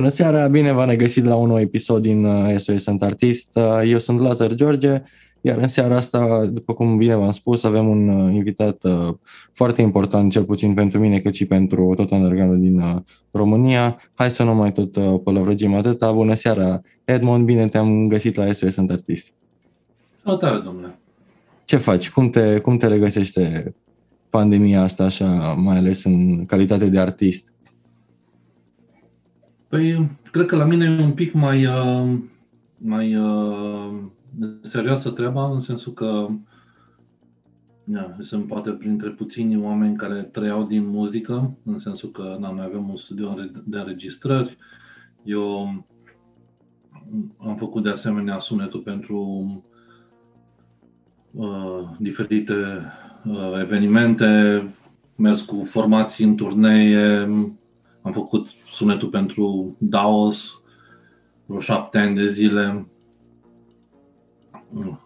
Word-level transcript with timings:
Bună 0.00 0.12
seara, 0.12 0.46
bine 0.46 0.72
v-am 0.72 0.88
regăsit 0.88 1.24
la 1.24 1.34
un 1.34 1.48
nou 1.48 1.60
episod 1.60 2.02
din 2.02 2.26
SOS 2.56 2.66
uh, 2.66 2.76
Sunt 2.76 3.02
Artist. 3.02 3.56
Uh, 3.56 3.80
eu 3.86 3.98
sunt 3.98 4.20
Lazar 4.20 4.54
George, 4.54 5.02
iar 5.40 5.58
în 5.58 5.68
seara 5.68 5.96
asta, 5.96 6.46
după 6.46 6.74
cum 6.74 6.96
bine 6.96 7.14
v-am 7.14 7.30
spus, 7.30 7.64
avem 7.64 7.88
un 7.88 8.08
uh, 8.08 8.34
invitat 8.34 8.82
foarte 9.52 9.82
important, 9.82 10.32
cel 10.32 10.44
puțin 10.44 10.74
pentru 10.74 10.98
mine, 10.98 11.18
cât 11.18 11.34
și 11.34 11.44
pentru 11.46 11.92
tot 11.96 12.10
underground 12.10 12.60
din 12.60 13.04
România. 13.30 14.00
Hai 14.14 14.30
să 14.30 14.42
nu 14.42 14.54
mai 14.54 14.72
tot 14.72 15.22
pălăvrăgim 15.22 15.74
atâta. 15.74 16.12
Bună 16.12 16.34
seara, 16.34 16.80
Edmond, 17.04 17.44
bine 17.44 17.68
te-am 17.68 18.08
găsit 18.08 18.36
la 18.36 18.52
SOS 18.52 18.72
Sunt 18.72 18.90
Artist. 18.90 19.32
Salutare, 20.24 20.58
domnule. 20.64 20.98
Ce 21.64 21.76
faci? 21.76 22.10
Cum 22.10 22.30
te, 22.30 22.58
cum 22.58 22.76
te 22.76 22.86
regăsește 22.86 23.74
pandemia 24.30 24.82
asta, 24.82 25.04
așa, 25.04 25.54
mai 25.58 25.76
ales 25.76 26.04
în 26.04 26.44
calitate 26.46 26.88
de 26.88 26.98
artist? 26.98 27.52
Păi, 29.70 30.10
cred 30.30 30.46
că 30.46 30.56
la 30.56 30.64
mine 30.64 30.84
e 30.84 31.02
un 31.02 31.12
pic 31.12 31.32
mai, 31.32 31.66
uh, 31.66 32.18
mai 32.76 33.16
uh, 33.16 33.98
serioasă 34.62 35.10
treaba, 35.10 35.50
în 35.50 35.60
sensul 35.60 35.92
că 35.92 36.28
yeah, 37.84 38.14
sunt 38.18 38.46
poate 38.46 38.70
printre 38.70 39.08
puțini 39.08 39.62
oameni 39.62 39.96
care 39.96 40.22
trăiau 40.22 40.62
din 40.62 40.86
muzică, 40.86 41.56
în 41.64 41.78
sensul 41.78 42.10
că 42.10 42.36
na, 42.40 42.50
noi 42.50 42.64
avem 42.64 42.88
un 42.88 42.96
studio 42.96 43.36
de 43.64 43.78
înregistrări. 43.78 44.56
Eu 45.22 45.66
am 47.36 47.56
făcut 47.56 47.82
de 47.82 47.90
asemenea 47.90 48.38
sunetul 48.38 48.80
pentru 48.80 49.18
uh, 51.30 51.88
diferite 51.98 52.54
uh, 53.24 53.60
evenimente, 53.60 54.62
mers 55.16 55.40
cu 55.40 55.64
formații 55.64 56.24
în 56.24 56.36
turnee, 56.36 57.28
am 58.02 58.12
făcut 58.12 58.48
sunetul 58.66 59.08
pentru 59.08 59.76
DAOS 59.78 60.62
vreo 61.50 61.60
șapte 61.60 61.98
ani 61.98 62.14
de 62.14 62.26
zile. 62.26 62.86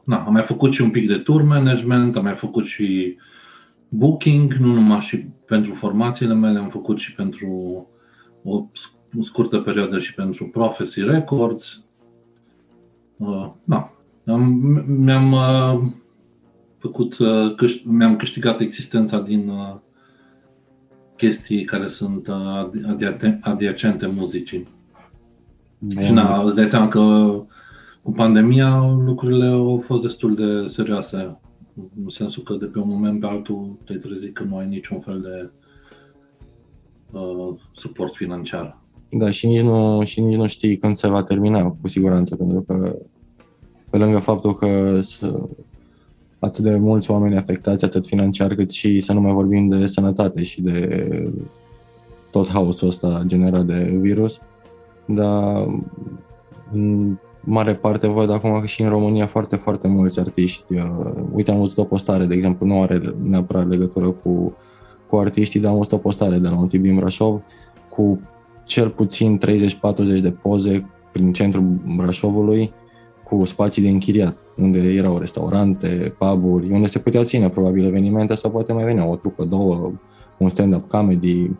Na, 0.04 0.24
am 0.24 0.32
mai 0.32 0.42
făcut 0.42 0.72
și 0.72 0.82
un 0.82 0.90
pic 0.90 1.08
de 1.08 1.18
tour 1.18 1.42
management, 1.42 2.16
am 2.16 2.22
mai 2.22 2.34
făcut 2.34 2.64
și 2.64 3.16
booking, 3.88 4.52
nu 4.52 4.72
numai 4.72 5.00
și 5.00 5.16
pentru 5.46 5.72
formațiile 5.72 6.34
mele, 6.34 6.58
am 6.58 6.68
făcut 6.68 6.98
și 6.98 7.14
pentru 7.14 7.48
o 8.42 8.64
scurtă 9.20 9.58
perioadă 9.58 9.98
și 9.98 10.14
pentru 10.14 10.46
Prophecy 10.46 11.00
Records. 11.00 11.84
Uh, 13.16 13.50
na, 13.64 13.92
am, 14.26 14.42
mi-am 14.86 15.32
uh, 15.32 15.90
făcut, 16.78 17.18
uh, 17.18 17.54
câș- 17.54 17.82
mi-am 17.84 18.16
câștigat 18.16 18.60
existența 18.60 19.20
din 19.20 19.48
uh, 19.48 19.74
chestii 21.16 21.64
care 21.64 21.88
sunt 21.88 22.26
uh, 22.26 23.38
adiacente 23.40 24.06
muzicii. 24.06 24.68
Și 25.88 26.12
na, 26.12 26.42
îți 26.42 26.54
dai 26.54 26.66
seama 26.66 26.88
că 26.88 27.00
cu 28.02 28.12
pandemia 28.12 28.96
lucrurile 29.04 29.46
au 29.46 29.82
fost 29.86 30.02
destul 30.02 30.34
de 30.34 30.68
serioase. 30.68 31.38
În 32.04 32.08
sensul 32.08 32.42
că 32.42 32.54
de 32.54 32.64
pe 32.64 32.78
un 32.78 32.88
moment 32.88 33.20
pe 33.20 33.26
altul 33.26 33.78
te 33.84 33.94
trezi 33.94 34.30
că 34.30 34.42
nu 34.42 34.56
ai 34.56 34.68
niciun 34.68 35.00
fel 35.00 35.20
de 35.20 35.50
uh, 37.18 37.54
suport 37.72 38.14
financiar. 38.14 38.78
Da, 39.10 39.30
și 39.30 39.46
nici, 39.46 39.60
nu, 39.60 40.04
și 40.04 40.20
nici 40.20 40.36
nu 40.36 40.46
știi 40.46 40.76
când 40.76 40.96
se 40.96 41.08
va 41.08 41.22
termina, 41.22 41.62
cu 41.62 41.88
siguranță, 41.88 42.36
pentru 42.36 42.62
că 42.62 42.96
pe 43.90 43.96
lângă 43.96 44.18
faptul 44.18 44.54
că 44.54 45.00
atât 46.44 46.64
de 46.64 46.76
mulți 46.76 47.10
oameni 47.10 47.36
afectați, 47.36 47.84
atât 47.84 48.06
financiar, 48.06 48.54
cât 48.54 48.70
și 48.70 49.00
să 49.00 49.12
nu 49.12 49.20
mai 49.20 49.32
vorbim 49.32 49.68
de 49.68 49.86
sănătate 49.86 50.42
și 50.42 50.62
de 50.62 51.06
tot 52.30 52.48
haosul 52.48 52.88
ăsta 52.88 53.22
generat 53.26 53.66
de 53.66 53.96
virus. 54.00 54.40
Dar 55.06 55.66
în 56.72 57.16
mare 57.40 57.74
parte 57.74 58.06
văd 58.06 58.30
acum 58.30 58.60
că 58.60 58.66
și 58.66 58.82
în 58.82 58.88
România 58.88 59.26
foarte, 59.26 59.56
foarte 59.56 59.88
mulți 59.88 60.20
artiști. 60.20 60.74
Uh, 60.74 61.12
uite, 61.32 61.50
am 61.50 61.58
văzut 61.58 61.78
o 61.78 61.84
postare, 61.84 62.24
de 62.24 62.34
exemplu, 62.34 62.66
nu 62.66 62.82
are 62.82 63.14
neapărat 63.22 63.68
legătură 63.68 64.10
cu, 64.10 64.56
cu 65.08 65.16
artiștii, 65.16 65.60
dar 65.60 65.70
am 65.70 65.76
văzut 65.76 65.92
o 65.92 65.98
postare 65.98 66.38
de 66.38 66.48
la 66.48 66.58
un 66.58 66.68
tip 66.68 66.82
din 66.82 66.94
Brașov 66.94 67.42
cu 67.88 68.20
cel 68.64 68.88
puțin 68.88 69.40
30-40 70.18 70.20
de 70.20 70.30
poze 70.42 70.90
prin 71.12 71.32
centrul 71.32 71.64
Brașovului 71.96 72.72
cu 73.24 73.44
spații 73.44 73.82
de 73.82 73.88
închiriat 73.88 74.36
unde 74.56 74.78
erau 74.78 75.18
restaurante, 75.18 76.14
puburi, 76.18 76.70
unde 76.70 76.88
se 76.88 76.98
puteau 76.98 77.24
ține 77.24 77.48
probabil 77.48 77.84
evenimente 77.84 78.34
sau 78.34 78.50
poate 78.50 78.72
mai 78.72 78.84
venea 78.84 79.06
o 79.06 79.16
trupă, 79.16 79.44
două, 79.44 79.92
un 80.38 80.48
stand-up 80.48 80.88
comedy. 80.88 81.50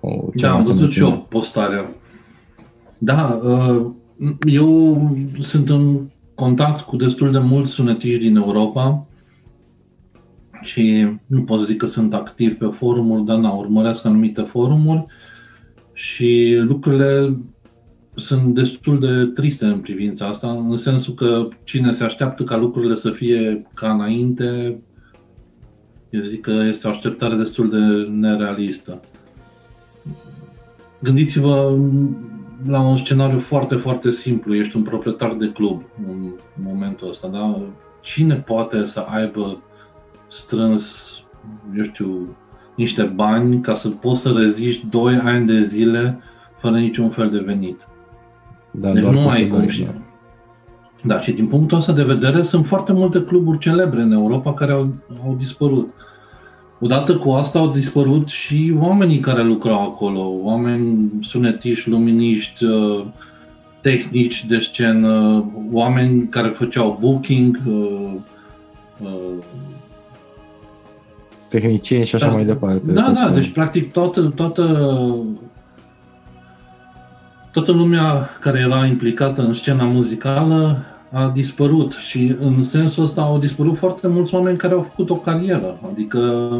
O, 0.00 0.08
da, 0.34 0.52
am 0.52 0.60
văzut 0.64 0.92
și 0.92 1.00
eu 1.00 1.26
postarea. 1.28 1.84
Da, 2.98 3.40
uh, 3.42 3.86
eu 4.46 5.00
sunt 5.40 5.68
în 5.68 6.00
contact 6.34 6.80
cu 6.80 6.96
destul 6.96 7.32
de 7.32 7.38
mulți 7.38 7.72
sunetiști 7.72 8.22
din 8.22 8.36
Europa 8.36 9.06
și 10.62 11.06
nu 11.26 11.42
pot 11.42 11.64
zic 11.64 11.76
că 11.76 11.86
sunt 11.86 12.14
activ 12.14 12.54
pe 12.54 12.66
forumuri, 12.66 13.24
dar 13.24 13.36
na, 13.36 13.50
urmăresc 13.50 14.04
anumite 14.04 14.42
forumuri 14.42 15.06
și 15.92 16.56
lucrurile 16.60 17.36
sunt 18.14 18.54
destul 18.54 18.98
de 19.00 19.30
triste 19.34 19.64
în 19.64 19.78
privința 19.78 20.26
asta, 20.26 20.50
în 20.50 20.76
sensul 20.76 21.14
că 21.14 21.48
cine 21.64 21.92
se 21.92 22.04
așteaptă 22.04 22.44
ca 22.44 22.56
lucrurile 22.56 22.94
să 22.94 23.10
fie 23.10 23.66
ca 23.74 23.92
înainte, 23.92 24.78
eu 26.10 26.22
zic 26.22 26.40
că 26.40 26.50
este 26.50 26.86
o 26.86 26.90
așteptare 26.90 27.36
destul 27.36 27.70
de 27.70 28.10
nerealistă. 28.10 29.00
Gândiți-vă 31.02 31.78
la 32.66 32.80
un 32.80 32.96
scenariu 32.96 33.38
foarte, 33.38 33.74
foarte 33.74 34.10
simplu. 34.10 34.54
Ești 34.54 34.76
un 34.76 34.82
proprietar 34.82 35.34
de 35.34 35.50
club 35.52 35.82
în 36.06 36.32
momentul 36.64 37.08
ăsta, 37.08 37.28
da? 37.28 37.62
Cine 38.00 38.34
poate 38.34 38.84
să 38.84 39.00
aibă 39.00 39.62
strâns, 40.28 41.08
eu 41.76 41.82
știu, 41.82 42.36
niște 42.76 43.02
bani 43.02 43.60
ca 43.60 43.74
să 43.74 43.88
poți 43.88 44.20
să 44.20 44.32
reziști 44.36 44.86
2 44.86 45.14
ani 45.14 45.46
de 45.46 45.62
zile 45.62 46.18
fără 46.58 46.78
niciun 46.78 47.08
fel 47.08 47.30
de 47.30 47.38
venit? 47.38 47.86
Da, 48.80 48.92
deci 48.92 49.02
doar 49.02 49.14
nu 49.14 49.28
ai 49.28 49.48
cum 49.48 49.68
și... 49.68 49.86
Da, 51.02 51.20
și 51.20 51.32
din 51.32 51.46
punctul 51.46 51.78
ăsta 51.78 51.92
de 51.92 52.02
vedere 52.02 52.42
sunt 52.42 52.66
foarte 52.66 52.92
multe 52.92 53.22
cluburi 53.22 53.58
celebre 53.58 54.02
în 54.02 54.12
Europa 54.12 54.54
care 54.54 54.72
au, 54.72 54.94
au 55.26 55.34
dispărut. 55.38 55.88
Odată 56.80 57.16
cu 57.16 57.30
asta 57.30 57.58
au 57.58 57.70
dispărut 57.70 58.28
și 58.28 58.74
oamenii 58.80 59.18
care 59.18 59.42
lucrau 59.42 59.80
acolo, 59.80 60.30
oameni 60.42 61.10
sunetiști, 61.20 61.88
luminiști, 61.88 62.64
uh, 62.64 63.04
tehnici 63.80 64.44
de 64.44 64.58
scenă, 64.58 65.44
oameni 65.72 66.28
care 66.28 66.48
făceau 66.48 66.98
booking, 67.00 67.60
uh, 67.66 68.12
uh, 69.02 69.44
tehnicieni 71.48 72.04
și 72.04 72.14
așa 72.14 72.26
da, 72.26 72.32
mai 72.32 72.44
departe. 72.44 72.92
Da, 72.92 73.12
da, 73.14 73.30
deci 73.34 73.48
practic 73.48 73.92
toată, 73.92 74.32
toată 74.34 74.62
toată 77.54 77.72
lumea 77.72 78.28
care 78.40 78.58
era 78.58 78.86
implicată 78.86 79.42
în 79.42 79.52
scena 79.52 79.84
muzicală 79.84 80.84
a 81.10 81.30
dispărut 81.34 81.92
și 81.92 82.36
în 82.40 82.62
sensul 82.62 83.02
ăsta 83.02 83.22
au 83.22 83.38
dispărut 83.38 83.76
foarte 83.76 84.06
mulți 84.08 84.34
oameni 84.34 84.56
care 84.58 84.74
au 84.74 84.80
făcut 84.80 85.10
o 85.10 85.16
carieră. 85.16 85.80
Adică, 85.90 86.50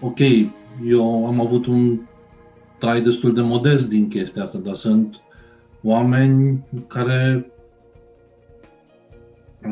ok, 0.00 0.18
eu 0.86 1.26
am 1.26 1.40
avut 1.40 1.66
un 1.66 1.98
trai 2.78 3.00
destul 3.00 3.34
de 3.34 3.40
modest 3.40 3.88
din 3.88 4.08
chestia 4.08 4.42
asta, 4.42 4.58
dar 4.58 4.74
sunt 4.74 5.20
oameni 5.82 6.64
care 6.86 7.52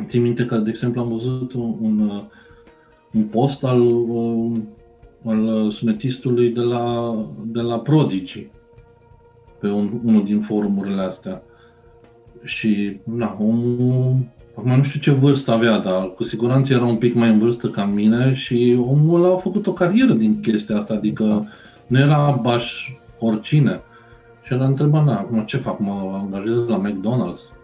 Țin 0.04 0.22
minte 0.22 0.44
că, 0.44 0.56
de 0.56 0.70
exemplu, 0.70 1.00
am 1.00 1.08
văzut 1.08 1.52
un, 1.52 1.75
un, 1.81 2.22
un 3.12 3.22
post 3.22 3.64
al, 3.64 3.82
al 5.25 5.70
sunetistului 5.70 6.50
de 6.50 6.60
la, 6.60 7.14
de 7.44 7.60
la 7.60 7.78
Prodigy, 7.78 8.46
pe 9.58 9.67
un, 9.67 9.91
unul 10.05 10.25
din 10.25 10.41
forumurile 10.41 11.03
astea. 11.03 11.43
Și, 12.44 13.00
na, 13.05 13.37
omul, 13.41 14.17
acum 14.55 14.76
nu 14.76 14.82
știu 14.82 15.00
ce 15.00 15.11
vârstă 15.11 15.53
avea, 15.53 15.79
dar 15.79 16.12
cu 16.14 16.25
siguranță 16.25 16.73
era 16.73 16.85
un 16.85 16.97
pic 16.97 17.14
mai 17.14 17.29
în 17.29 17.38
vârstă 17.38 17.69
ca 17.69 17.85
mine 17.85 18.35
și 18.35 18.79
omul 18.88 19.32
a 19.32 19.37
făcut 19.37 19.67
o 19.67 19.73
carieră 19.73 20.12
din 20.12 20.41
chestia 20.41 20.76
asta, 20.76 20.94
adică 20.94 21.49
nu 21.87 21.99
era 21.99 22.38
baș 22.43 22.93
oricine. 23.19 23.81
Și 24.43 24.53
el 24.53 24.62
a 24.62 24.67
întrebat, 24.67 25.05
na, 25.05 25.19
acum 25.19 25.41
ce 25.41 25.56
fac, 25.56 25.79
mă 25.79 26.20
angajez 26.23 26.67
la 26.67 26.82
McDonald's? 26.82 27.56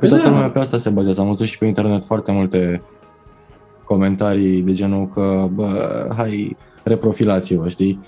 Pe 0.00 0.08
toată 0.08 0.28
lumea 0.28 0.50
pe 0.50 0.58
asta 0.58 0.76
se 0.76 0.90
bazează. 0.90 1.20
Am 1.20 1.26
văzut 1.26 1.46
și 1.46 1.58
pe 1.58 1.66
internet 1.66 2.04
foarte 2.04 2.32
multe 2.32 2.82
comentarii 3.84 4.62
de 4.62 4.72
genul 4.72 5.08
că, 5.08 5.48
bă, 5.52 6.08
hai, 6.16 6.56
reprofilați-vă, 6.84 7.68
știi? 7.68 8.00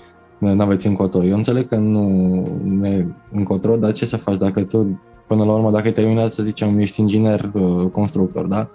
Nu 0.53 0.61
aveți 0.61 0.87
încotro. 0.87 1.23
Eu 1.23 1.35
înțeleg 1.35 1.67
că 1.67 1.75
nu 1.75 2.47
ne 2.63 3.05
încotro, 3.31 3.75
dar 3.75 3.91
ce 3.91 4.05
să 4.05 4.17
faci 4.17 4.37
dacă 4.37 4.63
tu, 4.63 5.01
până 5.27 5.43
la 5.43 5.53
urmă, 5.53 5.71
dacă 5.71 5.85
ai 5.85 5.93
terminat, 5.93 6.31
să 6.31 6.43
zicem, 6.43 6.77
ești 6.77 6.99
inginer, 6.99 7.51
uh, 7.53 7.89
constructor, 7.91 8.45
da? 8.45 8.69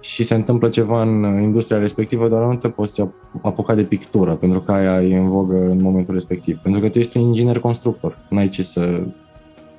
și 0.00 0.24
se 0.24 0.34
întâmplă 0.34 0.68
ceva 0.68 1.02
în 1.02 1.40
industria 1.42 1.78
respectivă, 1.78 2.28
doar 2.28 2.44
nu 2.44 2.54
te 2.54 2.68
poți 2.68 3.00
apuca 3.42 3.74
de 3.74 3.82
pictură, 3.82 4.34
pentru 4.34 4.60
că 4.60 4.72
aia 4.72 5.02
e 5.02 5.18
în 5.18 5.28
vogă 5.28 5.56
în 5.70 5.82
momentul 5.82 6.14
respectiv. 6.14 6.58
Pentru 6.58 6.80
că 6.80 6.88
tu 6.88 6.98
ești 6.98 7.16
un 7.16 7.22
inginer 7.22 7.58
constructor, 7.58 8.18
n-ai 8.30 8.48
ce 8.48 8.62
să 8.62 9.02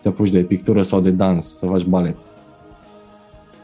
te 0.01 0.07
apuci 0.07 0.29
de 0.29 0.39
pictură 0.39 0.81
sau 0.81 1.01
de 1.01 1.09
dans, 1.09 1.57
să 1.57 1.65
faci 1.65 1.83
balet. 1.85 2.15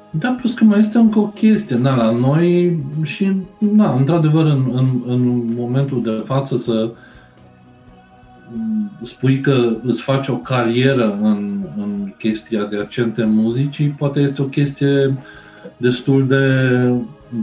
Da, 0.09 0.35
plus 0.39 0.53
că 0.53 0.63
mai 0.63 0.79
este 0.79 0.97
încă 0.97 1.19
o 1.19 1.25
chestie, 1.25 1.75
na, 1.75 1.95
la 1.95 2.11
noi 2.11 2.79
și, 3.03 3.31
na, 3.57 3.95
într-adevăr, 3.95 4.45
în, 4.45 4.71
în, 4.73 4.87
în 5.07 5.43
momentul 5.57 6.01
de 6.01 6.23
față 6.25 6.57
să 6.57 6.91
spui 9.03 9.41
că 9.41 9.75
îți 9.83 10.01
faci 10.01 10.27
o 10.27 10.37
carieră 10.37 11.19
în, 11.21 11.59
în 11.77 12.13
chestia 12.17 12.63
de 12.63 12.77
accente 12.77 13.23
muzicii, 13.23 13.87
poate 13.87 14.19
este 14.19 14.41
o 14.41 14.45
chestie 14.45 15.17
destul 15.77 16.27
de, 16.27 16.79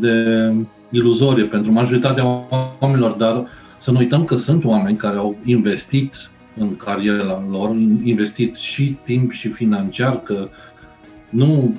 de 0.00 0.52
iluzorie 0.90 1.44
pentru 1.44 1.72
majoritatea 1.72 2.46
oamenilor, 2.80 3.10
dar 3.10 3.46
să 3.78 3.90
nu 3.90 3.98
uităm 3.98 4.24
că 4.24 4.36
sunt 4.36 4.64
oameni 4.64 4.96
care 4.96 5.16
au 5.16 5.36
investit 5.44 6.30
în 6.56 6.76
cariera 6.76 7.44
lor, 7.50 7.76
investit 8.02 8.56
și 8.56 8.96
timp 9.04 9.32
și 9.32 9.48
financiar, 9.48 10.20
că 10.22 10.48
nu 11.28 11.74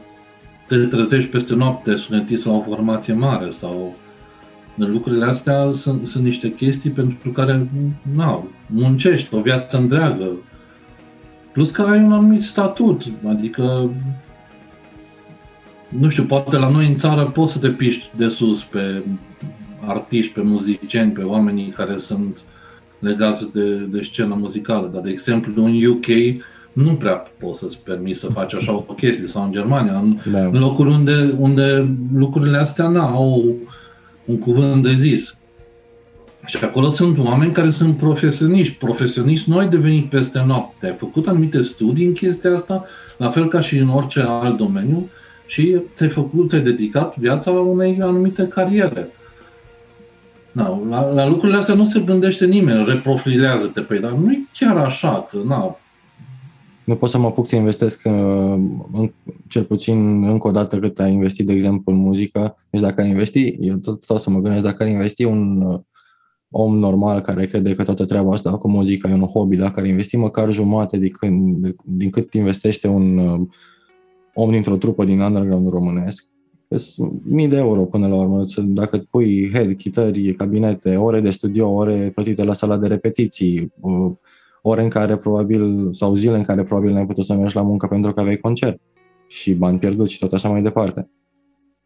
te 0.68 0.78
trezești 0.78 1.30
peste 1.30 1.56
noapte 1.56 1.96
sunetist 1.96 2.46
la 2.46 2.52
o 2.52 2.62
formație 2.62 3.14
mare 3.14 3.50
sau 3.50 3.96
lucrurile 4.76 5.26
astea 5.26 5.72
sunt, 5.74 6.08
sunt 6.08 6.24
niște 6.24 6.54
chestii 6.54 6.90
pentru 6.90 7.30
care 7.30 7.68
na, 8.16 8.44
muncești 8.74 9.36
o 9.36 9.42
viață 9.42 9.78
întreagă. 9.78 10.30
Plus 11.52 11.72
că 11.72 11.82
ai 11.82 12.00
un 12.00 12.12
anumit 12.12 12.42
statut, 12.42 13.04
adică 13.28 13.90
nu 15.88 16.10
știu, 16.10 16.24
poate 16.24 16.58
la 16.58 16.70
noi 16.70 16.88
în 16.88 16.96
țară 16.96 17.26
poți 17.26 17.52
să 17.52 17.60
te 17.60 17.70
piști 17.70 18.10
de 18.16 18.28
sus 18.28 18.64
pe 18.64 19.04
artiști, 19.86 20.34
pe 20.34 20.42
muzicieni, 20.42 21.12
pe 21.12 21.22
oamenii 21.22 21.74
care 21.76 21.98
sunt 21.98 22.38
legați 23.00 23.54
de, 23.54 23.76
de 23.76 24.02
scena 24.02 24.36
muzicală, 24.36 24.90
dar 24.94 25.02
de 25.02 25.10
exemplu 25.10 25.66
în 25.66 25.86
UK 25.86 26.06
nu 26.74 26.94
prea 26.94 27.14
poți 27.14 27.60
să-ți 27.60 27.80
permiți 27.84 28.20
să 28.20 28.28
faci 28.28 28.54
așa 28.54 28.74
o 28.74 28.94
chestie, 28.94 29.28
sau 29.28 29.44
în 29.44 29.52
Germania, 29.52 29.98
în, 29.98 30.18
da. 30.32 30.46
în 30.46 30.60
locuri 30.60 30.90
unde, 30.90 31.34
unde 31.38 31.96
lucrurile 32.16 32.58
astea 32.58 32.88
n-au 32.88 33.56
un 34.26 34.38
cuvânt 34.38 34.84
de 34.84 34.94
zis. 34.94 35.38
Și 36.46 36.64
acolo 36.64 36.90
sunt 36.90 37.18
oameni 37.18 37.52
care 37.52 37.70
sunt 37.70 37.98
profesioniști. 37.98 38.76
Profesioniști 38.76 39.50
nu 39.50 39.58
ai 39.58 39.68
devenit 39.68 40.10
peste 40.10 40.44
noapte. 40.46 40.86
Ai 40.86 40.96
făcut 40.98 41.28
anumite 41.28 41.62
studii 41.62 42.06
în 42.06 42.14
chestia 42.14 42.54
asta, 42.54 42.86
la 43.18 43.30
fel 43.30 43.48
ca 43.48 43.62
și 43.62 43.78
în 43.78 43.90
orice 43.90 44.26
alt 44.28 44.58
domeniu, 44.58 45.10
și 45.46 45.82
ți-ai 45.96 46.10
făcut, 46.10 46.50
ți-ai 46.50 46.62
dedicat 46.62 47.18
viața 47.18 47.52
unei 47.52 47.98
anumite 48.02 48.48
cariere. 48.48 49.08
Na, 50.52 50.82
la, 50.90 51.10
la 51.10 51.28
lucrurile 51.28 51.58
astea 51.58 51.76
nu 51.76 51.86
se 51.86 52.00
gândește 52.00 52.46
nimeni, 52.46 52.86
reprofilează-te 52.86 53.82
pe 53.82 53.98
dar 53.98 54.12
nu 54.12 54.32
e 54.32 54.48
chiar 54.54 54.78
așa, 54.78 55.28
că 55.30 55.38
na, 55.46 55.78
nu 56.84 56.96
pot 56.96 57.10
să 57.10 57.18
mă 57.18 57.28
apuc 57.28 57.48
să 57.48 57.56
investesc 57.56 58.02
uh, 58.06 58.14
în, 58.94 59.12
cel 59.48 59.64
puțin 59.64 60.24
încă 60.24 60.48
o 60.48 60.52
dată 60.52 60.80
cât 60.80 61.00
ai 61.00 61.12
investit, 61.12 61.46
de 61.46 61.54
exemplu, 61.54 61.94
în 61.94 61.98
muzică. 61.98 62.56
Deci 62.70 62.82
dacă 62.82 63.02
ai 63.02 63.10
investi, 63.10 63.58
eu 63.60 63.76
tot 63.76 64.04
stau 64.04 64.18
să 64.18 64.30
mă 64.30 64.40
gândesc, 64.40 64.64
dacă 64.64 64.84
ai 64.84 64.92
investi 64.92 65.24
un 65.24 65.62
uh, 65.62 65.80
om 66.56 66.78
normal 66.78 67.20
care 67.20 67.46
crede 67.46 67.76
că 67.76 67.84
toată 67.84 68.06
treaba 68.06 68.34
asta 68.34 68.58
cu 68.58 68.70
muzica 68.70 69.10
e 69.10 69.14
un 69.14 69.22
hobby, 69.22 69.56
dacă 69.56 69.80
ar 69.80 69.86
investi 69.86 70.18
măcar 70.18 70.52
jumate 70.52 70.98
din, 70.98 71.12
când, 71.12 71.76
din 71.84 72.10
cât 72.10 72.34
investește 72.34 72.88
un 72.88 73.18
uh, 73.18 73.42
om 74.34 74.52
dintr-o 74.52 74.78
trupă 74.78 75.06
din 75.06 75.20
underground 75.20 75.70
românesc, 75.70 76.26
sunt 76.76 77.22
mii 77.24 77.48
de 77.48 77.58
euro 77.58 77.86
până 77.86 78.08
la 78.08 78.16
urmă. 78.16 78.44
Dacă 78.58 78.98
pui 79.10 79.50
head, 79.54 79.74
chitări, 79.78 80.34
cabinete, 80.34 80.96
ore 80.96 81.20
de 81.20 81.30
studio, 81.30 81.70
ore 81.70 82.12
plătite 82.16 82.44
la 82.44 82.54
sala 82.54 82.78
de 82.78 82.88
repetiții, 82.88 83.74
ore 84.62 84.84
în 84.84 84.90
care 84.90 85.18
probabil, 85.18 85.94
sau 85.94 86.16
zile 86.16 86.38
în 86.38 86.44
care 86.44 86.64
probabil 86.64 86.94
n-ai 86.94 87.06
putut 87.06 87.26
să 87.26 87.34
mergi 87.34 87.56
la 87.56 87.62
muncă 87.62 87.88
pentru 87.88 88.14
că 88.14 88.20
aveai 88.20 88.38
concert 88.38 88.82
și 89.28 89.54
bani 89.54 89.80
pierduți 89.80 90.14
și 90.14 90.20
tot 90.20 90.34
așa 90.34 90.50
mai 90.50 90.62
departe. 90.62 91.10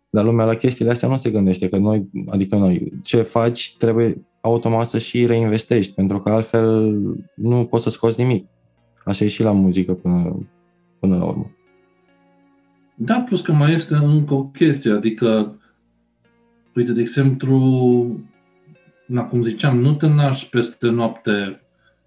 Dar 0.09 0.25
lumea 0.25 0.45
la 0.45 0.55
chestiile 0.55 0.91
astea 0.91 1.07
nu 1.07 1.17
se 1.17 1.29
gândește 1.29 1.69
că 1.69 1.77
noi, 1.77 2.09
adică 2.27 2.55
noi, 2.55 2.93
ce 3.03 3.21
faci 3.21 3.75
trebuie 3.77 4.26
automat 4.41 4.89
să 4.89 4.97
și 4.97 5.25
reinvestești, 5.25 5.93
pentru 5.93 6.19
că 6.19 6.29
altfel 6.29 6.97
nu 7.35 7.65
poți 7.65 7.83
să 7.83 7.89
scoți 7.89 8.21
nimic. 8.21 8.47
Așa 9.05 9.25
e 9.25 9.27
și 9.27 9.43
la 9.43 9.51
muzică 9.51 9.93
până, 9.93 10.47
până 10.99 11.17
la 11.17 11.23
urmă. 11.23 11.51
Da, 12.95 13.19
plus 13.19 13.41
că 13.41 13.51
mai 13.51 13.73
este 13.73 13.95
încă 13.95 14.33
o 14.33 14.43
chestie, 14.43 14.91
adică, 14.91 15.55
uite, 16.75 16.91
de 16.91 17.01
exemplu, 17.01 17.57
na, 19.05 19.23
cum 19.23 19.43
ziceam, 19.43 19.79
nu 19.79 19.93
te 19.93 20.07
naști 20.07 20.49
peste 20.49 20.89
noapte 20.89 21.61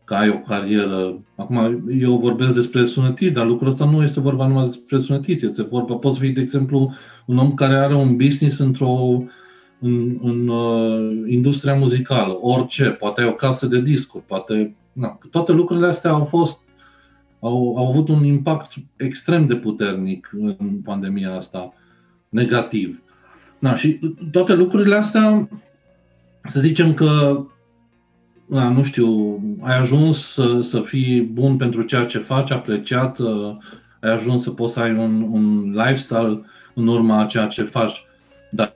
că 0.05 0.15
ai 0.15 0.29
o 0.29 0.39
carieră. 0.39 1.21
Acum, 1.37 1.85
eu 2.01 2.19
vorbesc 2.19 2.55
despre 2.55 2.85
sunetiți, 2.85 3.33
dar 3.33 3.47
lucrul 3.47 3.71
ăsta 3.71 3.85
nu 3.85 4.03
este 4.03 4.21
vorba 4.21 4.47
numai 4.47 4.65
despre 4.65 4.99
sunetiți. 4.99 5.45
Este 5.45 5.63
vorba, 5.63 5.95
poți 5.95 6.19
fi, 6.19 6.29
de 6.29 6.41
exemplu, 6.41 6.93
un 7.27 7.39
om 7.39 7.55
care 7.55 7.75
are 7.75 7.95
un 7.95 8.17
business 8.17 8.59
într-o 8.59 9.23
în, 9.81 10.19
în 10.23 10.49
uh, 10.49 11.23
industria 11.27 11.75
muzicală, 11.75 12.39
orice, 12.41 12.85
poate 12.85 13.21
ai 13.21 13.27
o 13.27 13.33
casă 13.33 13.67
de 13.67 13.81
discuri, 13.81 14.25
poate, 14.27 14.75
na, 14.93 15.19
toate 15.31 15.53
lucrurile 15.53 15.87
astea 15.87 16.11
au 16.11 16.25
fost 16.25 16.63
au, 17.41 17.77
au 17.77 17.89
avut 17.89 18.09
un 18.09 18.25
impact 18.25 18.73
extrem 18.97 19.47
de 19.47 19.55
puternic 19.55 20.31
în 20.33 20.81
pandemia 20.85 21.35
asta, 21.37 21.73
negativ. 22.29 23.03
Na, 23.59 23.77
și 23.77 24.01
toate 24.31 24.55
lucrurile 24.55 24.97
astea, 24.97 25.49
să 26.45 26.61
zicem 26.61 26.95
că 26.95 27.43
da, 28.47 28.69
nu 28.69 28.83
știu, 28.83 29.41
ai 29.61 29.79
ajuns 29.79 30.33
să, 30.33 30.61
să 30.61 30.81
fii 30.81 31.21
bun 31.21 31.57
pentru 31.57 31.83
ceea 31.83 32.05
ce 32.05 32.19
faci, 32.19 32.51
apreciat, 32.51 33.19
uh, 33.19 33.57
ai 34.01 34.13
ajuns 34.13 34.43
să 34.43 34.51
poți 34.51 34.73
să 34.73 34.81
ai 34.81 34.93
un, 34.93 35.27
un 35.31 35.73
lifestyle 35.73 36.41
în 36.75 36.87
urma 36.87 37.21
a 37.21 37.27
ceea 37.27 37.47
ce 37.47 37.63
faci. 37.63 38.05
Dar 38.51 38.75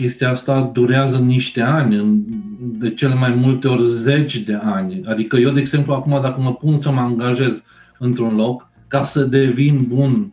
chestia 0.00 0.30
asta 0.30 0.70
durează 0.72 1.16
niște 1.18 1.60
ani, 1.60 2.24
de 2.58 2.94
cele 2.94 3.14
mai 3.14 3.34
multe 3.34 3.68
ori 3.68 3.86
zeci 3.86 4.36
de 4.36 4.58
ani. 4.62 5.02
Adică 5.04 5.36
eu, 5.36 5.50
de 5.50 5.60
exemplu, 5.60 5.92
acum 5.92 6.18
dacă 6.22 6.40
mă 6.40 6.54
pun 6.54 6.80
să 6.80 6.90
mă 6.90 7.00
angajez 7.00 7.62
într-un 7.98 8.36
loc, 8.36 8.70
ca 8.88 9.04
să 9.04 9.24
devin 9.24 9.84
bun 9.88 10.32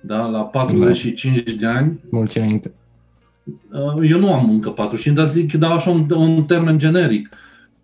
da, 0.00 0.26
la 0.26 0.40
45 0.40 1.42
da. 1.42 1.52
de 1.58 1.66
ani, 1.66 2.00
Mulți 2.10 2.38
înainte 2.38 2.72
Uh, 3.72 4.10
eu 4.10 4.18
nu 4.18 4.32
am 4.32 4.50
încă 4.50 4.70
45, 4.70 5.16
dar 5.16 5.26
zic, 5.26 5.52
dau 5.52 5.72
așa 5.72 5.90
un, 5.90 6.06
un 6.10 6.44
termen 6.44 6.78
generic. 6.78 7.28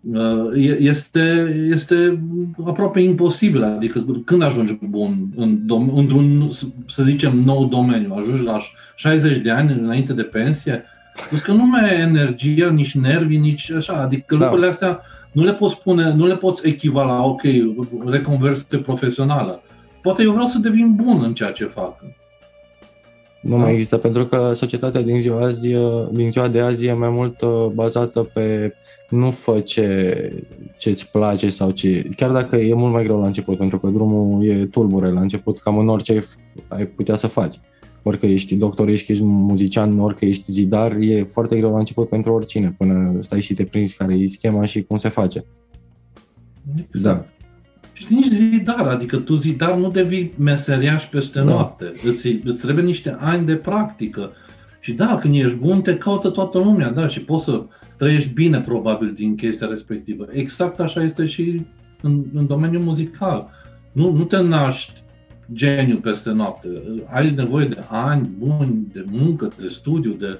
Uh, 0.01 0.77
este, 0.79 1.55
este 1.71 2.19
aproape 2.65 2.99
imposibil. 2.99 3.63
Adică 3.63 4.05
când 4.25 4.41
ajungi 4.41 4.77
bun 4.89 5.27
în 5.35 5.57
dom- 5.57 5.93
într-un, 5.95 6.49
să 6.87 7.03
zicem, 7.03 7.39
nou 7.45 7.65
domeniu, 7.65 8.13
ajungi 8.13 8.43
la 8.43 8.57
60 8.95 9.37
de 9.37 9.51
ani 9.51 9.71
înainte 9.71 10.13
de 10.13 10.21
pensie, 10.21 10.83
Plus 11.27 11.41
că 11.41 11.51
nu 11.51 11.65
mai 11.65 11.89
ai 11.89 12.01
energie, 12.01 12.69
nici 12.69 12.95
nervi, 12.95 13.37
nici 13.37 13.71
așa. 13.71 13.93
Adică 13.93 14.35
da. 14.35 14.43
lucrurile 14.43 14.67
astea 14.67 15.01
nu 15.31 15.43
le 15.43 15.53
poți 15.53 15.81
pune, 15.81 16.13
nu 16.13 16.25
le 16.25 16.35
poți 16.35 16.67
echivala, 16.67 17.25
ok, 17.25 17.41
reconversie 18.05 18.77
profesională. 18.77 19.61
Poate 20.01 20.23
eu 20.23 20.31
vreau 20.31 20.45
să 20.45 20.57
devin 20.57 20.95
bun 20.95 21.23
în 21.23 21.33
ceea 21.33 21.51
ce 21.51 21.65
fac. 21.65 22.03
Nu 23.41 23.57
mai 23.57 23.71
există, 23.71 23.97
pentru 23.97 24.25
că 24.25 24.51
societatea 24.53 25.01
din 25.01 25.21
ziua, 25.21 25.41
azi, 25.41 25.67
din 26.11 26.31
ziua 26.31 26.47
de 26.47 26.59
azi 26.59 26.85
e 26.85 26.93
mai 26.93 27.09
mult 27.09 27.41
uh, 27.41 27.65
bazată 27.73 28.23
pe 28.33 28.73
nu 29.09 29.31
fă 29.31 29.59
ce 29.59 30.43
îți 30.83 31.11
place 31.11 31.49
sau 31.49 31.71
ce... 31.71 32.09
Chiar 32.15 32.31
dacă 32.31 32.55
e 32.55 32.73
mult 32.73 32.93
mai 32.93 33.03
greu 33.03 33.19
la 33.19 33.25
început, 33.25 33.57
pentru 33.57 33.79
că 33.79 33.87
drumul 33.87 34.45
e 34.45 34.65
tulbure 34.65 35.11
la 35.11 35.21
început, 35.21 35.59
cam 35.59 35.77
în 35.77 35.87
orice 35.87 36.11
ai, 36.11 36.23
ai 36.67 36.85
putea 36.85 37.15
să 37.15 37.27
faci. 37.27 37.55
Orică 38.07 38.25
ești 38.25 38.55
doctor, 38.55 38.87
ești, 38.87 39.11
ești 39.11 39.23
muzician, 39.23 39.99
orică 39.99 40.25
ești 40.25 40.51
zidar, 40.51 40.95
e 40.99 41.23
foarte 41.23 41.57
greu 41.57 41.71
la 41.71 41.77
început 41.77 42.09
pentru 42.09 42.33
oricine, 42.33 42.75
până 42.77 43.17
stai 43.21 43.41
și 43.41 43.53
te 43.53 43.65
prinzi 43.65 43.97
care 43.97 44.13
e 44.13 44.27
schema 44.27 44.65
și 44.65 44.83
cum 44.83 44.97
se 44.97 45.09
face. 45.09 45.45
Exact. 46.75 47.19
Da. 47.19 47.25
Și 47.93 48.05
nici 48.09 48.31
zidar, 48.31 48.87
adică 48.87 49.17
tu 49.17 49.35
zidar 49.35 49.77
nu 49.77 49.89
devii 49.89 50.33
meseriaș 50.37 51.05
peste 51.05 51.39
da. 51.39 51.45
noapte. 51.45 51.91
Îți, 52.03 52.27
îți 52.43 52.61
trebuie 52.61 52.85
niște 52.85 53.17
ani 53.19 53.45
de 53.45 53.55
practică. 53.55 54.31
Și 54.79 54.91
da, 54.91 55.17
când 55.17 55.35
ești 55.35 55.57
bun, 55.57 55.81
te 55.81 55.97
caută 55.97 56.29
toată 56.29 56.57
lumea, 56.57 56.91
da, 56.91 57.07
și 57.07 57.21
poți 57.21 57.43
să 57.43 57.63
trăiești 57.97 58.33
bine 58.33 58.61
probabil 58.61 59.13
din 59.13 59.35
chestia 59.35 59.67
respectivă. 59.67 60.27
Exact 60.31 60.79
așa 60.79 61.03
este 61.03 61.25
și 61.25 61.65
în, 62.01 62.23
în 62.33 62.47
domeniul 62.47 62.81
muzical. 62.81 63.49
Nu, 63.91 64.11
nu 64.11 64.23
te 64.23 64.37
naști 64.37 65.03
geniu 65.53 65.97
peste 65.97 66.31
noapte. 66.31 66.67
Ai 67.11 67.31
nevoie 67.31 67.67
de 67.67 67.83
ani 67.89 68.29
buni 68.37 68.87
de 68.93 69.05
muncă, 69.11 69.51
de 69.59 69.67
studiu, 69.67 70.11
de 70.11 70.39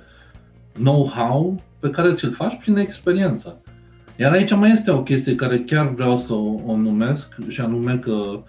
know-how 0.74 1.62
pe 1.80 1.90
care 1.90 2.14
ți-l 2.14 2.34
faci 2.34 2.58
prin 2.60 2.78
experiență. 2.78 3.62
Iar 4.16 4.32
aici 4.32 4.56
mai 4.56 4.72
este 4.72 4.92
o 4.92 5.04
chestie 5.04 5.36
care 5.36 5.60
chiar 5.60 5.88
vreau 5.88 6.18
să 6.18 6.34
o, 6.34 6.56
o 6.66 6.76
numesc 6.76 7.36
și 7.48 7.62
anume 7.62 7.98
că 7.98 8.44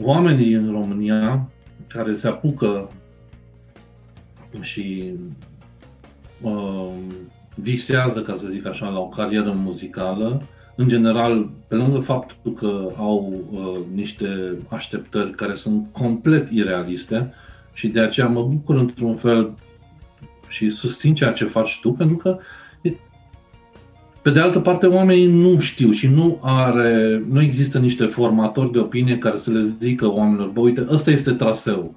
oamenii 0.00 0.52
în 0.52 0.70
România 0.70 1.48
care 1.86 2.14
se 2.14 2.28
apucă 2.28 2.90
și 4.60 5.12
uh, 6.40 6.92
visează, 7.54 8.22
ca 8.22 8.36
să 8.36 8.48
zic 8.48 8.66
așa, 8.66 8.88
la 8.88 8.98
o 8.98 9.08
carieră 9.08 9.52
muzicală, 9.52 10.42
în 10.76 10.88
general, 10.88 11.50
pe 11.68 11.74
lângă 11.74 11.98
faptul 11.98 12.52
că 12.52 12.88
au 12.96 13.44
uh, 13.52 13.78
niște 13.94 14.58
așteptări 14.68 15.30
care 15.30 15.54
sunt 15.54 15.86
complet 15.92 16.48
irealiste 16.50 17.32
și 17.72 17.88
de 17.88 18.00
aceea 18.00 18.28
mă 18.28 18.42
bucur 18.42 18.76
într-un 18.76 19.14
fel 19.14 19.50
și 20.48 20.70
susțin 20.70 21.14
ceea 21.14 21.32
ce 21.32 21.44
faci 21.44 21.78
tu, 21.80 21.92
pentru 21.92 22.16
că 22.16 22.38
pe 24.22 24.30
de 24.30 24.40
altă 24.40 24.60
parte, 24.60 24.86
oamenii 24.86 25.26
nu 25.26 25.58
știu 25.58 25.90
și 25.90 26.06
nu 26.06 26.38
are, 26.42 27.22
nu 27.28 27.42
există 27.42 27.78
niște 27.78 28.04
formatori 28.04 28.72
de 28.72 28.78
opinie 28.78 29.18
care 29.18 29.36
să 29.36 29.50
le 29.50 29.60
zică 29.60 30.12
oamenilor, 30.12 30.48
bă, 30.48 30.60
uite, 30.60 30.86
ăsta 30.90 31.10
este 31.10 31.32
traseu. 31.32 31.94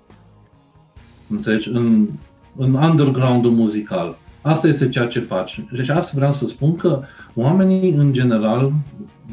Înțelegi? 1.29 1.70
În, 1.70 2.08
în 2.55 2.74
underground-ul 2.74 3.51
muzical. 3.51 4.17
Asta 4.46 4.68
este 4.68 4.90
ceea 4.90 5.08
ce 5.08 5.20
faci. 5.20 5.62
Deci 5.72 5.90
asta 5.90 6.12
vreau 6.16 6.34
să 6.34 6.48
spun 6.48 6.75
că 6.75 7.02
oamenii, 7.34 7.92
în 7.92 8.14
general, 8.14 8.74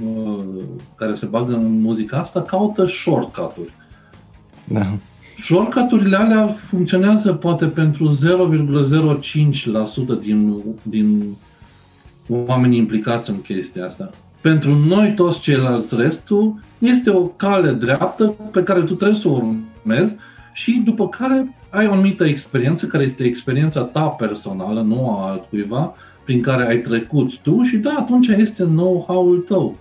uh, 0.04 0.45
care 0.95 1.14
se 1.14 1.26
bagă 1.26 1.54
în 1.54 1.81
muzica 1.81 2.16
asta, 2.16 2.42
caută 2.42 2.87
shortcut-uri. 2.87 3.73
Da. 4.64 4.87
Shortcut-urile 5.40 6.16
alea 6.16 6.47
funcționează 6.47 7.33
poate 7.33 7.66
pentru 7.66 8.09
0,05% 8.09 10.19
din, 10.21 10.62
din 10.83 11.23
oamenii 12.28 12.78
implicați 12.78 13.31
în 13.31 13.40
chestia 13.40 13.87
asta. 13.87 14.11
Pentru 14.40 14.75
noi, 14.75 15.14
toți 15.14 15.40
ceilalți, 15.40 15.97
restul, 15.97 16.61
este 16.78 17.11
o 17.11 17.23
cale 17.23 17.73
dreaptă 17.73 18.35
pe 18.52 18.62
care 18.62 18.81
tu 18.81 18.95
trebuie 18.95 19.19
să 19.19 19.28
o 19.28 19.42
urmezi 19.83 20.16
și 20.52 20.83
după 20.85 21.09
care 21.09 21.57
ai 21.73 21.87
o 21.87 21.93
anumită 21.93 22.25
experiență, 22.25 22.87
care 22.87 23.05
este 23.05 23.25
experiența 23.25 23.83
ta 23.83 24.07
personală, 24.07 24.81
nu 24.81 25.11
a 25.11 25.31
altcuiva, 25.31 25.95
prin 26.25 26.43
care 26.43 26.67
ai 26.67 26.79
trecut 26.79 27.38
tu 27.38 27.62
și 27.62 27.76
da, 27.76 27.95
atunci 27.99 28.26
este 28.26 28.62
know-how-ul 28.62 29.38
tău. 29.38 29.76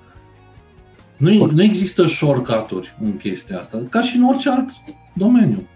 Nu, 1.18 1.46
nu 1.46 1.64
există 1.64 2.08
shortcut-uri 2.08 2.96
în 3.04 3.18
chestia 3.18 3.60
asta, 3.60 3.86
ca 3.90 4.02
și 4.02 4.18
în 4.18 4.24
orice 4.24 4.50
alt 4.50 4.70
domeniu. 5.14 5.68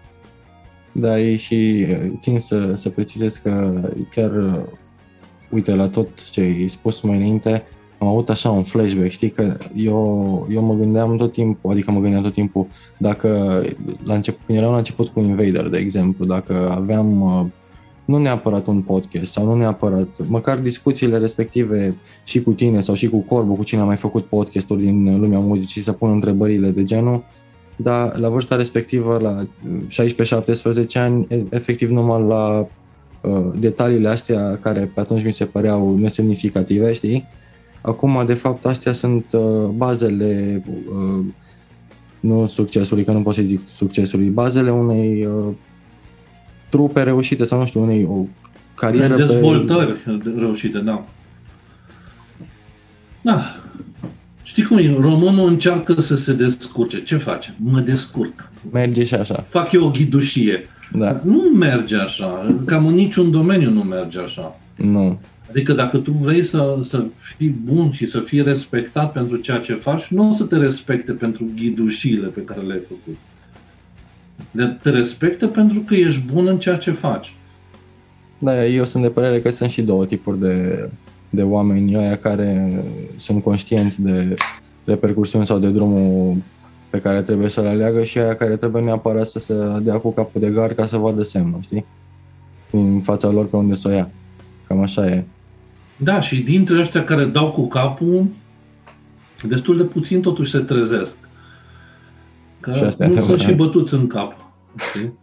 Da, 0.92 1.20
e 1.20 1.36
și 1.36 1.86
țin 2.18 2.38
să, 2.40 2.74
să 2.74 2.88
precizez 2.88 3.36
că 3.36 3.82
chiar 4.10 4.64
uite, 5.50 5.74
la 5.74 5.88
tot 5.88 6.30
ce 6.30 6.40
ai 6.40 6.68
spus 6.68 7.00
mai 7.00 7.16
înainte, 7.16 7.64
am 8.06 8.12
avut 8.12 8.30
așa 8.30 8.50
un 8.50 8.62
flashback, 8.62 9.10
știi, 9.10 9.30
că 9.30 9.56
eu, 9.74 10.46
eu 10.50 10.62
mă 10.62 10.74
gândeam 10.74 11.16
tot 11.16 11.32
timpul, 11.32 11.70
adică 11.70 11.90
mă 11.90 12.00
gândeam 12.00 12.22
tot 12.22 12.32
timpul, 12.32 12.66
dacă 12.98 13.62
la 14.04 14.14
început, 14.14 14.40
când 14.46 14.58
eram 14.58 14.70
la 14.70 14.76
început 14.76 15.08
cu 15.08 15.20
Invader, 15.20 15.68
de 15.68 15.78
exemplu, 15.78 16.24
dacă 16.24 16.70
aveam 16.70 17.20
uh, 17.20 17.46
nu 18.04 18.18
neapărat 18.18 18.66
un 18.66 18.80
podcast 18.80 19.32
sau 19.32 19.44
nu 19.44 19.54
neapărat, 19.54 20.08
măcar 20.28 20.58
discuțiile 20.58 21.18
respective 21.18 21.94
și 22.24 22.42
cu 22.42 22.52
tine 22.52 22.80
sau 22.80 22.94
și 22.94 23.08
cu 23.08 23.18
Corbu, 23.18 23.54
cu 23.54 23.64
cine 23.64 23.80
a 23.80 23.84
mai 23.84 23.96
făcut 23.96 24.24
podcasturi 24.24 24.82
din 24.82 25.20
lumea 25.20 25.38
muzicii, 25.38 25.82
să 25.82 25.92
pun 25.92 26.10
întrebările 26.10 26.70
de 26.70 26.82
genul, 26.82 27.24
dar 27.76 28.18
la 28.18 28.28
vârsta 28.28 28.56
respectivă, 28.56 29.18
la 29.18 29.46
16-17 30.84 30.86
ani, 30.94 31.26
efectiv 31.50 31.90
numai 31.90 32.22
la 32.22 32.66
Uh, 33.26 33.52
detaliile 33.58 34.08
astea 34.08 34.58
care 34.62 34.90
pe 34.94 35.00
atunci 35.00 35.24
mi 35.24 35.32
se 35.32 35.44
păreau 35.44 35.96
nesemnificative, 35.98 36.92
știi? 36.92 37.26
Acum, 37.86 38.22
de 38.26 38.34
fapt, 38.34 38.66
astea 38.66 38.92
sunt 38.92 39.24
uh, 39.32 39.68
bazele, 39.74 40.62
uh, 40.88 41.24
nu 42.20 42.46
succesului, 42.46 43.04
că 43.04 43.12
nu 43.12 43.22
pot 43.22 43.34
să 43.34 43.42
zic 43.42 43.60
succesului, 43.66 44.28
bazele 44.28 44.70
unei 44.70 45.28
trupe 46.68 47.02
reușite 47.02 47.44
sau, 47.44 47.58
nu 47.58 47.66
știu, 47.66 47.82
unei 47.82 48.04
o 48.10 48.24
carieră 48.74 49.16
Dezvoltări 49.16 49.92
pe... 49.92 50.20
reușite, 50.38 50.78
da. 50.78 51.04
Da. 53.20 53.40
Știi 54.42 54.62
cum 54.62 54.78
e? 54.78 54.96
Românul 55.00 55.48
încearcă 55.48 56.00
să 56.00 56.16
se 56.16 56.32
descurce. 56.32 57.02
Ce 57.02 57.16
face? 57.16 57.54
Mă 57.56 57.80
descurc. 57.80 58.50
Merge 58.72 59.04
și 59.04 59.14
așa. 59.14 59.44
Fac 59.48 59.72
eu 59.72 59.84
o 59.84 59.90
ghidușie. 59.90 60.68
Da. 60.92 61.20
Nu 61.24 61.42
merge 61.54 61.96
așa. 61.96 62.54
Cam 62.64 62.86
în 62.86 62.94
niciun 62.94 63.30
domeniu 63.30 63.70
nu 63.70 63.82
merge 63.82 64.18
așa. 64.20 64.58
Nu. 64.76 65.20
Adică 65.48 65.72
dacă 65.72 65.98
tu 65.98 66.12
vrei 66.12 66.42
să, 66.42 66.78
să 66.82 67.04
fii 67.36 67.48
bun 67.64 67.90
și 67.90 68.06
să 68.06 68.20
fii 68.20 68.42
respectat 68.42 69.12
pentru 69.12 69.36
ceea 69.36 69.58
ce 69.58 69.74
faci, 69.74 70.06
nu 70.06 70.28
o 70.28 70.32
să 70.32 70.44
te 70.44 70.56
respecte 70.56 71.12
pentru 71.12 71.44
ghidușiile 71.56 72.26
pe 72.26 72.40
care 72.40 72.60
le-ai 72.60 72.80
făcut. 72.88 73.16
Te 74.82 74.90
respectă 74.90 75.46
pentru 75.46 75.78
că 75.78 75.94
ești 75.94 76.22
bun 76.32 76.46
în 76.46 76.58
ceea 76.58 76.76
ce 76.76 76.90
faci. 76.90 77.34
Da, 78.38 78.66
eu 78.66 78.84
sunt 78.84 79.02
de 79.02 79.10
părere 79.10 79.40
că 79.40 79.50
sunt 79.50 79.70
și 79.70 79.82
două 79.82 80.06
tipuri 80.06 80.40
de, 80.40 80.88
de 81.30 81.42
oameni, 81.42 81.96
aia 81.96 82.16
care 82.16 82.82
sunt 83.16 83.42
conștienți 83.42 84.02
de 84.02 84.34
repercursiuni 84.84 85.46
sau 85.46 85.58
de 85.58 85.68
drumul 85.68 86.36
pe 86.90 87.00
care 87.00 87.22
trebuie 87.22 87.48
să 87.48 87.60
le 87.60 87.68
aleagă 87.68 88.02
și 88.02 88.18
aia 88.18 88.36
care 88.36 88.56
trebuie 88.56 88.82
neapărat 88.82 89.26
să 89.26 89.38
se 89.38 89.54
dea 89.82 89.98
cu 89.98 90.12
capul 90.12 90.40
de 90.40 90.50
gar 90.50 90.72
ca 90.72 90.86
să 90.86 90.96
vadă 90.96 91.22
semnul, 91.22 91.60
știi? 91.62 91.86
În 92.70 93.00
fața 93.00 93.28
lor 93.28 93.46
pe 93.46 93.56
unde 93.56 93.74
să 93.74 93.88
o 93.88 93.90
ia. 93.90 94.10
Cam 94.66 94.80
așa 94.80 95.06
e. 95.06 95.24
Da, 95.96 96.20
și 96.20 96.42
dintre 96.42 96.78
ăștia 96.78 97.04
care 97.04 97.24
dau 97.24 97.52
cu 97.52 97.68
capul, 97.68 98.26
destul 99.48 99.76
de 99.76 99.82
puțin 99.82 100.20
totuși 100.20 100.50
se 100.50 100.58
trezesc. 100.58 101.18
Că 102.60 102.72
și 102.72 102.82
astea 102.82 103.06
nu 103.06 103.20
sunt 103.20 103.40
și 103.40 103.52
bătuți 103.52 103.94
în 103.94 104.06
cap. 104.06 104.34
Știi? 104.76 105.18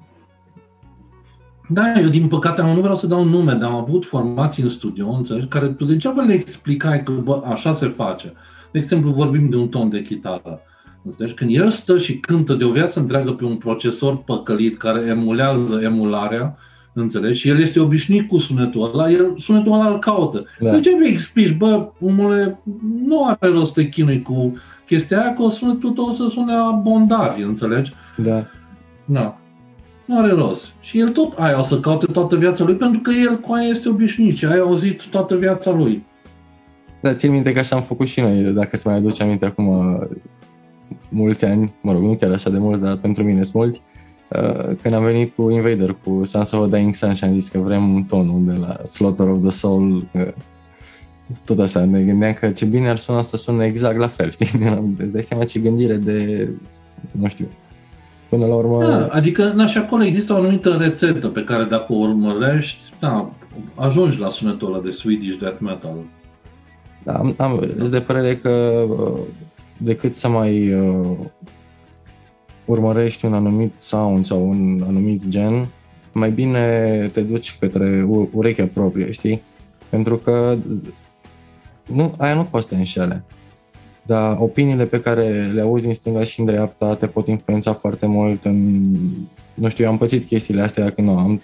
Da, 1.67 1.99
eu 1.99 2.09
din 2.09 2.27
păcate 2.27 2.61
nu 2.61 2.79
vreau 2.79 2.95
să 2.95 3.07
dau 3.07 3.23
nume, 3.23 3.53
dar 3.53 3.69
am 3.69 3.75
avut 3.75 4.05
formații 4.05 4.63
în 4.63 4.69
studio, 4.69 5.09
înțelegi, 5.09 5.47
care 5.47 5.67
tu 5.67 5.85
degeaba 5.85 6.21
le 6.21 6.33
explicai 6.33 7.03
că 7.03 7.11
bă, 7.11 7.41
așa 7.45 7.75
se 7.75 7.87
face. 7.87 8.33
De 8.71 8.79
exemplu, 8.79 9.11
vorbim 9.11 9.49
de 9.49 9.55
un 9.55 9.67
ton 9.67 9.89
de 9.89 10.01
chitară. 10.01 10.61
Deci 11.17 11.31
când 11.31 11.49
el 11.53 11.69
stă 11.69 11.97
și 11.97 12.17
cântă 12.17 12.53
de 12.53 12.63
o 12.63 12.71
viață 12.71 12.99
întreagă 12.99 13.31
pe 13.31 13.45
un 13.45 13.55
procesor 13.55 14.17
păcălit 14.17 14.77
care 14.77 15.05
emulează 15.05 15.79
emularea, 15.83 16.57
înțelegi? 16.93 17.39
Și 17.39 17.49
el 17.49 17.61
este 17.61 17.79
obișnuit 17.79 18.27
cu 18.27 18.37
sunetul 18.37 18.91
ăla, 18.93 19.11
el 19.11 19.33
sunetul 19.37 19.71
ăla 19.73 19.87
îl 19.87 19.99
caută. 19.99 20.45
Da. 20.59 20.71
De 20.71 20.79
ce 20.79 20.89
mi 20.89 21.07
explici, 21.07 21.57
bă, 21.57 21.87
omule, 21.99 22.59
nu 23.05 23.25
are 23.25 23.51
rost 23.51 23.73
să 23.73 23.81
te 23.81 23.89
chinui 23.89 24.21
cu 24.21 24.53
chestia 24.85 25.21
aia, 25.21 25.33
că 25.33 25.49
sunetul 25.49 25.91
tău 25.91 26.05
o 26.05 26.11
să 26.11 26.27
sune 26.29 26.53
a 26.53 26.69
bondavi, 26.69 27.41
înțelegi? 27.41 27.93
Da. 28.17 28.45
Da. 29.05 29.37
Nu 30.05 30.19
are 30.19 30.31
rost. 30.31 30.73
Și 30.79 30.99
el 30.99 31.09
tot 31.09 31.33
aia 31.37 31.59
o 31.59 31.63
să 31.63 31.79
caute 31.79 32.05
toată 32.05 32.35
viața 32.35 32.63
lui, 32.63 32.75
pentru 32.75 32.99
că 32.99 33.11
el 33.11 33.39
cu 33.39 33.53
aia 33.53 33.67
este 33.67 33.89
obișnuit 33.89 34.35
și 34.35 34.45
aia 34.45 34.61
a 34.61 34.65
auzit 34.65 35.03
toată 35.03 35.35
viața 35.35 35.71
lui. 35.71 36.03
Da, 37.01 37.13
țin 37.13 37.31
minte 37.31 37.51
că 37.51 37.59
așa 37.59 37.75
am 37.75 37.81
făcut 37.81 38.07
și 38.07 38.21
noi, 38.21 38.41
dacă 38.41 38.77
să 38.77 38.87
mai 38.87 38.97
aduce 38.97 39.23
aminte 39.23 39.45
acum 39.45 39.99
mulți 41.09 41.45
ani, 41.45 41.73
mă 41.81 41.91
rog, 41.91 42.01
nu 42.01 42.15
chiar 42.15 42.31
așa 42.31 42.49
de 42.49 42.57
mult, 42.57 42.81
dar 42.81 42.97
pentru 42.97 43.23
mine 43.23 43.43
sunt 43.43 43.55
mulți, 43.55 43.81
uh, 43.85 43.92
când 44.81 44.93
am 44.93 45.03
venit 45.03 45.35
cu 45.35 45.49
Invader, 45.49 45.95
cu 46.03 46.25
Sons 46.25 46.51
of 46.51 46.69
Dying 46.69 46.95
Sun 46.95 47.13
și 47.13 47.23
am 47.23 47.33
zis 47.33 47.47
că 47.47 47.57
vrem 47.57 48.05
tonul 48.07 48.41
de 48.45 48.51
la 48.51 48.77
Slaughter 48.85 49.27
of 49.27 49.41
the 49.41 49.51
Soul, 49.51 50.07
că 50.11 50.33
tot 51.45 51.59
așa, 51.59 51.85
ne 51.85 52.01
gândeam 52.01 52.33
că 52.33 52.49
ce 52.49 52.65
bine 52.65 52.89
ar 52.89 52.97
suna 52.97 53.21
să 53.21 53.37
sună 53.37 53.65
exact 53.65 53.97
la 53.97 54.07
fel, 54.07 54.31
știi? 54.41 54.47
Îți 54.97 55.11
dai 55.11 55.23
seama 55.23 55.43
ce 55.43 55.59
gândire 55.59 55.95
de, 55.95 56.49
nu 57.11 57.27
știu, 57.27 57.47
până 58.29 58.45
la 58.45 58.55
urmă... 58.55 58.85
Da, 58.85 59.07
adică, 59.07 59.51
na, 59.55 59.65
și 59.65 59.77
acolo 59.77 60.03
există 60.03 60.33
o 60.33 60.35
anumită 60.35 60.77
rețetă 60.79 61.27
pe 61.27 61.43
care 61.43 61.63
dacă 61.63 61.93
o 61.93 61.95
urmărești, 61.95 62.81
da, 62.99 63.29
ajungi 63.75 64.19
la 64.19 64.29
sunetul 64.29 64.73
ăla 64.73 64.83
de 64.83 64.91
Swedish 64.91 65.37
death 65.39 65.59
metal. 65.59 65.95
Da, 67.03 67.13
am, 67.13 67.33
am 67.37 67.69
de 67.89 67.99
părere 67.99 68.35
că 68.35 68.49
uh, 68.89 69.19
decât 69.77 70.13
să 70.13 70.27
mai 70.27 70.73
uh, 70.73 71.17
urmărești 72.65 73.25
un 73.25 73.33
anumit 73.33 73.73
sound 73.77 74.25
sau 74.25 74.49
un 74.49 74.83
anumit 74.87 75.27
gen, 75.27 75.67
mai 76.13 76.31
bine 76.31 77.09
te 77.13 77.21
duci 77.21 77.57
către 77.59 78.07
urechea 78.31 78.69
proprie, 78.73 79.11
știi? 79.11 79.41
Pentru 79.89 80.17
că 80.17 80.57
nu, 81.85 82.13
aia 82.17 82.33
nu 82.33 82.43
poate 82.43 82.65
să 82.67 82.73
te 82.73 82.79
înșele. 82.79 83.23
Dar 84.05 84.37
opiniile 84.39 84.85
pe 84.85 85.01
care 85.01 85.51
le 85.53 85.61
auzi 85.61 85.83
din 85.83 85.93
stânga 85.93 86.23
și 86.23 86.39
în 86.39 86.45
dreapta 86.45 86.95
te 86.95 87.07
pot 87.07 87.27
influența 87.27 87.73
foarte 87.73 88.05
mult 88.05 88.45
în... 88.45 88.89
Nu 89.53 89.69
știu, 89.69 89.83
eu 89.83 89.89
am 89.89 89.97
pățit 89.97 90.27
chestiile 90.27 90.61
astea 90.61 90.89
când 90.89 91.07
nu 91.07 91.17
am 91.17 91.41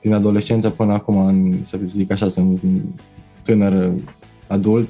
din 0.00 0.12
adolescență 0.12 0.70
până 0.70 0.92
acum, 0.92 1.26
în, 1.26 1.64
să 1.64 1.78
zic 1.84 2.12
așa, 2.12 2.28
sunt 2.28 2.60
tânăr 3.42 3.92
adult, 4.46 4.88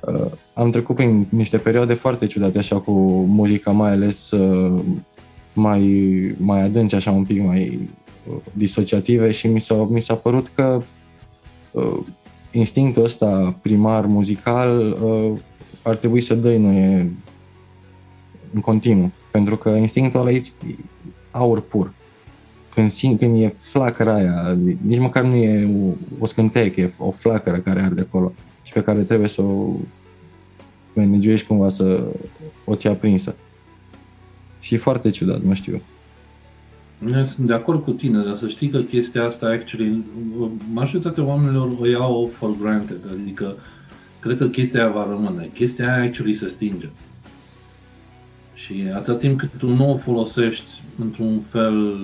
uh, 0.00 0.32
am 0.58 0.70
trecut 0.70 0.94
prin 0.94 1.26
niște 1.28 1.58
perioade 1.58 1.94
foarte 1.94 2.26
ciudate 2.26 2.58
așa 2.58 2.78
cu 2.78 2.92
muzica, 3.28 3.70
mai 3.70 3.90
ales 3.90 4.30
uh, 4.30 4.82
mai, 5.52 6.34
mai 6.38 6.62
adânci, 6.62 6.94
așa 6.94 7.10
un 7.10 7.24
pic 7.24 7.44
mai 7.44 7.88
uh, 8.28 8.36
disociative 8.52 9.30
și 9.30 9.48
mi 9.48 9.60
s-a, 9.60 9.74
mi 9.74 10.02
s-a 10.02 10.14
părut 10.14 10.50
că 10.54 10.82
uh, 11.70 11.98
instinctul 12.50 13.04
ăsta 13.04 13.58
primar 13.62 14.06
muzical 14.06 14.96
uh, 15.02 15.38
ar 15.82 15.96
trebui 15.96 16.20
să 16.20 16.34
dăinuie 16.34 17.10
în 18.54 18.60
continuu, 18.60 19.12
pentru 19.30 19.56
că 19.56 19.68
instinctul 19.68 20.20
ăla 20.20 20.30
e 20.30 20.42
aur 21.30 21.60
pur. 21.60 21.92
când, 22.70 22.90
simt, 22.90 23.18
când 23.18 23.42
e 23.42 23.48
flacăra 23.48 24.14
aia, 24.14 24.58
nici 24.80 25.00
măcar 25.00 25.24
nu 25.24 25.34
e 25.34 25.68
o, 25.82 25.92
o 26.18 26.26
scânteie, 26.26 26.70
că 26.70 26.80
e 26.80 26.92
o 26.98 27.10
flacără 27.10 27.56
care 27.56 27.80
arde 27.80 28.00
acolo 28.00 28.32
și 28.62 28.72
pe 28.72 28.82
care 28.82 29.02
trebuie 29.02 29.28
să 29.28 29.42
o 29.42 29.72
managești 30.96 31.46
cumva 31.46 31.68
să 31.68 32.04
o 32.64 32.74
ții 32.74 32.88
aprinsă. 32.88 33.34
Și 34.60 34.74
e 34.74 34.78
foarte 34.78 35.10
ciudat, 35.10 35.42
nu 35.42 35.54
știu. 35.54 35.80
Sunt 37.24 37.46
de 37.46 37.52
acord 37.52 37.84
cu 37.84 37.90
tine, 37.90 38.22
dar 38.24 38.34
să 38.34 38.48
știi 38.48 38.68
că 38.68 38.80
chestia 38.80 39.26
asta, 39.26 39.46
actually, 39.46 40.04
majoritatea 40.72 41.24
oamenilor 41.24 41.76
o 41.80 41.86
iau 41.86 42.30
for 42.32 42.50
granted, 42.60 42.98
adică 43.20 43.56
cred 44.20 44.38
că 44.38 44.46
chestia 44.46 44.82
aia 44.82 44.92
va 44.92 45.06
rămâne. 45.08 45.50
Chestia 45.54 45.94
aia, 45.94 46.04
actually, 46.04 46.34
se 46.34 46.48
stinge. 46.48 46.88
Și 48.54 48.74
atâta 48.94 49.18
timp 49.18 49.38
cât 49.38 49.50
tu 49.58 49.68
nu 49.68 49.92
o 49.92 49.96
folosești 49.96 50.82
într-un 50.98 51.40
fel 51.40 51.96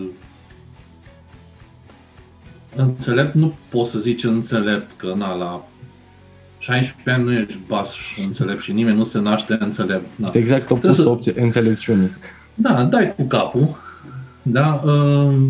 înțelept, 2.77 3.35
nu 3.35 3.55
poți 3.69 3.91
să 3.91 3.99
zici 3.99 4.25
înțelept, 4.25 4.93
că 4.97 5.15
na, 5.17 5.35
la 5.35 5.67
16 6.63 7.11
ani 7.11 7.25
nu 7.25 7.33
ești 7.33 7.59
bas 7.67 7.95
înțelept 8.27 8.61
și 8.61 8.73
nimeni 8.73 8.97
nu 8.97 9.03
se 9.03 9.19
naște 9.19 9.57
înțelept. 9.61 10.07
Na. 10.17 10.29
Exact 10.33 10.71
opusul 10.71 11.05
să... 11.05 11.09
opție, 11.09 11.41
înțelepciunii. 11.41 12.11
Da, 12.55 12.85
dai 12.85 13.15
cu 13.15 13.23
capul, 13.23 13.77
da, 14.43 14.83
uh, 14.85 15.49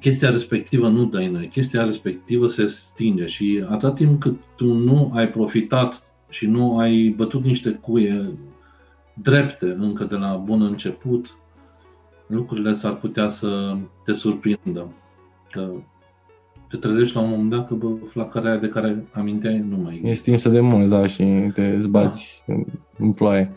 chestia 0.00 0.30
respectivă 0.30 0.88
nu 0.88 1.04
dai 1.04 1.26
noi, 1.26 1.48
chestia 1.48 1.84
respectivă 1.84 2.46
se 2.46 2.66
stinge 2.66 3.26
și 3.26 3.64
atât 3.68 3.94
timp 3.94 4.20
cât 4.20 4.40
tu 4.56 4.72
nu 4.72 5.10
ai 5.14 5.28
profitat 5.28 6.02
și 6.28 6.46
nu 6.46 6.78
ai 6.78 7.14
bătut 7.16 7.44
niște 7.44 7.70
cuie 7.70 8.32
drepte 9.14 9.76
încă 9.78 10.04
de 10.04 10.14
la 10.14 10.34
bun 10.34 10.62
început, 10.62 11.36
lucrurile 12.26 12.74
s-ar 12.74 12.94
putea 12.94 13.28
să 13.28 13.76
te 14.04 14.12
surprindă. 14.12 14.92
Că 15.50 15.70
te 16.72 16.78
trezești 16.78 17.16
la 17.16 17.22
un 17.22 17.30
moment 17.30 17.50
dat 17.50 17.66
că 17.66 17.74
bă, 17.74 17.88
flacarea 18.10 18.56
de 18.56 18.68
care 18.68 19.04
aminteai 19.12 19.64
nu 19.68 19.76
mai 19.76 20.00
e. 20.04 20.08
E 20.10 20.14
stinsă 20.14 20.48
de 20.48 20.60
mult, 20.60 20.88
da, 20.88 21.06
și 21.06 21.24
te 21.54 21.80
zbați 21.80 22.44
da. 22.46 22.54
în 22.98 23.12
ploaie. 23.12 23.50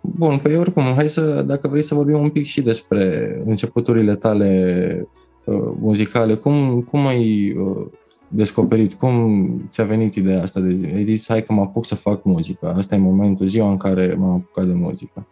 Bun, 0.00 0.38
păi 0.42 0.56
oricum, 0.56 0.82
hai 0.82 1.08
să, 1.08 1.42
dacă 1.42 1.68
vrei 1.68 1.82
să 1.82 1.94
vorbim 1.94 2.18
un 2.18 2.28
pic 2.28 2.44
și 2.44 2.62
despre 2.62 3.36
începuturile 3.46 4.14
tale 4.14 5.08
uh, 5.44 5.72
muzicale, 5.80 6.34
cum, 6.34 6.80
cum 6.90 7.06
ai 7.06 7.52
uh, 7.52 7.86
descoperit, 8.28 8.94
cum 8.94 9.48
ți-a 9.68 9.84
venit 9.84 10.14
ideea 10.14 10.42
asta 10.42 10.60
de 10.60 10.92
ai 10.94 11.04
zis, 11.04 11.28
hai 11.28 11.42
că 11.42 11.52
mă 11.52 11.60
apuc 11.60 11.86
să 11.86 11.94
fac 11.94 12.24
muzică, 12.24 12.74
asta 12.76 12.94
e 12.94 12.98
momentul, 12.98 13.46
ziua 13.46 13.70
în 13.70 13.76
care 13.76 14.14
m-am 14.18 14.30
apucat 14.30 14.66
de 14.66 14.74
muzică. 14.74 15.26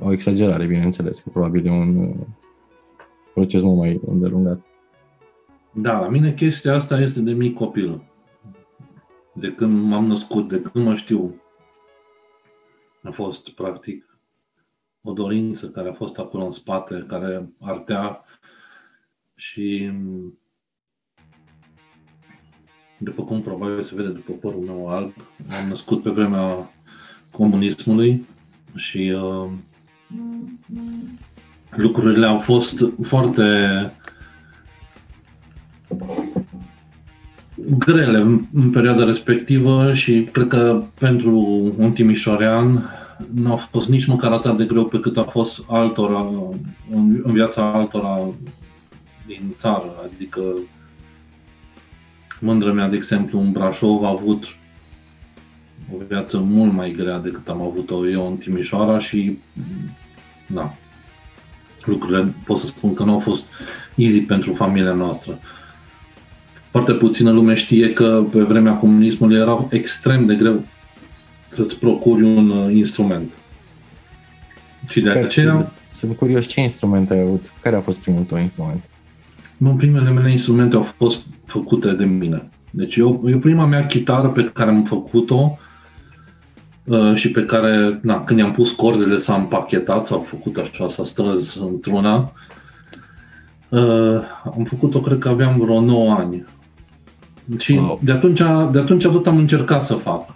O 0.00 0.12
exagerare, 0.12 0.66
bineînțeles, 0.66 1.20
că 1.20 1.28
probabil 1.32 1.66
e 1.66 1.70
un 1.70 1.96
uh, 1.96 2.26
proces 3.34 3.62
mult 3.62 3.78
mai 3.78 4.00
îndelungat. 4.06 4.60
Da, 5.76 6.00
la 6.00 6.08
mine 6.08 6.34
chestia 6.34 6.74
asta 6.74 7.00
este 7.00 7.20
de 7.20 7.32
mic 7.32 7.54
copil. 7.56 8.02
De 9.32 9.52
când 9.52 9.82
m-am 9.82 10.06
născut, 10.06 10.48
de 10.48 10.62
când 10.62 10.84
mă 10.84 10.94
știu. 10.94 11.40
A 13.02 13.10
fost, 13.10 13.50
practic, 13.50 14.18
o 15.02 15.12
dorință 15.12 15.70
care 15.70 15.88
a 15.88 15.92
fost 15.92 16.18
acolo 16.18 16.44
în 16.44 16.52
spate, 16.52 17.04
care 17.08 17.52
artea 17.60 18.24
și 19.34 19.92
după 22.98 23.24
cum 23.24 23.42
probabil 23.42 23.82
se 23.82 23.94
vede 23.94 24.08
după 24.08 24.32
părul 24.32 24.60
meu 24.60 24.88
alb, 24.88 25.12
am 25.60 25.68
născut 25.68 26.02
pe 26.02 26.10
vremea 26.10 26.70
comunismului 27.30 28.26
și 28.74 29.10
uh, 29.16 29.50
lucrurile 31.70 32.26
au 32.26 32.38
fost 32.38 32.84
foarte 33.02 33.42
grele 37.78 38.18
în 38.52 38.70
perioada 38.70 39.04
respectivă 39.04 39.92
și 39.94 40.28
cred 40.32 40.48
că 40.48 40.82
pentru 40.98 41.38
un 41.76 41.92
timișorean 41.92 42.90
nu 43.34 43.52
a 43.52 43.56
fost 43.56 43.88
nici 43.88 44.06
măcar 44.06 44.32
atât 44.32 44.56
de 44.56 44.64
greu 44.64 44.84
pe 44.84 45.00
cât 45.00 45.16
a 45.16 45.22
fost 45.22 45.60
altora, 45.66 46.26
în 47.22 47.32
viața 47.32 47.72
altora 47.72 48.20
din 49.26 49.54
țară. 49.58 49.94
Adică 50.04 50.40
mândră 52.40 52.72
mea, 52.72 52.88
de 52.88 52.96
exemplu, 52.96 53.40
în 53.40 53.52
Brașov 53.52 54.04
a 54.04 54.08
avut 54.08 54.44
o 55.92 55.96
viață 56.08 56.38
mult 56.38 56.72
mai 56.72 56.92
grea 56.92 57.18
decât 57.18 57.48
am 57.48 57.62
avut-o 57.62 58.08
eu 58.08 58.26
în 58.26 58.36
Timișoara 58.36 58.98
și 58.98 59.38
da, 60.46 60.74
lucrurile 61.84 62.34
pot 62.44 62.58
să 62.58 62.66
spun 62.66 62.94
că 62.94 63.04
nu 63.04 63.12
au 63.12 63.18
fost 63.18 63.44
easy 63.94 64.20
pentru 64.20 64.52
familia 64.54 64.92
noastră. 64.92 65.38
Foarte 66.74 66.92
puțină 66.92 67.30
lume 67.30 67.54
știe 67.54 67.92
că 67.92 68.24
pe 68.30 68.42
vremea 68.42 68.72
comunismului 68.72 69.36
era 69.36 69.66
extrem 69.70 70.26
de 70.26 70.34
greu 70.34 70.64
să-ți 71.48 71.78
procuri 71.78 72.22
un 72.22 72.50
uh, 72.50 72.74
instrument. 72.74 73.30
Și 74.88 75.00
de 75.00 75.10
aceea... 75.10 75.72
Sunt 75.88 76.16
curios 76.16 76.46
ce 76.46 76.60
instrumente 76.60 77.14
ai 77.14 77.20
avut. 77.20 77.52
Care 77.60 77.76
a 77.76 77.80
fost 77.80 77.98
primul 77.98 78.22
tău 78.24 78.38
instrument? 78.38 78.84
Bă, 79.56 79.70
primele 79.70 80.10
mele 80.10 80.30
instrumente 80.30 80.76
au 80.76 80.82
fost 80.82 81.24
făcute 81.46 81.92
de 81.92 82.04
mine. 82.04 82.48
Deci 82.70 82.96
eu, 82.96 83.24
eu 83.26 83.38
prima 83.38 83.66
mea 83.66 83.86
chitară 83.86 84.28
pe 84.28 84.44
care 84.44 84.70
am 84.70 84.84
făcut-o 84.84 85.58
uh, 86.84 87.14
și 87.14 87.30
pe 87.30 87.44
care, 87.44 87.98
na, 88.02 88.24
când 88.24 88.38
i-am 88.38 88.52
pus 88.52 88.70
corzele 88.70 89.16
s-a 89.16 89.34
împachetat, 89.34 90.06
s-au 90.06 90.20
făcut 90.20 90.56
așa, 90.56 90.88
s-a 90.88 91.04
strâns 91.04 91.54
într-una, 91.54 92.32
uh, 93.68 94.20
am 94.44 94.64
făcut-o, 94.64 95.00
cred 95.00 95.18
că 95.18 95.28
aveam 95.28 95.58
vreo 95.58 95.80
9 95.80 96.12
ani. 96.12 96.44
Și 97.58 97.72
wow. 97.72 98.00
de, 98.02 98.12
atunci, 98.12 98.42
de 98.72 98.78
atunci 98.78 99.02
tot 99.02 99.26
am 99.26 99.36
încercat 99.36 99.82
să 99.82 99.94
fac. 99.94 100.34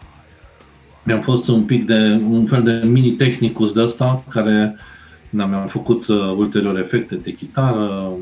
Mi-am 1.03 1.21
fost 1.21 1.49
un 1.49 1.63
pic 1.63 1.87
de, 1.87 2.21
un 2.31 2.47
fel 2.47 2.63
de 2.63 2.87
mini 2.87 3.11
tehnicus 3.11 3.73
de 3.73 3.83
ăsta, 3.83 4.25
care 4.29 4.77
da, 5.31 5.47
mi-am 5.47 5.67
făcut 5.67 6.07
uh, 6.07 6.35
ulterior 6.37 6.79
efecte 6.79 7.15
de 7.15 7.33
chitară, 7.33 8.13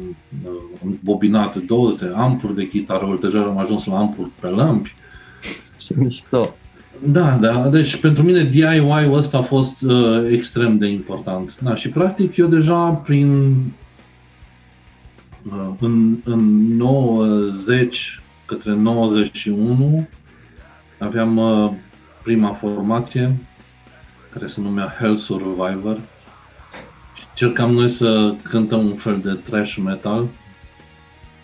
uh, 0.45 0.51
am 0.83 0.99
bobinat 1.03 1.57
doze, 1.57 2.11
ampuri 2.15 2.55
de 2.55 2.69
chitară, 2.69 3.05
ulterior 3.05 3.47
am 3.47 3.59
ajuns 3.59 3.85
la 3.85 3.99
ampuri 3.99 4.31
pe 4.41 4.47
lămpi. 4.47 4.95
Ce 5.79 5.95
mișto! 5.97 6.55
Da, 7.05 7.39
da, 7.41 7.69
deci 7.69 7.97
pentru 7.97 8.23
mine 8.23 8.45
DIY-ul 8.45 9.17
ăsta 9.17 9.39
a 9.39 9.43
fost 9.43 9.83
uh, 9.83 10.29
extrem 10.31 10.79
de 10.79 10.87
important. 10.87 11.59
Da, 11.61 11.77
și 11.77 11.89
practic 11.89 12.37
eu 12.37 12.47
deja 12.47 12.89
prin 12.89 13.55
uh, 15.43 15.69
în, 15.81 16.17
în 16.25 16.41
90 16.77 18.21
către 18.47 18.73
91 18.73 20.09
aveam 20.99 21.37
uh, 21.37 21.73
prima 22.23 22.53
formație 22.53 23.37
care 24.33 24.47
se 24.47 24.61
numea 24.61 24.95
Hell 24.99 25.17
Survivor 25.17 26.01
și 27.15 27.25
cercam 27.35 27.73
noi 27.73 27.89
să 27.89 28.35
cântăm 28.43 28.87
un 28.87 28.95
fel 28.95 29.21
de 29.21 29.33
trash 29.33 29.77
metal. 29.85 30.27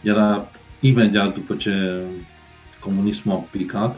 Era 0.01 0.49
imediat 0.81 1.35
după 1.35 1.55
ce 1.55 2.01
comunismul 2.81 3.35
a 3.37 3.45
picat. 3.51 3.97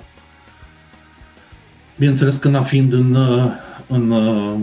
Bineînțeles 1.98 2.36
că 2.36 2.62
fiind 2.64 2.92
în, 2.92 3.14
uh, 3.14 3.50
în 3.86 4.10
uh, 4.10 4.60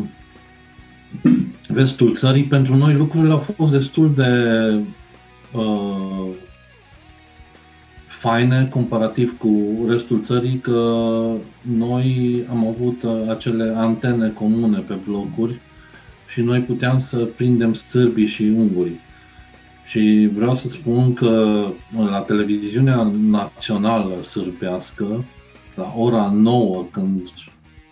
vestul 1.67 2.15
țării, 2.15 2.43
pentru 2.43 2.75
noi 2.75 2.93
lucrurile 2.93 3.31
au 3.31 3.39
fost 3.57 3.71
destul 3.71 4.13
de 4.13 4.73
uh, 5.51 6.27
faine 8.21 8.67
comparativ 8.69 9.37
cu 9.37 9.85
restul 9.87 10.23
țării 10.23 10.59
că 10.59 10.79
noi 11.61 12.43
am 12.49 12.67
avut 12.67 13.03
uh, 13.03 13.11
acele 13.29 13.73
antene 13.77 14.29
comune 14.29 14.77
pe 14.77 14.93
blocuri 15.07 15.59
și 16.27 16.41
noi 16.41 16.59
puteam 16.59 16.99
să 16.99 17.17
prindem 17.17 17.73
stârbii 17.73 18.27
și 18.27 18.41
unguri. 18.43 18.91
Și 19.85 20.29
vreau 20.33 20.55
să 20.55 20.69
spun 20.69 21.13
că 21.13 21.65
la 22.09 22.19
televiziunea 22.19 23.11
națională 23.21 24.23
sârbească, 24.23 25.23
la 25.75 25.93
ora 25.97 26.31
9, 26.35 26.85
când 26.91 27.21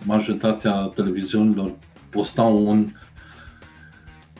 majoritatea 0.03 0.91
televiziunilor 0.95 1.71
postau 2.09 2.67
un 2.67 2.87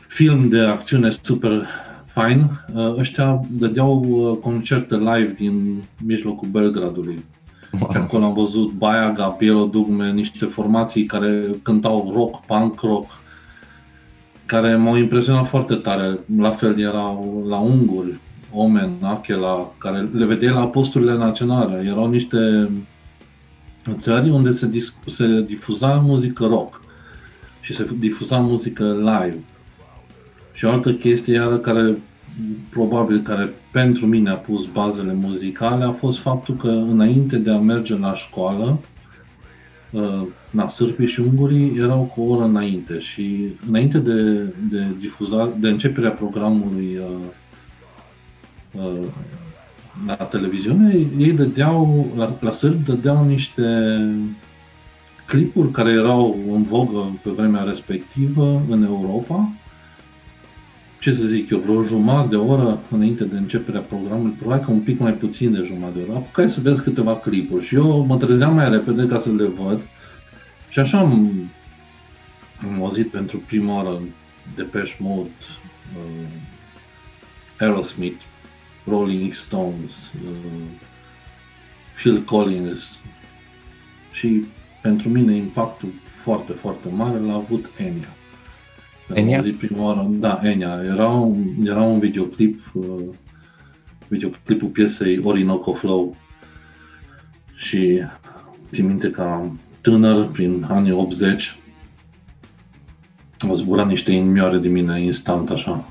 film 0.08 0.48
de 0.48 0.60
acțiune 0.60 1.10
super 1.22 1.68
fain. 2.12 2.50
Uh, 2.74 2.94
ăștia 2.98 3.40
dădeau 3.50 4.04
uh, 4.08 4.38
concerte 4.42 4.96
live 4.96 5.34
din 5.38 5.82
mijlocul 6.04 6.48
Belgradului. 6.48 7.24
Wow. 7.80 7.90
acolo 7.94 8.24
am 8.24 8.34
văzut 8.34 8.72
Baia, 8.72 9.08
Piero 9.38 9.64
Dugme, 9.64 10.12
niște 10.12 10.44
formații 10.44 11.04
care 11.04 11.44
cântau 11.62 12.12
rock, 12.14 12.44
punk 12.46 12.80
rock, 12.80 13.10
care 14.46 14.76
m-au 14.76 14.96
impresionat 14.96 15.46
foarte 15.46 15.74
tare. 15.74 16.18
La 16.36 16.50
fel 16.50 16.80
erau 16.80 17.44
la 17.48 17.56
unguri, 17.56 18.18
Omen, 18.52 18.90
Achela, 19.00 19.72
care 19.78 20.08
le 20.12 20.24
vedeai 20.24 20.52
la 20.52 20.66
posturile 20.66 21.16
naționale. 21.16 21.84
Erau 21.86 22.10
niște 22.10 22.68
țări 23.92 24.30
unde 24.30 24.50
se, 24.50 24.66
disc- 24.66 25.06
se 25.06 25.44
difuza 25.46 25.94
muzică 25.94 26.46
rock 26.46 26.82
și 27.60 27.74
se 27.74 27.88
difuza 27.98 28.38
muzică 28.38 28.94
live 28.98 29.38
Și 30.60 30.66
o 30.66 30.70
altă 30.70 30.92
chestie 30.92 31.34
iară 31.34 31.56
care 31.56 31.96
probabil 32.70 33.22
care 33.22 33.52
pentru 33.72 34.06
mine 34.06 34.30
a 34.30 34.34
pus 34.34 34.66
bazele 34.66 35.12
muzicale 35.12 35.84
a 35.84 35.92
fost 35.92 36.18
faptul 36.18 36.54
că 36.54 36.68
înainte 36.68 37.36
de 37.36 37.50
a 37.50 37.58
merge 37.58 37.98
la 37.98 38.14
școală, 38.14 38.78
na, 40.50 40.68
sârbii 40.68 41.06
și 41.06 41.20
ungurii 41.20 41.76
erau 41.78 42.12
cu 42.14 42.20
o 42.20 42.34
oră 42.34 42.44
înainte 42.44 42.98
și 42.98 43.46
înainte 43.68 43.98
de, 43.98 44.22
de 44.70 44.86
difuzare, 44.98 45.50
de 45.60 45.68
începerea 45.68 46.10
programului 46.10 46.98
uh, 46.98 48.82
uh, 48.82 49.06
la 50.06 50.14
televiziune, 50.14 51.06
ei 51.18 51.32
dădeau, 51.32 52.06
la, 52.16 52.36
la 52.40 52.52
sârbi 52.52 52.84
dădeau 52.84 53.24
niște 53.24 53.98
clipuri 55.26 55.70
care 55.70 55.90
erau 55.90 56.38
în 56.52 56.62
vogă 56.62 57.18
pe 57.22 57.30
vremea 57.30 57.62
respectivă 57.62 58.62
în 58.68 58.84
Europa. 58.84 59.48
Ce 61.00 61.14
să 61.14 61.24
zic 61.24 61.50
eu, 61.50 61.58
vreo 61.58 61.82
jumătate 61.82 62.28
de 62.28 62.36
oră 62.36 62.80
înainte 62.90 63.24
de 63.24 63.36
începerea 63.36 63.80
programului, 63.80 64.36
probabil 64.38 64.64
că 64.64 64.70
un 64.70 64.80
pic 64.80 64.98
mai 64.98 65.12
puțin 65.12 65.52
de 65.52 65.62
jumătate 65.66 65.98
de 65.98 66.04
oră, 66.08 66.16
apucai 66.16 66.50
să 66.50 66.60
vezi 66.60 66.82
câteva 66.82 67.16
clipuri. 67.16 67.64
Și 67.64 67.74
eu 67.74 68.04
mă 68.04 68.16
trezeam 68.16 68.54
mai 68.54 68.70
repede 68.70 69.06
ca 69.06 69.18
să 69.18 69.28
le 69.28 69.46
văd. 69.46 69.80
Și 70.68 70.78
așa 70.78 70.98
am, 70.98 71.30
am 72.62 72.82
auzit 72.82 73.08
pentru 73.08 73.38
prima 73.38 73.74
oară 73.74 74.00
Depeche 74.54 74.96
Mode, 74.98 75.28
uh, 75.96 76.28
Aerosmith, 77.58 78.22
Rolling 78.84 79.32
Stones, 79.32 79.94
uh, 80.24 80.62
Phil 81.94 82.22
Collins. 82.22 82.98
Și 84.12 84.44
pentru 84.82 85.08
mine 85.08 85.36
impactul 85.36 85.88
foarte, 86.22 86.52
foarte 86.52 86.88
mare 86.88 87.18
l-a 87.18 87.34
avut 87.34 87.70
Enya. 87.76 88.14
Enya? 89.14 89.38
Am 89.38 89.54
prima 89.58 89.84
oară, 89.84 90.06
da, 90.10 90.40
Enya. 90.42 90.80
Era 90.84 91.08
un, 91.08 91.44
era 91.64 91.82
un 91.82 91.98
videoclip, 91.98 92.70
uh, 92.72 92.84
videoclipul 94.08 94.68
piesei 94.68 95.20
Orinoco 95.22 95.72
Flow 95.72 96.16
și 97.56 98.02
țin 98.72 98.86
minte 98.86 99.10
că 99.10 99.20
am 99.20 99.60
tânăr, 99.80 100.26
prin 100.26 100.66
anii 100.68 100.92
80, 100.92 101.56
au 103.48 103.54
zburat 103.54 103.86
niște 103.86 104.12
inimioare 104.12 104.58
de 104.58 104.68
mine 104.68 105.02
instant, 105.02 105.50
așa. 105.50 105.84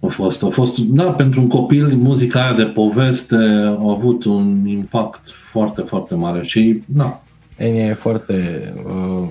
A 0.00 0.06
fost, 0.06 0.42
a 0.42 0.48
fost, 0.48 0.78
da, 0.78 1.04
pentru 1.04 1.40
un 1.40 1.48
copil, 1.48 1.96
muzica 1.96 2.42
aia 2.42 2.52
de 2.52 2.64
poveste 2.64 3.36
a 3.36 3.90
avut 3.90 4.24
un 4.24 4.66
impact 4.66 5.30
foarte, 5.30 5.80
foarte 5.80 6.14
mare 6.14 6.42
și, 6.42 6.82
da. 6.86 7.22
Enia 7.56 7.86
e 7.86 7.92
foarte 7.92 8.72
uh, 8.86 9.28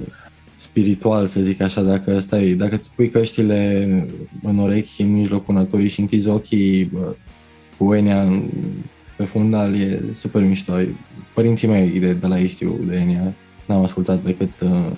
spiritual, 0.61 1.27
să 1.27 1.39
zic 1.41 1.61
așa, 1.61 1.81
dacă 1.81 2.19
stai, 2.19 2.53
dacă 2.53 2.75
îți 2.75 2.91
pui 2.95 3.09
căștile 3.09 3.89
în 4.43 4.57
urechi, 4.57 5.01
în 5.01 5.13
mijlocul 5.13 5.53
naturii 5.55 5.89
și 5.89 5.99
închizi 5.99 6.27
ochii 6.27 6.91
uh, 6.93 7.01
cu 7.77 7.93
Enia 7.93 8.21
în, 8.21 8.43
pe 9.15 9.23
fundal, 9.23 9.75
e 9.75 10.01
super 10.13 10.41
mișto. 10.41 10.73
Părinții 11.33 11.67
mei 11.67 11.99
de, 11.99 12.13
de 12.13 12.27
la 12.27 12.37
Istiu, 12.37 12.79
de 12.87 12.95
Enia, 12.95 13.33
n-am 13.65 13.83
ascultat 13.83 14.23
decât 14.23 14.49
uh, 14.63 14.91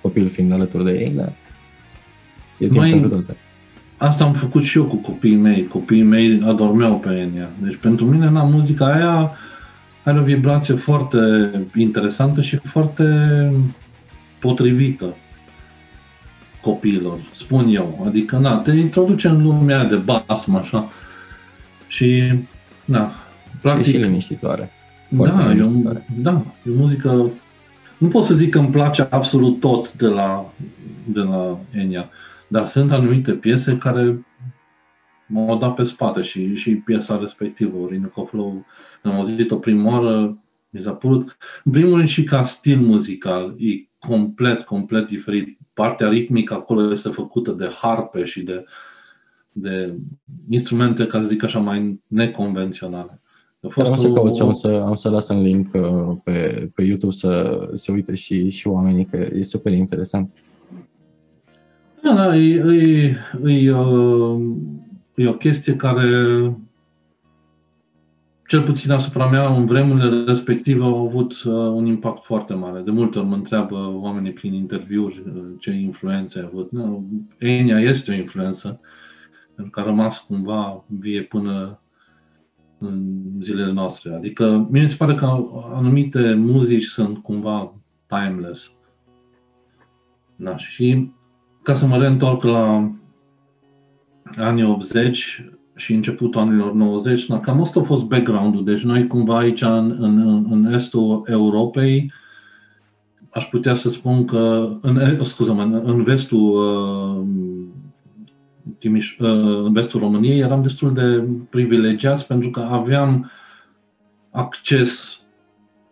copil 0.00 0.28
fiind 0.28 0.52
alături 0.52 0.84
de 0.84 0.90
ei, 0.90 1.12
dar 1.16 1.32
e 2.58 2.66
timp 2.66 2.74
Mai, 2.74 2.90
pentru 2.90 3.08
toate. 3.08 3.36
Asta 3.96 4.24
am 4.24 4.32
făcut 4.32 4.62
și 4.62 4.78
eu 4.78 4.84
cu 4.84 4.96
copiii 4.96 5.36
mei. 5.36 5.66
Copiii 5.66 6.02
mei 6.02 6.42
adormeau 6.44 6.98
pe 6.98 7.08
Enya. 7.08 7.48
Deci 7.62 7.76
pentru 7.76 8.04
mine, 8.04 8.30
na, 8.30 8.42
muzica 8.42 8.92
aia 8.92 9.30
are 10.04 10.18
o 10.18 10.22
vibrație 10.22 10.74
foarte 10.74 11.18
interesantă 11.74 12.42
și 12.42 12.56
foarte 12.56 13.04
potrivită 14.42 15.16
copiilor, 16.60 17.18
spun 17.34 17.74
eu. 17.74 18.02
Adică, 18.06 18.36
na, 18.36 18.56
te 18.56 18.70
introduce 18.70 19.28
în 19.28 19.42
lumea 19.42 19.84
de 19.84 19.96
basm, 19.96 20.54
așa. 20.54 20.88
Și, 21.86 22.32
na, 22.84 23.12
practic... 23.60 23.84
Și, 23.84 23.90
și 23.90 23.96
liniștitoare. 23.96 24.70
Foarte 25.16 25.36
da, 25.36 25.48
liniștitoare. 25.48 26.06
E 26.08 26.18
o, 26.18 26.22
da, 26.22 26.42
e 26.66 26.70
o 26.70 26.74
muzică 26.74 27.30
nu 28.02 28.08
pot 28.08 28.24
să 28.24 28.34
zic 28.34 28.50
că 28.50 28.58
îmi 28.58 28.70
place 28.70 29.06
absolut 29.10 29.60
tot 29.60 29.92
de 29.92 30.06
la, 30.06 30.52
de 31.04 31.20
la 31.20 31.58
Enya, 31.70 32.10
dar 32.48 32.66
sunt 32.66 32.92
anumite 32.92 33.32
piese 33.32 33.78
care 33.78 34.26
m-au 35.26 35.58
dat 35.58 35.74
pe 35.74 35.82
spate 35.82 36.22
și, 36.22 36.54
și 36.54 36.70
piesa 36.70 37.18
respectivă, 37.20 37.76
Orinu 37.78 38.08
Coflow, 38.08 38.64
am 39.02 39.12
auzit-o 39.12 39.56
prima 39.56 39.90
oară, 39.90 40.38
mi 40.70 40.82
s-a 40.82 40.92
părut, 40.92 41.36
în 41.64 41.72
primul 41.72 41.96
rând 41.96 42.08
și 42.08 42.24
ca 42.24 42.44
stil 42.44 42.78
muzical, 42.78 43.54
e 43.58 43.88
complet, 44.06 44.62
complet 44.62 45.06
diferit. 45.06 45.58
Partea 45.72 46.08
ritmică 46.08 46.54
acolo 46.54 46.92
este 46.92 47.08
făcută 47.08 47.50
de 47.50 47.70
harpe 47.80 48.24
și 48.24 48.42
de, 48.42 48.64
de 49.52 49.94
instrumente, 50.48 51.06
ca 51.06 51.20
să 51.20 51.28
zic 51.28 51.42
așa, 51.42 51.58
mai 51.58 52.00
neconvenționale. 52.06 53.20
A 53.60 53.68
fost 53.68 53.86
am 53.86 53.92
o... 53.92 53.96
să 53.96 54.12
caut 54.12 54.40
am 54.40 54.52
să, 54.52 54.82
am 54.86 54.94
să 54.94 55.10
las 55.10 55.28
un 55.28 55.42
link 55.42 55.68
uh, 55.74 56.16
pe, 56.24 56.70
pe 56.74 56.82
YouTube 56.82 57.12
să 57.12 57.70
se 57.74 57.92
uite 57.92 58.14
și, 58.14 58.50
și 58.50 58.68
oamenii, 58.68 59.04
că 59.04 59.16
e 59.16 59.42
super 59.42 59.72
interesant. 59.72 60.30
Da, 62.02 62.14
da, 62.14 62.36
e, 62.36 62.54
e, 62.54 63.16
e, 63.44 63.72
uh, 63.72 64.40
e 65.14 65.28
o 65.28 65.34
chestie 65.34 65.76
care, 65.76 66.08
cel 68.52 68.62
puțin 68.62 68.90
asupra 68.90 69.28
mea, 69.28 69.54
în 69.54 69.66
vremurile 69.66 70.24
respective, 70.24 70.82
au 70.82 71.06
avut 71.06 71.32
uh, 71.32 71.52
un 71.52 71.86
impact 71.86 72.24
foarte 72.24 72.54
mare. 72.54 72.80
De 72.80 72.90
multe 72.90 73.18
ori 73.18 73.28
mă 73.28 73.34
întreabă 73.34 73.92
oamenii 73.94 74.32
prin 74.32 74.52
interviuri 74.52 75.22
ce 75.58 75.70
influențe 75.70 76.40
a 76.40 76.44
avut. 76.44 76.70
No, 76.70 77.00
Enia 77.38 77.80
este 77.80 78.10
o 78.10 78.14
influență, 78.14 78.80
pentru 79.54 79.72
că 79.72 79.80
a 79.80 79.84
rămas 79.84 80.18
cumva 80.18 80.84
vie 80.86 81.22
până 81.22 81.80
în 82.78 83.22
zilele 83.40 83.72
noastre. 83.72 84.14
Adică 84.14 84.66
mie 84.70 84.82
mi 84.82 84.88
se 84.88 84.96
pare 84.96 85.14
că 85.14 85.26
anumite 85.74 86.34
muzici 86.34 86.84
sunt 86.84 87.18
cumva 87.18 87.74
timeless. 88.06 88.72
Da, 90.36 90.56
și 90.56 91.12
ca 91.62 91.74
să 91.74 91.86
mă 91.86 91.98
reîntorc 91.98 92.42
la 92.42 92.92
anii 94.36 94.64
80 94.64 95.44
și 95.76 95.92
începutul 95.94 96.40
anilor 96.40 96.72
90, 96.72 97.26
da, 97.26 97.40
cam 97.40 97.60
asta 97.60 97.80
a 97.80 97.82
fost 97.82 98.04
background-ul. 98.04 98.64
Deci 98.64 98.82
noi 98.82 99.06
cumva 99.06 99.38
aici 99.38 99.62
în, 99.62 99.96
în, 99.98 100.46
în 100.50 100.72
estul 100.72 101.22
Europei, 101.26 102.12
aș 103.30 103.44
putea 103.44 103.74
să 103.74 103.90
spun 103.90 104.24
că, 104.24 104.72
în, 104.80 105.24
scuză-mă, 105.24 105.62
în 105.84 106.02
vestul 106.02 106.38
uh, 106.38 107.26
Timiș, 108.78 109.18
uh, 109.18 109.64
în 109.64 109.72
vestul 109.72 110.00
României, 110.00 110.38
eram 110.38 110.62
destul 110.62 110.92
de 110.92 111.24
privilegiați 111.50 112.26
pentru 112.26 112.50
că 112.50 112.60
aveam 112.60 113.30
acces 114.30 115.20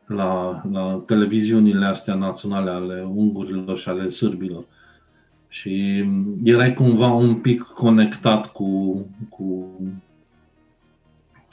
la, 0.07 0.63
la 0.73 1.03
televiziunile 1.07 1.87
astea 1.87 2.15
naționale 2.15 2.71
ale 2.71 3.09
ungurilor 3.15 3.79
și 3.79 3.89
ale 3.89 4.11
sârbilor. 4.11 4.65
Și 5.53 6.05
erai 6.45 6.75
cumva 6.75 7.09
un 7.09 7.35
pic 7.35 7.63
conectat 7.63 8.47
cu, 8.47 9.01
cu 9.29 9.69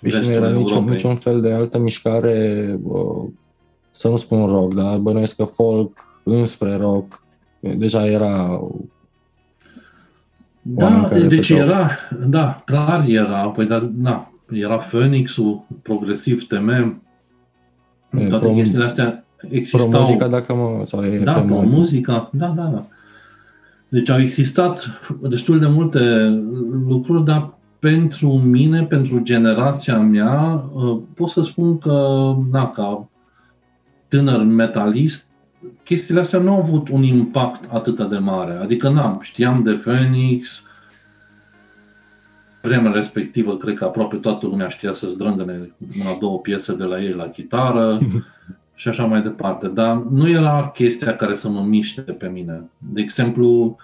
deci 0.02 0.16
nu 0.16 0.32
era 0.32 0.50
niciun, 0.50 0.86
niciun 0.86 1.16
fel 1.16 1.42
de 1.42 1.52
altă 1.52 1.80
mișcare, 1.80 2.80
să 3.92 4.08
nu 4.08 4.18
spun 4.18 4.46
rock, 4.46 4.74
dar 4.74 4.98
bănuiesc 4.98 5.36
că 5.36 5.44
folk 5.44 6.06
înspre 6.24 6.76
rock 6.76 7.24
deja 7.60 8.06
era 8.06 8.62
da, 10.62 11.08
deci 11.28 11.48
făceau... 11.48 11.58
era, 11.58 11.90
da, 12.26 12.62
clar 12.66 13.06
era, 13.08 13.48
păi 13.48 13.66
da, 13.66 13.90
da 13.92 14.32
era 14.52 14.78
Phoenix-ul, 14.78 15.66
progresiv 15.82 16.48
TM, 16.48 17.02
toate 18.30 18.46
pro, 18.46 18.54
chestiile 18.54 18.84
astea 18.84 19.26
existau. 19.50 19.90
Pro 19.90 20.00
muzica, 20.00 20.28
dacă 20.28 20.54
mă... 20.54 20.84
Sau 20.86 21.04
e 21.04 21.20
da, 21.20 21.42
pro 21.42 21.62
muzica, 21.62 22.30
da, 22.34 22.48
da, 22.48 22.64
da. 22.64 22.86
Deci 23.89 24.10
au 24.10 24.19
existat 24.19 25.02
destul 25.21 25.60
de 25.60 25.67
multe 25.67 26.00
lucruri, 26.88 27.26
dar 27.26 27.58
pentru 27.80 28.30
mine, 28.30 28.84
pentru 28.84 29.19
generația 29.19 29.97
mea, 29.97 30.69
ă, 30.76 31.02
pot 31.15 31.30
să 31.30 31.41
spun 31.41 31.78
că, 31.78 32.36
da, 32.52 32.67
ca 32.67 33.10
tânăr 34.08 34.43
metalist, 34.43 35.32
chestiile 35.84 36.19
astea 36.19 36.39
nu 36.39 36.52
au 36.52 36.60
avut 36.60 36.89
un 36.89 37.04
impact 37.04 37.73
atât 37.73 38.10
de 38.10 38.17
mare. 38.17 38.54
Adică, 38.54 38.89
na, 38.89 39.19
știam 39.21 39.63
de 39.63 39.71
Phoenix, 39.71 40.67
vremea 42.62 42.91
respectivă, 42.91 43.58
cred 43.58 43.76
că 43.76 43.84
aproape 43.84 44.15
toată 44.15 44.45
lumea 44.45 44.67
știa 44.67 44.93
să 44.93 45.08
zdrângăne 45.08 45.71
una, 46.00 46.17
două 46.19 46.39
piese 46.39 46.76
de 46.76 46.84
la 46.84 47.02
ei 47.02 47.13
la 47.13 47.30
chitară 47.30 48.00
și 48.80 48.88
așa 48.88 49.06
mai 49.06 49.22
departe. 49.22 49.68
Dar 49.68 49.96
nu 49.96 50.30
era 50.30 50.72
chestia 50.74 51.16
care 51.16 51.34
să 51.34 51.50
mă 51.50 51.62
miște 51.62 52.02
pe 52.02 52.28
mine. 52.28 52.70
De 52.78 53.02
exemplu, 53.02 53.78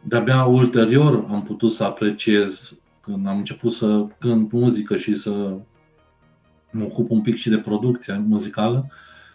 de-abia 0.00 0.44
ulterior 0.44 1.26
am 1.30 1.42
putut 1.42 1.72
să 1.72 1.84
apreciez 1.84 2.78
când 3.00 3.26
am 3.26 3.36
început 3.36 3.72
să 3.72 4.06
cânt 4.18 4.52
muzică 4.52 4.96
și 4.96 5.14
să 5.14 5.56
mă 6.70 6.84
ocup 6.84 7.10
un 7.10 7.20
pic 7.20 7.36
și 7.36 7.48
de 7.48 7.56
producția 7.56 8.24
muzicală, 8.26 8.86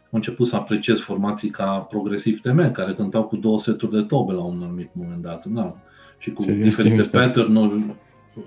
început 0.09 0.47
să 0.47 0.55
apreciez 0.55 0.99
formații 0.99 1.49
ca 1.49 1.65
Progresiv 1.89 2.41
TM, 2.41 2.71
care 2.71 2.93
cântau 2.93 3.23
cu 3.23 3.35
două 3.35 3.59
seturi 3.59 3.91
de 3.91 4.01
tobe 4.01 4.33
la 4.33 4.41
un 4.41 4.61
anumit 4.63 4.89
moment 4.93 5.21
dat. 5.21 5.45
Da. 5.45 5.75
Și 6.17 6.31
cu 6.31 6.41
Serios, 6.41 6.75
diferite 6.75 7.17
pattern 7.17 7.95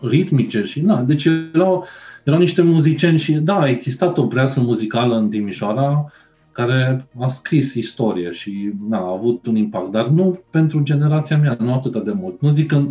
ritmice 0.00 0.64
și 0.64 0.81
na, 0.81 1.02
deci 1.02 1.28
erau, 1.55 1.87
erau 2.24 2.38
niște 2.38 2.62
muzicieni 2.62 3.18
și 3.18 3.33
da, 3.33 3.61
a 3.61 3.68
existat 3.68 4.18
o 4.18 4.26
breasă 4.26 4.61
muzicală 4.61 5.16
în 5.16 5.28
Timișoara 5.28 6.12
care 6.52 7.06
a 7.20 7.28
scris 7.28 7.74
istorie 7.74 8.32
și 8.32 8.72
na, 8.88 8.98
a 8.98 9.12
avut 9.12 9.46
un 9.46 9.56
impact, 9.56 9.90
dar 9.90 10.06
nu 10.06 10.40
pentru 10.50 10.80
generația 10.80 11.38
mea, 11.38 11.56
nu 11.60 11.74
atât 11.74 12.04
de 12.04 12.12
mult. 12.12 12.40
Nu 12.40 12.50
zic 12.50 12.68
că 12.68 12.82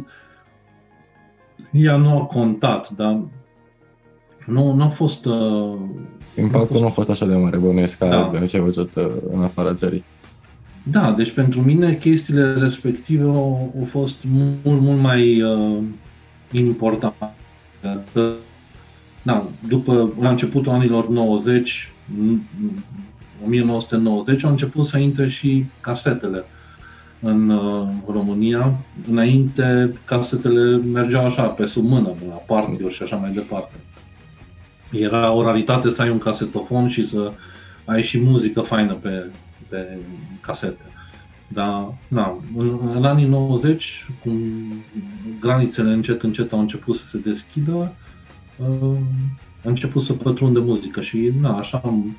ea 1.72 1.96
nu 1.96 2.18
a 2.18 2.26
contat, 2.26 2.90
dar 2.90 3.20
nu, 4.46 4.74
nu 4.74 4.84
a 4.84 4.90
fost... 4.90 5.26
Uh, 5.26 5.74
Impactul 6.38 6.68
fost... 6.68 6.82
nu 6.82 6.88
a 6.88 6.90
fost 6.90 7.10
așa 7.10 7.26
de 7.26 7.36
mare, 7.36 7.58
bănuiesc, 7.58 7.98
ca 7.98 8.32
da. 8.34 8.46
ce 8.46 8.58
ai 8.58 8.64
văzut 8.64 8.96
uh, 8.96 9.06
în 9.34 9.42
afara 9.42 9.74
țării. 9.74 10.04
Da, 10.84 11.12
deci 11.12 11.32
pentru 11.32 11.62
mine 11.62 11.98
chestiile 11.98 12.54
respective 12.54 13.24
au, 13.24 13.74
au 13.80 13.86
fost 13.90 14.18
mult, 14.64 14.82
mult 14.82 15.00
mai 15.00 15.42
uh, 15.42 15.78
importante. 16.52 17.34
Da, 19.24 19.46
după, 19.68 20.14
la 20.20 20.30
începutul 20.30 20.72
anilor 20.72 21.10
90, 21.10 21.92
1990, 23.46 24.44
au 24.44 24.50
început 24.50 24.86
să 24.86 24.98
intre 24.98 25.30
și 25.30 25.66
casetele 25.80 26.44
în 27.20 27.50
uh, 27.50 27.88
România. 28.08 28.78
Înainte, 29.10 29.94
casetele 30.06 30.78
mergeau 30.78 31.26
așa, 31.26 31.44
pe 31.44 31.66
sub 31.66 31.86
mână, 31.86 32.14
la 32.28 32.34
party 32.34 32.88
și 32.90 33.04
așa 33.04 33.16
mai 33.16 33.32
departe. 33.32 33.72
Era 34.92 35.32
o 35.32 35.44
raritate 35.44 35.90
să 35.90 36.02
ai 36.02 36.10
un 36.10 36.18
casetofon 36.18 36.88
și 36.88 37.08
să 37.08 37.32
ai 37.86 38.04
și 38.04 38.20
muzică 38.20 38.62
faină 38.62 38.94
pe, 38.94 39.26
pe 39.70 39.98
casete. 40.42 40.82
Dar, 41.48 41.94
na, 42.08 42.38
în, 42.58 42.80
în 42.94 43.06
anii 43.06 43.28
90, 43.28 44.06
cum 44.24 44.34
granițele 45.40 45.94
încet, 45.94 46.24
încet 46.24 46.52
au 46.52 46.60
început 46.60 46.98
să 46.98 47.06
se 47.06 47.18
deschidă, 47.18 47.94
uh, 48.58 48.98
a 49.66 49.70
început 49.70 50.02
să 50.02 50.14
pătrundă 50.14 50.60
muzică 50.60 51.02
și, 51.02 51.32
na, 51.42 51.58
așa 51.58 51.82
am 51.86 52.18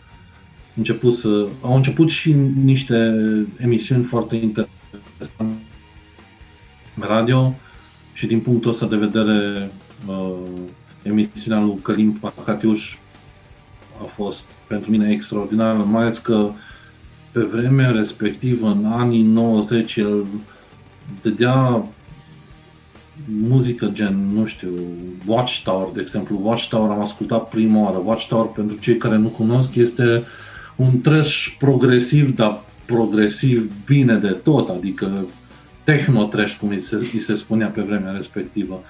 început 0.77 1.15
să... 1.15 1.47
Au 1.61 1.77
început 1.77 2.11
și 2.11 2.33
niște 2.65 3.15
emisiuni 3.57 4.05
foarte 4.05 4.37
interesante 4.37 5.57
radio 6.99 7.55
și 8.13 8.27
din 8.27 8.41
punctul 8.41 8.71
ăsta 8.71 8.87
de 8.87 8.97
vedere 8.97 9.71
uh, 10.07 10.35
emisiunea 11.03 11.61
lui 11.61 11.79
Călim 11.83 12.13
Pacatiuș 12.13 12.97
a 14.03 14.05
fost 14.05 14.49
pentru 14.67 14.91
mine 14.91 15.11
extraordinară, 15.11 15.79
mai 15.79 16.03
ales 16.03 16.19
că 16.19 16.51
pe 17.33 17.41
vremea 17.41 17.91
respectivă, 17.91 18.69
în 18.69 18.85
anii 18.85 19.23
90, 19.23 19.97
el 19.97 20.27
dădea 21.23 21.87
muzică 23.49 23.91
gen, 23.93 24.29
nu 24.35 24.47
știu, 24.47 24.71
Watchtower, 25.27 25.89
de 25.95 26.01
exemplu. 26.01 26.41
Watchtower 26.43 26.91
am 26.91 27.01
ascultat 27.01 27.49
prima 27.49 27.83
oară. 27.83 28.03
Watchtower, 28.05 28.47
pentru 28.47 28.77
cei 28.77 28.97
care 28.97 29.17
nu 29.17 29.29
cunosc, 29.29 29.75
este 29.75 30.25
un 30.83 31.01
trash 31.01 31.57
progresiv, 31.59 32.35
dar 32.35 32.61
progresiv 32.85 33.71
bine 33.87 34.14
de 34.14 34.29
tot, 34.29 34.68
adică 34.68 35.25
techno-trash, 35.85 36.57
cum 36.59 36.68
îi 36.68 36.81
se, 36.81 36.95
îi 37.12 37.21
se 37.21 37.35
spunea 37.35 37.66
pe 37.66 37.83
vremea 37.83 38.12
respectivă. 38.12 38.83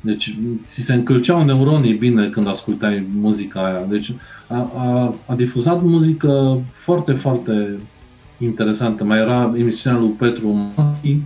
Deci 0.00 0.36
ți 0.68 0.80
se 0.80 0.92
încălceau 0.92 1.44
neuronii 1.44 1.94
bine 1.94 2.28
când 2.28 2.48
ascultai 2.48 3.06
muzica 3.14 3.64
aia. 3.64 3.84
Deci 3.88 4.12
a, 4.48 4.70
a, 4.76 5.14
a 5.26 5.34
difuzat 5.34 5.82
muzică 5.82 6.60
foarte, 6.70 7.12
foarte 7.12 7.78
interesantă. 8.38 9.04
Mai 9.04 9.18
era 9.18 9.52
emisiunea 9.56 10.00
lui 10.00 10.08
Petru 10.08 10.72
Manski, 10.76 11.16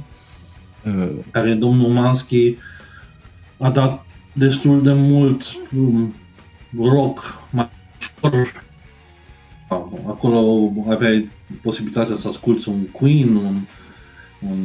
uh. 0.84 1.08
care 1.30 1.54
domnul 1.54 1.88
Manski 1.88 2.56
a 3.58 3.70
dat 3.70 4.06
destul 4.32 4.82
de 4.82 4.92
mult 4.92 5.42
um, 5.76 6.14
rock 6.78 7.40
mai 7.50 7.68
Acolo 10.06 10.72
aveai 10.88 11.28
posibilitatea 11.62 12.16
să 12.16 12.28
asculti 12.28 12.68
un 12.68 12.82
Queen, 12.92 13.36
un, 13.36 13.56
un 14.48 14.58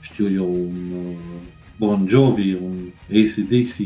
știu 0.00 0.32
eu, 0.32 0.44
un 0.44 1.06
uh, 1.06 1.16
Bon 1.78 2.06
Jovi, 2.08 2.52
un 2.52 2.74
ACDC. 3.10 3.76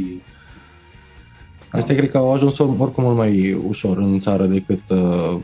Asta 1.70 1.94
cred 1.94 2.11
că 2.11 2.18
au 2.18 2.33
ajuns 2.33 2.59
oricum 2.59 3.05
mult 3.05 3.16
mai 3.16 3.53
ușor 3.53 3.99
în 3.99 4.18
țară 4.18 4.46
decât 4.46 4.81
uh, 4.88 5.37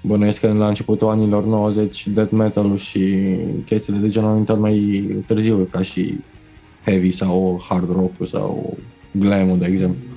bănuiesc 0.00 0.40
că 0.40 0.52
la 0.52 0.68
începutul 0.68 1.08
anilor 1.08 1.44
90 1.44 2.08
death 2.08 2.32
metal 2.32 2.76
și 2.76 3.16
chestiile 3.64 3.98
de 3.98 4.08
genul 4.08 4.28
au 4.28 4.36
intrat 4.36 4.58
mai 4.58 5.04
târziu 5.26 5.68
ca 5.70 5.82
și 5.82 6.18
heavy 6.84 7.10
sau 7.10 7.64
hard 7.68 7.92
rock 7.92 8.26
sau 8.26 8.76
glam 9.10 9.58
de 9.58 9.66
exemplu. 9.66 10.07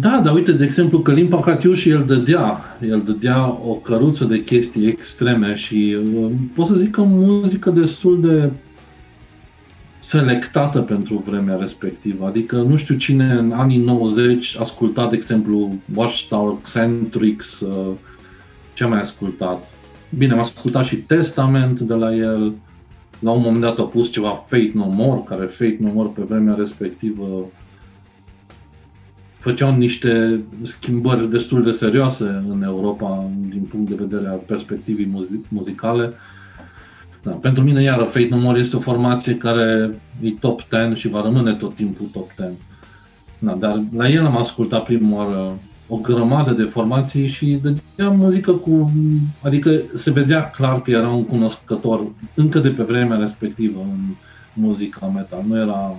Da, 0.00 0.20
dar 0.24 0.34
uite, 0.34 0.52
de 0.52 0.64
exemplu, 0.64 1.00
Călim 1.00 1.28
Pacatiuș 1.28 1.84
el 1.84 2.04
dădea, 2.06 2.60
el 2.88 3.02
dădea 3.04 3.58
o 3.66 3.74
căruță 3.74 4.24
de 4.24 4.44
chestii 4.44 4.86
extreme 4.86 5.54
și 5.54 5.96
uh, 6.14 6.30
pot 6.54 6.66
să 6.66 6.74
zic 6.74 6.90
că 6.90 7.02
muzică 7.02 7.70
destul 7.70 8.20
de 8.20 8.50
selectată 10.02 10.80
pentru 10.80 11.22
vremea 11.26 11.56
respectivă. 11.56 12.26
Adică 12.26 12.56
nu 12.56 12.76
știu 12.76 12.94
cine 12.94 13.32
în 13.32 13.52
anii 13.52 13.78
90 13.78 14.56
asculta, 14.58 15.08
de 15.08 15.16
exemplu, 15.16 15.74
Watchtower, 15.94 16.56
Xentrix, 16.62 17.60
uh, 17.60 17.92
ce 18.74 18.84
am 18.84 18.90
mai 18.90 19.00
ascultat. 19.00 19.70
Bine, 20.18 20.32
am 20.32 20.38
ascultat 20.38 20.84
și 20.84 20.96
Testament 20.96 21.80
de 21.80 21.94
la 21.94 22.14
el. 22.14 22.52
La 23.18 23.30
un 23.30 23.42
moment 23.42 23.62
dat 23.62 23.78
a 23.78 23.82
pus 23.82 24.10
ceva 24.10 24.44
Fate 24.46 24.70
No 24.74 24.86
More, 24.86 25.22
care 25.28 25.44
Fate 25.44 25.76
No 25.80 25.90
More 25.94 26.10
pe 26.14 26.22
vremea 26.28 26.54
respectivă 26.54 27.50
făceau 29.42 29.76
niște 29.76 30.40
schimbări 30.62 31.30
destul 31.30 31.62
de 31.62 31.70
serioase 31.70 32.44
în 32.48 32.62
Europa 32.62 33.30
din 33.48 33.62
punct 33.62 33.88
de 33.88 34.04
vedere 34.04 34.28
al 34.28 34.40
perspectivii 34.46 35.28
muzicale. 35.48 36.12
Da, 37.22 37.30
pentru 37.30 37.64
mine, 37.64 37.82
iară, 37.82 38.04
Fate 38.04 38.28
No 38.30 38.36
More 38.36 38.60
este 38.60 38.76
o 38.76 38.80
formație 38.80 39.36
care 39.36 39.90
e 40.20 40.30
top 40.40 40.62
10 40.70 40.94
și 40.94 41.08
va 41.08 41.22
rămâne 41.22 41.54
tot 41.54 41.74
timpul 41.74 42.06
top 42.12 42.30
10. 42.36 42.52
Da, 43.38 43.52
dar 43.52 43.82
la 43.96 44.08
el 44.08 44.26
am 44.26 44.36
ascultat 44.36 44.84
prima 44.84 45.16
oară 45.16 45.58
o 45.88 45.96
grămadă 45.96 46.50
de 46.50 46.62
formații 46.62 47.28
și 47.28 47.58
dădea 47.62 48.10
muzică 48.10 48.52
cu... 48.52 48.92
Adică 49.42 49.80
se 49.94 50.10
vedea 50.10 50.50
clar 50.50 50.82
că 50.82 50.90
era 50.90 51.08
un 51.08 51.24
cunoscător 51.24 52.04
încă 52.34 52.58
de 52.58 52.68
pe 52.68 52.82
vremea 52.82 53.18
respectivă 53.18 53.80
în 53.80 53.98
muzica 54.52 55.06
metal. 55.06 55.42
Nu 55.48 55.56
era 55.56 55.96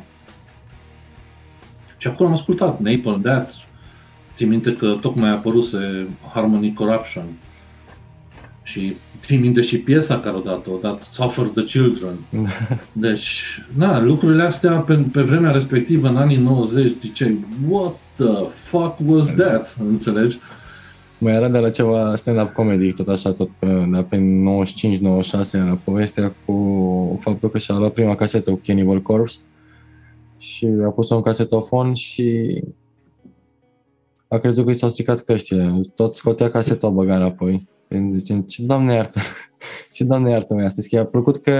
și 2.03 2.09
acolo 2.09 2.29
am 2.29 2.35
ascultat 2.35 2.79
Napalm 2.79 3.21
Death. 3.21 3.53
Țin 4.35 4.49
minte 4.49 4.73
că 4.73 4.95
tocmai 5.01 5.29
a 5.29 5.31
apăruse 5.31 6.07
Harmony 6.33 6.73
Corruption. 6.73 7.23
Și 8.63 8.95
țin 9.21 9.39
minte 9.39 9.61
și 9.61 9.77
piesa 9.77 10.19
care 10.19 10.35
o 10.35 10.39
dat-o, 10.39 10.71
dat 10.81 11.03
Suffer 11.03 11.45
the 11.45 11.63
Children. 11.63 12.13
Deci, 12.91 13.43
na, 13.75 14.01
lucrurile 14.01 14.43
astea 14.43 14.71
pe, 14.71 14.93
pe 15.11 15.21
vremea 15.21 15.51
respectivă, 15.51 16.07
în 16.07 16.17
anii 16.17 16.37
90, 16.37 16.91
ziceai, 16.99 17.45
what 17.69 17.93
the 18.15 18.47
fuck 18.63 18.97
was 19.05 19.33
that? 19.33 19.75
Înțelegi? 19.89 20.37
Mai 21.17 21.33
era 21.33 21.49
de 21.49 21.57
la 21.57 21.69
ceva 21.69 22.15
stand-up 22.15 22.53
comedy, 22.53 22.93
tot 22.93 23.07
așa, 23.07 23.31
tot 23.31 23.49
pe, 23.59 23.87
de 23.91 24.05
pe 24.09 24.17
95-96, 24.17 25.51
era 25.51 25.79
povestea 25.83 26.33
cu 26.45 27.19
faptul 27.21 27.49
că 27.49 27.57
și-a 27.57 27.77
luat 27.77 27.93
prima 27.93 28.15
casetă 28.15 28.49
cu 28.49 28.61
Cannibal 28.65 29.01
Corpse 29.01 29.37
și 30.43 30.65
a 30.65 30.89
pus 30.89 31.09
un 31.09 31.21
casetofon 31.21 31.93
și 31.93 32.59
a 34.27 34.37
crezut 34.37 34.65
că 34.65 34.71
i 34.71 34.73
s-au 34.73 34.89
stricat 34.89 35.19
căștile. 35.19 35.81
Tot 35.95 36.15
scotea 36.15 36.51
caseta, 36.51 36.87
o 36.87 36.91
băga 36.91 37.15
înapoi. 37.15 37.67
Zice, 38.13 38.43
ce 38.47 38.63
doamne 38.63 38.93
iartă, 38.93 39.19
ce 39.93 40.03
doamne 40.03 40.29
iartă 40.29 40.53
mai 40.53 40.65
astăzi, 40.65 40.89
că 40.89 40.95
i-a 40.95 41.05
plăcut 41.05 41.37
că 41.37 41.51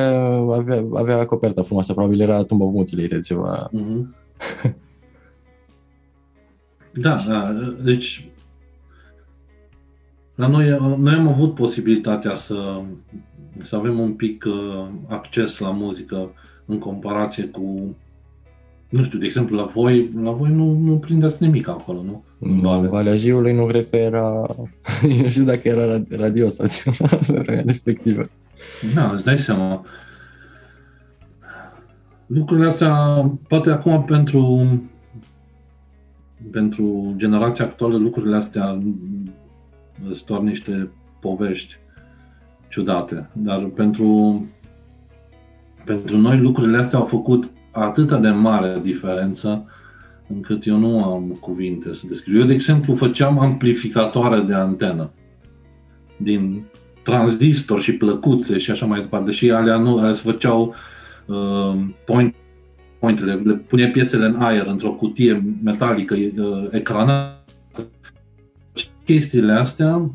avea, 0.52 0.86
avea 0.94 1.18
acoperta 1.18 1.62
frumoasă, 1.62 1.94
probabil 1.94 2.22
era 2.22 2.44
Tomb 2.44 2.62
of 2.62 2.72
Mutilated 2.74 3.24
ceva. 3.24 3.70
Mm-hmm. 3.70 4.06
da, 7.04 7.16
da, 7.28 7.54
deci 7.84 8.32
la 10.36 10.48
noi, 10.48 10.70
noi 10.98 11.14
am 11.14 11.28
avut 11.28 11.56
posibilitatea 11.56 12.36
să, 12.36 12.82
să 13.64 13.76
avem 13.76 14.00
un 14.00 14.14
pic 14.14 14.46
uh, 14.48 14.88
acces 15.08 15.60
la 15.60 15.72
muzică 15.72 16.34
în 16.66 16.80
comparație 16.80 17.46
cu 17.46 17.96
nu 18.94 19.04
știu, 19.04 19.20
de 19.20 19.26
exemplu, 19.26 19.56
la 19.56 19.64
voi, 19.64 20.10
la 20.22 20.32
voi 20.32 20.50
nu, 20.50 20.78
nu 20.78 20.98
prindeți 20.98 21.44
nimic 21.44 21.68
acolo, 21.68 22.02
nu? 22.02 22.24
În 22.40 22.60
vale. 22.60 22.88
Valea 22.88 23.16
Jiului 23.16 23.54
nu 23.54 23.66
cred 23.66 23.90
că 23.90 23.96
era, 23.96 24.46
nu 25.22 25.28
știu 25.28 25.44
dacă 25.44 25.68
era 25.68 26.04
radio 26.10 26.48
sau 26.48 26.68
ceva 26.68 27.08
respectivă. 27.66 28.30
Da, 28.94 29.12
îți 29.12 29.24
dai 29.24 29.40
seama. 29.40 29.86
Lucrurile 32.26 32.68
astea, 32.68 32.96
poate 33.48 33.70
acum 33.70 34.04
pentru, 34.04 34.68
pentru 36.52 37.14
generația 37.16 37.66
actuală, 37.66 37.98
lucrurile 37.98 38.36
astea 38.36 38.80
sunt 40.04 40.26
doar 40.26 40.42
niște 40.42 40.90
povești 41.20 41.78
ciudate. 42.70 43.30
Dar 43.34 43.64
pentru, 43.64 44.46
pentru 45.86 46.18
noi 46.18 46.38
lucrurile 46.38 46.78
astea 46.78 47.00
au 47.00 47.06
făcut 47.06 47.50
atâta 47.74 48.18
de 48.18 48.30
mare 48.30 48.80
diferență 48.84 49.66
încât 50.28 50.66
eu 50.66 50.78
nu 50.78 51.04
am 51.04 51.38
cuvinte 51.40 51.94
să 51.94 52.08
descriu. 52.08 52.40
Eu, 52.40 52.46
de 52.46 52.54
exemplu, 52.54 52.96
făceam 52.96 53.40
amplificatoare 53.40 54.40
de 54.42 54.54
antenă 54.54 55.10
din 56.18 56.64
tranzistor 57.04 57.82
și 57.82 57.94
plăcuțe 57.94 58.58
și 58.58 58.72
așa 58.72 58.86
mai 58.86 59.00
departe, 59.00 59.26
deși 59.26 59.50
alea 59.50 59.78
nu, 59.78 59.98
alea 59.98 60.14
se 60.14 60.32
făceau 60.32 60.76
uh, 61.26 61.86
point, 62.06 62.36
pointele, 63.00 63.34
le 63.34 63.54
pune 63.54 63.88
piesele 63.88 64.26
în 64.26 64.36
aer 64.42 64.66
într-o 64.66 64.92
cutie 64.92 65.44
metalică 65.64 66.16
uh, 66.16 66.68
ecranată. 66.72 67.38
Chestiile 69.06 69.54
astea 69.54 70.12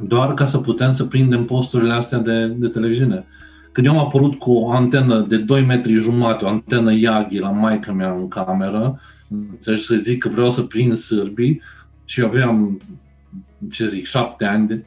doar 0.00 0.34
ca 0.34 0.46
să 0.46 0.58
putem 0.58 0.92
să 0.92 1.04
prindem 1.04 1.44
posturile 1.44 1.92
astea 1.92 2.18
de, 2.18 2.46
de 2.46 2.68
televiziune. 2.68 3.24
Când 3.74 3.86
eu 3.86 3.92
am 3.92 4.06
apărut 4.06 4.38
cu 4.38 4.52
o 4.52 4.70
antenă 4.70 5.26
de 5.28 5.36
2 5.36 5.64
metri 5.64 5.92
jumate, 5.92 6.44
o 6.44 6.48
antenă 6.48 6.92
Yagi 6.92 7.38
la 7.38 7.50
maică 7.50 7.92
mea 7.92 8.12
în 8.12 8.28
cameră, 8.28 9.00
înțelegi 9.50 9.84
să 9.84 9.94
zic 9.94 10.18
că 10.18 10.28
vreau 10.28 10.50
să 10.50 10.62
prind 10.62 10.96
sârbii 10.96 11.60
și 12.04 12.20
eu 12.20 12.26
aveam, 12.26 12.80
ce 13.70 13.88
zic, 13.88 14.04
șapte 14.04 14.44
ani, 14.44 14.66
de, 14.66 14.82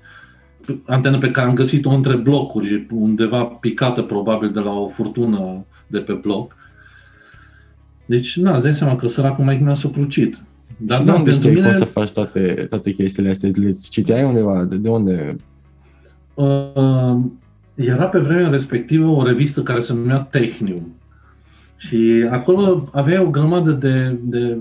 antenă 0.86 1.18
pe 1.18 1.32
care 1.32 1.48
am 1.48 1.54
găsit-o 1.54 1.90
între 1.90 2.16
blocuri, 2.16 2.88
undeva 2.92 3.44
picată 3.44 4.02
probabil 4.02 4.52
de 4.52 4.60
la 4.60 4.72
o 4.72 4.88
furtună 4.88 5.66
de 5.88 5.98
pe 5.98 6.14
bloc. 6.14 6.56
Deci, 8.06 8.38
na, 8.38 8.54
îți 8.54 8.64
dai 8.64 8.76
seama 8.76 8.96
că 8.96 9.08
săracul 9.08 9.44
mai 9.44 9.58
mi-a 9.58 9.74
s-a 9.74 9.90
crucit. 9.90 10.44
Dar 10.78 10.98
și 10.98 11.04
de 11.04 11.12
unde 11.12 11.32
știi 11.32 11.50
mine... 11.50 11.70
cum 11.70 11.78
să 11.78 11.86
faci 11.86 12.12
toate, 12.12 12.66
toate 12.70 12.92
chestiile 12.92 13.30
astea? 13.30 13.50
Le 13.54 13.72
citeai 13.90 14.24
undeva? 14.24 14.64
De, 14.64 14.76
de 14.76 14.90
unde? 14.90 15.36
Uh, 16.34 17.18
era 17.78 18.06
pe 18.06 18.20
vremea 18.20 18.50
respectivă 18.50 19.10
o 19.10 19.24
revistă 19.24 19.64
care 19.64 19.82
se 19.82 19.94
numea 19.94 20.18
Technium. 20.18 20.96
Și 21.78 22.28
acolo 22.32 22.90
avea 22.92 23.22
o 23.22 23.30
grămadă 23.30 23.72
de, 23.72 24.18
de 24.22 24.58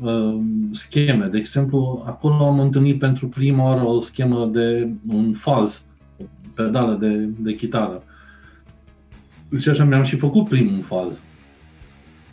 uh, 0.00 0.38
scheme. 0.70 1.26
De 1.26 1.38
exemplu, 1.38 2.02
acolo 2.06 2.44
am 2.44 2.60
întâlnit 2.60 2.98
pentru 2.98 3.26
prima 3.26 3.64
oară 3.64 3.84
o 3.84 4.00
schemă 4.00 4.50
de 4.52 4.88
un 5.08 5.32
faz, 5.32 5.84
pedală 6.54 6.96
de, 7.00 7.28
de 7.38 7.54
chitară. 7.54 8.02
Și 9.58 9.68
așa 9.68 9.84
mi-am 9.84 10.02
și 10.02 10.16
făcut 10.16 10.48
primul 10.48 10.82
faz. 10.82 11.20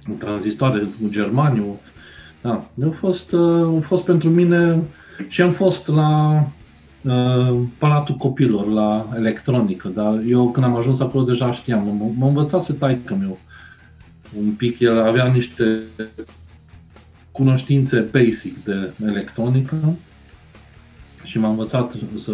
Un 0.09 0.17
tranzistoare 0.17 0.79
cu 0.79 1.09
germaniu. 1.09 1.79
Da, 2.41 2.69
a 2.85 2.89
fost, 2.91 3.31
uh, 3.31 3.77
a 3.77 3.79
fost 3.81 4.03
pentru 4.03 4.29
mine 4.29 4.81
și 5.27 5.41
am 5.41 5.51
fost 5.51 5.87
la 5.87 6.31
uh, 6.31 6.56
Palatul 7.77 8.15
Copilor, 8.15 8.67
la 8.67 9.07
electronică, 9.15 9.87
dar 9.87 10.19
eu 10.27 10.51
când 10.51 10.65
am 10.65 10.75
ajuns 10.75 10.99
acolo 10.99 11.23
deja 11.23 11.51
știam, 11.51 12.13
m-a 12.17 12.27
învățat 12.27 12.63
să 12.63 12.73
taică 12.73 13.15
meu 13.15 13.39
un 14.37 14.51
pic, 14.51 14.79
el 14.79 15.01
avea 15.01 15.25
niște 15.25 15.79
cunoștințe 17.31 17.99
basic 17.99 18.63
de 18.63 18.91
electronică 19.05 19.95
și 21.23 21.39
m-a 21.39 21.49
învățat 21.49 21.95
să... 22.23 22.31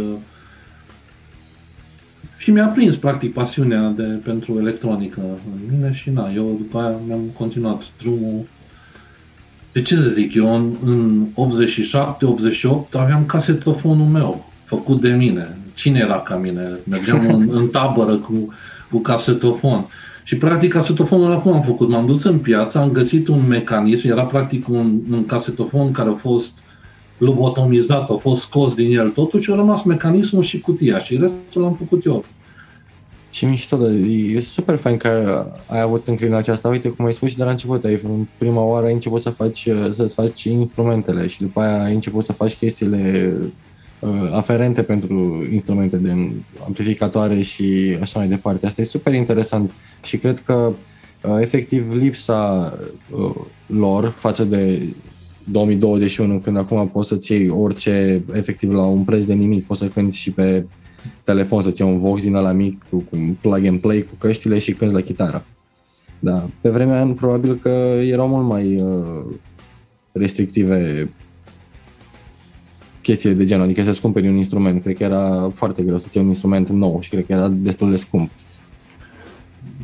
Și 2.38 2.51
mi-a 2.51 2.65
prins, 2.65 2.95
practic, 2.95 3.33
pasiunea 3.33 3.89
de, 3.89 4.03
pentru 4.03 4.59
electronică 4.59 5.21
în 5.21 5.75
mine 5.75 5.93
și 5.93 6.09
na, 6.09 6.31
eu 6.36 6.55
după 6.57 6.79
aia 6.79 6.97
mi-am 7.07 7.21
continuat 7.38 7.83
drumul. 8.01 8.41
De 9.71 9.81
ce 9.81 9.95
să 9.95 10.09
zic, 10.09 10.33
eu 10.33 10.55
în, 10.55 10.73
în 10.86 11.27
87-88 12.88 12.91
aveam 12.91 13.25
casetofonul 13.25 14.05
meu, 14.05 14.52
făcut 14.75 15.01
de 15.01 15.09
mine. 15.09 15.57
Cine 15.73 15.99
era 15.99 16.19
ca 16.19 16.36
mine? 16.36 16.71
Mergeam 16.83 17.19
în, 17.27 17.49
în 17.59 17.67
tabără 17.67 18.15
cu, 18.15 18.53
cu 18.91 18.97
casetofon. 18.97 19.86
Și 20.23 20.38
practic 20.38 20.71
casetofonul 20.71 21.25
ăla 21.25 21.39
cum 21.39 21.53
am 21.53 21.62
făcut? 21.62 21.89
M-am 21.89 22.05
dus 22.05 22.23
în 22.23 22.39
piață, 22.39 22.77
am 22.77 22.91
găsit 22.91 23.27
un 23.27 23.47
mecanism, 23.47 24.07
era 24.07 24.23
practic 24.23 24.67
un, 24.67 24.99
un 25.12 25.25
casetofon 25.25 25.91
care 25.91 26.09
a 26.09 26.13
fost 26.13 26.57
lobotomizat, 27.17 28.09
a 28.09 28.15
fost 28.15 28.41
scos 28.41 28.73
din 28.73 28.97
el 28.97 29.09
totul 29.09 29.41
și 29.41 29.51
a 29.51 29.55
rămas 29.55 29.83
mecanismul 29.83 30.43
și 30.43 30.59
cutia 30.59 30.99
și 30.99 31.17
restul 31.17 31.62
l-am 31.62 31.73
făcut 31.73 32.05
eu. 32.05 32.25
Și 33.31 33.45
mișto, 33.45 33.91
e 33.91 34.39
super 34.39 34.77
fain 34.77 34.97
că 34.97 35.45
ai 35.67 35.81
avut 35.81 36.07
înclinația 36.07 36.53
asta. 36.53 36.67
Uite, 36.67 36.89
cum 36.89 37.05
ai 37.05 37.13
spus 37.13 37.29
și 37.29 37.38
de 37.38 37.43
la 37.43 37.49
început, 37.49 37.83
ai, 37.83 37.99
în 38.03 38.27
prima 38.38 38.62
oară 38.62 38.86
ai 38.86 38.93
început 38.93 39.21
să 39.21 39.29
faci, 39.29 39.67
să-ți 39.91 40.13
faci 40.13 40.43
instrumentele 40.43 41.27
și 41.27 41.41
după 41.41 41.62
aia 41.62 41.83
ai 41.83 41.93
început 41.93 42.25
să 42.25 42.33
faci 42.33 42.55
chestiile 42.55 43.33
Uh, 43.41 43.49
aferente 44.31 44.81
pentru 44.81 45.47
instrumente 45.51 45.97
de 45.97 46.31
amplificatoare 46.65 47.41
și 47.41 47.97
așa 48.01 48.19
mai 48.19 48.27
departe. 48.27 48.65
Asta 48.65 48.81
e 48.81 48.85
super 48.85 49.13
interesant 49.13 49.71
și 50.03 50.17
cred 50.17 50.39
că 50.39 50.53
uh, 51.21 51.37
efectiv 51.39 51.93
lipsa 51.93 52.73
uh, 53.09 53.35
lor 53.65 54.13
față 54.17 54.43
de 54.43 54.81
2021, 55.43 56.39
când 56.39 56.57
acum 56.57 56.89
poți 56.89 57.07
să-ți 57.07 57.31
iei 57.31 57.49
orice, 57.49 58.23
efectiv 58.33 58.71
la 58.71 58.85
un 58.85 59.03
preț 59.03 59.25
de 59.25 59.33
nimic, 59.33 59.65
poți 59.65 59.79
să 59.79 59.87
cânti 59.87 60.17
și 60.17 60.31
pe 60.31 60.65
telefon, 61.23 61.61
să-ți 61.61 61.81
iei 61.81 61.91
un 61.91 61.99
Vox 61.99 62.21
din 62.21 62.35
ala 62.35 62.51
mic 62.51 62.83
cu, 62.89 62.97
cu 62.97 63.15
un 63.15 63.35
plug 63.41 63.65
and 63.65 63.79
play 63.79 64.01
cu 64.01 64.15
căștile 64.17 64.59
și 64.59 64.73
cânti 64.73 64.93
la 64.93 65.01
chitară. 65.01 65.45
Da, 66.19 66.49
pe 66.61 66.69
vremea 66.69 66.95
aia 66.95 67.05
probabil 67.05 67.55
că 67.55 67.69
erau 68.01 68.27
mult 68.27 68.47
mai 68.47 68.81
uh, 68.81 69.23
restrictive 70.11 71.09
chestiile 73.03 73.35
de 73.35 73.45
genul, 73.45 73.63
adică 73.63 73.83
să-ți 73.83 74.01
cumperi 74.01 74.27
un 74.27 74.35
instrument. 74.35 74.81
Cred 74.81 74.97
că 74.97 75.03
era 75.03 75.51
foarte 75.53 75.83
greu 75.83 75.97
să-ți 75.97 76.15
iei 76.15 76.25
un 76.25 76.31
instrument 76.31 76.69
nou 76.69 77.01
și 77.01 77.09
cred 77.09 77.25
că 77.25 77.31
era 77.33 77.47
destul 77.47 77.89
de 77.89 77.95
scump. 77.95 78.29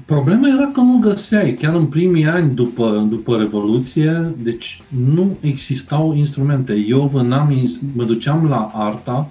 Problema 0.05 0.47
era 0.47 0.69
că 0.73 0.82
nu 0.82 0.97
găseai, 1.01 1.53
chiar 1.53 1.75
în 1.75 1.86
primii 1.86 2.25
ani 2.25 2.55
după, 2.55 3.08
după 3.10 3.38
Revoluție, 3.38 4.34
deci 4.38 4.82
nu 5.13 5.38
existau 5.39 6.15
instrumente. 6.15 6.73
Eu 6.88 7.10
vă 7.13 7.21
n-am, 7.21 7.79
mă 7.95 8.03
duceam 8.03 8.47
la 8.49 8.71
arta, 8.73 9.29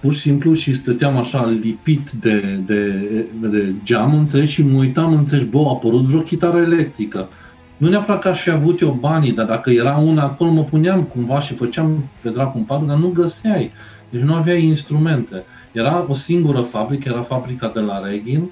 pur 0.00 0.14
și 0.14 0.20
simplu 0.20 0.54
și 0.54 0.74
stăteam 0.74 1.16
așa 1.16 1.56
lipit 1.62 2.10
de, 2.10 2.60
de, 2.66 3.04
de 3.40 3.74
geam, 3.84 4.14
înțelegi, 4.14 4.52
și 4.52 4.62
mă 4.62 4.78
uitam, 4.78 5.12
înțelegi, 5.12 5.50
bă, 5.50 5.58
a 5.58 5.70
apărut 5.70 6.00
vreo 6.00 6.20
chitară 6.20 6.58
electrică 6.58 7.28
nu 7.76 7.88
neapărat 7.88 8.20
că 8.20 8.28
aș 8.28 8.40
fi 8.40 8.50
avut 8.50 8.80
eu 8.80 8.90
banii, 9.00 9.32
dar 9.32 9.46
dacă 9.46 9.70
era 9.70 9.96
una 9.96 10.22
acolo, 10.22 10.50
mă 10.50 10.62
puneam 10.62 11.02
cumva 11.02 11.40
și 11.40 11.54
făceam 11.54 12.08
pe 12.20 12.28
dracu 12.30 12.58
în 12.58 12.64
patru, 12.64 12.86
dar 12.86 12.96
nu 12.96 13.08
găseai. 13.08 13.70
Deci 14.10 14.20
nu 14.20 14.34
aveai 14.34 14.64
instrumente. 14.64 15.44
Era 15.72 16.04
o 16.08 16.14
singură 16.14 16.60
fabrică, 16.60 17.08
era 17.08 17.22
fabrica 17.22 17.70
de 17.74 17.80
la 17.80 18.06
Regin, 18.06 18.50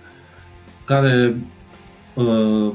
care, 0.85 1.37
uh, 2.15 2.73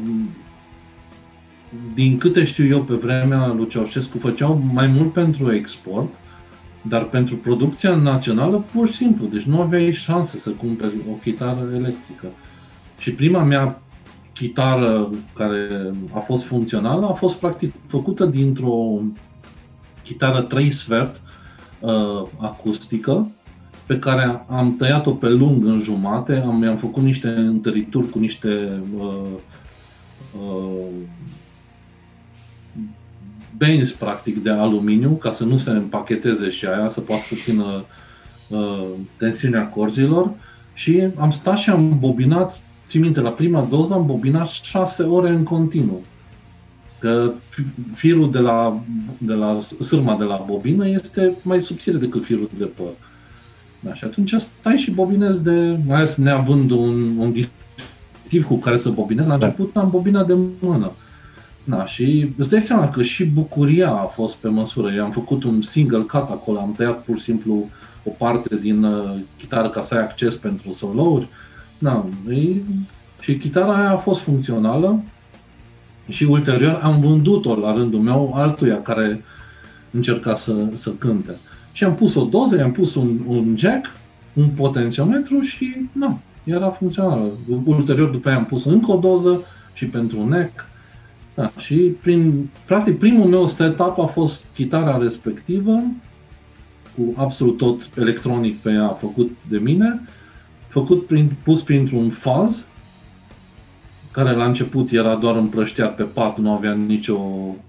din 1.93 2.17
câte 2.17 2.45
știu 2.45 2.65
eu 2.65 2.81
pe 2.81 2.93
vremea 2.93 3.47
lui 3.47 3.67
Ceaușescu, 3.67 4.17
făceau 4.17 4.63
mai 4.73 4.87
mult 4.87 5.13
pentru 5.13 5.53
export, 5.53 6.13
dar 6.81 7.03
pentru 7.03 7.35
producția 7.35 7.95
națională, 7.95 8.65
pur 8.73 8.87
și 8.87 8.93
simplu. 8.93 9.25
Deci 9.25 9.43
nu 9.43 9.61
aveai 9.61 9.93
șanse 9.93 10.37
să 10.37 10.49
cumperi 10.49 10.93
o 11.11 11.13
chitară 11.13 11.67
electrică. 11.75 12.25
Și 12.97 13.11
prima 13.11 13.43
mea 13.43 13.81
chitară 14.39 15.09
care 15.33 15.93
a 16.13 16.19
fost 16.19 16.43
funcțională 16.43 17.05
a 17.05 17.13
fost 17.13 17.35
practic 17.35 17.73
făcută 17.87 18.25
dintr-o 18.25 19.01
chitară 20.03 20.41
3 20.41 20.71
sfert 20.71 21.21
uh, 21.79 22.23
acustică 22.37 23.31
pe 23.85 23.99
care 23.99 24.45
am 24.49 24.75
tăiat-o 24.77 25.11
pe 25.11 25.27
lung 25.27 25.65
în 25.65 25.81
jumate, 25.81 26.35
am, 26.35 26.63
am 26.63 26.77
făcut 26.77 27.03
niște 27.03 27.27
întărituri 27.27 28.09
cu 28.09 28.19
niște 28.19 28.81
uh, 28.97 29.25
uh, 30.33 30.85
benzi 33.57 33.97
practic 33.97 34.43
de 34.43 34.49
aluminiu 34.49 35.09
ca 35.09 35.31
să 35.31 35.43
nu 35.43 35.57
se 35.57 35.69
împacheteze 35.69 36.49
și 36.49 36.65
aia, 36.65 36.89
să 36.89 36.99
poată 36.99 37.21
să 37.21 37.35
țină 37.35 37.85
uh, 38.47 38.85
tensiunea 39.17 39.67
corzilor. 39.67 40.31
Și 40.73 41.07
am 41.19 41.31
stat 41.31 41.57
și 41.57 41.69
am 41.69 41.99
bobinat 41.99 42.59
Ții 42.89 42.99
minte, 42.99 43.19
la 43.19 43.29
prima 43.29 43.67
doză 43.69 43.93
am 43.93 44.05
bobinat 44.05 44.49
6 44.49 45.03
ore 45.03 45.29
în 45.29 45.43
continuu. 45.43 46.01
Că 46.99 47.31
firul 47.93 48.31
de 48.31 48.39
la, 48.39 48.79
de 49.17 49.33
la 49.33 49.59
sârma 49.79 50.15
de 50.15 50.23
la 50.23 50.43
bobină 50.47 50.87
este 50.87 51.33
mai 51.41 51.61
subțire 51.61 51.97
decât 51.97 52.25
firul 52.25 52.49
de 52.57 52.65
păr. 52.65 52.91
Da, 53.79 53.93
și 53.93 54.03
atunci 54.03 54.33
stai 54.33 54.77
și 54.77 54.91
bobinezi 54.91 55.43
de, 55.43 55.77
mai 55.87 55.97
ales 55.97 56.15
neavând 56.15 56.71
un, 56.71 57.17
un 57.17 57.31
dispozitiv 57.31 58.45
cu 58.45 58.55
care 58.55 58.77
să 58.77 58.89
bobinez, 58.89 59.25
la 59.25 59.37
da. 59.37 59.45
început 59.45 59.77
am 59.77 59.89
bobinat 59.89 60.27
de 60.27 60.35
mână. 60.59 60.91
Da, 61.63 61.85
și 61.85 62.31
îți 62.37 62.49
dai 62.49 62.61
seama 62.61 62.89
că 62.89 63.03
și 63.03 63.25
bucuria 63.25 63.89
a 63.89 64.11
fost 64.13 64.35
pe 64.35 64.47
măsură. 64.47 64.91
Eu 64.91 65.03
am 65.03 65.11
făcut 65.11 65.43
un 65.43 65.61
single 65.61 65.99
cut 65.99 66.29
acolo, 66.29 66.59
am 66.59 66.73
tăiat 66.77 67.03
pur 67.03 67.17
și 67.17 67.23
simplu 67.23 67.69
o 68.03 68.09
parte 68.09 68.55
din 68.55 68.83
uh, 68.83 69.15
chitară 69.37 69.69
ca 69.69 69.81
să 69.81 69.95
ai 69.95 70.01
acces 70.01 70.35
pentru 70.35 70.73
solouri. 70.73 71.27
Da, 71.79 72.05
e, 72.29 72.55
și 73.19 73.37
chitara 73.37 73.77
aia 73.77 73.91
a 73.91 73.97
fost 73.97 74.21
funcțională 74.21 75.03
și 76.07 76.23
ulterior 76.23 76.79
am 76.83 76.99
vândut-o 77.01 77.55
la 77.55 77.73
rândul 77.73 77.99
meu 77.99 78.33
altuia 78.35 78.81
care 78.81 79.23
încerca 79.91 80.35
să, 80.35 80.53
să 80.73 80.89
cânte. 80.89 81.35
Și 81.71 81.83
am 81.83 81.95
pus 81.95 82.15
o 82.15 82.23
doză, 82.23 82.57
i-am 82.57 82.71
pus 82.71 82.95
un, 82.95 83.19
un 83.27 83.55
jack 83.57 83.85
un 84.33 84.49
potențiometru 84.49 85.39
și 85.41 85.75
nu, 85.91 86.19
era 86.43 86.69
funcțională. 86.69 87.23
Ulterior, 87.63 88.09
după 88.09 88.27
aia 88.29 88.37
am 88.37 88.45
pus 88.45 88.65
încă 88.65 88.91
o 88.91 88.99
doză 88.99 89.41
și 89.73 89.85
pentru 89.85 90.27
NEC. 90.27 90.51
Da, 91.35 91.51
și 91.57 91.75
prin, 91.75 92.49
practic 92.65 92.99
primul 92.99 93.25
meu 93.25 93.47
setup 93.47 93.99
a 93.99 94.05
fost 94.05 94.43
chitara 94.53 94.97
respectivă, 94.97 95.81
cu 96.95 97.13
absolut 97.15 97.57
tot 97.57 97.89
electronic 97.97 98.57
pe 98.57 98.71
ea 98.71 98.87
făcut 98.87 99.31
de 99.49 99.57
mine, 99.57 100.01
făcut 100.69 101.05
prin, 101.05 101.31
pus 101.43 101.61
printr-un 101.61 102.09
faz, 102.09 102.67
care 104.11 104.35
la 104.35 104.45
început 104.45 104.91
era 104.91 105.15
doar 105.15 105.35
împrășteat 105.35 105.95
pe 105.95 106.03
pat, 106.03 106.37
nu 106.37 106.51
avea 106.51 106.73
nicio 106.73 107.17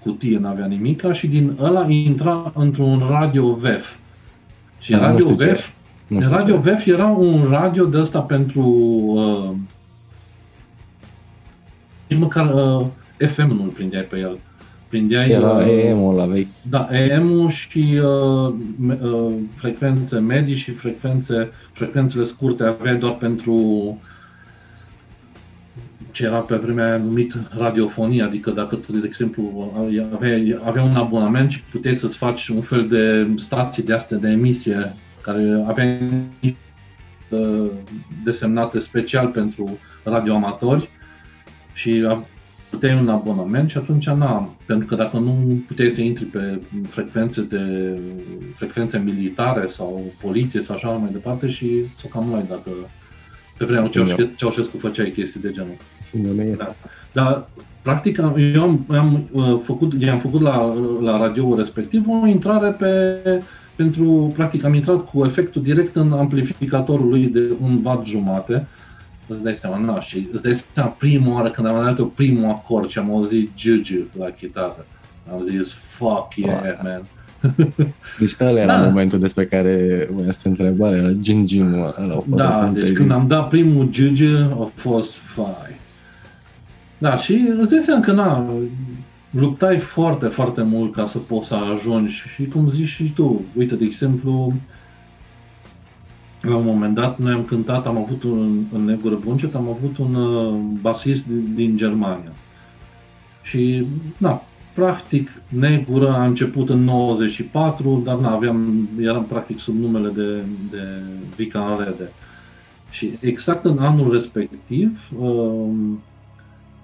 cutie, 0.02 0.38
nu 0.38 0.48
avea 0.48 0.66
nimica 0.66 1.12
și 1.12 1.26
din 1.26 1.56
ăla 1.60 1.86
intra 1.88 2.52
într-un 2.54 3.06
radio 3.08 3.54
VEF. 3.54 3.96
Și 4.80 4.90
Da, 4.90 4.96
nu 4.96 5.02
radio 5.02 5.18
știu 5.18 5.36
ce 5.36 5.44
VEF, 5.44 5.70
Nu 6.06 6.20
știu 6.20 6.34
radio 6.34 6.54
ce. 6.54 6.60
VEF 6.60 6.86
era 6.86 7.06
un 7.06 7.46
radio 7.50 7.84
de 7.84 7.98
ăsta 7.98 8.20
pentru 8.20 8.62
uh, 8.62 9.50
nici 12.08 12.18
măcar 12.18 12.54
uh, 12.54 12.86
FM 13.28 13.56
nu-l 13.56 13.68
prindeai 13.68 14.02
pe 14.02 14.18
el. 14.18 14.38
Prindeai 14.90 15.30
Era 15.30 15.50
uh, 15.50 15.66
EM-ul 15.84 16.14
la 16.14 16.26
vechi. 16.26 16.46
da, 16.70 16.88
EM-ul 16.92 17.50
și 17.50 18.00
uh, 18.02 18.54
me, 18.78 18.98
uh, 19.02 19.32
frecvențe 19.54 20.18
medii 20.18 20.56
și 20.56 20.70
frecvențe, 20.70 21.50
frecvențele 21.72 22.24
scurte 22.24 22.62
aveai 22.64 22.96
doar 22.96 23.12
pentru 23.12 23.98
ce 26.12 26.24
era 26.24 26.38
pe 26.38 26.56
vremea 26.56 26.86
aia 26.86 26.96
numit 26.96 27.38
radiofonie, 27.58 28.22
adică 28.22 28.50
dacă 28.50 28.74
tu, 28.76 28.92
de 28.92 29.06
exemplu, 29.06 29.72
aveai, 30.14 30.58
aveai 30.64 30.84
un 30.84 30.96
abonament 30.96 31.50
și 31.50 31.62
puteai 31.70 31.94
să-ți 31.94 32.16
faci 32.16 32.48
un 32.48 32.60
fel 32.60 32.88
de 32.88 33.28
stații 33.36 33.82
de 33.82 33.92
astea 33.92 34.16
de 34.16 34.28
emisie 34.28 34.92
care 35.22 35.64
aveai 35.66 35.98
uh, 37.28 37.66
desemnate 38.24 38.78
special 38.78 39.26
pentru 39.26 39.78
radioamatori 40.04 40.88
și 41.72 42.04
a- 42.08 42.24
puteai 42.70 42.98
un 43.00 43.08
abonament 43.08 43.70
și 43.70 43.76
atunci 43.76 44.06
n-am, 44.06 44.54
pentru 44.66 44.86
că 44.86 44.94
dacă 44.94 45.16
nu 45.18 45.62
puteai 45.66 45.90
să 45.90 46.00
intri 46.00 46.24
pe 46.24 46.60
frecvențe 46.88 47.42
de 47.42 47.60
frecvențe 48.56 49.02
militare 49.04 49.66
sau 49.66 50.02
poliție 50.20 50.60
sau 50.60 50.76
așa 50.76 50.88
mai 50.88 51.08
departe 51.12 51.50
și 51.50 51.66
ți-o 51.98 52.08
cam 52.08 52.28
luai 52.28 52.44
dacă 52.48 52.70
pe 53.58 53.64
vremea 53.64 53.82
lui 53.82 53.90
Ceaușescu, 53.90 54.30
Ceaușescu 54.36 54.78
făceai 54.78 55.10
chestii 55.10 55.40
de 55.40 55.50
genul. 55.52 55.76
Da. 56.56 56.74
Dar, 57.12 57.48
practic, 57.82 58.18
am- 58.18 58.36
eu 58.54 58.62
am, 58.62 58.84
am 58.88 59.28
uh, 59.32 59.58
făcut, 59.62 59.92
i-am 60.02 60.18
făcut 60.18 60.40
la, 60.40 60.74
la 61.00 61.18
radioul 61.18 61.56
respectiv 61.56 62.04
o 62.22 62.26
intrare 62.26 62.70
pe, 62.70 63.16
pentru, 63.76 64.32
practic, 64.34 64.64
am 64.64 64.74
intrat 64.74 65.10
cu 65.10 65.24
efectul 65.24 65.62
direct 65.62 65.96
în 65.96 66.12
amplificatorul 66.12 67.08
lui 67.08 67.26
de 67.26 67.50
un 67.62 67.80
watt 67.82 68.06
jumate. 68.06 68.66
Îți 69.32 69.42
dai 69.42 69.54
seama, 69.54 69.78
na, 69.78 70.00
și 70.00 70.28
îți 70.32 70.42
dai 70.42 70.60
seama 70.74 70.88
prima 70.90 71.34
oară 71.34 71.50
când 71.50 71.66
am 71.66 71.84
dat 71.84 71.98
eu 71.98 72.06
primul 72.06 72.48
acord 72.50 72.88
și 72.88 72.98
am 72.98 73.10
auzit 73.10 73.50
Juju 73.56 73.98
la 74.18 74.26
chitară. 74.26 74.86
Am 75.32 75.42
zis, 75.42 75.72
fuck 75.72 76.34
yeah, 76.36 76.60
Wow. 76.62 76.72
man. 76.82 77.02
Deci 78.18 78.36
ăla 78.40 78.60
era 78.60 78.76
Da. 78.78 78.84
momentul 78.86 79.18
despre 79.18 79.46
care 79.46 80.08
voiam 80.12 80.30
să 80.30 80.38
te 80.42 80.48
întreb, 80.48 80.80
ăla, 80.80 81.10
Gin 81.20 81.46
Gin, 81.46 81.72
ăla 81.72 81.94
a 82.08 82.14
fost 82.14 82.28
Da, 82.28 82.56
atunci, 82.60 82.78
deci 82.78 82.88
ai 82.88 82.92
când 82.94 83.08
zis. 83.08 83.18
am 83.18 83.26
dat 83.26 83.48
primul 83.48 83.88
Juju, 83.92 84.36
a 84.60 84.70
fost 84.74 85.12
fai. 85.14 85.78
Da, 86.98 87.16
și 87.16 87.48
îți 87.58 87.70
dai 87.70 87.80
seama 87.82 88.00
că 88.00 88.12
na, 88.12 88.50
luptai 89.30 89.78
foarte, 89.78 90.26
foarte 90.26 90.62
mult 90.62 90.94
ca 90.94 91.06
să 91.06 91.18
poți 91.18 91.48
să 91.48 91.54
ajungi 91.76 92.22
și 92.34 92.44
cum 92.44 92.70
zici 92.70 92.88
și 92.88 93.12
tu, 93.14 93.44
uite, 93.56 93.74
de 93.74 93.84
exemplu, 93.84 94.52
la 96.40 96.56
un 96.56 96.64
moment 96.64 96.94
dat 96.94 97.18
noi 97.18 97.32
am 97.32 97.44
cântat, 97.44 97.86
am 97.86 97.96
avut 97.96 98.22
un, 98.22 98.64
în 98.72 98.84
Negură 98.84 99.16
Buncet, 99.24 99.54
am 99.54 99.68
avut 99.68 99.98
un 99.98 100.14
uh, 100.14 100.54
basist 100.80 101.26
din, 101.26 101.54
din 101.54 101.76
Germania. 101.76 102.32
Și, 103.42 103.86
da, 104.18 104.42
practic, 104.74 105.30
Negură 105.48 106.08
a 106.08 106.24
început 106.24 106.68
în 106.68 106.84
94, 106.84 108.02
dar 108.04 108.18
na, 108.18 108.30
aveam, 108.30 108.88
eram 109.00 109.24
practic 109.24 109.58
sub 109.58 109.74
numele 109.74 110.08
de, 110.08 110.42
de 110.70 111.02
Vican 111.36 111.78
Rede. 111.78 112.10
Și 112.90 113.10
exact 113.20 113.64
în 113.64 113.78
anul 113.78 114.12
respectiv, 114.12 115.10
um, 115.18 116.00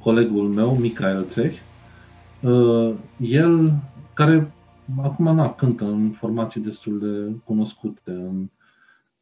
colegul 0.03 0.49
meu, 0.49 0.77
Michael 0.81 1.25
Țeh, 1.29 1.53
uh, 2.41 2.93
el, 3.21 3.73
care 4.15 4.53
acum 5.03 5.35
na, 5.35 5.55
cântă 5.55 5.85
în 5.85 6.11
formații 6.11 6.61
destul 6.61 6.99
de 6.99 7.41
cunoscute, 7.45 8.11
în, 8.11 8.49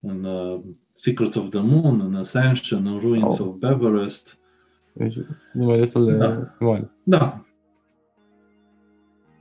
în 0.06 0.24
uh, 0.24 0.60
Secrets 0.94 1.34
of 1.34 1.48
the 1.48 1.60
Moon, 1.60 2.00
în 2.00 2.14
Ascension, 2.14 2.86
în 2.86 2.98
Ruins 2.98 3.38
Oh. 3.38 3.46
of 3.46 3.54
Beverest. 3.58 4.38
Deci, 4.92 5.14
nume 5.52 5.76
destul 5.76 6.04
de 6.04 6.12
Da. 6.16 6.54
mare. 6.60 6.90
Da. 7.02 7.44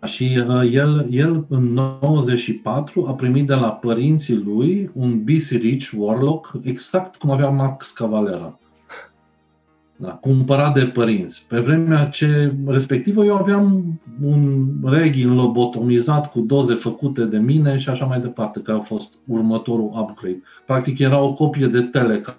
Și 0.06 0.44
uh, 0.48 0.70
el, 0.74 1.08
el 1.10 1.46
în 1.50 1.74
94 1.74 3.06
a 3.08 3.14
primit 3.14 3.48
de 3.48 3.54
la 3.54 3.72
părinții 3.72 4.36
lui 4.36 4.92
un 4.94 5.24
BC 5.24 5.50
Rich 5.50 5.92
Warlock, 5.98 6.54
exact 6.62 7.16
cum 7.16 7.30
avea 7.32 7.50
Max 7.50 7.92
Cavalera. 7.92 8.60
Da, 9.96 10.10
cumpărat 10.10 10.74
de 10.74 10.86
părinți. 10.86 11.46
Pe 11.48 11.60
vremea 11.60 12.06
ce 12.06 12.54
respectivă 12.66 13.26
eu 13.26 13.38
aveam 13.38 14.00
un 14.24 14.68
reggae 14.84 15.26
lobotomizat 15.26 16.32
cu 16.32 16.40
doze 16.40 16.74
făcute 16.74 17.24
de 17.24 17.38
mine 17.38 17.78
și 17.78 17.90
așa 17.90 18.06
mai 18.06 18.20
departe, 18.20 18.60
care 18.60 18.78
a 18.78 18.82
fost 18.82 19.14
următorul 19.28 19.92
upgrade. 19.96 20.42
Practic 20.66 21.00
era 21.00 21.22
o 21.22 21.34
copie 21.34 21.68
de 21.68 21.82
Teleca. 21.82 22.38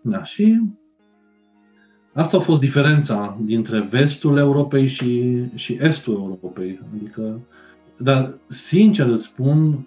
Da, 0.00 0.24
și 0.24 0.60
Asta 2.18 2.36
a 2.36 2.40
fost 2.40 2.60
diferența 2.60 3.38
dintre 3.40 3.88
vestul 3.90 4.36
Europei 4.36 4.86
și, 4.86 5.42
și 5.54 5.78
estul 5.80 6.14
Europei. 6.14 6.80
Adică, 6.94 7.40
dar 7.96 8.34
sincer 8.46 9.06
îți 9.06 9.24
spun, 9.24 9.86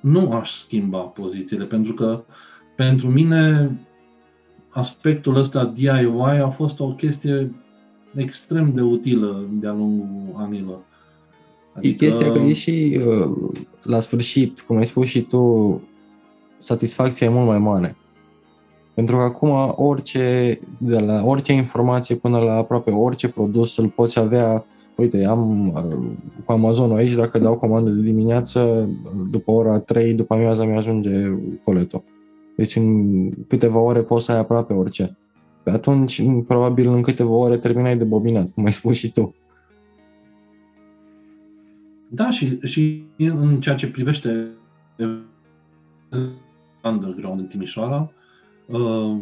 nu 0.00 0.32
aș 0.32 0.50
schimba 0.50 0.98
pozițiile, 0.98 1.64
pentru 1.64 1.94
că 1.94 2.24
pentru 2.76 3.08
mine 3.08 3.70
aspectul 4.70 5.36
ăsta 5.36 5.64
DIY 5.64 6.40
a 6.42 6.48
fost 6.48 6.80
o 6.80 6.86
chestie 6.86 7.54
extrem 8.16 8.72
de 8.74 8.80
utilă 8.80 9.44
de-a 9.52 9.72
lungul 9.72 10.34
anilor. 10.36 10.78
E 11.80 11.90
chestia 11.90 12.32
că 12.32 12.38
e 12.38 12.52
și 12.52 13.00
uh, 13.06 13.50
la 13.82 14.00
sfârșit, 14.00 14.60
cum 14.60 14.76
ai 14.76 14.86
spus 14.86 15.06
și 15.06 15.20
tu, 15.22 15.80
satisfacția 16.58 17.26
e 17.26 17.30
mult 17.30 17.46
mai 17.46 17.58
mare. 17.58 17.96
Pentru 18.94 19.16
că 19.16 19.22
acum 19.22 19.74
orice, 19.76 20.58
de 20.78 20.98
la 20.98 21.24
orice 21.24 21.52
informație 21.52 22.14
până 22.14 22.38
la 22.38 22.54
aproape 22.54 22.90
orice 22.90 23.28
produs 23.28 23.76
îl 23.76 23.88
poți 23.88 24.18
avea, 24.18 24.64
uite, 24.96 25.24
am 25.24 25.68
uh, 25.68 25.96
cu 26.44 26.52
Amazon 26.52 26.96
aici, 26.96 27.14
dacă 27.14 27.38
dau 27.38 27.58
comandă 27.58 27.90
de 27.90 28.02
dimineață, 28.02 28.88
după 29.30 29.50
ora 29.50 29.78
3, 29.78 30.14
după 30.14 30.34
amiaza 30.34 30.64
mi 30.64 30.76
ajunge 30.76 31.10
coletul. 31.64 32.02
Deci 32.60 32.76
în 32.76 33.30
câteva 33.46 33.78
ore 33.78 34.02
poți 34.02 34.24
să 34.24 34.32
ai 34.32 34.38
aproape 34.38 34.72
orice. 34.72 35.16
Pe 35.62 35.70
atunci, 35.70 36.22
probabil 36.46 36.88
în 36.88 37.02
câteva 37.02 37.30
ore 37.30 37.56
terminai 37.56 37.96
de 37.96 38.04
bobinat, 38.04 38.50
cum 38.50 38.64
ai 38.64 38.72
spus 38.72 38.96
și 38.96 39.12
tu. 39.12 39.34
Da, 42.08 42.30
și, 42.30 42.58
și 42.62 43.04
în 43.16 43.60
ceea 43.60 43.74
ce 43.74 43.90
privește 43.90 44.48
underground 46.82 47.40
în 47.40 47.46
Timișoara, 47.46 48.12
uh, 48.66 49.16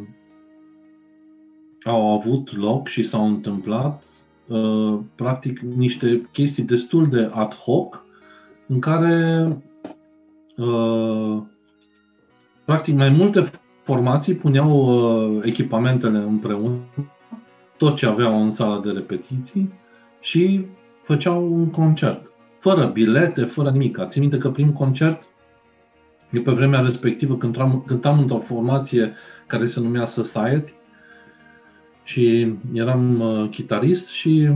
au 1.85 2.13
avut 2.13 2.57
loc 2.57 2.89
și 2.89 3.03
s-au 3.03 3.27
întâmplat 3.27 4.03
uh, 4.47 4.99
practic 5.15 5.59
niște 5.59 6.29
chestii 6.33 6.65
destul 6.65 7.09
de 7.09 7.31
ad 7.33 7.55
hoc 7.55 8.05
în 8.67 8.79
care 8.81 9.47
uh, 10.57 11.43
practic 12.69 12.95
mai 12.95 13.09
multe 13.09 13.51
formații 13.83 14.35
puneau 14.35 14.71
uh, 14.71 15.43
echipamentele 15.45 16.19
împreună, 16.19 16.77
tot 17.77 17.97
ce 17.97 18.07
aveau 18.07 18.43
în 18.43 18.51
sala 18.51 18.81
de 18.81 18.91
repetiții 18.91 19.73
și 20.21 20.65
făceau 21.03 21.53
un 21.53 21.71
concert. 21.71 22.31
Fără 22.59 22.87
bilete, 22.87 23.45
fără 23.45 23.71
nimic. 23.71 23.99
Țin 24.09 24.21
minte 24.21 24.39
că 24.39 24.51
prin 24.51 24.73
concert, 24.73 25.23
de 26.31 26.41
pe 26.41 26.51
vremea 26.51 26.81
respectivă, 26.81 27.37
cântam, 27.37 27.83
cântam 27.87 28.19
într-o 28.19 28.39
formație 28.39 29.13
care 29.47 29.67
se 29.67 29.81
numea 29.81 30.07
Society 30.07 30.73
și 32.05 32.55
eram 32.73 33.21
uh, 33.21 33.49
chitarist 33.51 34.09
și 34.09 34.49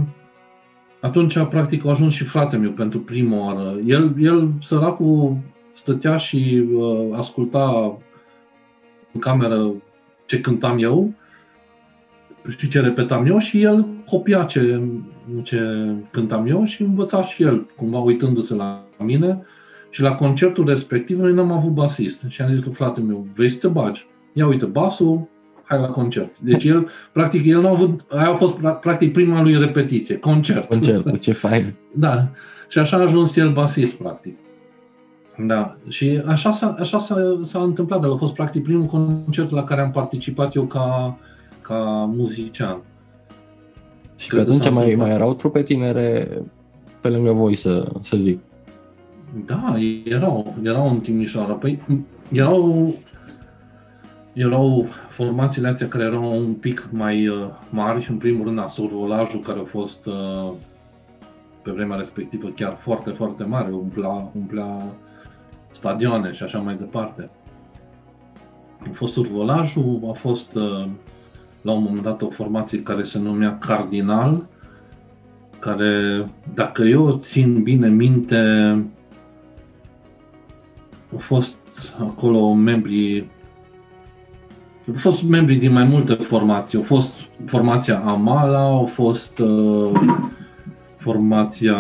atunci, 1.01 1.39
practic, 1.39 1.87
a 1.87 1.91
ajuns 1.91 2.15
și 2.15 2.25
fratele 2.25 2.63
meu 2.63 2.71
pentru 2.71 3.01
prima 3.01 3.47
oară. 3.47 3.79
El, 3.87 4.15
el 4.19 4.53
săracul, 4.61 5.37
stătea 5.75 6.17
și 6.17 6.65
uh, 6.73 7.09
asculta 7.17 7.99
în 9.13 9.21
cameră 9.21 9.73
ce 10.27 10.41
cântam 10.41 10.79
eu 10.79 11.15
și 12.59 12.69
ce 12.69 12.81
repetam 12.81 13.27
eu 13.27 13.39
și 13.39 13.63
el 13.63 13.87
copia 14.07 14.45
ce, 14.45 14.81
ce 15.43 15.61
cântam 16.11 16.47
eu 16.47 16.65
și 16.65 16.83
învăța 16.83 17.25
și 17.25 17.43
el, 17.43 17.67
cumva 17.77 17.99
uitându-se 17.99 18.55
la 18.55 18.85
mine 18.99 19.43
Și 19.91 20.01
la 20.01 20.15
concertul 20.15 20.69
respectiv 20.69 21.19
noi 21.19 21.33
n-am 21.33 21.53
avut 21.53 21.71
basist. 21.71 22.25
Și 22.29 22.43
am 22.43 22.53
zis 22.53 22.63
lui 22.65 22.73
fratele 22.73 23.07
meu, 23.07 23.27
vrei 23.35 23.49
să 23.49 23.59
te 23.59 23.69
bagi? 23.69 24.07
Ia 24.33 24.47
uite 24.47 24.65
basul, 24.65 25.29
hai 25.63 25.79
la 25.79 25.87
concert. 25.87 26.39
Deci 26.39 26.65
el, 26.65 26.89
practic, 27.13 27.47
el 27.47 27.61
nu 27.61 27.67
a 27.67 27.71
avut, 27.71 28.01
aia 28.09 28.31
a 28.31 28.35
fost 28.35 28.55
practic 28.81 29.13
prima 29.13 29.43
lui 29.43 29.59
repetiție, 29.59 30.19
concert. 30.19 30.69
Concert, 30.69 31.21
ce 31.21 31.33
fain. 31.33 31.75
Da. 31.95 32.29
Și 32.69 32.79
așa 32.79 32.97
a 32.97 33.01
ajuns 33.01 33.37
el 33.37 33.53
basist, 33.53 33.93
practic. 33.95 34.37
Da, 35.47 35.77
și 35.89 36.23
așa 36.27 36.51
s-a, 36.51 36.77
așa 36.79 36.99
s-a, 36.99 37.41
s-a 37.43 37.63
întâmplat, 37.63 38.01
dar 38.01 38.11
a 38.11 38.17
fost 38.17 38.35
practic 38.35 38.63
primul 38.63 38.87
concert 38.87 39.51
la 39.51 39.65
care 39.65 39.81
am 39.81 39.91
participat 39.91 40.55
eu 40.55 40.65
ca, 40.65 41.19
ca 41.61 42.11
muzician. 42.15 42.81
Și 44.17 44.29
Cred 44.29 44.45
pe 44.45 44.51
atunci 44.51 44.71
mai, 44.71 44.95
mai 44.95 45.11
erau 45.11 45.35
trupe 45.35 45.63
tinere 45.63 46.29
pe 47.01 47.09
lângă 47.09 47.33
voi, 47.33 47.55
să, 47.55 47.93
să 48.01 48.17
zic. 48.17 48.41
Da, 49.47 49.75
erau, 50.05 50.55
erau 50.63 50.91
în 50.91 51.01
Timișoara. 51.01 51.53
Păi 51.53 51.83
erau, 52.33 52.95
erau 54.33 54.87
formațiile 55.09 55.69
astea 55.69 55.89
care 55.89 56.05
erau 56.05 56.39
un 56.39 56.53
pic 56.53 56.89
mai 56.91 57.29
uh, 57.29 57.49
mari, 57.71 58.07
în 58.11 58.17
primul 58.17 58.45
rând 58.45 58.59
Asurvolajul, 58.59 59.41
care 59.41 59.59
a 59.59 59.65
fost 59.65 60.07
uh, 60.07 60.53
pe 61.63 61.71
vremea 61.71 61.97
respectivă 61.97 62.49
chiar 62.49 62.75
foarte, 62.77 63.11
foarte 63.11 63.45
mare, 63.45 63.73
umplea, 63.73 64.31
umplea 64.37 64.83
stadioane 65.73 66.33
și 66.33 66.43
așa 66.43 66.59
mai 66.59 66.77
departe. 66.77 67.31
A 68.79 68.89
fost 68.93 69.17
Urvolajul, 69.17 70.01
a 70.11 70.13
fost 70.13 70.55
uh, 70.55 70.87
la 71.63 71.73
un 71.73 71.83
moment 71.83 72.03
dat 72.03 72.23
o 72.23 72.31
formație 72.31 72.83
care 72.83 73.05
se 73.05 73.19
numea 73.19 73.59
Cardinal, 73.59 74.47
care, 75.59 76.25
dacă 76.55 76.83
eu 76.83 77.17
țin 77.21 77.63
bine 77.63 77.89
minte, 77.89 78.37
au 81.13 81.19
fost 81.19 81.57
acolo 82.01 82.53
membri 82.53 83.31
au 84.89 84.95
fost 84.97 85.23
membri 85.23 85.55
din 85.55 85.73
mai 85.73 85.85
multe 85.85 86.13
formații. 86.15 86.79
Au 86.79 86.85
fost 86.85 87.13
formația 87.47 87.99
Amala, 87.99 88.65
au 88.65 88.87
fost 88.87 89.39
uh, 89.39 89.91
formația 90.97 91.77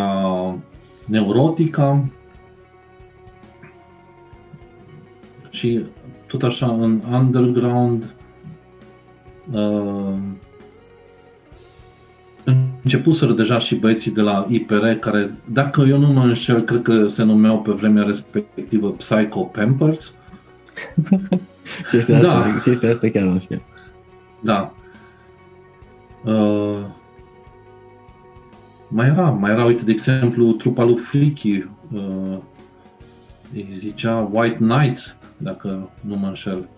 Neurotica 1.04 2.04
și 5.52 5.84
tot 6.26 6.42
așa 6.42 6.66
în 6.66 7.00
underground 7.10 8.14
uh, 9.50 10.14
începuseră 12.82 13.32
deja 13.32 13.58
și 13.58 13.74
băieții 13.74 14.10
de 14.10 14.20
la 14.20 14.46
IPR 14.48 14.86
care, 14.86 15.34
dacă 15.44 15.80
eu 15.88 15.98
nu 15.98 16.06
mă 16.06 16.22
înșel, 16.22 16.62
cred 16.62 16.82
că 16.82 17.08
se 17.08 17.22
numeau 17.22 17.60
pe 17.60 17.72
vremea 17.72 18.02
respectivă 18.02 18.90
Psycho 18.90 19.40
Pampers. 19.40 20.14
chestia, 21.90 22.16
asta, 22.16 22.48
da. 22.48 22.60
chestia 22.60 22.90
asta 22.90 23.08
chiar 23.08 23.22
nu 23.22 23.38
știu. 23.38 23.62
Da. 24.40 24.74
Uh, 26.24 26.78
mai 28.88 29.06
era, 29.06 29.30
mai 29.30 29.50
era, 29.50 29.64
uite, 29.64 29.84
de 29.84 29.92
exemplu, 29.92 30.52
trupa 30.52 30.84
lui 30.84 30.96
Flicky, 30.96 31.68
uh, 31.92 32.36
îi 33.54 33.68
zicea 33.74 34.30
White 34.32 34.56
Knights, 34.56 35.16
dacă 35.42 35.90
nu 36.00 36.16
mă 36.16 36.26
înșel. 36.26 36.68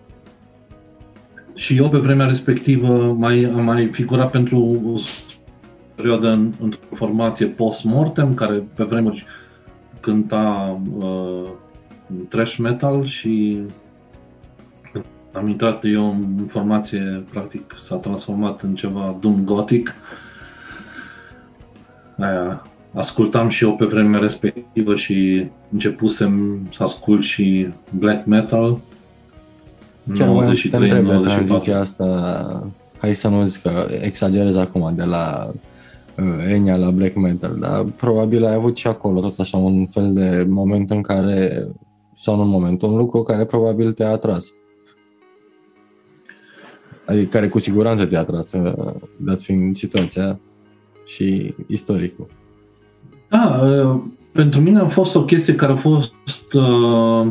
Și 1.55 1.77
eu 1.77 1.89
pe 1.89 1.97
vremea 1.97 2.25
respectivă 2.25 3.13
mai, 3.17 3.43
am 3.43 3.63
mai 3.63 3.85
figurat 3.85 4.31
pentru 4.31 4.81
o 4.93 4.97
perioadă 5.95 6.29
în, 6.29 6.53
într-o 6.61 6.95
formație 6.95 7.45
post-mortem, 7.45 8.33
care 8.33 8.63
pe 8.75 8.83
vremuri 8.83 9.25
cânta 9.99 10.79
uh, 10.97 11.49
trash 12.29 12.55
metal 12.55 13.05
și 13.05 13.61
am 15.31 15.47
intrat 15.47 15.83
eu 15.83 16.09
în 16.09 16.45
formație, 16.47 17.23
practic 17.29 17.73
s-a 17.77 17.95
transformat 17.95 18.61
în 18.61 18.75
ceva 18.75 19.17
doom 19.19 19.43
gothic. 19.43 19.93
Aia, 22.17 22.65
ascultam 22.95 23.49
și 23.49 23.63
eu 23.63 23.75
pe 23.75 23.85
vremea 23.85 24.19
respectivă 24.19 24.95
și 24.95 25.47
începusem 25.71 26.59
să 26.71 26.83
ascult 26.83 27.23
și 27.23 27.67
black 27.89 28.25
metal. 28.25 28.79
Chiar 30.13 30.29
mai 30.29 30.57
să 30.57 30.67
te 30.69 30.77
întreb 30.77 31.21
tranziția 31.21 31.79
asta, 31.79 32.69
hai 32.97 33.15
să 33.15 33.27
nu 33.27 33.45
zic 33.45 33.61
că 33.61 33.87
exagerez 34.01 34.55
acum 34.55 34.95
de 34.95 35.03
la 35.03 35.51
uh, 36.17 36.45
Enya 36.47 36.75
la 36.75 36.89
black 36.89 37.15
metal, 37.15 37.57
dar 37.59 37.83
probabil 37.83 38.45
ai 38.45 38.53
avut 38.53 38.77
și 38.77 38.87
acolo 38.87 39.19
tot 39.19 39.39
așa 39.39 39.57
un 39.57 39.85
fel 39.85 40.13
de 40.13 40.45
moment 40.49 40.91
în 40.91 41.01
care, 41.01 41.67
sau 42.21 42.35
nu 42.35 42.41
un 42.41 42.49
moment, 42.49 42.81
un 42.81 42.95
lucru 42.95 43.23
care 43.23 43.45
probabil 43.45 43.91
te-a 43.91 44.11
atras. 44.11 44.45
Adică 47.05 47.27
care 47.27 47.47
cu 47.47 47.59
siguranță 47.59 48.05
te-a 48.05 48.19
atras, 48.19 48.51
uh, 48.51 48.93
dat 49.17 49.41
fiind 49.41 49.75
situația 49.75 50.39
și 51.05 51.55
istoricul. 51.67 52.27
Da, 53.35 53.59
uh, 53.63 54.01
pentru 54.31 54.61
mine 54.61 54.79
a 54.79 54.87
fost 54.87 55.15
o 55.15 55.25
chestie 55.25 55.55
care 55.55 55.71
a 55.71 55.75
fost 55.75 56.53
uh, 56.53 57.27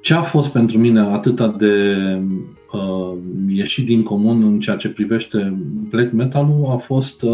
ce 0.00 0.14
a 0.14 0.22
fost 0.22 0.52
pentru 0.52 0.78
mine 0.78 1.00
atâta 1.00 1.48
de 1.48 1.94
ieșit 3.48 3.86
din 3.86 4.02
comun 4.02 4.42
în 4.42 4.60
ceea 4.60 4.76
ce 4.76 4.88
privește 4.88 5.56
black 5.88 6.12
metal-ul 6.12 6.70
a 6.70 6.76
fost 6.76 7.24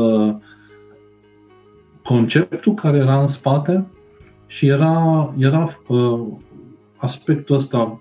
conceptul 2.02 2.74
care 2.74 2.96
era 2.96 3.20
în 3.20 3.26
spate 3.26 3.86
și 4.46 4.66
era, 4.66 5.34
era 5.38 5.78
aspectul 6.96 7.56
ăsta 7.56 8.00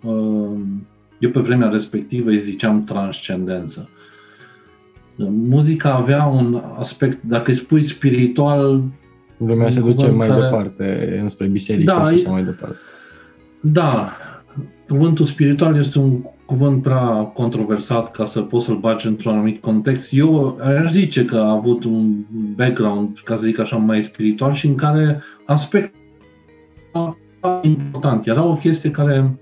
eu 1.19 1.29
pe 1.29 1.39
vremea 1.39 1.69
respectivă 1.69 2.29
îi 2.29 2.41
ziceam 2.41 2.83
transcendență. 2.83 3.89
Muzica 5.29 5.93
avea 5.93 6.25
un 6.25 6.61
aspect, 6.77 7.23
dacă 7.23 7.49
îi 7.49 7.57
spui 7.57 7.83
spiritual... 7.83 8.81
Lumea 9.45 9.69
se 9.69 9.79
duce 9.79 10.09
mai 10.09 10.27
care... 10.27 10.41
departe, 10.41 11.17
înspre 11.21 11.47
biserică 11.47 11.93
da, 11.93 12.05
și 12.05 12.13
așa 12.13 12.31
mai 12.31 12.43
departe. 12.43 12.75
Da, 13.59 14.09
cuvântul 14.87 15.25
spiritual 15.25 15.77
este 15.77 15.99
un 15.99 16.21
cuvânt 16.45 16.81
prea 16.81 17.31
controversat 17.33 18.11
ca 18.11 18.25
să 18.25 18.41
poți 18.41 18.65
să-l 18.65 18.77
bagi 18.77 19.07
într-un 19.07 19.33
anumit 19.33 19.61
context. 19.61 20.13
Eu 20.13 20.57
aș 20.61 20.91
zice 20.91 21.25
că 21.25 21.37
a 21.37 21.51
avut 21.51 21.83
un 21.83 22.15
background, 22.55 23.19
ca 23.23 23.35
să 23.35 23.43
zic 23.43 23.59
așa, 23.59 23.75
mai 23.75 24.03
spiritual 24.03 24.53
și 24.53 24.67
în 24.67 24.75
care 24.75 25.21
aspect 25.45 25.93
important. 27.61 28.27
Era 28.27 28.43
o 28.43 28.55
chestie 28.55 28.91
care 28.91 29.39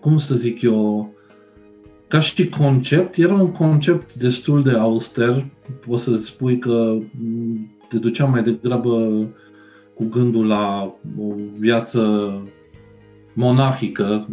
cum 0.00 0.18
să 0.18 0.34
zic 0.34 0.62
eu, 0.62 1.12
ca 2.08 2.20
și 2.20 2.48
concept, 2.48 3.16
era 3.16 3.34
un 3.34 3.52
concept 3.52 4.14
destul 4.14 4.62
de 4.62 4.70
auster. 4.70 5.46
Poți 5.86 6.02
să 6.02 6.16
spui 6.16 6.58
că 6.58 6.96
te 7.94 8.00
ducea 8.00 8.24
mai 8.24 8.42
degrabă 8.42 9.26
cu 9.94 10.04
gândul 10.04 10.46
la 10.46 10.94
o 11.18 11.34
viață 11.58 12.32
monahică, 13.32 14.28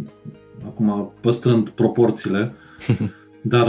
acum 0.66 1.12
păstrând 1.20 1.68
proporțiile, 1.68 2.52
dar 3.42 3.68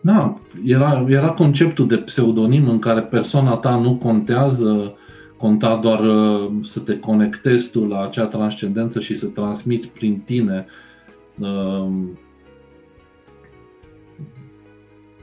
da, 0.00 0.40
era, 0.64 1.04
era 1.08 1.28
conceptul 1.28 1.86
de 1.86 1.96
pseudonim 1.96 2.68
în 2.68 2.78
care 2.78 3.00
persoana 3.00 3.54
ta 3.54 3.76
nu 3.76 3.94
contează, 3.94 4.94
conta 5.36 5.76
doar 5.82 6.00
uh, 6.00 6.50
să 6.64 6.80
te 6.80 6.98
conectezi 6.98 7.70
tu 7.70 7.86
la 7.86 8.04
acea 8.04 8.26
transcendență 8.26 9.00
și 9.00 9.14
să 9.14 9.26
transmiți 9.26 9.92
prin 9.92 10.20
tine 10.24 10.66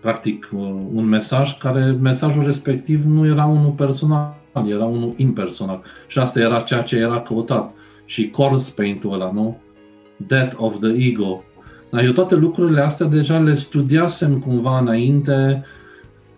practic 0.08 0.50
uh, 0.54 0.60
un 0.94 1.06
mesaj 1.06 1.58
care 1.58 1.98
mesajul 2.02 2.46
respectiv 2.46 3.06
nu 3.06 3.26
era 3.26 3.46
unul 3.46 3.72
personal, 3.72 4.36
era 4.68 4.86
unul 4.86 5.14
impersonal. 5.18 5.82
Și 6.08 6.20
asta 6.20 6.40
era 6.40 6.60
ceea 6.60 6.82
ce 6.82 6.96
era 6.96 7.22
căutat. 7.22 7.74
Și 8.06 8.30
corpse 8.30 8.74
paint-ul 8.76 9.14
ăla, 9.14 9.32
nu? 9.32 9.58
Death 10.28 10.56
of 10.58 10.80
the 10.80 11.06
ego. 11.08 11.44
Dar 11.90 12.04
eu 12.04 12.12
toate 12.12 12.36
lucrurile 12.36 12.82
astea 12.82 13.06
deja 13.06 13.40
le 13.40 13.54
studiasem 13.54 14.40
cumva 14.40 14.80
înainte, 14.80 15.66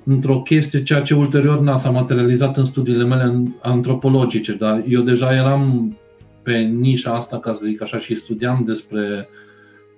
într-o 0.04 0.42
chestie, 0.42 0.84
ceea 0.84 1.02
ce 1.02 1.14
ulterior 1.14 1.60
n-a 1.60 1.78
s-a 1.78 1.90
materializat 1.90 2.58
în 2.58 2.66
studiile 2.66 3.04
mele 3.04 3.44
antropologice, 3.62 4.54
dar 4.54 4.84
eu 4.88 5.02
deja 5.02 5.36
eram 5.36 5.96
pe 6.44 6.58
nișa 6.58 7.14
asta, 7.14 7.40
ca 7.40 7.54
să 7.54 7.66
zic 7.66 7.82
așa, 7.82 7.98
și 7.98 8.16
studiam 8.16 8.64
despre, 8.66 9.30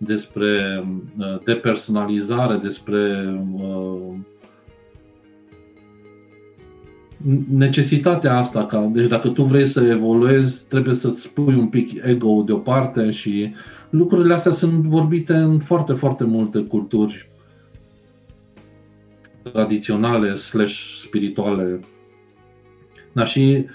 despre 0.03 0.83
uh, 1.17 1.39
depersonalizare, 1.43 2.55
despre 2.55 3.33
uh, 3.53 4.13
necesitatea 7.49 8.37
asta, 8.37 8.65
ca, 8.65 8.89
deci 8.93 9.07
dacă 9.07 9.29
tu 9.29 9.43
vrei 9.43 9.65
să 9.65 9.83
evoluezi, 9.83 10.67
trebuie 10.67 10.93
să-ți 10.93 11.29
pui 11.29 11.55
un 11.55 11.67
pic 11.67 12.03
ego 12.03 12.43
deoparte 12.45 13.11
și 13.11 13.53
lucrurile 13.89 14.33
astea 14.33 14.51
sunt 14.51 14.73
vorbite 14.73 15.33
în 15.33 15.59
foarte, 15.59 15.93
foarte 15.93 16.23
multe 16.23 16.59
culturi 16.59 17.29
tradiționale 19.51 20.35
slash 20.35 20.99
spirituale. 21.01 21.79
Da, 23.11 23.25
și 23.25 23.65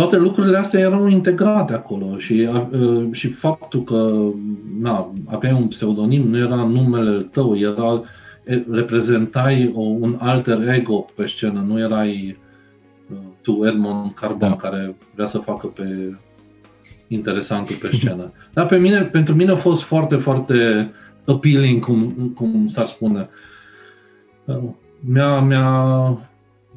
toate 0.00 0.16
lucrurile 0.16 0.56
astea 0.56 0.80
erau 0.80 1.06
integrate 1.06 1.72
acolo 1.72 2.18
și, 2.18 2.48
uh, 2.72 3.08
și 3.12 3.28
faptul 3.28 3.82
că 3.82 4.12
na, 4.80 5.12
aveai 5.26 5.52
un 5.52 5.66
pseudonim 5.66 6.28
nu 6.28 6.38
era 6.38 6.54
numele 6.54 7.22
tău, 7.22 7.58
era 7.58 8.02
reprezentai 8.70 9.72
o, 9.74 9.80
un 9.80 10.16
alter 10.20 10.68
ego 10.68 11.06
pe 11.14 11.26
scenă, 11.26 11.64
nu 11.68 11.78
erai 11.78 12.38
uh, 13.10 13.16
tu 13.42 13.66
Edmond 13.66 14.14
Carbon 14.14 14.48
da. 14.48 14.56
care 14.56 14.94
vrea 15.14 15.26
să 15.26 15.38
facă 15.38 15.66
pe 15.66 16.16
interesantul 17.08 17.76
pe 17.76 17.96
scenă. 17.96 18.32
Dar 18.54 18.66
pe 18.66 18.76
mine, 18.76 19.02
pentru 19.02 19.34
mine 19.34 19.50
a 19.50 19.56
fost 19.56 19.82
foarte, 19.82 20.16
foarte 20.16 20.90
appealing, 21.26 21.84
cum, 21.84 22.32
cum 22.34 22.68
s-ar 22.68 22.86
spune. 22.86 23.28
Uh, 24.44 24.56
mi-a, 25.00 25.40
mi-a, 25.40 26.18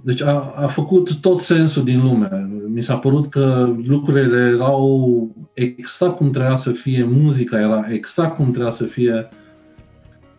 deci 0.01 0.21
a, 0.21 0.53
a 0.55 0.67
făcut 0.67 1.19
tot 1.21 1.39
sensul 1.39 1.83
din 1.83 2.01
lume. 2.01 2.49
Mi 2.75 2.83
s-a 2.83 2.97
părut 2.97 3.29
că 3.29 3.75
lucrurile 3.85 4.51
erau 4.55 5.35
exact 5.53 6.15
cum 6.15 6.31
trebuia 6.31 6.55
să 6.55 6.71
fie, 6.71 7.03
muzica 7.03 7.59
era 7.59 7.85
exact 7.89 8.35
cum 8.35 8.51
trebuia 8.51 8.71
să 8.71 8.83
fie. 8.83 9.29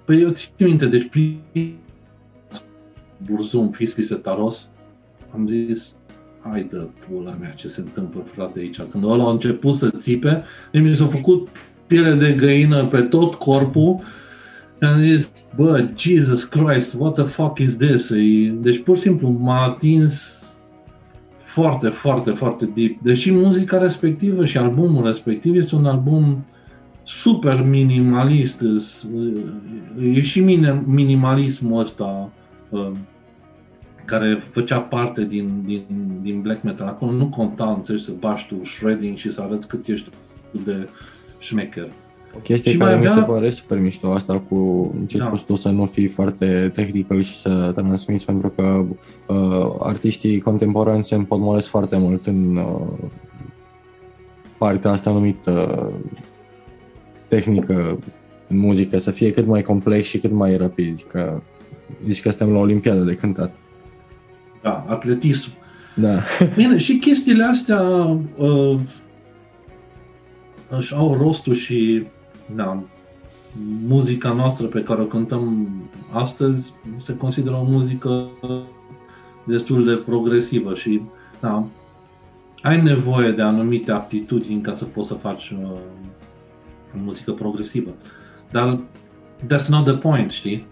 Păi 0.04 0.20
eu 0.20 0.28
țin 0.30 0.48
minte, 0.58 0.86
deci 0.86 1.08
prin 1.08 1.40
Burzum, 3.26 3.70
Fischi 3.70 4.14
Taros, 4.14 4.70
am 5.34 5.48
zis, 5.48 5.94
hai 6.42 6.68
de 6.70 6.86
pula 7.08 7.36
mea, 7.40 7.50
ce 7.50 7.68
se 7.68 7.80
întâmplă, 7.80 8.24
frate, 8.34 8.58
aici. 8.58 8.80
Când 8.90 9.04
ăla 9.04 9.26
a 9.26 9.30
început 9.30 9.74
să 9.74 9.90
țipe, 9.96 10.44
mi 10.72 10.94
s-a 10.94 11.06
făcut 11.06 11.48
piele 11.86 12.14
de 12.14 12.32
găină 12.32 12.86
pe 12.86 13.00
tot 13.00 13.34
corpul 13.34 14.00
și 14.78 14.88
am 14.88 15.00
zis, 15.00 15.30
bă, 15.56 15.88
Jesus 15.96 16.44
Christ, 16.44 16.94
what 16.98 17.14
the 17.14 17.24
fuck 17.24 17.58
is 17.58 17.76
this? 17.76 18.12
Deci, 18.52 18.78
pur 18.78 18.96
și 18.96 19.02
simplu, 19.02 19.28
m-a 19.28 19.62
atins 19.62 20.43
foarte, 21.54 21.88
foarte, 21.88 22.30
foarte 22.30 22.64
deep. 22.74 23.00
Deși 23.02 23.32
muzica 23.32 23.78
respectivă 23.78 24.44
și 24.44 24.58
albumul 24.58 25.06
respectiv 25.06 25.56
este 25.56 25.74
un 25.74 25.86
album 25.86 26.44
super 27.02 27.62
minimalist, 27.62 28.64
e 30.14 30.20
și 30.22 30.40
minimalismul 30.84 31.80
ăsta 31.80 32.30
uh, 32.68 32.90
care 34.04 34.42
făcea 34.50 34.78
parte 34.78 35.24
din, 35.24 35.62
din, 35.64 35.84
din 36.22 36.40
black 36.40 36.62
metal. 36.62 36.86
Acolo 36.86 37.10
nu 37.10 37.26
conta, 37.26 37.72
înțelegi, 37.76 38.04
să 38.04 38.12
bași 38.18 38.46
tu 38.46 38.64
shredding 38.64 39.16
și 39.16 39.32
să 39.32 39.40
arăți 39.40 39.68
cât 39.68 39.86
ești 39.86 40.08
de 40.64 40.88
șmecher. 41.38 41.88
O 42.36 42.38
chestie 42.38 42.72
și 42.72 42.78
care 42.78 42.94
avea... 42.94 43.12
mi 43.12 43.18
se 43.20 43.24
pare 43.24 43.50
super 43.50 43.78
mișto 43.78 44.12
asta 44.12 44.38
cu 44.48 44.92
ce 45.06 45.18
da. 45.18 45.24
spus 45.24 45.40
tu 45.40 45.56
să 45.56 45.68
nu 45.68 45.86
fii 45.86 46.08
foarte 46.08 46.70
tehnical 46.74 47.22
și 47.22 47.36
să 47.36 47.72
transmiți 47.74 48.24
pentru 48.24 48.48
că 48.48 48.84
uh, 49.26 49.76
artiștii 49.78 50.40
contemporani 50.40 51.04
se 51.04 51.14
împotmolesc 51.14 51.68
foarte 51.68 51.96
mult 51.96 52.26
în 52.26 52.56
uh, 52.56 53.08
partea 54.58 54.90
asta 54.90 55.10
numită 55.10 55.92
uh, 55.92 56.20
tehnică 57.28 57.98
în 58.48 58.58
muzică, 58.58 58.98
să 58.98 59.10
fie 59.10 59.32
cât 59.32 59.46
mai 59.46 59.62
complex 59.62 60.06
și 60.06 60.18
cât 60.18 60.30
mai 60.30 60.56
rapid, 60.56 61.00
că 61.08 61.42
zici 62.08 62.22
că 62.22 62.28
suntem 62.28 62.52
la 62.52 62.58
Olimpiadă 62.58 63.00
de 63.00 63.14
cântat. 63.14 63.54
Da, 64.62 64.84
atletism. 64.88 65.50
Da. 65.94 66.18
Bine, 66.56 66.78
și 66.78 66.98
chestiile 66.98 67.44
astea 67.44 67.80
uh, 68.36 68.78
își 70.68 70.94
au 70.94 71.16
rostul 71.20 71.54
și 71.54 72.06
da, 72.54 72.82
muzica 73.86 74.32
noastră 74.32 74.66
pe 74.66 74.82
care 74.82 75.00
o 75.00 75.04
cântăm 75.04 75.68
astăzi 76.12 76.72
se 77.02 77.16
consideră 77.16 77.56
o 77.56 77.64
muzică 77.64 78.28
destul 79.44 79.84
de 79.84 79.94
progresivă 79.94 80.74
și 80.74 81.00
da, 81.40 81.64
ai 82.62 82.82
nevoie 82.82 83.30
de 83.30 83.42
anumite 83.42 83.92
aptitudini 83.92 84.60
ca 84.60 84.74
să 84.74 84.84
poți 84.84 85.08
să 85.08 85.14
faci 85.14 85.54
uh, 85.62 85.78
muzică 86.92 87.32
progresivă. 87.32 87.90
Dar 88.50 88.80
that's 89.46 89.66
not 89.68 89.84
the 89.84 89.94
point, 89.94 90.30
știi? 90.30 90.66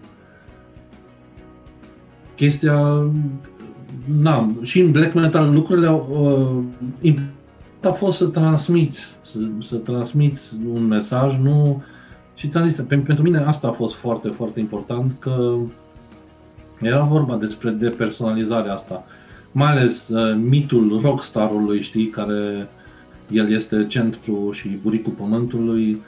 Chestia, 2.35 3.07
na, 4.21 4.51
și 4.61 4.79
în 4.79 4.91
black 4.91 5.13
metal 5.13 5.53
lucrurile 5.53 5.89
uh, 5.91 6.49
a 7.85 7.91
fost 7.91 8.17
să 8.17 8.25
transmiți, 8.25 9.15
să, 9.21 9.37
să 9.61 9.75
transmiți 9.75 10.53
un 10.73 10.87
mesaj, 10.87 11.37
nu... 11.37 11.83
Și 12.35 12.47
ți-am 12.47 12.67
zis, 12.67 12.85
pentru 12.87 13.23
mine 13.23 13.37
asta 13.37 13.67
a 13.67 13.71
fost 13.71 13.95
foarte, 13.95 14.29
foarte 14.29 14.59
important, 14.59 15.11
că 15.19 15.55
era 16.81 17.01
vorba 17.01 17.35
despre 17.35 17.69
depersonalizarea 17.69 18.73
asta. 18.73 19.03
Mai 19.51 19.71
ales 19.71 20.07
uh, 20.07 20.35
mitul 20.49 20.99
rockstarului, 21.01 21.81
știi, 21.81 22.07
care 22.07 22.69
el 23.31 23.51
este 23.51 23.85
centru 23.87 24.51
și 24.51 24.67
buricul 24.81 25.13
pământului. 25.13 26.01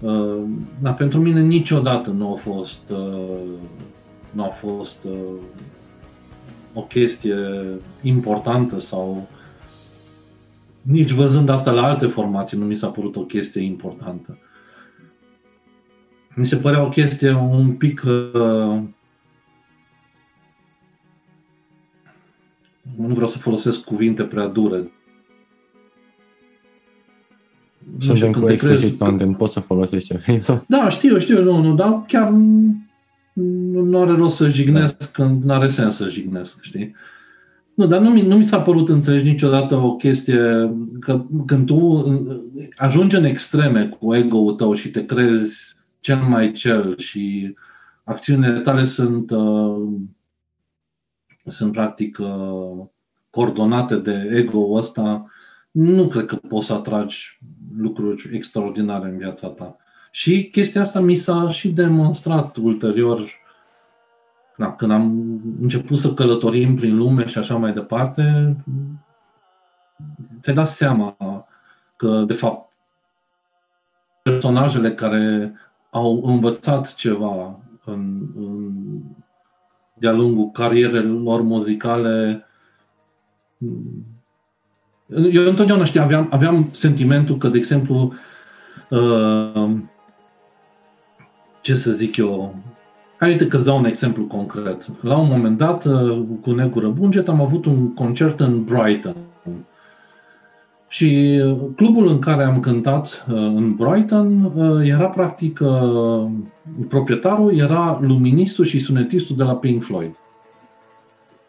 Uh, 0.00 0.42
dar 0.82 0.94
pentru 0.94 1.20
mine 1.20 1.40
niciodată 1.40 2.10
nu 2.10 2.32
a 2.32 2.36
fost, 2.36 2.80
uh, 2.90 3.38
nu 4.30 4.44
a 4.44 4.48
fost 4.48 5.04
uh, 5.04 5.12
o 6.74 6.80
chestie 6.80 7.36
importantă 8.02 8.80
sau 8.80 9.28
nici 10.86 11.10
văzând 11.10 11.48
asta 11.48 11.70
la 11.70 11.82
alte 11.82 12.06
formații 12.06 12.58
nu 12.58 12.64
mi 12.64 12.76
s-a 12.76 12.88
părut 12.88 13.16
o 13.16 13.24
chestie 13.24 13.62
importantă. 13.62 14.38
Mi 16.34 16.46
se 16.46 16.56
părea 16.56 16.84
o 16.84 16.88
chestie 16.88 17.32
un 17.32 17.72
pic 17.72 18.02
uh, 18.04 18.82
nu 22.96 23.14
vreau 23.14 23.28
să 23.28 23.38
folosesc 23.38 23.80
cuvinte 23.80 24.22
prea 24.22 24.46
dure. 24.46 24.90
Suntem 27.98 28.32
cu 28.32 28.48
explicit 28.48 28.98
content, 28.98 29.30
că... 29.30 29.36
poți 29.36 29.52
să 29.52 29.60
folosești 29.60 30.18
ce 30.24 30.40
Da, 30.66 30.88
știu, 30.88 31.18
știu, 31.18 31.42
nu, 31.42 31.62
nu, 31.62 31.74
dar 31.74 32.04
chiar 32.06 32.30
nu 33.32 34.00
are 34.00 34.12
rost 34.12 34.36
să 34.36 34.48
jignesc 34.48 34.98
da. 34.98 35.06
când 35.12 35.44
nu 35.44 35.52
are 35.52 35.68
sens 35.68 35.96
să 35.96 36.08
jignesc, 36.08 36.62
știi? 36.62 36.94
Nu, 37.76 37.86
dar 37.86 38.00
nu 38.00 38.10
mi, 38.10 38.22
nu 38.22 38.36
mi 38.36 38.44
s-a 38.44 38.62
părut 38.62 38.88
înțelegi 38.88 39.30
niciodată 39.30 39.74
o 39.74 39.96
chestie 39.96 40.70
că 41.00 41.24
când 41.46 41.66
tu 41.66 42.04
ajungi 42.76 43.16
în 43.16 43.24
extreme 43.24 43.88
cu 43.88 44.14
ego-ul 44.14 44.54
tău 44.54 44.74
și 44.74 44.90
te 44.90 45.04
crezi 45.04 45.76
cel 46.00 46.16
mai 46.16 46.52
cel 46.52 46.98
și 46.98 47.54
acțiunile 48.04 48.60
tale 48.60 48.84
sunt, 48.84 49.30
uh, 49.30 49.88
sunt 51.44 51.72
practic 51.72 52.18
uh, 52.18 52.86
coordonate 53.30 53.96
de 53.96 54.30
ego-ul 54.32 54.78
ăsta, 54.78 55.26
nu 55.70 56.08
cred 56.08 56.26
că 56.26 56.36
poți 56.36 56.66
să 56.66 56.72
atragi 56.72 57.38
lucruri 57.78 58.30
extraordinare 58.32 59.08
în 59.08 59.16
viața 59.16 59.48
ta. 59.48 59.76
Și 60.10 60.48
chestia 60.52 60.80
asta 60.80 61.00
mi 61.00 61.14
s-a 61.14 61.50
și 61.50 61.68
demonstrat 61.68 62.56
ulterior 62.56 63.44
da, 64.56 64.72
când 64.72 64.90
am 64.90 65.40
început 65.60 65.98
să 65.98 66.14
călătorim 66.14 66.74
prin 66.76 66.96
lume 66.96 67.26
și 67.26 67.38
așa 67.38 67.56
mai 67.56 67.72
departe, 67.72 68.56
ți-ai 70.40 70.56
dat 70.56 70.66
seama 70.66 71.16
că, 71.96 72.24
de 72.26 72.32
fapt, 72.32 72.72
personajele 74.22 74.94
care 74.94 75.54
au 75.90 76.22
învățat 76.24 76.94
ceva 76.94 77.58
în, 77.84 78.26
în, 78.36 78.72
de-a 79.94 80.12
lungul 80.12 80.50
carierelor 80.50 81.20
lor 81.20 81.42
muzicale. 81.42 82.46
Eu 85.32 85.46
întotdeauna 85.46 85.84
știu, 85.84 86.02
aveam, 86.02 86.28
aveam 86.30 86.68
sentimentul 86.72 87.36
că, 87.36 87.48
de 87.48 87.58
exemplu, 87.58 88.12
uh, 88.90 89.70
ce 91.60 91.74
să 91.74 91.90
zic 91.90 92.16
eu, 92.16 92.54
Hai 93.18 93.36
că 93.36 93.56
îți 93.56 93.64
dau 93.64 93.78
un 93.78 93.84
exemplu 93.84 94.24
concret. 94.24 94.86
La 95.00 95.16
un 95.16 95.28
moment 95.28 95.58
dat, 95.58 95.84
uh, 95.84 96.22
cu 96.40 96.50
Negură 96.50 96.88
Bunget, 96.88 97.28
am 97.28 97.40
avut 97.40 97.64
un 97.64 97.94
concert 97.94 98.40
în 98.40 98.64
Brighton. 98.64 99.16
Și 100.88 101.40
uh, 101.44 101.56
clubul 101.76 102.08
în 102.08 102.18
care 102.18 102.44
am 102.44 102.60
cântat 102.60 103.26
uh, 103.28 103.36
în 103.36 103.74
Brighton 103.74 104.52
era 104.84 105.06
practic 105.06 105.60
proprietarul 106.88 107.58
era 107.58 107.98
luministul 108.02 108.64
și 108.64 108.80
sunetistul 108.80 109.36
de 109.36 109.42
la 109.42 109.56
Pink 109.56 109.82
Floyd, 109.82 110.14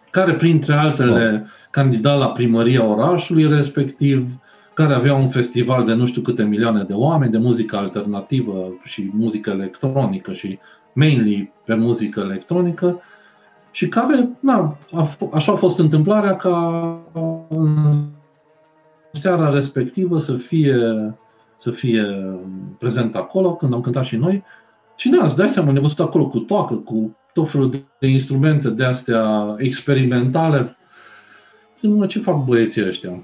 care 0.09 0.33
printre 0.33 0.73
altele 0.73 1.41
oh. 1.43 1.49
candida 1.71 2.13
la 2.13 2.27
primăria 2.27 2.85
orașului 2.85 3.47
respectiv, 3.47 4.27
care 4.73 4.93
avea 4.93 5.15
un 5.15 5.29
festival 5.29 5.85
de 5.85 5.93
nu 5.93 6.05
știu 6.05 6.21
câte 6.21 6.43
milioane 6.43 6.83
de 6.83 6.93
oameni 6.93 7.31
de 7.31 7.37
muzică 7.37 7.77
alternativă 7.77 8.73
și 8.83 9.09
muzică 9.13 9.49
electronică 9.49 10.33
și 10.33 10.59
mainly 10.97 11.51
pe 11.65 11.73
muzică 11.73 12.19
electronică 12.19 13.01
și 13.71 13.87
care, 13.87 14.29
na, 14.39 14.77
a 14.93 15.07
f- 15.07 15.33
așa 15.33 15.51
a 15.51 15.55
fost 15.55 15.79
întâmplarea 15.79 16.35
ca 16.35 16.97
în 17.49 18.05
seara 19.11 19.49
respectivă 19.49 20.19
să 20.19 20.33
fie, 20.33 20.77
să 21.57 21.71
fie 21.71 22.03
prezent 22.79 23.15
acolo, 23.15 23.55
când 23.55 23.73
am 23.73 23.81
cântat 23.81 24.03
și 24.05 24.15
noi. 24.15 24.43
Și 24.95 25.09
da, 25.09 25.23
îți 25.23 25.37
dai 25.37 25.49
seama, 25.49 25.71
ne 25.71 25.79
văzut 25.79 25.99
acolo 25.99 26.27
cu 26.27 26.39
toacă, 26.39 26.73
cu 26.73 27.15
tot 27.33 27.49
felul 27.49 27.85
de 27.99 28.07
instrumente 28.07 28.69
de 28.69 28.83
astea 28.83 29.55
experimentale. 29.57 30.77
Și 31.79 31.87
mă, 31.87 32.05
ce 32.05 32.19
fac 32.19 32.45
băieții 32.45 32.87
ăștia? 32.87 33.23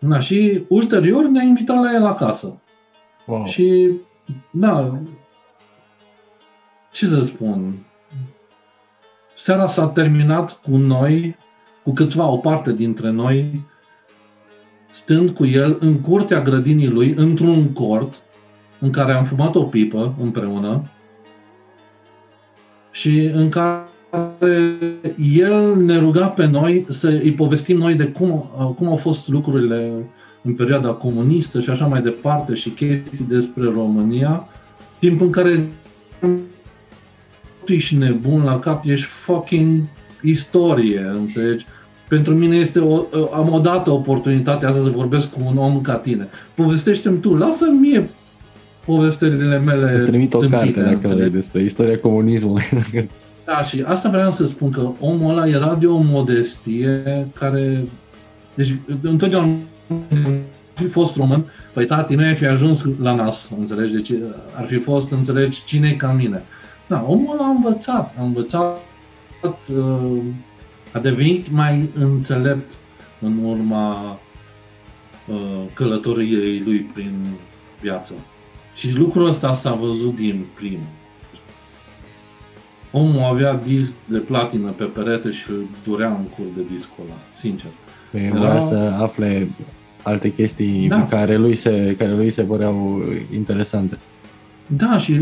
Na, 0.00 0.20
și 0.20 0.64
ulterior 0.68 1.24
ne-a 1.24 1.42
invitat 1.42 1.76
la 1.76 1.94
el 1.94 2.06
acasă. 2.06 2.60
Wow. 3.26 3.44
Și, 3.46 3.90
da, 4.50 4.98
ce 6.92 7.06
să 7.06 7.24
spun, 7.24 7.74
seara 9.36 9.66
s-a 9.66 9.86
terminat 9.86 10.60
cu 10.62 10.76
noi, 10.76 11.36
cu 11.82 11.92
câțiva, 11.92 12.26
o 12.26 12.36
parte 12.36 12.72
dintre 12.72 13.10
noi, 13.10 13.64
stând 14.90 15.30
cu 15.30 15.46
el 15.46 15.76
în 15.80 16.00
curtea 16.00 16.42
grădinii 16.42 16.88
lui, 16.88 17.14
într-un 17.16 17.72
cort, 17.72 18.22
în 18.78 18.90
care 18.90 19.12
am 19.12 19.24
fumat 19.24 19.54
o 19.54 19.62
pipă 19.62 20.14
împreună 20.20 20.90
și 22.90 23.30
în 23.34 23.48
care 23.48 23.88
el 25.34 25.76
ne 25.76 25.98
ruga 25.98 26.26
pe 26.26 26.46
noi 26.46 26.86
să 26.88 27.08
îi 27.08 27.32
povestim 27.32 27.76
noi 27.76 27.94
de 27.94 28.06
cum, 28.06 28.50
cum 28.76 28.86
au 28.86 28.96
fost 28.96 29.28
lucrurile 29.28 29.92
în 30.42 30.54
perioada 30.54 30.88
comunistă 30.88 31.60
și 31.60 31.70
așa 31.70 31.86
mai 31.86 32.02
departe 32.02 32.54
și 32.54 32.70
chestii 32.70 33.24
despre 33.28 33.64
România, 33.64 34.48
timp 34.98 35.20
în 35.20 35.30
care 35.30 35.68
tu 37.70 37.76
ești 37.76 37.96
nebun 37.96 38.42
la 38.44 38.58
cap, 38.58 38.84
ești 38.86 39.06
fucking 39.06 39.80
istorie, 40.22 41.10
înțelegi? 41.14 41.66
Pentru 42.08 42.34
mine 42.34 42.56
este 42.56 42.78
o, 42.78 43.04
am 43.34 43.52
odată 43.52 43.90
oportunitatea 43.90 44.68
asta 44.68 44.82
să 44.82 44.88
vorbesc 44.88 45.30
cu 45.30 45.40
un 45.46 45.56
om 45.56 45.80
ca 45.80 45.94
tine. 45.94 46.28
Povestește-mi 46.54 47.18
tu, 47.18 47.34
lasă 47.34 47.64
mie 47.80 48.08
povestirile 48.84 49.58
mele 49.58 49.96
Îți 49.96 50.10
trimit 50.10 50.34
o 50.34 50.38
carte 50.38 50.80
dacă 50.80 51.14
vrei 51.14 51.30
despre 51.30 51.62
istoria 51.62 51.98
comunismului. 51.98 52.62
Da, 53.44 53.62
și 53.62 53.82
asta 53.86 54.08
vreau 54.08 54.30
să 54.30 54.46
spun 54.46 54.70
că 54.70 54.88
omul 55.00 55.30
ăla 55.30 55.48
era 55.48 55.74
de 55.74 55.86
o 55.86 55.98
modestie 55.98 57.02
care... 57.32 57.84
Deci, 58.54 58.74
întotdeauna 59.02 59.56
fi 60.74 60.88
fost 60.88 61.16
român, 61.16 61.44
păi 61.72 61.86
tati, 61.86 62.14
nu 62.14 62.22
ai 62.22 62.34
fi 62.34 62.46
ajuns 62.46 62.84
la 63.02 63.14
nas, 63.14 63.50
înțelegi? 63.58 63.92
Deci 63.92 64.12
ar 64.54 64.66
fi 64.66 64.76
fost, 64.76 65.12
înțelegi, 65.12 65.64
cine 65.64 65.88
e 65.88 65.92
ca 65.92 66.12
mine. 66.12 66.42
Da, 66.90 67.04
omul 67.08 67.34
ăla 67.34 67.44
a 67.44 67.50
învățat, 67.50 68.14
a 68.18 68.22
învățat, 68.22 68.80
uh, 69.76 70.22
a 70.92 70.98
devenit 70.98 71.50
mai 71.50 71.88
înțelept 71.94 72.72
în 73.20 73.44
urma 73.44 74.18
uh, 75.28 75.62
călătoriei 75.74 76.60
lui 76.60 76.78
prin 76.78 77.26
viață. 77.80 78.12
Și 78.74 78.96
lucrul 78.96 79.28
ăsta 79.28 79.54
s-a 79.54 79.72
văzut 79.72 80.16
din 80.16 80.46
plin. 80.54 80.78
Omul 82.92 83.22
avea 83.22 83.54
disc 83.54 83.92
de 84.04 84.18
platină 84.18 84.70
pe 84.70 84.84
perete 84.84 85.32
și 85.32 85.50
îl 85.50 85.66
durea 85.84 86.08
în 86.08 86.24
cur 86.36 86.44
de 86.56 86.62
discul 86.74 87.04
ăla, 87.04 87.18
sincer. 87.38 87.70
Era... 88.12 88.38
Vrea 88.38 88.60
să 88.60 88.96
afle 88.98 89.48
alte 90.02 90.32
chestii 90.32 90.88
da. 90.88 91.06
care, 91.06 91.36
lui 91.36 91.54
se, 91.54 91.94
care 91.98 92.14
lui 92.14 92.30
se 92.30 92.42
păreau 92.42 93.02
interesante. 93.34 93.98
Da, 94.76 94.98
și 94.98 95.20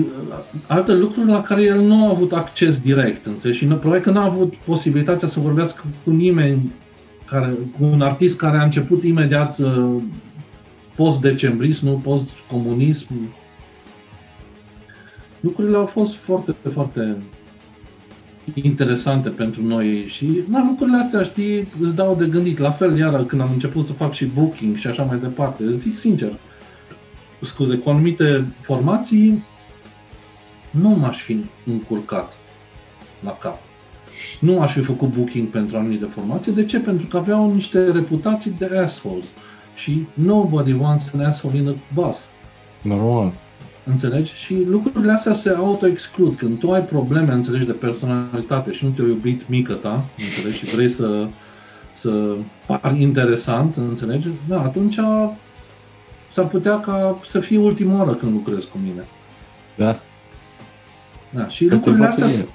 alte 0.67 0.93
lucruri 0.93 1.29
la 1.29 1.43
care 1.43 1.63
el 1.63 1.81
nu 1.81 2.07
a 2.07 2.11
avut 2.11 2.33
acces 2.33 2.81
direct, 2.81 3.27
înțelegi? 3.27 3.59
Și 3.59 3.65
probabil 3.65 4.01
că 4.01 4.11
n-a 4.11 4.25
avut 4.25 4.55
posibilitatea 4.55 5.29
să 5.29 5.41
vorbească 5.41 5.85
cu 6.05 6.11
nimeni, 6.11 6.73
care, 7.25 7.53
cu 7.79 7.85
un 7.85 8.01
artist 8.01 8.39
care 8.39 8.57
a 8.57 8.63
început 8.63 9.03
imediat 9.03 9.59
uh, 9.59 9.97
post-decembrism, 10.97 11.87
nu 11.87 11.93
post-comunism. 11.93 13.09
Lucrurile 15.41 15.77
au 15.77 15.87
fost 15.87 16.15
foarte, 16.15 16.55
foarte 16.73 17.17
interesante 18.55 19.29
pentru 19.29 19.63
noi 19.65 20.05
și 20.09 20.43
na, 20.49 20.65
lucrurile 20.69 20.97
astea, 20.97 21.23
știi, 21.23 21.69
îți 21.81 21.95
dau 21.95 22.17
de 22.19 22.27
gândit. 22.27 22.59
La 22.59 22.71
fel, 22.71 22.99
iară, 22.99 23.25
când 23.25 23.41
am 23.41 23.51
început 23.53 23.87
să 23.87 23.93
fac 23.93 24.13
și 24.13 24.25
booking 24.25 24.77
și 24.77 24.87
așa 24.87 25.03
mai 25.03 25.19
departe, 25.19 25.63
îți 25.63 25.79
zic 25.79 25.95
sincer, 25.95 26.33
scuze, 27.41 27.77
cu 27.77 27.91
anumite 27.91 28.45
formații 28.61 29.43
nu 30.71 30.89
m-aș 30.89 31.23
fi 31.23 31.45
încurcat 31.67 32.33
la 33.25 33.37
cap. 33.37 33.59
Nu 34.41 34.61
aș 34.61 34.73
fi 34.73 34.81
făcut 34.81 35.09
booking 35.09 35.47
pentru 35.49 35.77
anumite 35.77 36.05
formații. 36.05 36.53
De 36.53 36.65
ce? 36.65 36.79
Pentru 36.79 37.07
că 37.07 37.17
aveau 37.17 37.53
niște 37.53 37.91
reputații 37.91 38.55
de 38.59 38.79
assholes. 38.79 39.27
Și 39.75 40.07
nobody 40.13 40.73
wants 40.73 41.13
an 41.15 41.25
asshole 41.25 41.57
in 41.57 41.69
a 41.69 41.75
bus. 41.95 42.29
Normal. 42.83 43.33
Înțelegi? 43.85 44.33
Și 44.33 44.55
lucrurile 44.67 45.13
astea 45.13 45.33
se 45.33 45.51
auto-exclud. 45.51 46.37
Când 46.37 46.59
tu 46.59 46.73
ai 46.73 46.83
probleme, 46.83 47.33
înțelegi, 47.33 47.67
de 47.67 47.73
personalitate 47.73 48.73
și 48.73 48.85
nu 48.85 48.91
te-a 48.91 49.05
iubit 49.05 49.49
mică 49.49 49.73
ta, 49.73 50.05
înțelegi, 50.19 50.59
și 50.59 50.75
vrei 50.75 50.89
să, 50.89 51.29
să 51.95 52.37
pari 52.67 53.03
interesant, 53.03 53.77
înțelegi? 53.77 54.29
Da, 54.49 54.63
atunci 54.63 54.99
s-ar 56.33 56.47
putea 56.47 56.81
ca 56.81 57.19
să 57.27 57.41
fie 57.41 57.59
ultima 57.59 57.99
oară 57.99 58.15
când 58.15 58.33
lucrezi 58.33 58.69
cu 58.69 58.79
mine. 58.83 59.05
Da. 59.77 59.99
Da, 61.31 61.49
și 61.49 61.65
Asta 61.65 61.75
lucrurile 61.75 62.07
astea, 62.07 62.27
bine. 62.27 62.47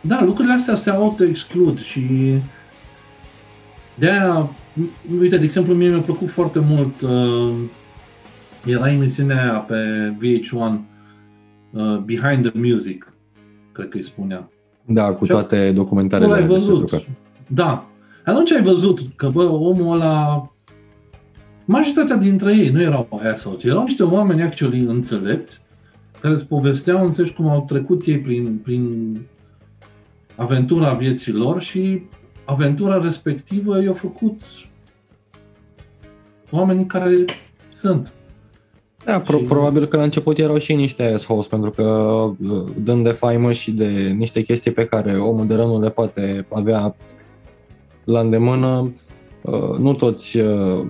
da, 0.00 0.24
lucrurile 0.24 0.54
astea 0.54 0.74
se 0.74 0.90
auto-exclud 0.90 1.80
și 1.80 2.00
de 3.94 4.10
aia, 4.10 4.50
uite, 5.20 5.36
de 5.36 5.44
exemplu, 5.44 5.74
mie 5.74 5.88
mi-a 5.88 5.98
plăcut 5.98 6.30
foarte 6.30 6.58
mult 6.68 7.00
uh, 7.00 7.54
era 8.64 8.92
emisiunea 8.92 9.52
pe 9.52 9.76
VH1 10.20 10.78
uh, 11.70 11.96
Behind 11.96 12.50
the 12.50 12.60
Music, 12.60 13.12
cred 13.72 13.88
că 13.88 13.96
îi 13.96 14.02
spunea. 14.02 14.48
Da, 14.84 15.12
cu 15.12 15.26
toate 15.26 15.72
documentarele 15.72 16.34
ai 16.34 16.46
văzut. 16.46 17.04
Da. 17.46 17.86
Atunci 18.24 18.50
ai 18.50 18.62
văzut 18.62 19.00
că, 19.16 19.28
bă, 19.28 19.42
omul 19.42 20.00
ăla 20.00 20.51
majoritatea 21.64 22.16
dintre 22.16 22.56
ei 22.56 22.68
nu 22.68 22.82
erau 22.82 23.20
assholes, 23.32 23.64
erau 23.64 23.82
niște 23.82 24.02
oameni 24.02 24.42
actually 24.42 24.80
înțelepți 24.80 25.60
care 26.20 26.34
îți 26.34 26.46
povesteau, 26.46 27.06
înțelegi, 27.06 27.32
cum 27.32 27.48
au 27.48 27.64
trecut 27.68 28.06
ei 28.06 28.18
prin, 28.18 28.60
prin 28.62 29.16
aventura 30.36 30.92
vieții 30.92 31.32
lor 31.32 31.62
și 31.62 32.02
aventura 32.44 33.02
respectivă 33.02 33.82
i-au 33.82 33.94
făcut 33.94 34.40
oamenii 36.50 36.86
care 36.86 37.24
sunt. 37.74 38.12
Da, 39.04 39.20
pro- 39.20 39.38
și... 39.38 39.44
probabil 39.44 39.86
că 39.86 39.96
la 39.96 40.02
început 40.02 40.38
erau 40.38 40.58
și 40.58 40.74
niște 40.74 41.02
assholes, 41.02 41.46
pentru 41.46 41.70
că 41.70 41.82
uh, 41.82 42.64
dând 42.84 43.04
de 43.04 43.10
faimă 43.10 43.52
și 43.52 43.70
de 43.70 44.14
niște 44.16 44.42
chestii 44.42 44.72
pe 44.72 44.84
care 44.84 45.18
omul 45.18 45.46
de 45.46 45.54
rând 45.54 45.82
le 45.82 45.90
poate 45.90 46.46
avea 46.52 46.96
la 48.04 48.20
îndemână, 48.20 48.92
uh, 49.42 49.78
nu 49.78 49.94
toți 49.94 50.38
uh, 50.38 50.86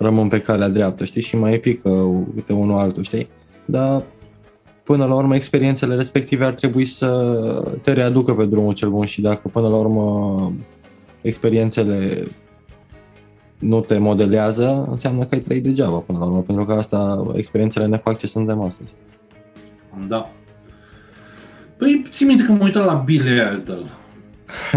rămân 0.00 0.28
pe 0.28 0.40
calea 0.40 0.68
dreaptă, 0.68 1.04
știi, 1.04 1.22
și 1.22 1.36
mai 1.36 1.58
pică 1.58 2.24
câte 2.34 2.52
unul 2.52 2.78
altul, 2.78 3.02
știi? 3.02 3.28
Dar 3.64 4.02
până 4.82 5.04
la 5.04 5.14
urmă 5.14 5.34
experiențele 5.34 5.94
respective 5.94 6.44
ar 6.44 6.52
trebui 6.52 6.84
să 6.84 7.78
te 7.82 7.92
readucă 7.92 8.34
pe 8.34 8.44
drumul 8.44 8.74
cel 8.74 8.90
bun 8.90 9.04
și 9.04 9.20
dacă 9.20 9.48
până 9.48 9.68
la 9.68 9.76
urmă 9.76 10.52
experiențele 11.20 12.26
nu 13.58 13.80
te 13.80 13.98
modelează, 13.98 14.86
înseamnă 14.90 15.24
că 15.24 15.34
ai 15.34 15.40
trăit 15.40 15.62
degeaba 15.62 15.96
până 15.96 16.18
la 16.18 16.24
urmă, 16.24 16.42
pentru 16.42 16.64
că 16.64 16.72
asta, 16.72 17.26
experiențele 17.34 17.86
ne 17.86 17.96
fac 17.96 18.18
ce 18.18 18.26
suntem 18.26 18.60
astăzi. 18.60 18.94
Da. 20.08 20.30
Păi, 21.76 22.04
ții 22.10 22.26
minte 22.26 22.44
că 22.44 22.52
mă 22.52 22.64
uitam 22.64 22.84
la 22.84 22.94
Billy 22.94 23.40
Idol. 23.58 23.99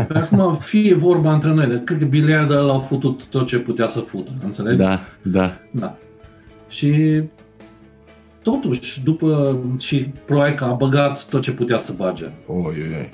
Păi 0.07 0.21
acum 0.21 0.55
fie 0.55 0.95
vorba 0.95 1.33
între 1.33 1.53
noi, 1.53 1.67
de 1.67 1.81
cred 1.83 1.99
că 1.99 2.05
Billy 2.05 2.43
Idol 2.43 2.69
a 2.69 2.79
futut 2.79 3.25
tot 3.25 3.47
ce 3.47 3.57
putea 3.57 3.87
să 3.87 3.99
fută, 3.99 4.31
înțelegi? 4.43 4.77
Da, 4.77 4.99
da. 5.21 5.57
Da. 5.71 5.97
Și 6.69 7.21
totuși, 8.41 9.01
după 9.03 9.57
și 9.79 9.97
probabil 10.25 10.53
că 10.53 10.63
a 10.63 10.73
băgat 10.73 11.25
tot 11.25 11.41
ce 11.41 11.51
putea 11.51 11.77
să 11.77 11.93
bage. 11.97 12.25
Oi, 12.47 12.63
oi, 12.65 12.95
oi. 12.97 13.09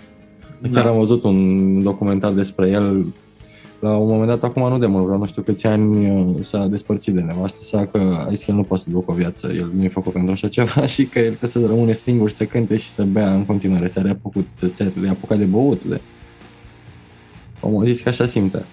Chiar 0.74 0.84
da. 0.84 0.90
am 0.90 0.98
văzut 0.98 1.24
un 1.24 1.84
documentar 1.84 2.32
despre 2.32 2.70
el 2.70 3.06
la 3.80 3.98
un 3.98 4.08
moment 4.08 4.28
dat, 4.28 4.44
acum 4.44 4.70
nu 4.70 4.78
de 4.78 4.86
mult, 4.86 5.04
vreau 5.04 5.20
nu 5.20 5.26
știu 5.26 5.42
câți 5.42 5.68
ani 5.68 6.10
uh, 6.10 6.36
s-a 6.40 6.68
despărțit 6.68 7.14
de 7.14 7.22
nevastă 7.22 7.64
sa, 7.64 7.86
că 7.86 7.98
a 7.98 8.30
zis 8.30 8.44
că 8.44 8.52
el 8.52 8.58
nu 8.58 8.64
poate 8.64 8.84
să 8.84 8.90
ducă 8.90 9.12
o 9.12 9.14
viață, 9.14 9.52
el 9.56 9.72
nu 9.76 9.84
e 9.84 9.88
făcut 9.88 10.14
pentru 10.14 10.32
așa 10.32 10.48
ceva 10.48 10.86
și 10.94 11.06
că 11.06 11.20
el 11.20 11.26
trebuie 11.26 11.50
să 11.50 11.66
rămâne 11.66 11.94
singur, 11.94 12.30
să 12.30 12.46
cânte 12.46 12.78
și 12.78 12.90
să 12.90 13.04
bea 13.04 13.34
în 13.34 13.46
continuare, 13.46 13.88
s-a 13.88 14.02
reapucat, 14.02 14.44
s-a 14.74 14.92
reapucat 15.02 15.38
de 15.38 15.44
băut. 15.44 15.84
De... 15.84 16.02
Omul 17.60 17.84
a 17.84 17.86
zis 17.86 18.02
că 18.02 18.10
așa 18.10 18.26
simte. 18.26 18.66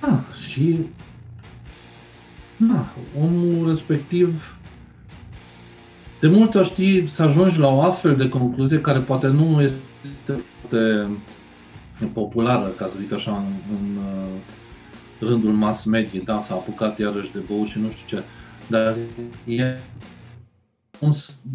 Ah, 0.00 0.18
și 0.48 0.78
da, 2.56 2.94
omul 3.20 3.68
respectiv 3.68 4.56
de 6.20 6.28
multe 6.28 6.58
ori 6.58 6.68
știi 6.68 7.08
să 7.08 7.22
ajungi 7.22 7.58
la 7.58 7.68
o 7.68 7.80
astfel 7.80 8.16
de 8.16 8.28
concluzie 8.28 8.80
care 8.80 8.98
poate 8.98 9.26
nu 9.26 9.62
este 9.62 10.42
foarte 10.60 11.08
populară, 12.12 12.68
ca 12.68 12.84
să 12.84 12.98
zic 12.98 13.12
așa, 13.12 13.30
în, 13.36 13.76
în 13.78 13.96
uh, 13.96 15.28
rândul 15.28 15.52
mass 15.52 15.84
media, 15.84 16.20
da, 16.24 16.40
s-a 16.40 16.54
apucat 16.54 16.98
iarăși 16.98 17.32
de 17.32 17.38
băut 17.48 17.68
și 17.68 17.78
nu 17.78 17.90
știu 17.90 18.16
ce, 18.16 18.24
dar 18.66 18.96
e 19.44 19.76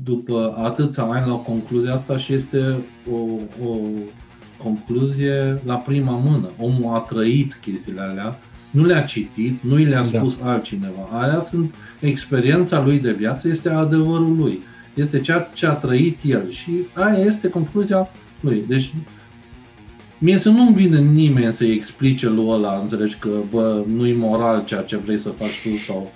după 0.04 0.56
atâția 0.58 1.04
ani 1.04 1.30
la 1.30 1.36
concluzia 1.36 1.94
asta 1.94 2.18
și 2.18 2.34
este 2.34 2.76
o, 3.12 3.18
o 3.68 3.78
concluzie 4.64 5.62
la 5.66 5.76
prima 5.76 6.22
mână. 6.24 6.50
Omul 6.58 6.96
a 6.96 7.00
trăit 7.00 7.54
chestiile 7.62 8.02
alea, 8.02 8.40
nu 8.70 8.86
le-a 8.86 9.02
citit, 9.02 9.62
nu 9.62 9.80
i 9.80 9.84
le-a 9.84 10.04
da. 10.04 10.18
spus 10.18 10.38
da. 10.38 10.52
altcineva. 10.52 11.22
Aia 11.22 11.40
sunt 11.40 11.74
experiența 12.00 12.82
lui 12.84 13.00
de 13.00 13.12
viață, 13.12 13.48
este 13.48 13.70
adevărul 13.70 14.36
lui. 14.38 14.60
Este 14.94 15.20
ceea 15.20 15.50
ce 15.54 15.66
a 15.66 15.72
trăit 15.72 16.18
el 16.24 16.52
și 16.52 16.72
aia 16.94 17.18
este 17.18 17.50
concluzia 17.50 18.10
lui. 18.40 18.64
Deci 18.68 18.94
Mie 20.22 20.38
să 20.38 20.50
nu-mi 20.50 20.76
vine 20.76 21.00
nimeni 21.00 21.54
să-i 21.54 21.74
explice 21.74 22.28
lui 22.28 22.46
ăla, 22.48 22.80
înțelegi 22.82 23.18
că, 23.20 23.30
bă, 23.50 23.84
nu-i 23.88 24.14
moral 24.14 24.64
ceea 24.66 24.82
ce 24.82 24.98
vrei 24.98 25.20
să 25.20 25.30
faci 25.30 25.62
tu 25.64 25.78
sau... 25.78 26.12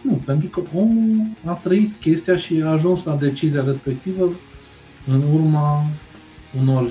Nu, 0.00 0.20
pentru 0.24 0.48
că 0.48 0.62
omul 0.74 1.26
a 1.44 1.52
trăit 1.52 1.92
chestia 2.00 2.36
și 2.36 2.62
a 2.64 2.68
ajuns 2.68 3.04
la 3.04 3.16
decizia 3.16 3.64
respectivă 3.66 4.30
în 5.06 5.22
urma 5.34 5.84
unor 6.60 6.88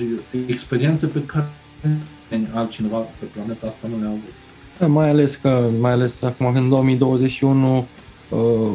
experiențe 0.47 1.05
pe 1.05 1.25
care 1.25 1.47
altcineva 2.53 2.97
pe 2.97 3.25
planeta 3.33 3.67
asta 3.67 3.87
nu 3.87 3.99
le-a 3.99 4.07
avut. 4.07 4.33
Da, 4.79 4.87
mai 4.87 5.09
ales 5.09 5.35
că, 5.35 5.69
mai 5.79 5.91
ales 5.91 6.21
acum 6.21 6.45
în 6.55 6.69
2021 6.69 7.85
uh, 8.29 8.71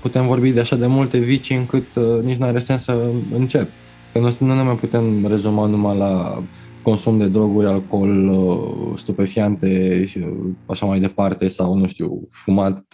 putem 0.00 0.26
vorbi 0.26 0.50
de 0.50 0.60
așa 0.60 0.76
de 0.76 0.86
multe 0.86 1.18
vicii 1.18 1.56
încât 1.56 1.94
uh, 1.94 2.22
nici 2.22 2.36
nu 2.36 2.46
are 2.46 2.58
sens 2.58 2.82
să 2.82 3.10
încep. 3.34 3.68
Că 4.12 4.18
nu, 4.18 4.36
nu 4.38 4.54
ne 4.54 4.62
mai 4.62 4.76
putem 4.76 5.26
rezuma 5.26 5.66
numai 5.66 5.96
la 5.96 6.42
consum 6.82 7.18
de 7.18 7.28
droguri, 7.28 7.66
alcool, 7.66 8.28
uh, 8.28 8.98
stupefiante 8.98 10.04
și 10.04 10.26
așa 10.66 10.86
mai 10.86 11.00
departe 11.00 11.48
sau, 11.48 11.74
nu 11.74 11.86
știu, 11.86 12.28
fumat 12.30 12.86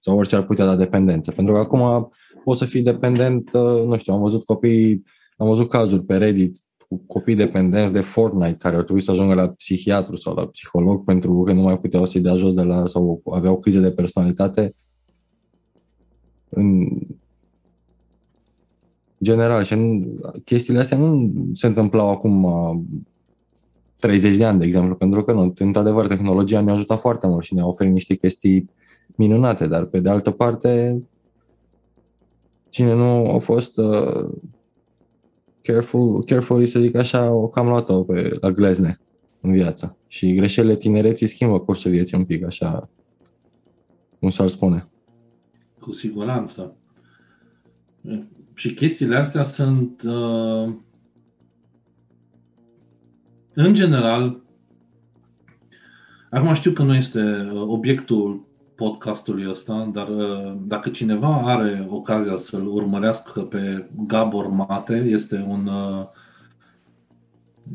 sau 0.00 0.18
orice 0.18 0.36
ar 0.36 0.42
putea 0.42 0.64
da 0.64 0.76
dependență. 0.76 1.30
Pentru 1.30 1.54
că 1.54 1.60
acum 1.60 2.10
poți 2.44 2.58
să 2.58 2.64
fii 2.64 2.82
dependent, 2.82 3.50
nu 3.86 3.96
știu, 3.96 4.12
am 4.12 4.20
văzut 4.20 4.44
copii, 4.44 5.02
am 5.36 5.46
văzut 5.46 5.68
cazuri 5.68 6.04
pe 6.04 6.16
Reddit 6.16 6.58
cu 6.88 7.02
copii 7.06 7.34
dependenți 7.34 7.92
de 7.92 8.00
Fortnite 8.00 8.56
care 8.58 8.76
ar 8.76 8.82
trebui 8.82 9.02
să 9.02 9.10
ajungă 9.10 9.34
la 9.34 9.48
psihiatru 9.48 10.16
sau 10.16 10.34
la 10.34 10.46
psiholog 10.46 11.04
pentru 11.04 11.42
că 11.42 11.52
nu 11.52 11.60
mai 11.60 11.78
puteau 11.78 12.06
să-i 12.06 12.20
dea 12.20 12.34
jos 12.34 12.54
de 12.54 12.62
la 12.62 12.86
sau 12.86 13.22
aveau 13.24 13.58
crize 13.58 13.80
de 13.80 13.90
personalitate. 13.90 14.74
În 16.48 16.88
general 19.22 19.62
și 19.62 19.72
în, 19.72 20.04
chestiile 20.44 20.80
astea 20.80 20.98
nu 20.98 21.32
se 21.52 21.66
întâmplau 21.66 22.10
acum 22.10 22.48
30 23.98 24.36
de 24.36 24.44
ani, 24.44 24.58
de 24.58 24.64
exemplu, 24.64 24.94
pentru 24.94 25.24
că 25.24 25.32
nu, 25.32 25.54
într-adevăr, 25.58 26.06
tehnologia 26.06 26.60
ne-a 26.60 26.72
ajutat 26.72 27.00
foarte 27.00 27.26
mult 27.26 27.44
și 27.44 27.54
ne-a 27.54 27.66
oferit 27.66 27.92
niște 27.92 28.14
chestii 28.14 28.70
minunate, 29.14 29.66
dar 29.66 29.84
pe 29.84 30.00
de 30.00 30.08
altă 30.08 30.30
parte, 30.30 31.02
cine 32.68 32.94
nu 32.94 33.30
a 33.34 33.38
fost 33.38 33.78
uh, 33.78 34.28
careful, 35.64 36.24
careful 36.24 36.66
să 36.66 36.80
zic 36.80 36.96
așa, 36.96 37.32
o 37.32 37.48
cam 37.48 37.66
luat-o 37.66 38.02
pe, 38.02 38.36
la 38.40 38.50
glezne 38.50 39.00
în 39.40 39.52
viață. 39.52 39.96
Și 40.06 40.34
greșelile 40.34 40.76
tinereții 40.76 41.26
schimbă 41.26 41.60
cursul 41.60 41.90
vieții 41.90 42.16
un 42.16 42.24
pic, 42.24 42.44
așa 42.44 42.88
cum 44.18 44.30
s-ar 44.30 44.48
spune. 44.48 44.88
Cu 45.80 45.92
siguranță. 45.92 46.76
Și 48.54 48.74
chestiile 48.74 49.16
astea 49.16 49.42
sunt, 49.42 50.02
uh, 50.02 50.74
în 53.54 53.74
general, 53.74 54.42
acum 56.30 56.54
știu 56.54 56.72
că 56.72 56.82
nu 56.82 56.94
este 56.94 57.20
uh, 57.20 57.62
obiectul 57.66 58.46
podcastului 58.74 59.46
ăsta, 59.48 59.90
dar 59.92 60.08
uh, 60.08 60.54
dacă 60.66 60.88
cineva 60.88 61.42
are 61.44 61.86
ocazia 61.90 62.36
să-l 62.36 62.66
urmărească 62.66 63.40
pe 63.40 63.88
Gabor 64.06 64.48
Mate, 64.48 64.94
este 64.94 65.46
un, 65.48 65.66
uh, 65.66 66.06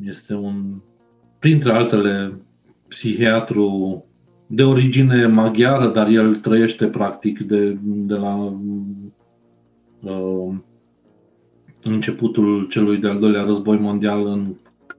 este 0.04 0.34
un 0.34 0.82
printre 1.40 1.72
altele, 1.72 2.40
psihiatru 2.88 4.04
de 4.48 4.64
origine 4.64 5.26
maghiară, 5.26 5.88
dar 5.88 6.08
el 6.08 6.36
trăiește 6.36 6.88
practic 6.88 7.40
de, 7.40 7.78
de 7.82 8.16
la 8.16 8.36
uh, 10.02 10.56
începutul 11.84 12.68
celui 12.68 12.98
de-al 12.98 13.20
doilea 13.20 13.44
război 13.44 13.78
mondial 13.78 14.26
în 14.26 14.56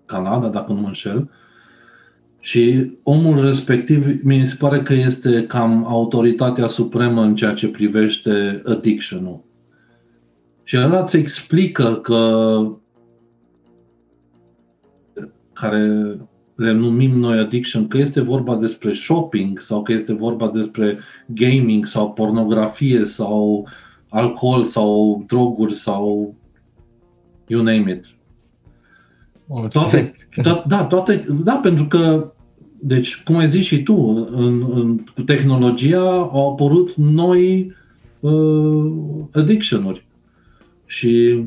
Canada, 0.06 0.48
dacă 0.48 0.72
nu 0.72 0.80
mă 0.80 0.86
înșel. 0.86 1.30
Și 2.40 2.92
omul 3.02 3.44
respectiv 3.44 4.22
mi 4.22 4.46
se 4.46 4.56
pare 4.58 4.82
că 4.82 4.92
este 4.92 5.46
cam 5.46 5.86
autoritatea 5.86 6.66
supremă 6.66 7.22
în 7.22 7.34
ceea 7.34 7.54
ce 7.54 7.68
privește 7.68 8.62
addiction-ul. 8.64 9.44
Și 10.64 10.76
el 10.76 10.98
îți 11.02 11.16
explică 11.16 11.94
că 11.94 12.62
care 15.52 16.16
le 16.54 16.72
numim 16.72 17.18
noi 17.18 17.38
addiction, 17.38 17.88
că 17.88 17.98
este 17.98 18.20
vorba 18.20 18.56
despre 18.56 18.92
shopping 18.92 19.60
sau 19.60 19.82
că 19.82 19.92
este 19.92 20.12
vorba 20.12 20.50
despre 20.50 20.98
gaming 21.26 21.86
sau 21.86 22.12
pornografie 22.12 23.04
sau 23.04 23.68
alcool 24.08 24.64
sau 24.64 25.22
droguri 25.26 25.74
sau 25.74 26.34
you 27.46 27.62
name 27.62 27.90
it. 27.90 28.19
Toate, 29.68 30.14
to- 30.42 30.64
da, 30.66 30.84
toate, 30.84 31.26
da, 31.44 31.52
pentru 31.52 31.84
că, 31.84 32.32
deci, 32.78 33.22
cum 33.22 33.36
ai 33.36 33.48
zis 33.48 33.64
și 33.64 33.82
tu, 33.82 34.28
în, 34.30 34.70
în, 34.74 35.04
cu 35.14 35.22
tehnologia 35.22 36.10
au 36.10 36.50
apărut 36.50 36.94
noi 36.94 37.74
uh, 38.20 38.92
addiction-uri. 39.32 40.06
Și 40.86 41.44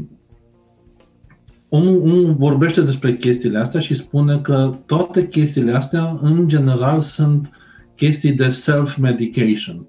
omul, 1.69 2.01
omul 2.01 2.35
vorbește 2.37 2.81
despre 2.81 3.17
chestiile 3.17 3.59
astea 3.59 3.79
și 3.79 3.95
spune 3.95 4.39
că 4.39 4.75
toate 4.85 5.27
chestiile 5.27 5.73
astea, 5.73 6.19
în 6.21 6.47
general, 6.47 6.99
sunt 6.99 7.51
chestii 7.95 8.33
de 8.33 8.47
self-medication. 8.47 9.85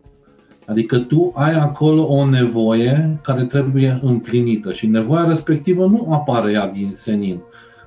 Adică 0.67 0.99
tu 0.99 1.33
ai 1.35 1.55
acolo 1.55 2.07
o 2.07 2.29
nevoie 2.29 3.19
care 3.23 3.45
trebuie 3.45 3.99
împlinită 4.03 4.73
și 4.73 4.87
nevoia 4.87 5.29
respectivă 5.29 5.87
nu 5.87 6.13
apare 6.13 6.53
ea 6.53 6.69
din 6.69 6.91
senin, 6.93 7.41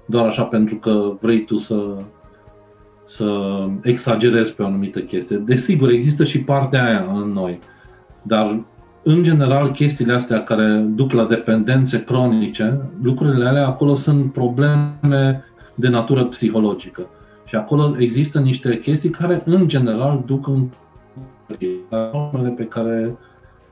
doar 0.08 0.26
așa 0.26 0.44
pentru 0.44 0.76
că 0.76 1.14
vrei 1.22 1.46
tu 1.46 1.58
să, 1.58 1.98
să 3.06 3.60
exagerezi 3.82 4.54
pe 4.54 4.64
o 4.64 4.66
anumită 4.66 5.00
chestie. 5.00 5.38
Desigur, 5.38 5.90
există 5.90 6.24
și 6.24 6.44
partea 6.44 6.86
aia 6.86 7.12
în 7.14 7.32
noi, 7.32 7.60
dar 8.22 8.64
în 9.04 9.24
general 9.24 9.72
chestiile 9.72 10.14
astea 10.14 10.44
care 10.44 10.86
duc 10.96 11.12
la 11.12 11.26
dependențe 11.26 12.04
cronice, 12.04 12.82
lucrurile 13.02 13.46
alea 13.46 13.68
acolo 13.68 13.96
sunt 13.96 14.32
probleme 14.34 15.44
de 15.76 15.88
natură 15.88 16.26
psihologică. 16.26 17.08
Și 17.46 17.56
acolo 17.56 17.96
există 18.00 18.40
niște 18.40 18.80
chestii 18.80 19.10
care 19.10 19.42
în 19.46 19.68
general 19.68 20.24
duc 20.26 20.48
în 20.48 20.68
formele 22.12 22.50
pe 22.50 22.64
care 22.64 23.18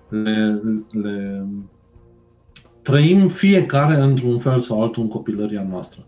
le, 0.09 0.61
le 0.91 1.45
trăim 2.81 3.27
fiecare 3.27 3.95
într-un 3.95 4.39
fel 4.39 4.59
sau 4.59 4.81
altul 4.81 5.03
în 5.03 5.09
copilăria 5.09 5.67
noastră. 5.69 6.05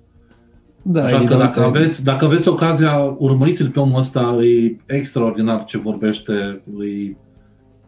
Da, 0.90 1.04
Așa 1.04 1.26
că 1.26 1.36
dacă 1.36 1.62
aveți, 1.62 2.04
dacă 2.04 2.26
aveți 2.26 2.48
ocazia, 2.48 3.16
urmăriți-l 3.18 3.70
pe 3.70 3.80
omul 3.80 4.00
ăsta, 4.00 4.38
e 4.42 4.78
extraordinar 4.86 5.64
ce 5.64 5.78
vorbește, 5.78 6.34
e, 6.80 7.16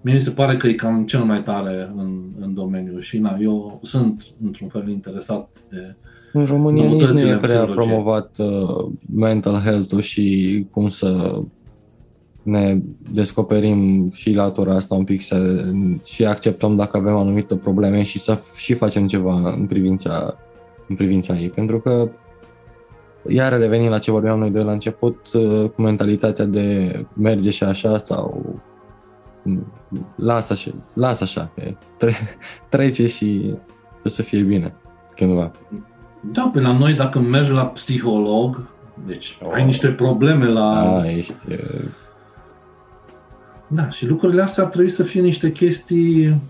mie 0.02 0.14
mi 0.14 0.22
se 0.22 0.32
pare 0.32 0.58
că 0.58 0.68
e 0.68 0.74
cam 0.74 1.06
cel 1.06 1.24
mai 1.24 1.44
tare 1.44 1.92
în, 1.98 2.20
în 2.40 2.54
domeniu. 2.54 3.00
Și 3.00 3.18
na, 3.18 3.38
eu 3.42 3.80
sunt 3.84 4.24
într-un 4.44 4.68
fel 4.68 4.90
interesat 4.90 5.50
de 5.70 5.96
În 6.34 6.46
România 6.46 6.90
nici 6.90 7.06
nu 7.06 7.20
e 7.20 7.36
prea 7.36 7.66
promovat 7.66 8.38
uh, 8.38 8.92
mental 9.16 9.56
health-ul 9.56 10.02
și 10.02 10.66
cum 10.72 10.90
să 10.90 11.42
ne 12.44 12.80
descoperim 13.12 14.10
și 14.14 14.34
latura 14.34 14.76
asta 14.76 14.96
un 14.96 15.04
pic 15.04 15.22
să, 15.22 15.66
și 16.06 16.26
acceptăm 16.26 16.76
dacă 16.76 16.98
avem 16.98 17.16
anumite 17.16 17.56
probleme 17.56 18.04
și 18.04 18.20
să 18.20 18.40
și 18.58 18.74
facem 18.74 19.08
ceva 19.08 19.54
în 19.58 19.66
privința, 19.66 20.36
în 20.88 20.96
privința 20.96 21.38
ei. 21.38 21.50
Pentru 21.50 21.80
că 21.80 22.10
iar 23.30 23.58
reveni 23.58 23.90
la 23.90 24.00
ce 24.00 24.12
vorbeam 24.12 24.40
noi 24.40 24.50
de 24.50 24.62
la 24.62 24.72
început, 24.72 25.28
uh, 25.34 25.70
cu 25.70 25.82
mentalitatea 25.82 26.46
de 26.46 26.94
merge 27.14 27.50
și 27.50 27.64
așa 27.64 27.98
sau 27.98 28.56
lasă 30.16 30.54
așa, 30.54 30.72
lasă 30.94 31.24
așa, 31.24 31.52
că 31.56 31.62
tre- 31.98 32.38
trece 32.70 33.08
și 33.08 33.54
o 34.06 34.10
să 34.10 34.22
fie 34.22 34.42
bine 34.42 34.74
cândva. 35.16 35.52
Da, 36.32 36.50
pe 36.54 36.60
la 36.60 36.78
noi 36.78 36.94
dacă 36.94 37.20
mergi 37.20 37.52
la 37.52 37.66
psiholog, 37.66 38.68
deci 39.06 39.38
oh. 39.44 39.52
ai 39.54 39.66
niște 39.66 39.88
probleme 39.88 40.46
la... 40.48 40.74
Da, 40.74 41.12
ești 41.12 41.34
da, 43.72 43.90
și 43.90 44.06
lucrurile 44.06 44.42
astea 44.42 44.64
ar 44.64 44.70
trebui 44.70 44.90
să 44.90 45.04
fie 45.04 45.22
niște 45.22 45.52
chestii, 45.52 46.42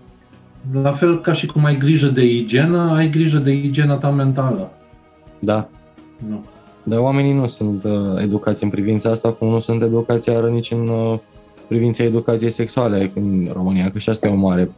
la 0.72 0.92
fel 0.92 1.20
ca 1.20 1.32
și 1.32 1.46
cum 1.46 1.64
ai 1.64 1.76
grijă 1.76 2.06
de 2.06 2.24
igienă, 2.24 2.92
ai 2.92 3.10
grijă 3.10 3.38
de 3.38 3.52
igiena 3.52 3.94
ta 3.94 4.10
mentală. 4.10 4.72
Da. 5.38 5.68
Nu. 6.28 6.44
Dar 6.82 6.98
oamenii 6.98 7.32
nu 7.32 7.46
sunt 7.46 7.84
uh, 7.84 8.22
educați 8.22 8.64
în 8.64 8.70
privința 8.70 9.10
asta, 9.10 9.32
cum 9.32 9.48
nu 9.48 9.58
sunt 9.58 9.82
educați 9.82 10.28
iar 10.28 10.42
nici 10.42 10.70
în 10.70 10.88
uh, 10.88 11.18
privința 11.68 12.02
educației 12.02 12.50
sexuale 12.50 13.10
în 13.14 13.48
România, 13.52 13.90
că 13.90 13.98
și 13.98 14.10
asta 14.10 14.26
e 14.26 14.32
o 14.32 14.36
mare, 14.36 14.70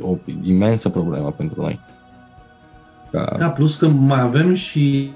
o 0.00 0.16
imensă 0.42 0.88
problemă 0.88 1.30
pentru 1.30 1.60
noi. 1.60 1.80
Ca... 3.10 3.36
Da, 3.38 3.48
plus 3.48 3.76
că 3.76 3.88
mai 3.88 4.20
avem 4.20 4.54
și 4.54 5.10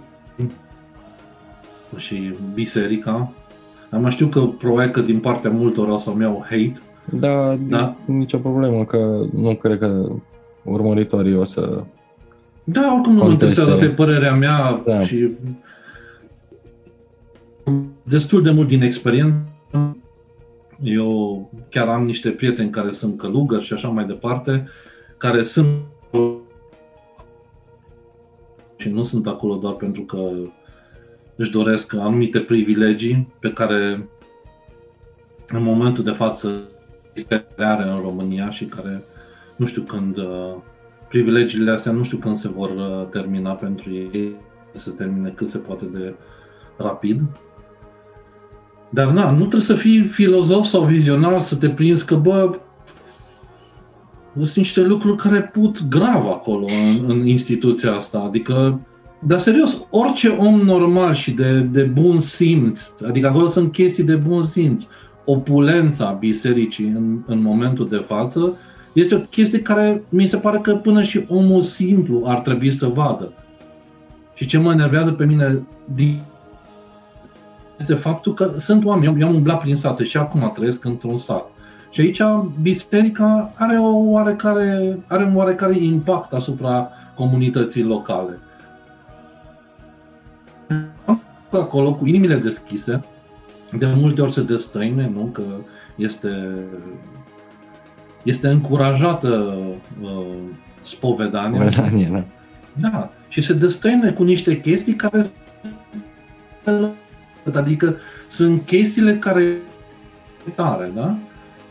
și 1.96 2.34
biserica. 2.54 3.32
Am 3.90 4.08
știu 4.08 4.26
că 4.26 4.40
probabil 4.40 4.90
că 4.90 5.00
din 5.00 5.18
partea 5.18 5.50
multor 5.50 5.88
o 5.88 5.98
să-mi 5.98 6.22
iau 6.22 6.44
hate. 6.48 6.80
Da, 7.10 7.56
da, 7.68 7.94
nicio 8.04 8.38
problemă, 8.38 8.84
că 8.84 9.20
nu 9.34 9.54
cred 9.54 9.78
că 9.78 10.08
urmăritorii 10.64 11.36
o 11.36 11.44
să 11.44 11.82
Da, 12.64 12.92
oricum 12.94 13.14
nu 13.14 13.24
mă 13.24 13.30
interesează, 13.30 13.70
asta 13.70 13.84
e 13.84 13.88
părerea 13.88 14.34
mea 14.34 14.82
da. 14.86 15.00
și 15.00 15.28
destul 18.02 18.42
de 18.42 18.50
mult 18.50 18.68
din 18.68 18.82
experiență. 18.82 19.96
Eu 20.82 21.50
chiar 21.70 21.88
am 21.88 22.04
niște 22.04 22.30
prieteni 22.30 22.70
care 22.70 22.90
sunt 22.90 23.18
călugări 23.18 23.64
și 23.64 23.72
așa 23.72 23.88
mai 23.88 24.04
departe, 24.04 24.68
care 25.16 25.42
sunt 25.42 25.68
și 28.76 28.88
nu 28.88 29.02
sunt 29.02 29.26
acolo 29.26 29.56
doar 29.56 29.74
pentru 29.74 30.02
că 30.02 30.30
își 31.36 31.50
doresc 31.50 31.94
anumite 31.94 32.40
privilegii 32.40 33.32
pe 33.38 33.52
care 33.52 34.08
în 35.48 35.62
momentul 35.62 36.04
de 36.04 36.10
față 36.10 36.60
este 37.14 37.46
are 37.56 37.82
în 37.82 38.00
România 38.00 38.50
și 38.50 38.64
care 38.64 39.02
nu 39.56 39.66
știu 39.66 39.82
când 39.82 40.16
uh, 40.16 40.54
privilegiile 41.08 41.70
astea 41.70 41.92
nu 41.92 42.02
știu 42.02 42.18
când 42.18 42.36
se 42.36 42.48
vor 42.48 42.70
uh, 42.70 43.08
termina 43.10 43.52
pentru 43.52 43.90
ei, 43.90 44.36
să 44.72 44.90
se 44.90 44.96
termine 44.96 45.30
cât 45.30 45.48
se 45.48 45.58
poate 45.58 45.84
de 45.84 46.14
rapid. 46.76 47.20
Dar 48.94 49.06
na, 49.06 49.30
nu 49.30 49.38
trebuie 49.38 49.60
să 49.60 49.74
fii 49.74 50.06
filozof 50.06 50.66
sau 50.66 50.84
vizionar 50.84 51.40
să 51.40 51.56
te 51.56 51.68
prinzi 51.68 52.06
că, 52.06 52.14
bă, 52.14 52.58
sunt 54.34 54.54
niște 54.54 54.82
lucruri 54.82 55.16
care 55.16 55.40
put 55.40 55.88
grav 55.88 56.26
acolo 56.26 56.64
în, 56.64 57.10
în 57.10 57.26
instituția 57.26 57.92
asta. 57.92 58.18
Adică, 58.18 58.80
dar 59.18 59.38
serios, 59.38 59.86
orice 59.90 60.28
om 60.28 60.60
normal 60.60 61.14
și 61.14 61.30
de, 61.30 61.58
de 61.58 61.82
bun 61.82 62.20
simț, 62.20 62.80
adică 63.06 63.28
acolo 63.28 63.46
sunt 63.46 63.72
chestii 63.72 64.04
de 64.04 64.14
bun 64.14 64.44
simț, 64.44 64.84
opulența 65.24 66.16
bisericii 66.20 66.86
în, 66.86 67.18
în 67.26 67.42
momentul 67.42 67.88
de 67.88 68.04
față, 68.06 68.56
este 68.92 69.14
o 69.14 69.18
chestie 69.18 69.60
care 69.60 70.02
mi 70.08 70.26
se 70.26 70.36
pare 70.36 70.58
că 70.58 70.74
până 70.74 71.02
și 71.02 71.24
omul 71.28 71.60
simplu 71.60 72.22
ar 72.26 72.40
trebui 72.40 72.70
să 72.70 72.86
vadă. 72.86 73.32
Și 74.34 74.46
ce 74.46 74.58
mă 74.58 74.72
enervează 74.72 75.10
pe 75.10 75.24
mine 75.24 75.62
din 75.94 76.20
este 77.82 77.94
faptul 77.94 78.34
că 78.34 78.52
sunt 78.56 78.84
oameni, 78.84 79.20
eu 79.20 79.28
am 79.28 79.34
umblat 79.34 79.60
prin 79.60 79.76
sate 79.76 80.04
și 80.04 80.16
acum 80.16 80.52
trăiesc 80.54 80.84
într-un 80.84 81.18
sat. 81.18 81.44
Și 81.90 82.00
aici 82.00 82.22
biserica 82.60 83.52
are, 83.56 83.78
o 83.78 83.96
oarecare, 83.96 84.98
are 85.06 85.24
un 85.24 85.36
oarecare 85.36 85.78
impact 85.78 86.32
asupra 86.32 86.88
comunității 87.14 87.82
locale. 87.82 88.38
Acolo, 91.50 91.94
cu 91.94 92.06
inimile 92.06 92.36
deschise, 92.36 93.04
de 93.78 93.86
multe 93.96 94.20
ori 94.20 94.32
se 94.32 94.42
destăine, 94.42 95.10
nu? 95.14 95.22
Că 95.22 95.42
este, 95.96 96.54
este 98.22 98.48
încurajată 98.48 99.56
uh, 100.02 100.24
spovedania. 100.82 101.70
Spovedanie, 101.70 102.08
da. 102.12 102.24
Da. 102.90 103.10
Și 103.28 103.42
se 103.42 103.52
destăine 103.52 104.10
cu 104.10 104.22
niște 104.22 104.60
chestii 104.60 104.94
care 104.94 105.26
adică 107.54 107.96
sunt 108.28 108.62
chestiile 108.66 109.16
care 109.16 109.56
tare, 110.54 110.90
da? 110.94 111.16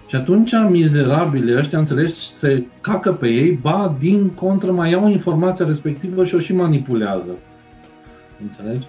Și 0.08 0.16
atunci 0.16 0.52
mizerabile 0.70 1.58
ăștia, 1.58 1.80
înțelegi, 1.80 2.14
se 2.14 2.64
cacă 2.82 3.12
pe 3.12 3.28
ei, 3.28 3.52
ba, 3.62 3.96
din 4.00 4.30
contră, 4.30 4.72
mai 4.72 4.92
iau 4.92 5.10
informația 5.10 5.66
respectivă 5.66 6.26
și 6.26 6.36
o 6.36 6.40
și 6.40 6.54
manipulează. 6.54 7.32
Înțelegi? 8.42 8.88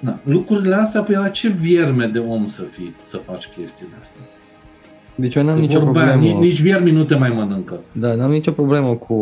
Da. 0.00 0.18
Lucrurile 0.22 0.74
astea, 0.74 1.00
pe 1.00 1.12
la 1.12 1.28
ce 1.28 1.48
vierme 1.48 2.06
de 2.06 2.18
om 2.18 2.48
să 2.48 2.62
fii, 2.62 2.94
să 3.04 3.16
faci 3.16 3.48
chestiile 3.56 3.92
astea? 4.00 4.20
Deci 5.14 5.34
eu 5.34 5.44
n-am 5.44 5.58
nicio 5.58 5.80
problemă. 5.80 6.12
Nici, 6.12 6.36
nici 6.36 6.60
viermi 6.60 6.90
nu 6.90 7.04
te 7.04 7.14
mai 7.14 7.28
mănâncă. 7.28 7.80
Da, 7.92 8.14
n-am 8.14 8.30
nicio 8.30 8.50
problemă 8.50 8.94
cu, 8.94 9.14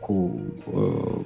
cu 0.00 0.40
uh, 0.74 1.20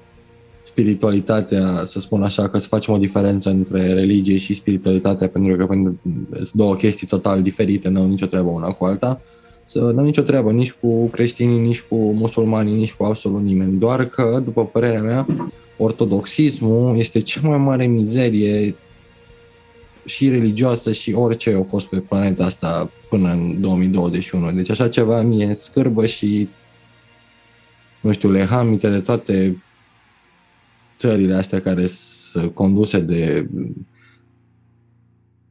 spiritualitatea, 0.65 1.83
să 1.85 2.01
spun 2.01 2.23
așa, 2.23 2.49
că 2.49 2.59
să 2.59 2.69
facem 2.69 2.95
o 2.95 2.99
diferență 2.99 3.51
între 3.51 3.93
religie 3.93 4.39
și 4.39 4.55
spiritualitatea, 4.55 5.29
pentru 5.29 5.67
că 5.67 5.75
sunt 6.35 6.53
două 6.53 6.75
chestii 6.75 7.07
total 7.07 7.43
diferite, 7.43 7.89
nu 7.89 8.01
au 8.01 8.09
nicio 8.09 8.27
treabă 8.27 8.51
una 8.51 8.71
cu 8.71 8.85
alta. 8.85 9.21
Să 9.65 9.79
nu 9.79 9.99
am 9.99 10.05
nicio 10.05 10.23
treabă 10.23 10.53
nici 10.53 10.73
cu 10.73 11.07
creștinii, 11.07 11.59
nici 11.59 11.81
cu 11.81 11.97
musulmanii, 11.97 12.75
nici 12.75 12.93
cu 12.93 13.05
absolut 13.05 13.43
nimeni. 13.43 13.79
Doar 13.79 14.05
că, 14.05 14.41
după 14.45 14.65
părerea 14.65 15.03
mea, 15.03 15.27
ortodoxismul 15.77 16.99
este 16.99 17.21
cea 17.21 17.41
mai 17.49 17.59
mare 17.59 17.87
mizerie 17.87 18.75
și 20.05 20.29
religioasă 20.29 20.93
și 20.93 21.13
orice 21.13 21.53
au 21.53 21.67
fost 21.69 21.87
pe 21.87 21.97
planeta 21.97 22.45
asta 22.45 22.91
până 23.09 23.31
în 23.31 23.61
2021. 23.61 24.53
Deci 24.53 24.71
așa 24.71 24.89
ceva 24.89 25.23
mie 25.23 25.55
scârbă 25.59 26.07
și 26.07 26.49
nu 28.01 28.13
știu, 28.13 28.31
le 28.31 28.45
hamite 28.45 28.89
de 28.89 28.99
toate 28.99 29.63
țările 30.97 31.35
astea 31.35 31.61
care 31.61 31.87
sunt 31.87 32.55
conduse 32.55 33.01
de 33.01 33.49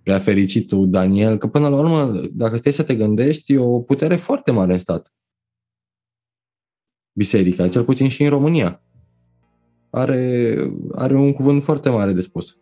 prea 0.04 0.20
fericitul 0.20 0.90
Daniel, 0.90 1.38
că 1.38 1.48
până 1.48 1.68
la 1.68 1.78
urmă, 1.78 2.22
dacă 2.32 2.56
stai 2.56 2.72
să 2.72 2.84
te 2.84 2.96
gândești, 2.96 3.54
e 3.54 3.58
o 3.58 3.80
putere 3.80 4.16
foarte 4.16 4.52
mare 4.52 4.72
în 4.72 4.80
stat. 4.80 5.14
Biserica, 7.14 7.68
cel 7.68 7.84
puțin 7.84 8.10
și 8.10 8.24
în 8.24 8.30
România. 8.30 8.82
Are, 9.90 10.56
are 10.96 11.16
un 11.16 11.34
cuvânt 11.34 11.64
foarte 11.64 11.90
mare 11.90 12.14
de 12.14 12.22
spus. 12.22 12.58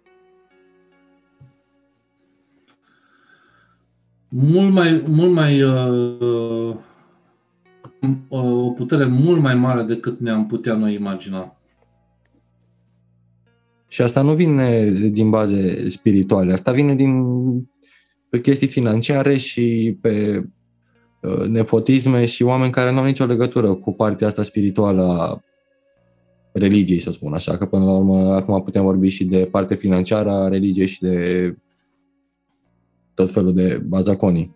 Mult 4.29 4.71
mai, 4.71 5.03
mult 5.07 5.31
mai 5.31 5.63
uh, 5.63 6.75
o 8.29 8.71
putere 8.71 9.05
mult 9.05 9.41
mai 9.41 9.55
mare 9.55 9.83
decât 9.83 10.19
ne-am 10.19 10.47
putea 10.47 10.75
noi 10.75 10.93
imagina. 10.93 11.60
Și 13.91 14.01
asta 14.01 14.21
nu 14.21 14.33
vine 14.33 14.89
din 14.89 15.29
baze 15.29 15.89
spirituale, 15.89 16.53
asta 16.53 16.71
vine 16.71 16.95
din 16.95 17.23
pe 18.29 18.41
chestii 18.41 18.67
financiare 18.67 19.37
și 19.37 19.97
pe 20.01 20.43
uh, 21.21 21.47
nepotisme 21.47 22.25
și 22.25 22.43
oameni 22.43 22.71
care 22.71 22.91
nu 22.91 22.97
au 22.97 23.05
nicio 23.05 23.25
legătură 23.25 23.73
cu 23.73 23.93
partea 23.93 24.27
asta 24.27 24.43
spirituală 24.43 25.03
a 25.03 25.41
religiei, 26.51 26.99
să 26.99 27.11
spun 27.11 27.33
așa, 27.33 27.57
că 27.57 27.65
până 27.65 27.85
la 27.85 27.91
urmă 27.91 28.35
acum 28.35 28.63
putem 28.63 28.83
vorbi 28.83 29.07
și 29.07 29.25
de 29.25 29.47
parte 29.51 29.75
financiară 29.75 30.29
a 30.29 30.47
religiei 30.47 30.87
și 30.87 31.01
de 31.01 31.57
tot 33.13 33.31
felul 33.31 33.53
de 33.53 33.81
bazaconii. 33.87 34.55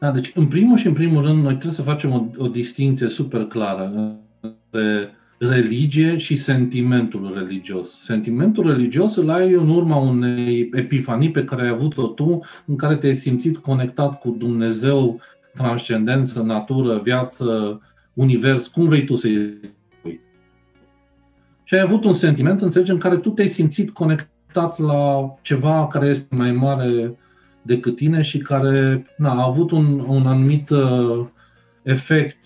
Da, 0.00 0.10
deci 0.10 0.32
în 0.34 0.46
primul 0.46 0.76
și 0.76 0.86
în 0.86 0.94
primul 0.94 1.22
rând 1.22 1.42
noi 1.42 1.52
trebuie 1.52 1.72
să 1.72 1.82
facem 1.82 2.12
o, 2.12 2.44
o 2.44 2.48
distinție 2.48 3.08
super 3.08 3.44
clară 3.44 4.16
între 4.40 5.12
religie 5.38 6.16
și 6.16 6.36
sentimentul 6.36 7.32
religios. 7.34 7.98
Sentimentul 8.00 8.66
religios 8.66 9.16
îl 9.16 9.30
ai 9.30 9.52
în 9.52 9.68
urma 9.68 9.96
unei 9.96 10.70
epifanii 10.72 11.30
pe 11.30 11.44
care 11.44 11.62
ai 11.62 11.68
avut-o 11.68 12.06
tu, 12.06 12.40
în 12.66 12.76
care 12.76 12.96
te-ai 12.96 13.14
simțit 13.14 13.56
conectat 13.56 14.20
cu 14.20 14.34
Dumnezeu, 14.38 15.20
transcendență, 15.54 16.42
natură, 16.42 16.98
viață, 16.98 17.80
univers, 18.14 18.66
cum 18.66 18.88
vrei 18.88 19.04
tu 19.04 19.14
să-i 19.14 19.58
spui. 19.98 20.20
Și 21.64 21.74
ai 21.74 21.80
avut 21.80 22.04
un 22.04 22.12
sentiment, 22.12 22.60
înțelegi, 22.60 22.90
în 22.90 22.98
care 22.98 23.16
tu 23.16 23.28
te-ai 23.28 23.48
simțit 23.48 23.90
conectat 23.90 24.78
la 24.78 25.34
ceva 25.42 25.86
care 25.86 26.06
este 26.06 26.34
mai 26.34 26.52
mare 26.52 27.16
decât 27.62 27.96
tine 27.96 28.22
și 28.22 28.38
care 28.38 29.06
na, 29.16 29.32
a 29.32 29.46
avut 29.46 29.70
un, 29.70 30.04
un 30.06 30.26
anumit 30.26 30.70
uh, 30.70 31.26
efect 31.82 32.38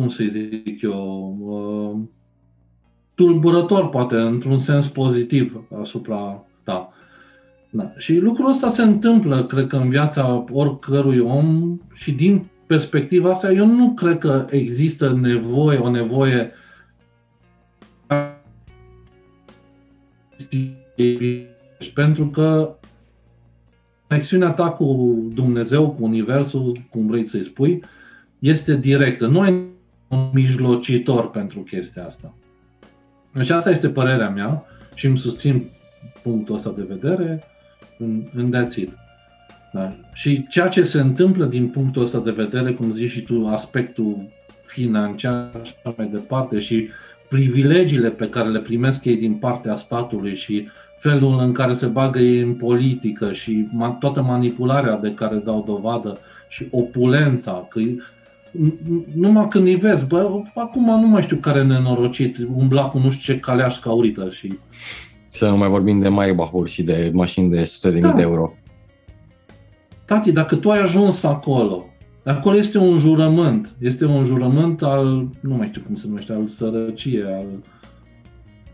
cum 0.00 0.08
să 0.08 0.24
zic 0.28 0.82
eu, 0.82 1.36
uh, 1.40 2.08
tulburător, 3.14 3.88
poate, 3.88 4.16
într-un 4.16 4.58
sens 4.58 4.86
pozitiv 4.86 5.62
asupra 5.80 6.44
ta. 6.62 6.92
Da. 7.70 7.92
Și 7.96 8.16
lucrul 8.16 8.48
ăsta 8.48 8.68
se 8.68 8.82
întâmplă, 8.82 9.44
cred 9.44 9.66
că, 9.66 9.76
în 9.76 9.88
viața 9.88 10.44
oricărui 10.52 11.18
om 11.18 11.78
și 11.92 12.12
din 12.12 12.46
perspectiva 12.66 13.30
asta, 13.30 13.52
eu 13.52 13.66
nu 13.66 13.92
cred 13.92 14.18
că 14.18 14.46
există 14.50 15.18
nevoie, 15.20 15.78
o 15.78 15.90
nevoie 15.90 16.52
pentru 21.94 22.26
că 22.26 22.76
conexiunea 24.08 24.50
ta 24.50 24.70
cu 24.70 25.18
Dumnezeu, 25.34 25.90
cu 25.90 26.04
Universul, 26.04 26.86
cum 26.90 27.06
vrei 27.06 27.28
să-i 27.28 27.44
spui, 27.44 27.82
este 28.38 28.76
directă. 28.76 29.26
Nu 29.26 29.40
ai 29.40 29.78
un 30.10 30.30
mijlocitor 30.32 31.30
pentru 31.30 31.60
chestia 31.60 32.04
asta. 32.04 32.34
Deci 33.32 33.50
asta 33.50 33.70
este 33.70 33.88
părerea 33.88 34.28
mea 34.28 34.64
și 34.94 35.06
îmi 35.06 35.18
susțin 35.18 35.70
punctul 36.22 36.54
ăsta 36.54 36.72
de 36.76 36.86
vedere 36.88 37.42
în, 37.98 38.22
în 38.34 38.54
that's 38.54 38.74
it. 38.76 38.92
Da. 39.72 39.96
Și 40.12 40.46
ceea 40.48 40.68
ce 40.68 40.82
se 40.82 41.00
întâmplă 41.00 41.44
din 41.44 41.68
punctul 41.68 42.02
ăsta 42.02 42.18
de 42.18 42.30
vedere, 42.30 42.72
cum 42.72 42.90
zici 42.90 43.10
și 43.10 43.22
tu, 43.22 43.46
aspectul 43.46 44.28
financiar 44.66 45.50
și 45.62 45.72
așa 45.84 45.94
mai 45.96 46.06
departe 46.06 46.60
și 46.60 46.88
privilegiile 47.28 48.08
pe 48.08 48.28
care 48.28 48.48
le 48.48 48.60
primesc 48.60 49.04
ei 49.04 49.16
din 49.16 49.34
partea 49.34 49.76
statului 49.76 50.34
și 50.34 50.68
felul 50.98 51.38
în 51.38 51.52
care 51.52 51.72
se 51.72 51.86
bagă 51.86 52.18
ei 52.18 52.40
în 52.40 52.54
politică 52.54 53.32
și 53.32 53.68
toată 53.98 54.22
manipularea 54.22 54.96
de 54.96 55.14
care 55.14 55.36
dau 55.36 55.62
dovadă 55.66 56.18
și 56.48 56.66
opulența, 56.70 57.66
că 57.68 57.80
numai 59.14 59.48
când 59.48 59.66
îi 59.66 59.74
vezi, 59.74 60.06
bă, 60.06 60.42
acum 60.54 61.00
nu 61.00 61.06
mai 61.06 61.22
știu 61.22 61.36
care 61.36 61.62
nenorocit, 61.62 62.36
umbla 62.54 62.88
cu 62.88 62.98
nu 62.98 63.10
știu 63.10 63.34
ce 63.34 63.40
caleaș 63.40 63.78
caurită 63.78 64.30
și... 64.30 64.58
Să 65.28 65.48
nu 65.48 65.56
mai 65.56 65.68
vorbim 65.68 66.00
de 66.00 66.08
Maybach-uri 66.08 66.70
și 66.70 66.82
de 66.82 67.10
mașini 67.14 67.50
de 67.50 67.64
sute 67.64 67.90
de 67.90 68.00
mii 68.00 68.10
da. 68.10 68.16
de 68.16 68.22
euro. 68.22 68.52
Tati, 70.04 70.32
dacă 70.32 70.56
tu 70.56 70.70
ai 70.70 70.80
ajuns 70.80 71.22
acolo, 71.22 71.86
acolo 72.24 72.56
este 72.56 72.78
un 72.78 72.98
jurământ, 72.98 73.74
este 73.80 74.04
un 74.04 74.24
jurământ 74.24 74.82
al, 74.82 75.28
nu 75.40 75.54
mai 75.54 75.66
știu 75.66 75.82
cum 75.86 75.94
se 75.94 76.06
numește, 76.06 76.32
al 76.32 76.48
sărăcie, 76.48 77.24
al... 77.24 77.46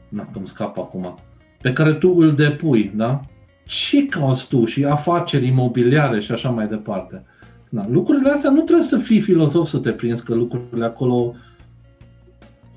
Nu, 0.08 0.22
că 0.22 0.38
îmi 0.38 0.46
scap 0.46 0.78
acum. 0.78 1.14
Pe 1.60 1.72
care 1.72 1.92
tu 1.92 2.14
îl 2.18 2.34
depui, 2.34 2.92
da? 2.94 3.20
Ce 3.64 4.06
cauți 4.06 4.48
tu 4.48 4.64
și 4.64 4.84
afaceri 4.84 5.46
imobiliare 5.46 6.20
și 6.20 6.32
așa 6.32 6.50
mai 6.50 6.66
departe? 6.66 7.24
Da, 7.68 7.86
lucrurile 7.90 8.30
astea 8.30 8.50
nu 8.50 8.60
trebuie 8.60 8.86
să 8.86 8.96
fii 8.96 9.20
filozof 9.20 9.68
să 9.68 9.78
te 9.78 9.90
prinzi 9.90 10.24
că 10.24 10.34
lucrurile 10.34 10.84
acolo 10.84 11.34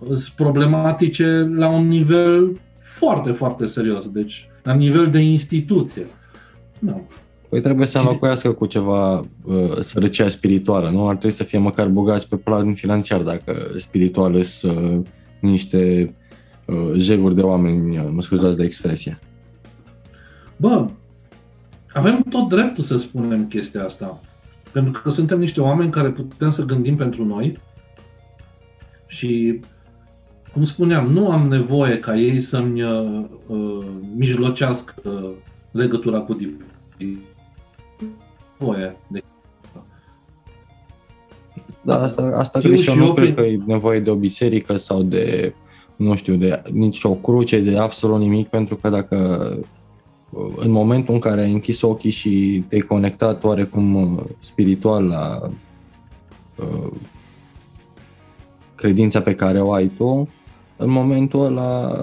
sunt 0.05 0.33
problematice 0.35 1.51
la 1.55 1.69
un 1.69 1.87
nivel 1.87 2.59
foarte, 2.79 3.31
foarte 3.31 3.65
serios, 3.65 4.09
deci 4.09 4.49
la 4.63 4.73
nivel 4.73 5.09
de 5.09 5.19
instituție. 5.19 6.05
Nu. 6.79 7.07
Păi 7.49 7.61
trebuie 7.61 7.87
să 7.87 7.97
înlocuiască 7.97 8.51
cu 8.51 8.65
ceva 8.65 9.19
uh, 9.19 9.77
sărăcia 9.79 10.29
spirituală, 10.29 10.89
nu? 10.89 11.07
Ar 11.07 11.15
trebui 11.15 11.35
să 11.35 11.43
fie 11.43 11.57
măcar 11.57 11.87
bogați 11.87 12.29
pe 12.29 12.35
plan 12.35 12.73
financiar, 12.73 13.21
dacă 13.21 13.55
spiritual 13.77 14.43
sunt 14.43 14.73
uh, 14.75 15.01
niște 15.39 16.13
uh, 16.65 16.91
jeguri 16.95 17.35
de 17.35 17.41
oameni, 17.41 17.97
uh, 17.97 18.07
mă 18.11 18.21
scuzați 18.21 18.57
de 18.57 18.63
expresie. 18.63 19.19
Bă, 20.57 20.89
avem 21.93 22.23
tot 22.29 22.49
dreptul 22.49 22.83
să 22.83 22.97
spunem 22.97 23.47
chestia 23.47 23.83
asta. 23.83 24.19
Pentru 24.71 25.01
că 25.01 25.09
suntem 25.09 25.39
niște 25.39 25.61
oameni 25.61 25.91
care 25.91 26.09
putem 26.09 26.49
să 26.49 26.65
gândim 26.65 26.95
pentru 26.95 27.25
noi 27.25 27.59
și, 29.07 29.59
cum 30.53 30.63
spuneam, 30.63 31.07
nu 31.07 31.31
am 31.31 31.47
nevoie 31.47 31.99
ca 31.99 32.17
ei 32.17 32.41
să-mi 32.41 32.83
uh, 32.83 33.25
uh 33.47 33.85
mijlocească 34.15 35.31
legătura 35.71 36.19
cu 36.19 36.33
divin. 36.33 36.65
Nevoie 38.57 38.97
de 39.07 39.23
da, 41.81 42.01
asta, 42.03 42.31
asta 42.35 42.59
cred 42.59 42.77
și 42.77 42.89
eu 42.89 42.95
nu 42.95 43.13
cred 43.13 43.35
că 43.35 43.41
e 43.41 43.59
nevoie 43.65 43.99
de 43.99 44.09
o 44.09 44.15
biserică 44.15 44.77
sau 44.77 45.03
de, 45.03 45.53
nu 45.95 46.15
știu, 46.15 46.35
de 46.35 46.61
nici 46.71 47.03
o 47.03 47.13
cruce, 47.13 47.59
de 47.59 47.77
absolut 47.77 48.19
nimic, 48.19 48.47
pentru 48.47 48.75
că 48.75 48.89
dacă 48.89 49.57
în 50.55 50.71
momentul 50.71 51.13
în 51.13 51.19
care 51.19 51.41
ai 51.41 51.51
închis 51.51 51.81
ochii 51.81 52.09
și 52.09 52.63
te-ai 52.67 52.81
conectat 52.81 53.43
oarecum 53.43 54.15
uh, 54.15 54.23
spiritual 54.39 55.03
la 55.03 55.49
uh, 56.55 56.91
credința 58.75 59.21
pe 59.21 59.35
care 59.35 59.61
o 59.61 59.71
ai 59.71 59.87
tu, 59.87 60.29
în 60.77 60.89
momentul 60.89 61.45
ăla 61.45 61.93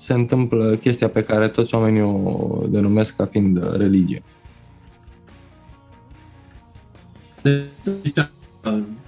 se 0.00 0.12
întâmplă 0.12 0.74
chestia 0.74 1.08
pe 1.08 1.22
care 1.22 1.48
toți 1.48 1.74
oamenii 1.74 2.02
o 2.02 2.66
denumesc 2.68 3.16
ca 3.16 3.24
fiind 3.24 3.76
religie. 3.76 4.22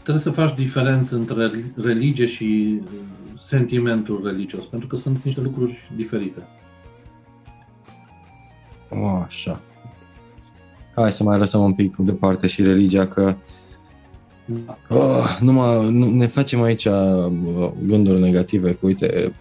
Trebuie 0.02 0.22
să 0.22 0.30
faci 0.30 0.54
diferență 0.54 1.16
între 1.16 1.72
religie 1.76 2.26
și 2.26 2.80
uh, 2.82 2.90
sentimentul 3.40 4.20
religios, 4.24 4.64
pentru 4.64 4.88
că 4.88 4.96
sunt 4.96 5.24
niște 5.24 5.40
lucruri 5.40 5.90
diferite. 5.96 6.42
Oh, 8.94 9.22
așa. 9.26 9.60
Hai 10.94 11.12
să 11.12 11.22
mai 11.22 11.38
lăsăm 11.38 11.62
un 11.62 11.72
pic 11.72 11.96
departe 11.96 12.46
și 12.46 12.62
religia, 12.62 13.06
că 13.06 13.34
oh, 14.88 15.38
numai, 15.40 15.90
nu, 15.90 16.10
ne 16.10 16.26
facem 16.26 16.62
aici 16.62 16.84
uh, 16.84 17.32
gânduri 17.86 18.20
negative, 18.20 18.70
că 18.70 18.86
uite, 18.86 19.34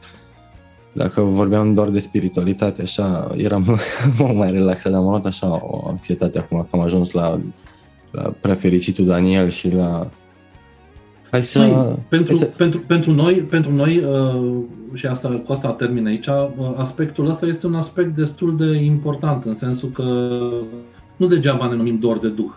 dacă 0.94 1.22
vorbeam 1.22 1.74
doar 1.74 1.90
de 1.90 2.00
spiritualitate, 2.00 2.82
așa, 2.82 3.32
eram 3.38 3.66
mult 4.18 4.36
mai 4.36 4.52
relaxat, 4.52 4.94
am 4.94 5.04
luat 5.04 5.26
așa 5.26 5.60
o 5.64 5.88
anxietate 5.88 6.38
acum 6.38 6.60
că 6.62 6.68
am 6.72 6.80
ajuns 6.80 7.12
la, 7.12 7.42
la 8.12 8.34
prefericitul 8.42 9.06
Daniel 9.06 9.50
și 9.50 9.70
la 9.70 10.10
Hai 11.32 11.44
să... 11.44 11.60
Hai, 11.60 12.00
pentru, 12.08 12.38
hai 12.38 12.38
să... 12.38 12.46
Pentru, 12.46 12.80
pentru 12.80 13.12
noi, 13.12 13.34
pentru 13.34 13.74
noi 13.74 13.98
uh, 13.98 14.64
și 14.94 15.06
asta, 15.06 15.42
cu 15.46 15.52
asta 15.52 15.70
termin 15.70 16.08
aici, 16.08 16.28
uh, 16.28 16.74
aspectul 16.76 17.30
ăsta 17.30 17.46
este 17.46 17.68
un 17.68 17.76
aspect 17.76 18.16
destul 18.16 18.58
de 18.58 18.76
important, 18.76 19.46
în 19.46 19.56
sensul 19.56 19.90
că 19.90 20.04
nu 21.16 21.28
degeaba 21.28 21.68
ne 21.68 21.76
numim 21.76 22.00
dor 22.00 22.20
de 22.20 22.28
duh. 22.28 22.52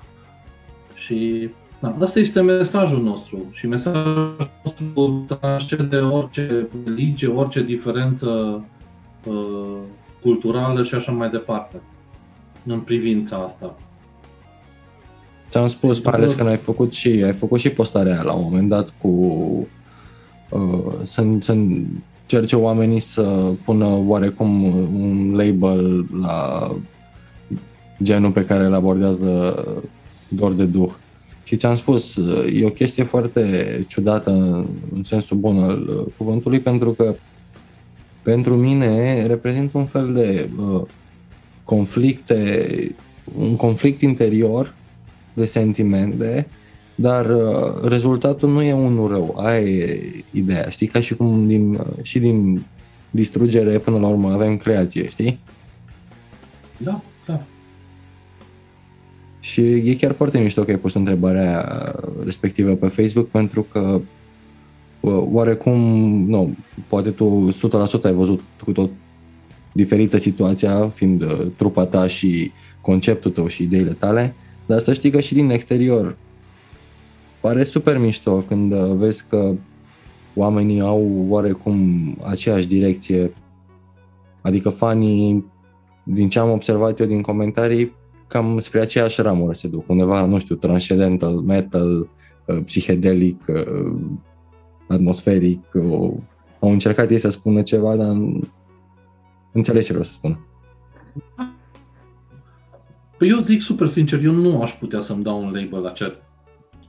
Și 0.95 1.49
da, 1.79 1.97
asta 2.01 2.19
este 2.19 2.41
mesajul 2.41 3.03
nostru 3.03 3.39
și 3.53 3.67
mesajul 3.67 4.37
nostru 4.65 5.25
transcende 5.41 5.97
orice 5.97 6.69
religie, 6.85 7.29
orice 7.29 7.63
diferență 7.63 8.29
uh, 9.25 9.77
culturală 10.23 10.83
și 10.83 10.95
așa 10.95 11.13
mai 11.13 11.31
departe 11.31 11.81
în 12.67 12.81
privința 12.81 13.37
asta. 13.37 13.77
Ți-am 15.55 15.69
spus, 15.69 16.01
mai 16.01 16.15
ales 16.15 16.33
că 16.33 16.43
ai 16.43 16.57
făcut 16.57 16.93
și, 16.93 17.09
ai 17.09 17.33
făcut 17.33 17.61
și 17.61 17.71
postarea 17.71 18.23
la 18.23 18.33
un 18.33 18.43
moment 18.43 18.69
dat 18.69 18.89
cu 19.01 19.09
uh, 20.51 20.93
să, 21.05 21.25
să 21.41 21.53
încerce 21.53 22.57
oamenii 22.57 23.01
să 23.01 23.23
pună 23.65 23.87
oarecum 24.07 24.65
un 24.95 25.35
label 25.35 26.07
la 26.21 26.71
genul 28.03 28.31
pe 28.31 28.45
care 28.45 28.65
îl 28.65 28.75
abordează 28.75 29.65
doar 30.29 30.53
de 30.53 30.65
duh. 30.65 30.91
Și 31.45 31.57
ți-am 31.57 31.75
spus, 31.75 32.17
e 32.53 32.65
o 32.65 32.71
chestie 32.71 33.05
foarte 33.05 33.85
ciudată 33.89 34.31
în, 34.31 34.67
în 34.95 35.05
sensul 35.05 35.37
bun 35.37 35.59
al 35.59 36.09
cuvântului, 36.17 36.61
pentru 36.61 36.91
că 36.91 37.15
pentru 38.23 38.57
mine 38.57 39.27
reprezintă 39.27 39.79
un 39.79 39.87
fel 39.87 40.13
de 40.13 40.49
uh, 40.59 40.83
conflicte, 41.65 42.69
un 43.39 43.57
conflict 43.57 44.01
interior 44.01 44.75
de 45.35 45.45
sentimente, 45.45 46.47
dar 46.95 47.31
uh, 47.31 47.83
rezultatul 47.83 48.51
nu 48.51 48.63
e 48.63 48.73
unul 48.73 49.09
rău. 49.09 49.35
Aia 49.39 49.61
e 49.61 50.01
ideea, 50.31 50.69
știi? 50.69 50.87
Ca 50.87 51.01
și 51.01 51.15
cum 51.15 51.47
din, 51.47 51.75
uh, 51.75 51.87
și 52.03 52.19
din 52.19 52.63
distrugere 53.11 53.79
până 53.79 53.99
la 53.99 54.09
urmă 54.09 54.33
avem 54.33 54.57
creație, 54.57 55.09
știi? 55.09 55.39
Da, 56.77 57.01
da. 57.27 57.43
Și 59.41 59.61
e 59.61 59.95
chiar 59.95 60.13
foarte 60.13 60.39
mișto 60.39 60.63
că 60.63 60.71
ai 60.71 60.79
pus 60.79 60.95
întrebarea 60.95 61.93
respectivă 62.25 62.75
pe 62.75 62.87
Facebook 62.87 63.29
pentru 63.29 63.67
că 63.73 64.01
uh, 65.01 65.23
oarecum, 65.33 65.81
nu, 66.29 66.57
poate 66.89 67.11
tu 67.11 67.49
100% 68.01 68.03
ai 68.03 68.13
văzut 68.13 68.41
cu 68.65 68.73
tot 68.73 68.91
diferită 69.73 70.19
situația, 70.19 70.89
fiind 70.89 71.25
trupa 71.57 71.87
ta 71.87 72.07
și 72.07 72.53
conceptul 72.81 73.31
tău 73.31 73.47
și 73.47 73.63
ideile 73.63 73.93
tale, 73.93 74.35
dar 74.67 74.79
să 74.79 74.93
știi 74.93 75.11
că 75.11 75.21
și 75.21 75.35
din 75.35 75.51
exterior 75.51 76.17
pare 77.45 77.65
super 77.65 77.99
mișto 77.99 78.37
când 78.37 78.73
uh, 78.73 78.93
vezi 78.95 79.25
că 79.29 79.53
oamenii 80.35 80.81
au 80.81 81.27
oarecum 81.29 81.77
aceeași 82.23 82.67
direcție. 82.67 83.35
Adică 84.41 84.69
fanii, 84.69 85.45
din 86.03 86.29
ce 86.29 86.39
am 86.39 86.51
observat 86.51 87.01
eu 87.01 87.07
din 87.07 87.23
comentarii, 87.23 87.95
cam 88.27 88.59
spre 88.59 88.81
aceeași 88.81 89.23
ramură 89.23 89.53
se 89.53 89.69
duc. 89.69 89.89
Undeva, 89.89 90.25
nu 90.25 90.39
știu, 90.39 90.55
transcendental, 90.55 91.35
metal, 91.35 92.09
uh, 92.47 92.59
psihedelic, 92.65 93.45
uh, 93.49 93.97
atmosferic. 94.89 95.75
Au 96.61 96.71
încercat 96.71 97.11
ei 97.11 97.19
să 97.19 97.29
spună 97.29 97.63
ceva, 97.63 97.97
dar 97.97 98.17
înțelegi 99.53 99.87
ce 99.87 99.93
vreau 99.93 100.05
să 100.05 100.13
spun. 100.13 100.39
Păi 103.19 103.29
eu 103.29 103.39
zic 103.39 103.61
super 103.61 103.87
sincer, 103.87 104.23
eu 104.23 104.33
nu 104.33 104.63
aș 104.63 104.73
putea 104.73 105.01
să-mi 105.01 105.23
dau 105.23 105.43
un 105.43 105.53
label 105.53 105.81
la 105.81 105.91
ceea, 105.91 106.15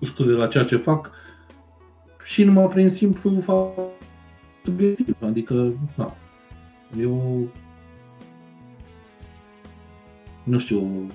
scuze, 0.01 0.31
la 0.31 0.47
ceea 0.47 0.63
ce 0.63 0.75
fac 0.75 1.11
și 2.23 2.43
numai 2.43 2.67
prin 2.67 2.89
simplu 2.89 3.39
fac 3.39 3.67
subiectiv. 4.63 5.15
Adică, 5.21 5.73
da, 5.95 6.15
eu 6.99 7.47
nu 10.43 10.57
știu, 10.57 11.09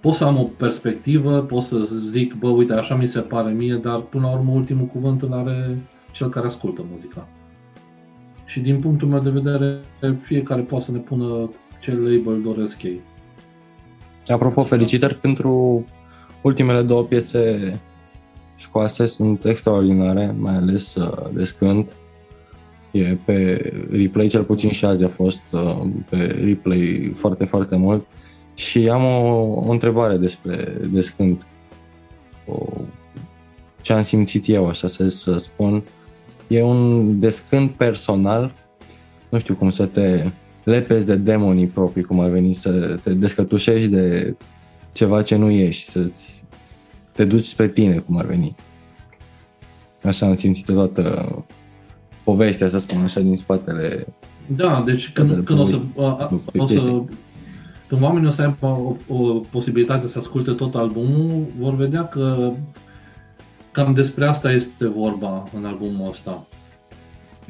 pot 0.00 0.14
să 0.14 0.24
am 0.24 0.38
o 0.38 0.42
perspectivă, 0.42 1.42
pot 1.42 1.62
să 1.62 1.78
zic, 2.10 2.34
bă, 2.34 2.48
uite, 2.48 2.72
așa 2.72 2.94
mi 2.94 3.08
se 3.08 3.20
pare 3.20 3.52
mie, 3.52 3.74
dar 3.74 4.00
până 4.00 4.26
la 4.26 4.32
urmă 4.32 4.52
ultimul 4.52 4.86
cuvânt 4.86 5.22
îl 5.22 5.32
are 5.32 5.78
cel 6.12 6.28
care 6.28 6.46
ascultă 6.46 6.84
muzica. 6.90 7.28
Și 8.44 8.60
din 8.60 8.80
punctul 8.80 9.08
meu 9.08 9.20
de 9.20 9.30
vedere, 9.30 9.80
fiecare 10.20 10.62
poate 10.62 10.84
să 10.84 10.92
ne 10.92 10.98
pună 10.98 11.50
ce 11.80 11.92
label 11.92 12.42
doresc 12.42 12.82
ei. 12.82 13.00
Apropo, 14.28 14.64
felicitări 14.64 15.14
pentru 15.14 15.84
ultimele 16.42 16.82
două 16.82 17.02
piese 17.02 17.80
scoase, 18.58 19.06
sunt 19.06 19.44
extraordinare, 19.44 20.34
mai 20.38 20.54
ales 20.54 20.94
uh, 20.94 21.30
Descânt. 21.32 21.92
E 22.90 23.16
pe 23.24 23.72
replay, 23.90 24.26
cel 24.26 24.42
puțin 24.42 24.70
și 24.70 24.84
azi 24.84 25.04
a 25.04 25.08
fost 25.08 25.42
uh, 25.52 25.82
pe 26.10 26.16
replay 26.44 27.12
foarte, 27.16 27.44
foarte 27.44 27.76
mult. 27.76 28.06
Și 28.54 28.88
am 28.88 29.04
o, 29.04 29.34
o 29.66 29.70
întrebare 29.70 30.16
despre 30.16 30.78
descânt. 30.90 31.46
O, 32.46 32.66
ce 33.80 33.92
am 33.92 34.02
simțit 34.02 34.48
eu, 34.48 34.66
așa 34.66 34.88
să, 34.88 35.08
să 35.08 35.36
spun. 35.36 35.82
E 36.48 36.62
un 36.62 37.20
descânt 37.20 37.70
personal, 37.70 38.52
nu 39.28 39.38
știu 39.38 39.54
cum 39.54 39.70
să 39.70 39.86
te 39.86 40.24
lepezi 40.64 41.06
de 41.06 41.16
demonii 41.16 41.66
proprii, 41.66 42.04
cum 42.04 42.20
ar 42.20 42.28
veni, 42.28 42.52
să 42.52 42.98
te 43.02 43.14
descătușești 43.14 43.88
de 43.88 44.36
ceva 44.92 45.22
ce 45.22 45.36
nu 45.36 45.50
ești, 45.50 45.90
să 45.90 46.10
te 47.12 47.24
duci 47.24 47.44
spre 47.44 47.68
tine, 47.68 47.98
cum 47.98 48.18
ar 48.18 48.24
veni. 48.24 48.54
Așa 50.02 50.26
am 50.26 50.34
simțit 50.34 50.64
toată 50.64 51.44
povestea, 52.24 52.68
să 52.68 52.78
spun 52.78 53.00
așa, 53.00 53.20
din 53.20 53.36
spatele... 53.36 54.06
Da, 54.46 54.82
deci 54.86 55.12
când, 55.12 55.44
când 55.44 55.58
o 55.58 55.64
să, 55.64 55.80
a, 55.96 56.40
o 56.56 56.66
să 56.66 57.02
când 57.88 58.02
oamenii 58.02 58.28
o 58.28 58.30
să 58.30 58.42
aibă 58.42 58.66
o, 58.66 59.14
o 59.14 59.40
posibilitate 59.50 60.08
să 60.08 60.18
asculte 60.18 60.50
tot 60.50 60.74
albumul, 60.74 61.46
vor 61.58 61.74
vedea 61.74 62.04
că 62.04 62.52
cam 63.72 63.94
despre 63.94 64.26
asta 64.26 64.52
este 64.52 64.88
vorba 64.88 65.48
în 65.56 65.64
albumul 65.64 66.08
ăsta. 66.08 66.46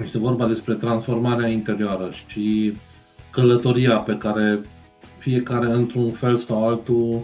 Este 0.05 0.19
vorba 0.19 0.47
despre 0.47 0.75
transformarea 0.75 1.49
interioară 1.49 2.11
și 2.27 2.73
călătoria 3.39 3.97
pe 3.97 4.17
care 4.17 4.61
fiecare 5.19 5.67
într-un 5.67 6.11
fel 6.11 6.37
sau 6.37 6.69
altul 6.69 7.21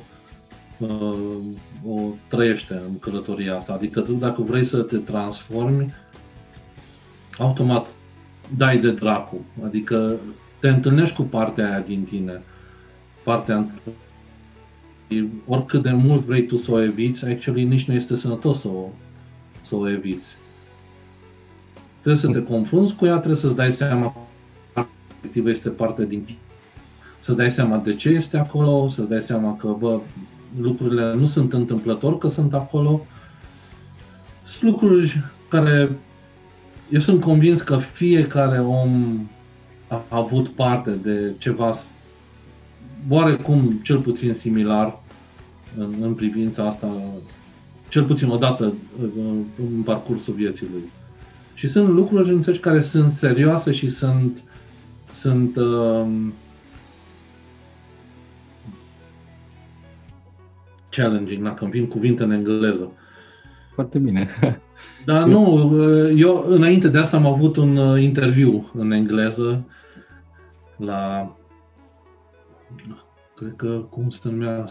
uh, 0.79 1.39
o 1.87 2.01
trăiește 2.29 2.83
în 2.89 2.99
călătoria 2.99 3.57
asta. 3.57 3.73
Adică 3.73 4.01
tu 4.01 4.13
dacă 4.13 4.43
vrei 4.43 4.65
să 4.65 4.79
te 4.79 4.97
transformi, 4.97 5.95
automat 7.39 7.89
dai 8.57 8.79
de 8.79 8.91
dracu. 8.91 9.45
Adică 9.65 10.17
te 10.61 10.69
întâlnești 10.69 11.17
cu 11.17 11.23
partea 11.23 11.71
aia 11.71 11.81
din 11.81 12.05
tine. 12.05 12.43
Partea 13.25 13.67
oricât 15.47 15.83
de 15.83 15.93
mult 15.93 16.25
vrei 16.25 16.47
tu 16.47 16.57
să 16.57 16.73
o 16.73 16.83
eviți, 16.83 17.25
actually 17.25 17.65
nici 17.65 17.85
nu 17.85 17.95
este 17.95 18.17
sănătos 18.17 18.61
să 18.61 18.69
o, 18.69 18.89
să 19.61 19.75
o 19.75 19.91
eviți. 19.91 20.37
Trebuie 22.01 22.17
să 22.17 22.31
te 22.31 22.43
confrunți 22.43 22.95
cu 22.95 23.07
ea, 23.07 23.17
trebuie 23.17 23.37
să-ți 23.37 23.57
dai 23.57 23.73
seama 23.73 24.13
că 24.13 24.19
respectivă 25.25 25.51
este 25.51 25.69
parte 25.69 26.05
din 26.07 26.23
tine. 26.23 26.39
Să-ți 27.21 27.37
dai 27.37 27.53
seama 27.53 27.77
de 27.77 27.95
ce 27.95 28.09
este 28.09 28.37
acolo, 28.37 28.89
să-ți 28.89 29.09
dai 29.09 29.23
seama 29.23 29.57
că, 29.57 29.75
bă, 29.79 30.01
lucrurile 30.61 31.15
nu 31.15 31.27
sunt 31.27 31.53
întâmplător 31.53 32.19
că 32.19 32.29
sunt 32.29 32.55
acolo. 32.55 33.07
Sunt 34.43 34.71
lucruri 34.71 35.23
care 35.49 35.91
eu 36.91 37.01
sunt 37.01 37.21
convins 37.21 37.63
că 37.63 37.77
fiecare 37.77 38.59
om 38.59 39.19
a 39.89 40.03
avut 40.09 40.49
parte 40.49 40.91
de 40.91 41.33
ceva 41.39 41.75
oarecum 43.09 43.81
cel 43.83 43.99
puțin 43.99 44.35
similar 44.35 45.03
în, 45.79 45.95
în 46.01 46.15
privința 46.15 46.67
asta, 46.67 46.89
cel 47.89 48.05
puțin 48.05 48.29
o 48.29 48.37
dată 48.37 48.73
în 49.57 49.83
parcursul 49.85 50.35
vieții 50.35 50.69
lui. 50.73 50.83
Și 51.55 51.69
sunt 51.69 51.89
lucruri 51.89 52.33
înțelegi 52.33 52.61
care 52.61 52.81
sunt 52.81 53.11
serioase 53.11 53.73
și 53.73 53.89
sunt 53.89 54.43
sunt 55.15 55.57
uh, 55.57 56.07
challenging, 60.91 61.43
dacă 61.43 61.65
îmi 61.65 61.73
vin 61.73 61.87
cuvinte 61.87 62.23
în 62.23 62.31
engleză. 62.31 62.93
Foarte 63.73 63.99
bine. 63.99 64.29
Dar 65.07 65.27
nu, 65.27 65.73
eu 66.17 66.45
înainte 66.49 66.89
de 66.89 66.99
asta 66.99 67.17
am 67.17 67.27
avut 67.27 67.57
un 67.57 67.77
uh, 67.77 68.03
interviu 68.03 68.71
în 68.75 68.91
engleză 68.91 69.65
la, 70.77 71.37
cred 73.37 73.53
că, 73.57 73.85
cum 73.91 74.11
se 74.11 74.29
numea, 74.29 74.65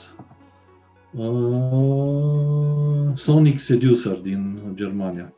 uh, 1.11 3.11
Sonic 3.13 3.59
Seducer 3.59 4.13
din 4.13 4.59
Germania. 4.73 5.33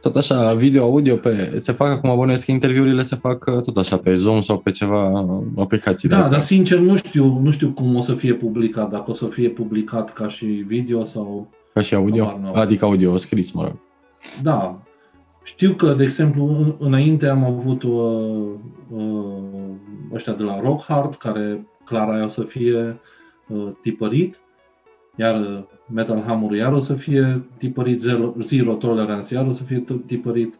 Tot 0.00 0.16
așa, 0.16 0.54
video-audio, 0.54 1.16
pe, 1.16 1.54
se 1.56 1.72
fac 1.72 1.88
acum, 1.88 2.16
bănuiesc 2.16 2.46
interviurile 2.46 3.02
se 3.02 3.16
fac 3.16 3.46
uh, 3.46 3.62
tot 3.62 3.76
așa 3.76 3.96
pe 3.96 4.14
Zoom 4.14 4.40
sau 4.40 4.58
pe 4.58 4.70
ceva 4.70 5.26
aplicații. 5.56 6.08
Da, 6.08 6.28
dar 6.28 6.40
sincer 6.40 6.78
nu 6.78 6.96
știu, 6.96 7.38
nu 7.38 7.50
știu 7.50 7.70
cum 7.70 7.96
o 7.96 8.00
să 8.00 8.14
fie 8.14 8.34
publicat, 8.34 8.90
dacă 8.90 9.10
o 9.10 9.14
să 9.14 9.26
fie 9.26 9.48
publicat 9.48 10.12
ca 10.12 10.28
și 10.28 10.44
video 10.44 11.04
sau 11.04 11.48
ca 11.74 11.80
și 11.80 11.94
audio? 11.94 12.40
Adică 12.54 12.84
audio 12.84 13.16
scris, 13.16 13.50
mă 13.50 13.62
rog. 13.62 13.76
Da. 14.42 14.82
Știu 15.42 15.72
că, 15.72 15.92
de 15.92 16.02
exemplu, 16.02 16.76
înainte 16.78 17.26
am 17.26 17.44
avut 17.44 17.82
uh, 17.82 18.48
uh, 18.90 20.12
ăștia 20.14 20.32
de 20.32 20.42
la 20.42 20.60
Rock 20.60 20.84
Hard, 20.84 21.14
care 21.14 21.66
clar 21.84 22.08
aia 22.08 22.24
o 22.24 22.28
să 22.28 22.42
fie 22.42 23.00
uh, 23.48 23.68
tipărit, 23.82 24.40
iar 25.16 25.40
uh, 25.40 25.62
Metal 25.92 26.22
Hammer 26.26 26.50
iar 26.50 26.72
o 26.72 26.80
să 26.80 26.94
fie 26.94 27.44
tipărit, 27.58 28.00
Zero, 28.00 28.34
Zero 28.42 28.72
Tolerance 28.72 29.34
iar 29.34 29.46
o 29.46 29.52
să 29.52 29.62
fie 29.62 29.84
tipărit. 30.06 30.54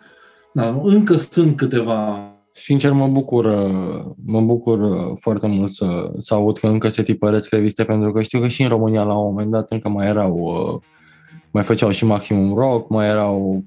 Da, 0.53 0.81
încă 0.85 1.17
sunt 1.17 1.57
câteva 1.57 2.31
Sincer, 2.53 2.93
mă 2.93 3.09
bucur, 3.09 3.45
uh, 3.45 4.05
mă 4.25 4.41
bucur 4.41 4.81
uh, 4.81 5.17
foarte 5.21 5.47
mult 5.47 5.75
să, 5.75 6.11
să 6.19 6.35
aud 6.35 6.59
că 6.59 6.67
încă 6.67 6.89
se 6.89 7.03
tipăresc 7.03 7.51
reviste, 7.51 7.85
pentru 7.85 8.13
că 8.13 8.23
știu 8.23 8.41
că 8.41 8.49
și 8.49 8.63
în 8.63 8.69
România 8.69 9.03
la 9.03 9.19
un 9.19 9.25
moment 9.25 9.51
dat 9.51 9.71
încă 9.71 9.89
mai 9.89 10.07
erau 10.07 10.39
uh, 10.39 10.81
mai 11.51 11.63
făceau 11.63 11.91
și 11.91 12.05
Maximum 12.05 12.55
Rock, 12.55 12.91
mai 12.91 13.09
erau 13.09 13.65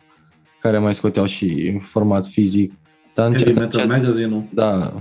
care 0.60 0.78
mai 0.78 0.94
scoteau 0.94 1.26
și 1.26 1.80
format 1.82 2.28
fizic. 2.28 2.74
Dar 3.14 3.28
încet, 3.28 3.44
Heavy 3.44 3.60
Metal 3.60 3.82
încet, 3.82 4.02
Magazine-ul, 4.02 4.44
da, 4.50 4.94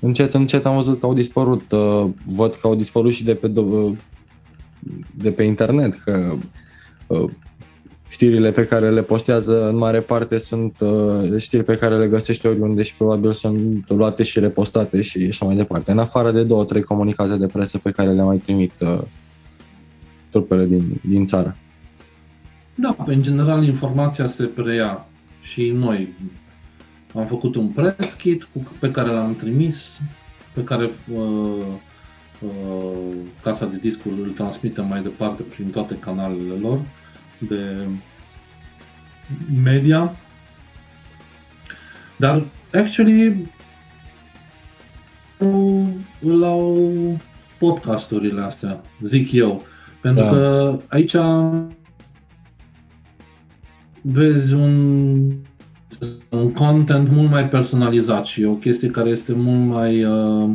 încet, 0.00 0.34
încet 0.34 0.66
am 0.66 0.74
văzut 0.74 1.00
că 1.00 1.06
au 1.06 1.14
dispărut, 1.14 1.72
uh, 1.72 2.06
văd 2.26 2.54
că 2.54 2.66
au 2.66 2.74
dispărut 2.74 3.12
și 3.12 3.24
de 3.24 3.34
pe, 3.34 3.52
uh, 3.54 3.92
de 5.14 5.32
pe 5.32 5.42
internet, 5.42 5.94
că 5.94 6.34
uh, 7.06 7.30
știrile 8.08 8.52
pe 8.52 8.66
care 8.66 8.90
le 8.90 9.02
postează 9.02 9.68
în 9.68 9.76
mare 9.76 10.00
parte 10.00 10.38
sunt 10.38 10.78
știri 11.38 11.64
pe 11.64 11.76
care 11.76 11.98
le 11.98 12.06
găsești 12.06 12.46
oriunde 12.46 12.82
și 12.82 12.94
probabil 12.94 13.32
sunt 13.32 13.88
luate 13.88 14.22
și 14.22 14.40
repostate 14.40 15.00
și 15.00 15.26
așa 15.30 15.44
mai 15.44 15.56
departe. 15.56 15.90
În 15.90 15.98
afară 15.98 16.30
de 16.30 16.42
două, 16.42 16.64
trei 16.64 16.82
comunicate 16.82 17.36
de 17.36 17.46
presă 17.46 17.78
pe 17.78 17.90
care 17.90 18.12
le 18.12 18.22
mai 18.22 18.36
trimit 18.36 18.72
trupele 20.30 20.66
din, 20.66 21.00
din 21.08 21.26
țară. 21.26 21.56
Da, 22.74 22.96
în 23.06 23.22
general 23.22 23.64
informația 23.64 24.26
se 24.26 24.44
preia 24.44 25.06
și 25.40 25.70
noi 25.70 26.14
am 27.14 27.26
făcut 27.26 27.54
un 27.54 27.68
press 27.68 28.14
kit 28.14 28.48
pe 28.78 28.90
care 28.90 29.10
l-am 29.10 29.36
trimis, 29.36 29.98
pe 30.52 30.64
care 30.64 30.90
uh, 31.14 31.64
uh, 32.40 33.14
casa 33.42 33.66
de 33.66 33.76
discuri 33.76 34.14
îl 34.22 34.30
transmite 34.30 34.80
mai 34.80 35.02
departe 35.02 35.42
prin 35.42 35.70
toate 35.70 35.96
canalele 35.98 36.54
lor 36.60 36.80
de 37.38 37.76
media. 39.62 40.16
Dar, 42.16 42.42
actually, 42.74 43.50
la 46.18 46.56
podcasturile 47.58 48.40
astea, 48.40 48.80
zic 49.02 49.32
eu. 49.32 49.64
Pentru 50.00 50.24
da. 50.24 50.30
că 50.30 50.76
aici 50.88 51.16
vezi 54.00 54.52
un, 54.54 55.32
un 56.28 56.52
content 56.52 57.10
mult 57.10 57.30
mai 57.30 57.48
personalizat 57.48 58.26
și 58.26 58.44
o 58.44 58.52
chestie 58.52 58.88
care 58.88 59.10
este 59.10 59.32
mult 59.32 59.64
mai 59.64 60.04
uh, 60.04 60.50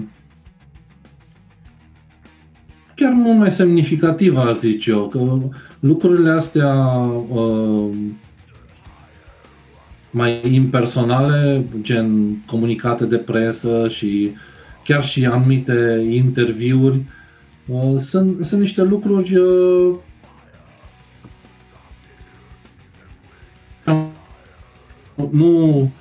chiar 2.95 3.11
mult 3.11 3.38
mai 3.38 3.52
semnificativă, 3.52 4.40
aș 4.40 4.56
zice 4.56 4.91
eu, 4.91 5.07
că 5.07 5.38
lucrurile 5.80 6.30
astea 6.30 6.74
uh, 7.30 7.90
mai 10.11 10.53
impersonale, 10.53 11.64
gen 11.82 12.38
comunicate 12.45 13.06
de 13.06 13.18
presă 13.18 13.88
și 13.90 14.32
chiar 14.84 15.06
și 15.06 15.26
anumite 15.26 16.07
interviuri, 16.11 17.02
Uh, 17.68 17.98
sunt, 17.98 18.45
sunt 18.45 18.61
niște 18.61 18.82
lucruri 18.82 19.36
uh, 19.36 19.95
nu, 25.30 25.91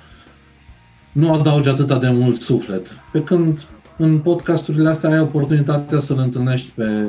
nu 1.11 1.33
adaugi 1.33 1.69
atât 1.69 1.99
de 1.99 2.09
mult 2.09 2.41
suflet. 2.41 2.95
Pe 3.11 3.23
când 3.23 3.65
în 3.97 4.19
podcasturile 4.19 4.89
astea 4.89 5.09
ai 5.09 5.19
oportunitatea 5.19 5.99
să-l 5.99 6.17
întâlnești 6.17 6.71
pe 6.75 7.05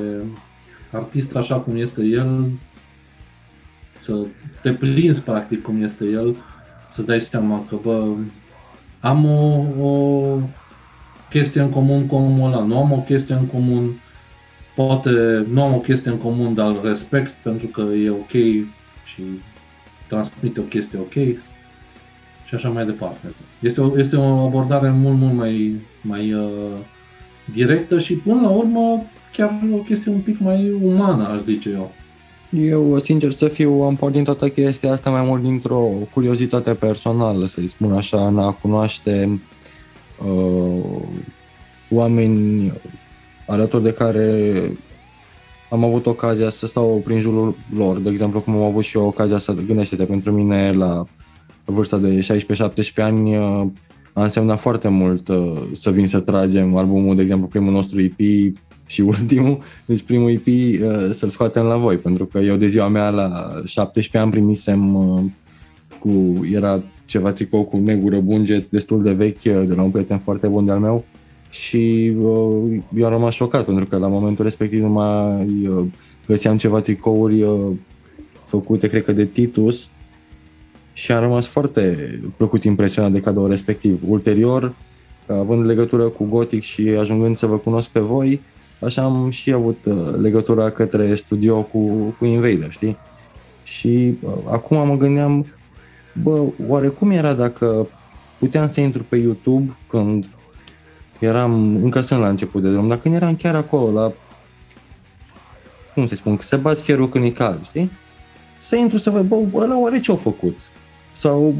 artist 0.92 1.36
așa 1.36 1.56
cum 1.56 1.76
este 1.76 2.02
el, 2.02 2.48
să 4.02 4.16
te 4.62 4.72
prinzi 4.72 5.22
practic 5.22 5.62
cum 5.62 5.82
este 5.82 6.04
el, 6.04 6.36
să 6.92 7.02
dai 7.02 7.20
seama 7.20 7.64
că 7.68 7.76
bă, 7.82 8.06
am 9.00 9.24
o, 9.24 9.64
o 9.86 10.38
chestie 11.30 11.60
în 11.60 11.70
comun 11.70 12.06
cu 12.06 12.14
omul 12.14 12.52
ăla, 12.52 12.64
nu 12.64 12.78
am 12.78 12.92
o 12.92 12.96
chestie 12.96 13.34
în 13.34 13.46
comun, 13.46 13.90
poate 14.74 15.10
nu 15.52 15.62
am 15.62 15.74
o 15.74 15.78
chestie 15.78 16.10
în 16.10 16.18
comun, 16.18 16.54
dar 16.54 16.66
îl 16.66 16.80
respect 16.82 17.32
pentru 17.42 17.66
că 17.66 17.80
e 17.80 18.10
ok 18.10 18.30
și 19.04 19.22
transmite 20.08 20.60
o 20.60 20.62
chestie 20.62 20.98
ok. 20.98 21.38
Și 22.44 22.54
așa 22.54 22.68
mai 22.68 22.84
departe. 22.84 23.34
Este 23.60 23.80
o, 23.80 23.98
este 23.98 24.16
o 24.16 24.22
abordare 24.22 24.90
mult, 24.90 25.18
mult 25.18 25.34
mai, 25.34 25.74
mai 26.00 26.32
uh, 26.32 26.42
directă 27.52 27.98
și 27.98 28.14
până 28.14 28.40
la 28.40 28.48
urmă 28.48 29.02
chiar 29.32 29.60
o 29.72 29.76
chestie 29.76 30.12
un 30.12 30.18
pic 30.18 30.38
mai 30.38 30.70
umană, 30.82 31.28
aș 31.28 31.42
zice 31.42 31.70
eu. 31.70 31.92
Eu, 32.60 32.98
sincer 32.98 33.32
să 33.32 33.48
fiu, 33.48 33.72
am 33.72 33.96
pornit 33.96 34.24
toată 34.24 34.48
chestia 34.48 34.92
asta 34.92 35.10
mai 35.10 35.22
mult 35.22 35.42
dintr-o 35.42 35.90
curiozitate 36.12 36.74
personală, 36.74 37.46
să-i 37.46 37.68
spun 37.68 37.92
așa, 37.92 38.26
în 38.26 38.38
a 38.38 38.50
cunoaște 38.50 39.40
uh, 40.24 41.02
oameni 41.90 42.72
alături 43.46 43.82
de 43.82 43.92
care 43.92 44.52
am 45.70 45.84
avut 45.84 46.06
ocazia 46.06 46.50
să 46.50 46.66
stau 46.66 47.00
prin 47.04 47.20
jurul 47.20 47.54
lor, 47.76 47.98
de 47.98 48.10
exemplu 48.10 48.40
cum 48.40 48.54
am 48.54 48.62
avut 48.62 48.84
și 48.84 48.96
eu 48.96 49.06
ocazia 49.06 49.38
să 49.38 49.52
gândește 49.52 49.96
pentru 49.96 50.32
mine 50.32 50.72
la 50.72 51.06
vârsta 51.64 51.98
de 51.98 52.26
16-17 52.80 52.94
ani 52.96 53.36
uh, 53.36 53.66
a 54.12 54.22
însemnat 54.22 54.60
foarte 54.60 54.88
mult 54.88 55.28
uh, 55.28 55.62
să 55.72 55.90
vin 55.90 56.06
să 56.06 56.20
tragem 56.20 56.76
albumul, 56.76 57.16
de 57.16 57.22
exemplu 57.22 57.46
primul 57.46 57.72
nostru 57.72 58.00
EP 58.00 58.20
și 58.86 59.00
ultimul, 59.14 59.58
deci 59.84 60.02
primul 60.02 60.30
EP 60.30 60.46
uh, 60.46 61.10
să-l 61.10 61.28
scoatem 61.28 61.64
la 61.64 61.76
voi, 61.76 61.96
pentru 61.96 62.24
că 62.24 62.38
eu 62.38 62.56
de 62.56 62.68
ziua 62.68 62.88
mea 62.88 63.10
la 63.10 63.52
17 63.64 64.18
ani 64.18 64.30
primisem 64.30 64.94
cu, 65.98 66.40
era 66.52 66.82
ceva 67.04 67.32
tricou 67.32 67.64
cu 67.64 67.76
negură 67.76 68.20
bunge 68.20 68.66
destul 68.68 69.02
de 69.02 69.12
vechi 69.12 69.42
de 69.42 69.74
la 69.76 69.82
un 69.82 69.90
prieten 69.90 70.18
foarte 70.18 70.46
bun 70.46 70.64
de-al 70.64 70.78
meu. 70.78 71.04
Și 71.50 72.12
uh, 72.18 72.82
eu 72.96 73.04
am 73.04 73.10
rămas 73.10 73.34
șocat 73.34 73.64
pentru 73.64 73.84
că 73.84 73.96
la 73.96 74.06
momentul 74.06 74.44
respectiv 74.44 74.80
nu 74.82 74.88
mai 74.88 75.66
uh, 75.68 75.84
găseam 76.26 76.56
ceva 76.56 76.80
tricouri 76.80 77.42
uh, 77.42 77.70
făcute, 78.44 78.88
cred 78.88 79.04
că 79.04 79.12
de 79.12 79.24
Titus 79.24 79.88
și 80.94 81.12
am 81.12 81.20
rămas 81.20 81.46
foarte 81.46 82.20
plăcut 82.36 82.64
impresionat 82.64 83.12
de 83.12 83.20
cadou 83.20 83.46
respectiv. 83.46 84.00
Ulterior, 84.08 84.74
având 85.26 85.66
legătură 85.66 86.04
cu 86.04 86.24
Gothic 86.24 86.62
și 86.62 86.88
ajungând 86.88 87.36
să 87.36 87.46
vă 87.46 87.56
cunosc 87.56 87.88
pe 87.88 88.00
voi, 88.00 88.40
așa 88.80 89.02
am 89.02 89.30
și 89.30 89.52
avut 89.52 89.84
uh, 89.84 90.14
legătura 90.20 90.70
către 90.70 91.14
studio 91.14 91.62
cu, 91.62 91.78
cu 92.18 92.24
Invader, 92.24 92.70
știi? 92.70 92.96
Și 93.64 94.18
uh, 94.20 94.32
acum 94.50 94.86
mă 94.86 94.96
gândeam, 94.96 95.46
bă, 96.22 96.42
oare 96.66 96.88
cum 96.88 97.10
era 97.10 97.32
dacă 97.32 97.88
puteam 98.38 98.68
să 98.68 98.80
intru 98.80 99.02
pe 99.08 99.16
YouTube 99.16 99.76
când 99.88 100.28
eram, 101.18 101.82
încă 101.82 102.00
sunt 102.00 102.20
la 102.20 102.28
început 102.28 102.62
de 102.62 102.70
drum, 102.70 102.88
dar 102.88 102.98
când 102.98 103.14
eram 103.14 103.36
chiar 103.36 103.54
acolo, 103.54 104.00
la, 104.00 104.12
cum 105.94 106.06
să 106.06 106.14
spun, 106.14 106.36
că 106.36 106.42
se 106.42 106.56
bați 106.56 106.82
fierul 106.82 107.08
când 107.08 107.24
e 107.24 107.30
cald, 107.30 107.64
știi? 107.64 107.90
Să 108.58 108.76
intru 108.76 108.98
să 108.98 109.10
văd, 109.10 109.26
bă, 109.26 109.36
ăla 109.54 109.80
oare 109.80 110.00
ce-a 110.00 110.14
făcut? 110.14 110.56
Sau, 111.16 111.54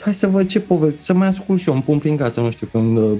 hai 0.00 0.14
să 0.14 0.26
văd 0.26 0.48
ce 0.48 0.60
poveste, 0.60 1.02
să 1.02 1.14
mai 1.14 1.28
ascult 1.28 1.60
și 1.60 1.68
eu, 1.68 1.74
îmi 1.74 1.82
pun 1.82 1.98
prin 1.98 2.16
casă, 2.16 2.40
nu 2.40 2.50
știu, 2.50 2.66
când 2.66 2.96
uh, 2.96 3.18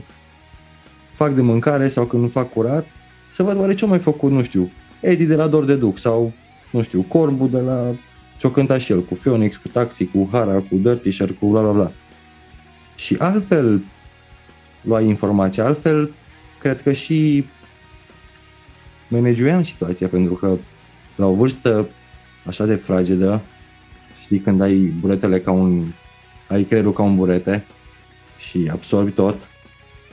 fac 1.10 1.34
de 1.34 1.40
mâncare 1.40 1.88
sau 1.88 2.04
când 2.04 2.30
fac 2.30 2.52
curat, 2.52 2.86
să 3.32 3.42
văd 3.42 3.58
oare 3.58 3.74
ce-a 3.74 3.88
mai 3.88 3.98
făcut, 3.98 4.30
nu 4.30 4.42
știu, 4.42 4.70
Eddie 5.00 5.26
de 5.26 5.34
la 5.34 5.46
Dor 5.46 5.64
de 5.64 5.76
Duc 5.76 5.98
sau, 5.98 6.32
nu 6.70 6.82
știu, 6.82 7.02
Corbu 7.02 7.46
de 7.46 7.60
la 7.60 7.94
ce-o 8.38 8.50
cântat 8.50 8.80
și 8.80 8.92
el, 8.92 9.04
cu 9.04 9.14
Phoenix, 9.14 9.56
cu 9.56 9.68
Taxi, 9.68 10.06
cu 10.06 10.28
Hara, 10.32 10.52
cu 10.52 10.76
Dirty 10.76 11.10
Shirt, 11.10 11.38
cu 11.38 11.46
bla 11.46 11.60
bla 11.60 11.72
bla. 11.72 11.90
Și 12.94 13.16
altfel 13.18 13.82
lua 14.82 15.00
informația. 15.00 15.64
Altfel, 15.64 16.12
cred 16.58 16.82
că 16.82 16.92
și 16.92 17.46
managueam 19.08 19.62
situația, 19.62 20.08
pentru 20.08 20.34
că 20.34 20.56
la 21.16 21.26
o 21.26 21.34
vârstă 21.34 21.88
așa 22.46 22.64
de 22.64 22.74
fragedă, 22.74 23.40
știi, 24.28 24.40
când 24.40 24.60
ai 24.60 24.76
buretele 24.76 25.40
ca 25.40 25.50
un, 25.50 25.84
ai 26.48 26.64
creierul 26.64 26.92
ca 26.92 27.02
un 27.02 27.16
burete 27.16 27.64
și 28.38 28.68
absorbi 28.72 29.10
tot 29.10 29.48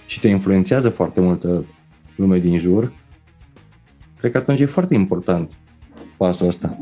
și 0.05 0.19
te 0.19 0.27
influențează 0.27 0.89
foarte 0.89 1.21
multă 1.21 1.65
lume 2.15 2.39
din 2.39 2.59
jur, 2.59 2.91
cred 4.19 4.31
că 4.31 4.37
atunci 4.37 4.59
e 4.59 4.65
foarte 4.65 4.93
important 4.93 5.51
pasul 6.17 6.47
ăsta. 6.47 6.77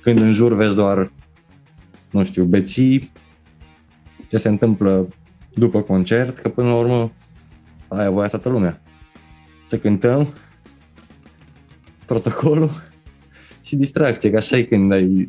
Când 0.00 0.18
în 0.18 0.32
jur 0.32 0.54
vezi 0.54 0.74
doar, 0.74 1.12
nu 2.10 2.24
știu, 2.24 2.44
beții, 2.44 3.12
ce 4.28 4.36
se 4.36 4.48
întâmplă 4.48 5.08
după 5.54 5.80
concert, 5.80 6.38
că 6.38 6.48
până 6.48 6.68
la 6.68 6.74
urmă 6.74 7.12
aia 7.88 8.10
voia 8.10 8.28
toată 8.28 8.48
lumea. 8.48 8.82
Să 9.66 9.78
cântăm 9.78 10.28
protocolul 12.06 12.70
și 13.60 13.76
distracție, 13.76 14.30
că 14.30 14.36
așa 14.36 14.56
e 14.56 14.62
când 14.62 14.92
ai 14.92 15.28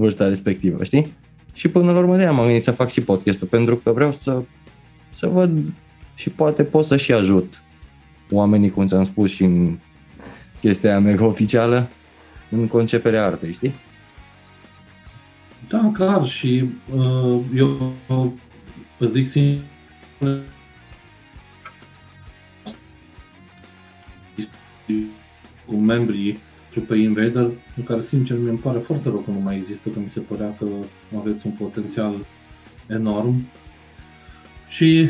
vârsta 0.00 0.28
respectivă, 0.28 0.84
știi? 0.84 1.12
Și 1.52 1.68
până 1.68 1.92
la 1.92 1.98
urmă 1.98 2.16
de 2.16 2.28
m-am 2.28 2.44
gândit 2.44 2.62
să 2.62 2.70
fac 2.70 2.90
și 2.90 3.00
podcastul, 3.00 3.46
pentru 3.46 3.76
că 3.76 3.92
vreau 3.92 4.12
să, 4.22 4.42
să 5.14 5.26
văd 5.26 5.58
și 6.14 6.30
poate 6.30 6.64
pot 6.64 6.86
să 6.86 6.96
și 6.96 7.12
ajut 7.12 7.62
oamenii, 8.30 8.70
cum 8.70 8.86
ți-am 8.86 9.04
spus 9.04 9.30
și 9.30 9.44
în 9.44 9.78
chestia 10.60 10.98
mega 10.98 11.24
oficială, 11.24 11.88
în 12.50 12.66
conceperea 12.66 13.24
artei, 13.24 13.52
știi? 13.52 13.74
Da, 15.68 15.90
clar, 15.94 16.28
și 16.28 16.64
uh, 16.94 17.40
eu 17.54 17.92
Îți 19.00 19.12
zic 19.12 19.28
sincer, 19.28 19.60
cu 25.66 25.74
membrii 25.74 26.38
trupei 26.70 27.02
Invader, 27.02 27.50
în 27.76 27.82
care 27.84 28.02
sincer 28.02 28.38
mi 28.38 28.58
pare 28.58 28.78
foarte 28.78 29.08
rău 29.08 29.18
că 29.18 29.30
nu 29.30 29.40
mai 29.40 29.56
există, 29.56 29.88
că 29.88 29.98
mi 29.98 30.10
se 30.10 30.20
părea 30.20 30.54
că 30.58 30.66
aveți 31.18 31.46
un 31.46 31.52
potențial 31.52 32.14
enorm. 32.86 33.34
Și 34.68 35.08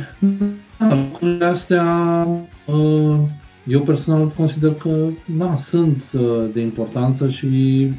da, 0.79 0.95
lucrurile 0.95 1.45
astea 1.45 2.27
uh, 2.67 3.19
eu 3.67 3.81
personal 3.81 4.29
consider 4.29 4.75
că 4.75 5.09
da, 5.25 5.57
sunt 5.57 6.03
uh, 6.15 6.45
de 6.53 6.61
importanță 6.61 7.31
și 7.31 7.93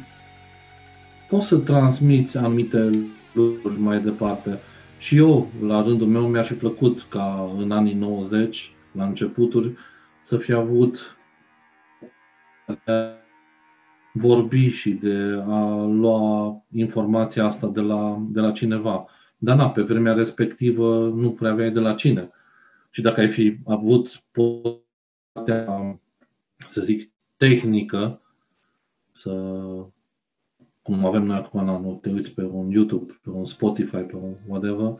poți 1.28 1.46
să 1.46 1.56
transmiți 1.56 2.38
anumite 2.38 2.90
lucruri 3.32 3.80
mai 3.80 4.00
departe. 4.00 4.58
Și 4.98 5.16
eu, 5.16 5.48
la 5.66 5.82
rândul 5.82 6.06
meu, 6.06 6.26
mi-ar 6.26 6.44
fi 6.44 6.54
plăcut 6.54 7.06
ca 7.08 7.54
în 7.58 7.70
anii 7.70 7.94
90, 7.94 8.72
la 8.92 9.04
începuturi, 9.04 9.72
să 10.24 10.36
fi 10.36 10.52
avut 10.52 11.16
vorbi 14.12 14.68
și 14.68 14.90
de 14.90 15.42
a 15.46 15.84
lua 15.84 16.62
informația 16.70 17.44
asta 17.46 17.68
de 17.68 17.80
la, 17.80 18.26
de 18.28 18.40
la 18.40 18.50
cineva. 18.50 19.06
Dar 19.38 19.56
na, 19.56 19.70
pe 19.70 19.82
vremea 19.82 20.12
respectivă 20.12 21.12
nu 21.14 21.30
prea 21.30 21.50
aveai 21.50 21.70
de 21.70 21.80
la 21.80 21.94
cine. 21.94 22.30
Și 22.90 23.02
dacă 23.02 23.20
ai 23.20 23.28
fi 23.28 23.58
avut 23.64 24.22
putea, 24.30 26.00
să 26.66 26.80
zic, 26.80 27.10
tehnică, 27.36 28.20
să 29.12 29.54
cum 30.82 31.04
avem 31.06 31.24
noi 31.24 31.36
acum, 31.36 31.64
la 31.64 31.78
nu 31.78 31.98
te 32.02 32.10
uiți 32.10 32.30
pe 32.30 32.42
un 32.42 32.70
YouTube, 32.70 33.20
pe 33.22 33.30
un 33.30 33.44
Spotify, 33.44 33.96
pe 33.96 34.16
un 34.16 34.34
whatever, 34.48 34.98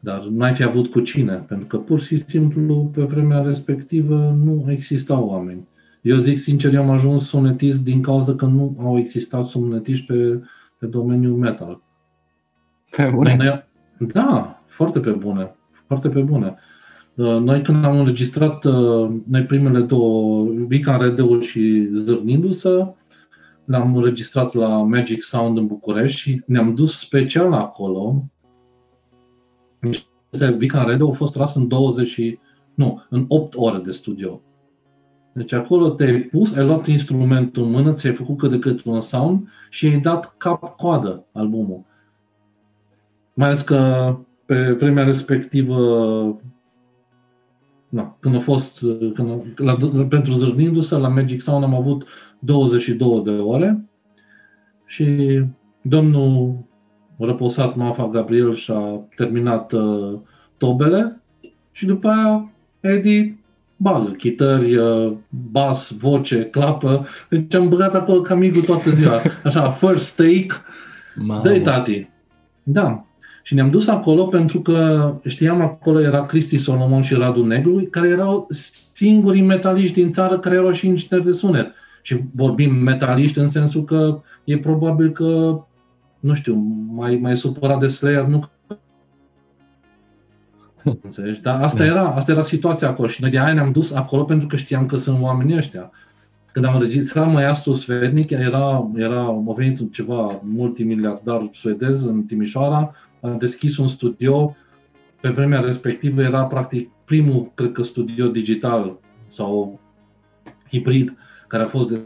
dar 0.00 0.22
n-ai 0.22 0.54
fi 0.54 0.62
avut 0.62 0.86
cu 0.86 1.00
cine, 1.00 1.36
pentru 1.36 1.66
că 1.66 1.78
pur 1.78 2.00
și 2.00 2.18
simplu 2.18 2.90
pe 2.94 3.02
vremea 3.02 3.42
respectivă 3.42 4.36
nu 4.44 4.70
existau 4.70 5.28
oameni. 5.28 5.66
Eu 6.08 6.16
zic 6.16 6.38
sincer, 6.38 6.74
eu 6.74 6.82
am 6.82 6.90
ajuns 6.90 7.28
sonetist 7.28 7.82
din 7.82 8.02
cauza 8.02 8.34
că 8.34 8.44
nu 8.44 8.76
au 8.80 8.98
existat 8.98 9.44
sonetiști 9.44 10.06
pe, 10.06 10.42
pe 10.78 10.86
domeniul 10.86 11.36
metal. 11.36 11.82
Pe 12.90 13.10
bune? 13.14 13.36
Noi, 13.36 13.64
da, 13.98 14.62
foarte 14.66 15.00
pe 15.00 15.10
bune. 15.10 15.56
Foarte 15.86 16.08
pe 16.08 16.20
bune. 16.20 16.54
Uh, 17.14 17.38
noi 17.40 17.62
când 17.62 17.84
am 17.84 17.98
înregistrat 17.98 18.64
uh, 18.64 19.10
noi 19.26 19.44
primele 19.46 19.80
două, 19.80 20.46
Vica 20.66 20.96
Redeu 20.96 21.40
și 21.40 21.88
Zârnindu-se, 21.92 22.94
l-am 23.64 23.96
înregistrat 23.96 24.54
la 24.54 24.82
Magic 24.82 25.22
Sound 25.22 25.56
în 25.58 25.66
București 25.66 26.20
și 26.20 26.42
ne-am 26.46 26.74
dus 26.74 26.98
special 26.98 27.52
acolo. 27.52 28.24
Vica 30.56 30.82
Radio 30.82 31.08
a 31.08 31.12
fost 31.12 31.32
tras 31.32 31.54
în 31.54 31.68
20 31.68 32.08
și, 32.08 32.38
nu, 32.74 33.02
în 33.10 33.24
8 33.28 33.54
ore 33.56 33.78
de 33.78 33.90
studio. 33.90 34.42
Deci 35.38 35.52
acolo 35.52 35.88
te-ai 35.88 36.20
pus, 36.20 36.54
ai 36.56 36.64
luat 36.64 36.86
instrumentul 36.86 37.62
în 37.62 37.70
mână, 37.70 37.92
ți-ai 37.92 38.14
făcut 38.14 38.38
cât 38.38 38.50
de 38.50 38.58
cât 38.58 38.84
un 38.84 39.00
sound 39.00 39.48
și 39.70 39.86
ai 39.86 40.00
dat 40.00 40.34
cap-coadă 40.36 41.24
albumul. 41.32 41.84
Mai 43.34 43.46
ales 43.46 43.60
că 43.60 44.16
pe 44.46 44.72
vremea 44.72 45.04
respectivă, 45.04 45.76
na, 47.88 48.16
când 48.20 48.34
a 48.34 48.38
fost, 48.38 48.84
când, 49.14 49.42
la, 49.56 49.76
pentru 50.08 50.32
zărnindu-se, 50.32 50.96
la 50.96 51.08
Magic 51.08 51.40
Sound 51.40 51.64
am 51.64 51.74
avut 51.74 52.06
22 52.38 53.22
de 53.24 53.30
ore 53.30 53.88
și 54.86 55.40
domnul 55.82 56.56
răposat 57.18 57.76
Mafa 57.76 58.08
Gabriel 58.08 58.54
și-a 58.54 59.00
terminat 59.16 59.72
uh, 59.72 60.18
tobele 60.56 61.20
și 61.72 61.86
după 61.86 62.08
aia 62.08 62.50
Eddie 62.80 63.37
bagă 63.80 64.10
chitări, 64.10 64.76
uh, 64.76 65.12
bas, 65.50 65.90
voce, 65.98 66.42
clapă. 66.42 67.06
Deci 67.28 67.54
am 67.54 67.68
băgat 67.68 67.94
acolo 67.94 68.20
ca 68.20 68.34
micul 68.34 68.62
toată 68.62 68.90
ziua. 68.90 69.22
Așa, 69.44 69.70
first 69.70 70.16
take, 70.16 70.54
dă 71.42 71.58
tati. 71.58 72.08
Da. 72.62 73.02
Și 73.42 73.54
ne-am 73.54 73.70
dus 73.70 73.88
acolo 73.88 74.24
pentru 74.24 74.60
că 74.60 75.12
știam 75.24 75.60
acolo 75.60 76.00
era 76.00 76.26
Cristi 76.26 76.58
Solomon 76.58 77.02
și 77.02 77.14
Radu 77.14 77.44
Negru, 77.44 77.86
care 77.90 78.08
erau 78.08 78.46
singurii 78.92 79.42
metaliști 79.42 80.00
din 80.00 80.12
țară 80.12 80.38
care 80.38 80.54
erau 80.54 80.72
și 80.72 80.86
ingineri 80.86 81.24
de 81.24 81.32
sunet. 81.32 81.72
Și 82.02 82.16
vorbim 82.34 82.74
metaliști 82.74 83.38
în 83.38 83.46
sensul 83.46 83.84
că 83.84 84.20
e 84.44 84.58
probabil 84.58 85.10
că, 85.10 85.60
nu 86.20 86.34
știu, 86.34 86.54
mai, 86.94 87.18
mai 87.22 87.36
supărat 87.36 87.80
de 87.80 87.86
Slayer, 87.86 88.24
nu 88.24 88.48
Înțelegi? 91.02 91.40
Dar 91.40 91.62
asta, 91.62 91.78
da. 91.78 91.84
era, 91.84 92.08
asta 92.08 92.32
era 92.32 92.42
situația 92.42 92.88
acolo 92.88 93.08
și 93.08 93.20
noi 93.20 93.30
de 93.30 93.38
aia 93.38 93.52
ne-am 93.52 93.72
dus 93.72 93.92
acolo 93.92 94.24
pentru 94.24 94.46
că 94.46 94.56
știam 94.56 94.86
că 94.86 94.96
sunt 94.96 95.22
oamenii 95.22 95.56
ăștia. 95.56 95.90
Când 96.52 96.64
am 96.64 96.74
înregistrat 96.74 97.32
Măiastru 97.32 97.72
Svednic, 97.72 98.30
era, 98.30 98.90
era, 98.94 99.20
a 99.20 99.52
venit 99.56 99.92
ceva 99.92 100.40
multimiliardar 100.42 101.48
suedez 101.52 102.04
în 102.04 102.22
Timișoara, 102.22 102.94
a 103.20 103.28
deschis 103.28 103.76
un 103.76 103.88
studio, 103.88 104.56
pe 105.20 105.28
vremea 105.28 105.60
respectivă 105.60 106.22
era 106.22 106.42
practic 106.42 106.90
primul, 107.04 107.50
cred 107.54 107.72
că, 107.72 107.82
studio 107.82 108.26
digital 108.26 108.96
sau 109.28 109.80
hibrid 110.70 111.16
care 111.46 111.62
a 111.62 111.68
fost 111.68 111.88
de 111.88 111.98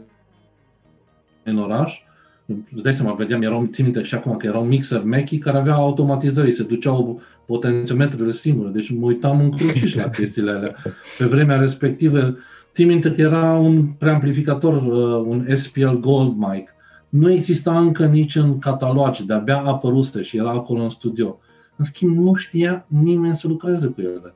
în 1.43 1.57
oraș. 1.57 2.01
Îți 2.45 2.83
dai 2.83 2.93
seama, 2.93 3.13
vedeam, 3.13 3.41
erau, 3.41 3.67
țin 3.71 3.85
minte 3.85 4.03
și 4.03 4.15
acum 4.15 4.37
că 4.37 4.47
erau 4.47 4.63
mixer 4.63 5.03
Mackie 5.03 5.37
care 5.37 5.57
avea 5.57 5.73
automatizări, 5.73 6.51
se 6.51 6.63
duceau 6.63 7.21
potențiometrele 7.45 8.31
singure, 8.31 8.69
deci 8.69 8.89
mă 8.89 9.05
uitam 9.05 9.39
în 9.39 9.51
cruciș 9.51 9.93
la 9.93 10.09
chestiile 10.09 10.51
alea. 10.51 10.75
Pe 11.17 11.25
vremea 11.25 11.57
respectivă, 11.57 12.35
țin 12.73 12.87
minte 12.87 13.11
că 13.13 13.21
era 13.21 13.53
un 13.53 13.85
preamplificator, 13.85 14.73
uh, 14.73 15.25
un 15.27 15.55
SPL 15.55 15.93
Gold 15.99 16.35
mic. 16.37 16.69
Nu 17.09 17.31
exista 17.31 17.79
încă 17.79 18.05
nici 18.05 18.35
în 18.35 18.59
catalogi, 18.59 19.25
de-abia 19.25 19.57
apăruse 19.57 20.21
și 20.21 20.37
era 20.37 20.51
acolo 20.51 20.83
în 20.83 20.89
studio. 20.89 21.39
În 21.75 21.85
schimb, 21.85 22.17
nu 22.17 22.33
știa 22.33 22.85
nimeni 22.87 23.35
să 23.35 23.47
lucreze 23.47 23.87
cu 23.87 24.01
ele. 24.01 24.33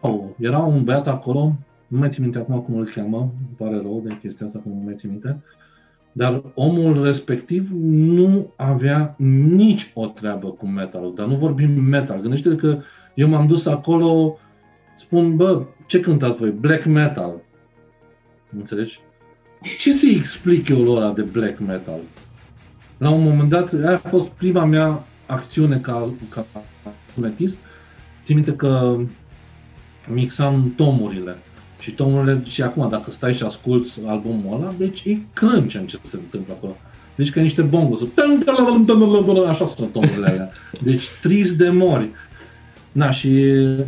Wow, 0.00 0.36
era 0.38 0.58
un 0.58 0.84
băiat 0.84 1.08
acolo, 1.08 1.56
nu 1.86 1.98
mai 1.98 2.08
țin 2.08 2.22
minte 2.22 2.38
acum 2.38 2.60
cum 2.60 2.76
îl 2.76 2.90
cheamă, 2.94 3.32
îmi 3.58 3.70
pare 3.70 3.82
rău 3.82 4.02
de 4.04 4.18
chestia 4.20 4.46
asta, 4.46 4.58
cum 4.58 4.72
nu 4.72 4.82
mai 4.84 4.94
țin 4.96 5.10
minte, 5.10 5.36
dar 6.12 6.42
omul 6.54 7.04
respectiv 7.04 7.70
nu 7.90 8.52
avea 8.56 9.14
nici 9.18 9.90
o 9.94 10.06
treabă 10.06 10.48
cu 10.48 10.66
metal. 10.66 11.12
Dar 11.14 11.26
nu 11.26 11.34
vorbim 11.34 11.70
metal. 11.70 12.20
Gândește 12.20 12.56
că 12.56 12.78
eu 13.14 13.28
m-am 13.28 13.46
dus 13.46 13.66
acolo, 13.66 14.38
spun, 14.96 15.36
bă, 15.36 15.62
ce 15.86 16.00
cântați 16.00 16.36
voi? 16.36 16.50
Black 16.50 16.84
metal. 16.84 17.32
Înțelegi? 18.56 19.00
Ce 19.78 19.92
să-i 19.92 20.16
explic 20.16 20.68
eu 20.68 20.82
lor 20.82 21.12
de 21.12 21.22
black 21.22 21.58
metal? 21.58 21.98
La 22.98 23.10
un 23.10 23.22
moment 23.22 23.48
dat, 23.48 23.72
aia 23.72 24.00
a 24.04 24.08
fost 24.08 24.28
prima 24.28 24.64
mea 24.64 25.04
acțiune 25.26 25.76
ca, 25.76 26.08
ca 26.28 26.44
sunetist. 27.14 27.58
Țin 28.24 28.34
minte 28.34 28.52
că 28.56 28.98
mixam 30.12 30.72
tomurile. 30.76 31.36
Și 31.84 31.90
tomurile, 31.90 32.42
și 32.46 32.62
acum, 32.62 32.88
dacă 32.88 33.10
stai 33.10 33.34
și 33.34 33.42
asculti 33.42 33.90
albumul 34.06 34.60
ăla, 34.60 34.74
deci 34.78 35.02
e 35.04 35.18
crâncen 35.32 35.86
ce 35.86 35.98
se 36.02 36.16
întâmplă 36.16 36.54
acolo. 36.56 36.76
Deci 37.14 37.30
că 37.30 37.40
niște 37.40 37.62
bongos, 37.62 38.00
așa 39.48 39.66
sunt 39.66 39.92
tomurile 39.92 40.26
alea. 40.26 40.50
Deci 40.82 41.08
trist 41.20 41.56
de 41.56 41.68
mori. 41.68 42.08
Na, 42.92 43.10
și 43.10 43.28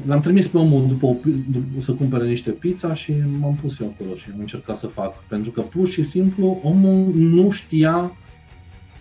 l-am 0.06 0.20
trimis 0.20 0.46
pe 0.46 0.58
omul 0.58 0.86
după, 0.88 1.16
după 1.50 1.80
să 1.80 1.92
cumpere 1.92 2.28
niște 2.28 2.50
pizza 2.50 2.94
și 2.94 3.12
m-am 3.40 3.58
pus 3.62 3.78
eu 3.80 3.94
acolo 3.94 4.16
și 4.16 4.24
am 4.32 4.40
încercat 4.40 4.78
să 4.78 4.86
fac. 4.86 5.24
Pentru 5.28 5.50
că 5.50 5.60
pur 5.60 5.88
și 5.88 6.04
simplu 6.04 6.60
omul 6.62 7.12
nu 7.14 7.50
știa, 7.50 8.16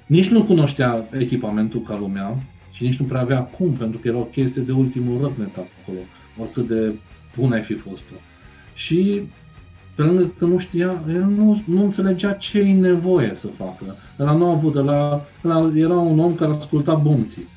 nici 0.05 0.27
nu 0.27 0.43
cunoștea 0.43 1.05
echipamentul 1.19 1.81
ca 1.81 1.97
lumea 1.99 2.38
și 2.72 2.84
nici 2.84 2.97
nu 2.97 3.05
prea 3.05 3.22
avea 3.22 3.39
cum, 3.39 3.72
pentru 3.72 3.97
că 3.97 4.07
era 4.07 4.17
o 4.17 4.22
chestie 4.22 4.61
de 4.61 4.72
ultimul 4.72 5.22
răpnet 5.22 5.55
acolo, 5.57 5.99
oricât 6.39 6.67
de 6.67 6.93
bun 7.38 7.51
ai 7.51 7.61
fi 7.61 7.73
fost 7.73 8.03
tu. 8.03 8.13
Și 8.76 9.22
pe 9.95 10.02
lângă 10.02 10.31
că 10.38 10.45
nu 10.45 10.57
știa, 10.57 11.03
el 11.07 11.23
nu, 11.23 11.64
nu 11.65 11.84
înțelegea 11.84 12.31
ce 12.31 12.60
e 12.60 12.73
nevoie 12.73 13.34
să 13.35 13.47
facă. 13.57 13.95
Ăla 14.19 14.31
nu 14.31 14.45
a 14.45 14.52
avut, 14.52 14.76
ăla, 14.76 15.26
ăla 15.43 15.72
era 15.76 15.93
un 15.93 16.19
om 16.19 16.35
care 16.35 16.52
asculta 16.52 16.93
bumții. 16.93 17.47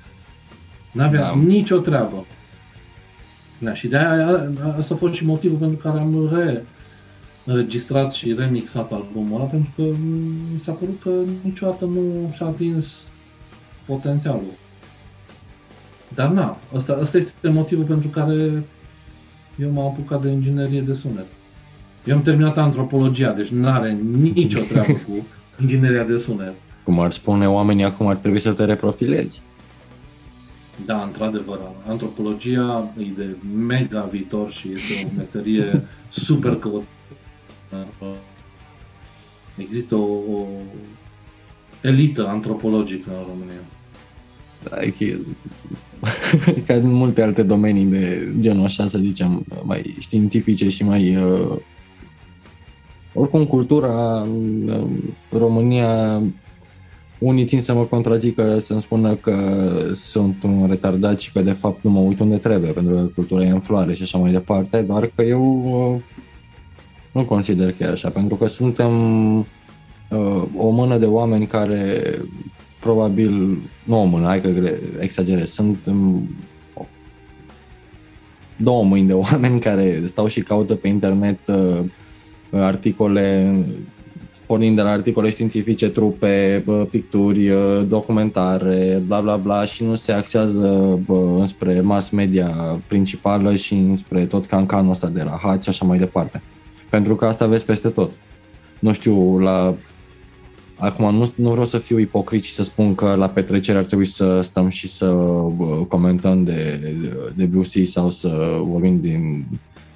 N-avea 0.92 1.20
da. 1.20 1.34
nicio 1.34 1.76
treabă. 1.76 2.26
Da, 3.58 3.74
și 3.74 3.88
de-aia 3.88 4.50
asta 4.78 4.94
a 4.94 4.96
fost 4.96 5.14
și 5.14 5.24
motivul 5.24 5.58
pentru 5.58 5.76
care 5.76 5.98
am 5.98 6.30
re 6.34 6.64
înregistrat 7.44 8.12
și 8.12 8.34
remixat 8.34 8.92
albumul 8.92 9.40
ăla, 9.40 9.44
pentru 9.44 9.70
că 9.76 9.82
mi 10.52 10.60
s-a 10.64 10.72
părut 10.72 11.00
că 11.02 11.10
niciodată 11.42 11.84
nu 11.84 12.32
și-a 12.34 12.46
atins 12.46 13.02
potențialul. 13.86 14.52
Dar 16.14 16.28
na, 16.28 16.58
asta, 16.74 16.98
asta 17.02 17.18
este 17.18 17.48
motivul 17.48 17.84
pentru 17.84 18.08
care 18.08 18.64
eu 19.60 19.70
m-am 19.70 19.86
apucat 19.86 20.22
de 20.22 20.28
inginerie 20.28 20.80
de 20.80 20.94
sunet. 20.94 21.26
Eu 22.04 22.16
am 22.16 22.22
terminat 22.22 22.58
antropologia, 22.58 23.32
deci 23.32 23.48
nu 23.48 23.68
are 23.68 23.92
nicio 24.34 24.60
treabă 24.60 24.92
cu 24.92 25.26
ingineria 25.60 26.04
de 26.04 26.18
sunet. 26.18 26.54
Cum 26.84 27.00
ar 27.00 27.12
spune 27.12 27.48
oamenii 27.48 27.84
acum, 27.84 28.06
ar 28.06 28.16
trebui 28.16 28.40
să 28.40 28.52
te 28.52 28.64
reprofilezi. 28.64 29.42
Da, 30.84 31.02
într-adevăr, 31.02 31.58
antropologia 31.88 32.92
e 32.98 33.04
de 33.16 33.36
mega 33.66 34.08
viitor 34.10 34.52
și 34.52 34.68
este 34.72 35.06
o 35.06 35.16
meserie 35.16 35.82
super 36.26 36.54
căutată. 36.54 38.16
Există 39.56 39.94
o, 39.94 40.12
o 40.32 40.46
elită 41.80 42.26
antropologică 42.26 43.10
în 43.10 43.24
România. 43.28 43.62
Da, 44.62 44.82
e 44.82 45.18
ca 46.66 46.74
în 46.74 46.92
multe 46.92 47.22
alte 47.22 47.42
domenii 47.42 47.84
de 47.84 48.32
genul 48.38 48.64
așa, 48.64 48.88
să 48.88 48.98
zicem, 48.98 49.44
mai 49.62 49.96
științifice 49.98 50.68
și 50.68 50.84
mai... 50.84 51.16
Uh, 51.16 51.56
oricum, 53.14 53.44
cultura 53.44 54.20
în 54.20 54.70
România 55.30 56.22
unii 57.18 57.44
țin 57.44 57.60
să 57.60 57.74
mă 57.74 57.84
contrazică, 57.84 58.58
să-mi 58.58 58.80
spună 58.80 59.14
că 59.14 59.36
sunt 59.94 60.42
un 60.42 60.66
retardat 60.68 61.20
și 61.20 61.32
că 61.32 61.40
de 61.40 61.52
fapt 61.52 61.82
nu 61.82 61.90
mă 61.90 62.00
uit 62.00 62.20
unde 62.20 62.36
trebuie, 62.36 62.70
pentru 62.70 62.94
că 62.94 63.00
cultura 63.00 63.44
e 63.44 63.50
în 63.50 63.60
floare 63.60 63.94
și 63.94 64.02
așa 64.02 64.18
mai 64.18 64.32
departe, 64.32 64.82
doar 64.82 65.10
că 65.14 65.22
eu 65.22 65.62
uh, 65.94 66.02
nu 67.12 67.24
consider 67.24 67.72
că 67.72 67.84
e 67.84 67.86
așa, 67.86 68.08
pentru 68.08 68.36
că 68.36 68.46
suntem 68.46 68.92
uh, 69.38 70.42
o 70.56 70.70
mână 70.70 70.98
de 70.98 71.06
oameni 71.06 71.46
care 71.46 72.02
probabil, 72.80 73.58
nu 73.84 74.00
o 74.00 74.04
mână, 74.04 74.26
hai 74.26 74.40
că 74.40 74.50
exagerez, 74.98 75.50
sunt 75.50 75.78
um, 75.86 76.28
două 78.56 78.84
mâini 78.84 79.06
de 79.06 79.12
oameni 79.30 79.60
care 79.60 80.02
stau 80.06 80.26
și 80.26 80.40
caută 80.40 80.74
pe 80.74 80.88
internet 80.88 81.38
uh, 81.46 81.80
articole 82.50 83.54
pornind 84.48 84.76
de 84.76 84.82
la 84.82 84.90
articole 84.90 85.30
științifice, 85.30 85.88
trupe, 85.88 86.64
picturi, 86.90 87.50
documentare, 87.88 89.02
bla 89.06 89.20
bla 89.20 89.36
bla 89.36 89.64
și 89.64 89.84
nu 89.84 89.94
se 89.94 90.12
axează 90.12 90.98
înspre 91.38 91.80
mass 91.80 92.10
media 92.10 92.80
principală 92.86 93.54
și 93.54 93.74
înspre 93.74 94.26
tot 94.26 94.46
cancanul 94.46 94.90
ăsta 94.90 95.08
de 95.08 95.22
la 95.22 95.38
haci 95.42 95.62
și 95.62 95.68
așa 95.68 95.84
mai 95.84 95.98
departe. 95.98 96.42
Pentru 96.90 97.16
că 97.16 97.24
asta 97.24 97.46
vezi 97.46 97.64
peste 97.64 97.88
tot. 97.88 98.10
Nu 98.78 98.92
știu, 98.92 99.38
la 99.38 99.74
Acum 100.78 101.14
nu, 101.14 101.32
nu 101.34 101.50
vreau 101.50 101.66
să 101.66 101.78
fiu 101.78 101.98
ipocrit 101.98 102.44
și 102.44 102.52
să 102.52 102.62
spun 102.62 102.94
că 102.94 103.14
la 103.14 103.28
petrecere 103.28 103.78
ar 103.78 103.84
trebui 103.84 104.06
să 104.06 104.40
stăm 104.40 104.68
și 104.68 104.88
să 104.88 105.06
comentăm 105.88 106.44
de, 106.44 106.80
de 107.36 107.44
Busey 107.44 107.86
sau 107.86 108.10
să 108.10 108.60
vorbim 108.62 109.00
din 109.00 109.46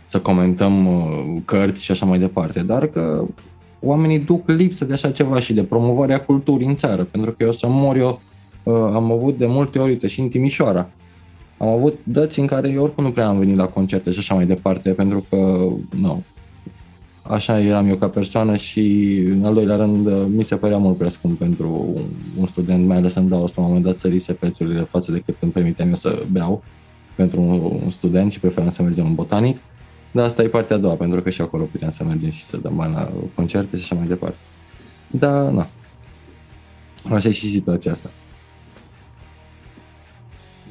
să 0.05 0.21
comentăm 0.21 0.89
cărți 1.45 1.85
și 1.85 1.91
așa 1.91 2.07
mai 2.07 2.19
departe, 2.19 2.61
dar 2.61 2.87
că 2.87 3.25
oamenii 3.81 4.19
duc 4.19 4.49
lipsă 4.49 4.85
de 4.85 4.93
așa 4.93 5.11
ceva 5.11 5.41
și 5.41 5.53
de 5.53 5.65
promovarea 5.65 6.21
culturii 6.21 6.67
în 6.67 6.77
țară, 6.77 7.03
pentru 7.03 7.33
că 7.33 7.45
eu 7.45 7.53
să 7.53 7.67
mor 7.69 7.97
eu 7.97 8.21
uh, 8.63 8.75
am 8.75 9.13
avut 9.13 9.39
de 9.39 9.47
multe 9.47 9.79
ori, 9.79 9.91
uite, 9.91 10.07
și 10.07 10.21
în 10.21 10.29
Timișoara, 10.29 10.91
am 11.59 11.69
avut 11.69 11.99
dăți 12.03 12.41
în 12.41 12.47
care 12.47 12.69
eu 12.71 12.83
oricum 12.83 13.05
nu 13.05 13.11
prea 13.11 13.29
am 13.29 13.39
venit 13.39 13.57
la 13.57 13.67
concerte 13.67 14.11
și 14.11 14.19
așa 14.19 14.35
mai 14.35 14.47
departe, 14.47 14.91
pentru 14.91 15.25
că, 15.31 15.37
nu, 16.01 16.23
așa 17.23 17.61
eram 17.61 17.89
eu 17.89 17.97
ca 17.97 18.09
persoană 18.09 18.57
și, 18.57 19.17
în 19.31 19.45
al 19.45 19.55
doilea 19.55 19.77
rând, 19.77 20.07
uh, 20.07 20.25
mi 20.29 20.45
se 20.45 20.57
părea 20.57 20.79
mult 20.79 20.97
prea 20.97 21.11
scump 21.11 21.39
pentru 21.39 22.01
un 22.39 22.47
student, 22.47 22.87
mai 22.87 22.97
ales 22.97 23.15
în 23.15 23.29
Daos, 23.29 23.55
la 23.55 23.63
un 23.63 23.69
moment 23.69 23.85
dat 23.85 23.99
sărise 23.99 24.33
prețurile 24.33 24.81
față 24.81 25.13
de 25.13 25.23
cât 25.25 25.37
îmi 25.41 25.53
permiteam 25.53 25.89
eu 25.89 25.95
să 25.95 26.23
beau 26.31 26.63
pentru 27.15 27.41
un 27.85 27.91
student 27.91 28.33
și 28.33 28.41
preferam 28.41 28.71
să 28.71 28.83
mergem 28.83 29.07
în 29.07 29.15
botanic. 29.15 29.59
Dar 30.11 30.25
asta 30.25 30.43
e 30.43 30.49
partea 30.49 30.77
a 30.77 30.79
doua, 30.79 30.95
pentru 30.95 31.23
că 31.23 31.31
și 31.31 31.41
acolo 31.41 31.63
puteam 31.63 31.91
să 31.91 32.05
mergem 32.05 32.31
și 32.31 32.45
să 32.45 32.57
dăm 32.57 32.77
bani 32.77 32.95
la 32.95 33.11
concerte 33.35 33.77
și 33.77 33.83
așa 33.83 33.95
mai 33.95 34.07
departe. 34.07 34.37
Da, 35.11 35.51
na. 35.51 35.67
Așa 37.11 37.29
e 37.29 37.33
și 37.33 37.51
situația 37.51 37.93
asta. 37.93 38.11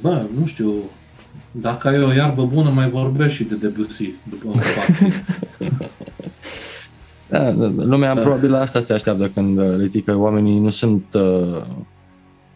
Bă, 0.02 0.26
nu 0.40 0.46
știu, 0.46 0.74
dacă 1.52 1.88
ai 1.88 2.04
o 2.04 2.14
iarbă 2.14 2.46
bună, 2.46 2.70
mai 2.70 2.90
vorbești 2.90 3.36
și 3.36 3.44
de 3.44 3.56
Debussy 3.56 4.14
după 4.30 4.48
un 4.48 4.60
Da, 7.32 7.52
lumea 7.76 8.14
da. 8.14 8.22
probabil 8.22 8.52
la 8.52 8.60
asta 8.60 8.80
se 8.80 8.94
așteaptă 8.94 9.28
când 9.28 9.60
le 9.60 9.86
zic 9.86 10.06
că 10.06 10.18
oamenii 10.18 10.60
nu 10.60 10.70
sunt 10.70 11.04
uh, 11.14 11.64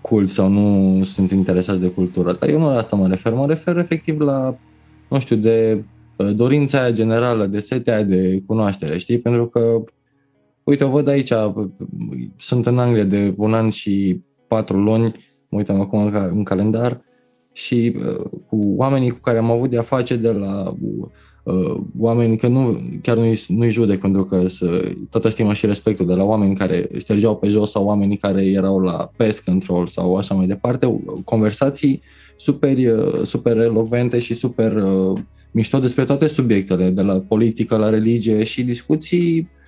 cult 0.02 0.30
sau 0.30 0.48
nu 0.48 1.04
sunt 1.04 1.32
interesați 1.32 1.80
de 1.80 1.88
cultură. 1.88 2.32
Dar 2.40 2.50
eu 2.50 2.60
nu 2.60 2.66
la 2.66 2.78
asta 2.78 2.96
mă 2.96 3.08
refer, 3.08 3.34
mă 3.34 3.46
refer 3.46 3.78
efectiv 3.78 4.20
la, 4.20 4.58
nu 5.10 5.20
știu, 5.20 5.36
de 5.36 5.84
uh, 6.16 6.36
dorința 6.36 6.82
aia 6.82 6.92
generală, 6.92 7.46
de 7.46 7.60
setea 7.60 8.04
de 8.04 8.44
cunoaștere, 8.46 8.98
știi? 8.98 9.20
Pentru 9.20 9.48
că, 9.48 9.84
uite, 10.64 10.84
o 10.84 10.90
văd 10.90 11.08
aici, 11.08 11.34
sunt 12.38 12.66
în 12.66 12.80
Anglia 12.80 13.04
de 13.04 13.34
un 13.38 13.54
an 13.54 13.70
și 13.70 14.22
patru 14.48 14.78
luni, 14.78 15.16
mă 15.50 15.58
uitam 15.58 15.82
acum 15.82 16.06
în 16.32 16.44
calendar, 16.44 17.02
și 17.56 17.96
uh, 17.98 18.26
cu 18.48 18.74
oamenii 18.78 19.10
cu 19.10 19.20
care 19.20 19.38
am 19.38 19.52
avut 19.52 19.70
de-a 19.70 19.82
face 19.82 20.16
de 20.16 20.32
la 20.32 20.76
uh, 21.44 21.82
oameni, 21.98 22.38
că 22.38 22.48
nu, 22.48 22.82
chiar 23.02 23.18
nu-i, 23.18 23.44
nu-i 23.48 23.72
judec 23.72 24.00
pentru 24.00 24.26
că 24.26 24.48
să, 24.48 24.92
toată 25.10 25.30
stima 25.30 25.54
și 25.54 25.66
respectul 25.66 26.06
de 26.06 26.14
la 26.14 26.24
oameni 26.24 26.56
care 26.56 26.90
ștergeau 26.98 27.36
pe 27.36 27.48
jos 27.48 27.72
sau 27.72 27.86
oamenii 27.86 28.18
care 28.18 28.46
erau 28.46 28.80
la 28.80 29.12
pest 29.18 29.44
control 29.44 29.88
sau 29.88 30.16
așa 30.16 30.34
mai 30.34 30.46
departe, 30.46 31.02
conversații 31.24 32.02
super, 32.36 32.78
uh, 32.78 33.26
super 33.26 33.58
elocvente 33.58 34.20
și 34.20 34.34
super 34.34 34.76
uh, 34.76 35.20
mișto 35.52 35.80
despre 35.80 36.04
toate 36.04 36.28
subiectele, 36.28 36.90
de 36.90 37.02
la 37.02 37.20
politică 37.20 37.78
la 37.78 37.90
religie 37.90 38.44
și 38.44 38.64
discuții 38.64 39.40
uh, 39.40 39.64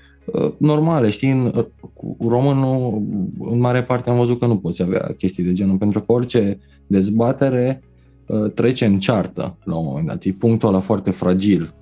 normale, 0.58 1.10
știi, 1.10 1.32
în, 1.32 1.66
cu 1.94 2.18
românul 2.28 3.02
în 3.40 3.60
mare 3.60 3.84
parte 3.84 4.10
am 4.10 4.18
văzut 4.18 4.40
că 4.40 4.46
nu 4.46 4.58
poți 4.58 4.82
avea 4.82 5.14
chestii 5.18 5.44
de 5.44 5.54
genul, 5.54 5.78
pentru 5.78 6.02
că 6.02 6.12
orice 6.12 6.60
dezbatere 6.88 7.84
uh, 8.28 8.52
trece 8.52 8.86
în 8.86 9.00
ceartă 9.00 9.58
la 9.64 9.76
un 9.76 9.86
moment 9.86 10.08
dat. 10.08 10.24
E 10.24 10.32
punctul 10.32 10.70
ăla 10.70 10.80
foarte 10.80 11.12
fragil. 11.12 11.74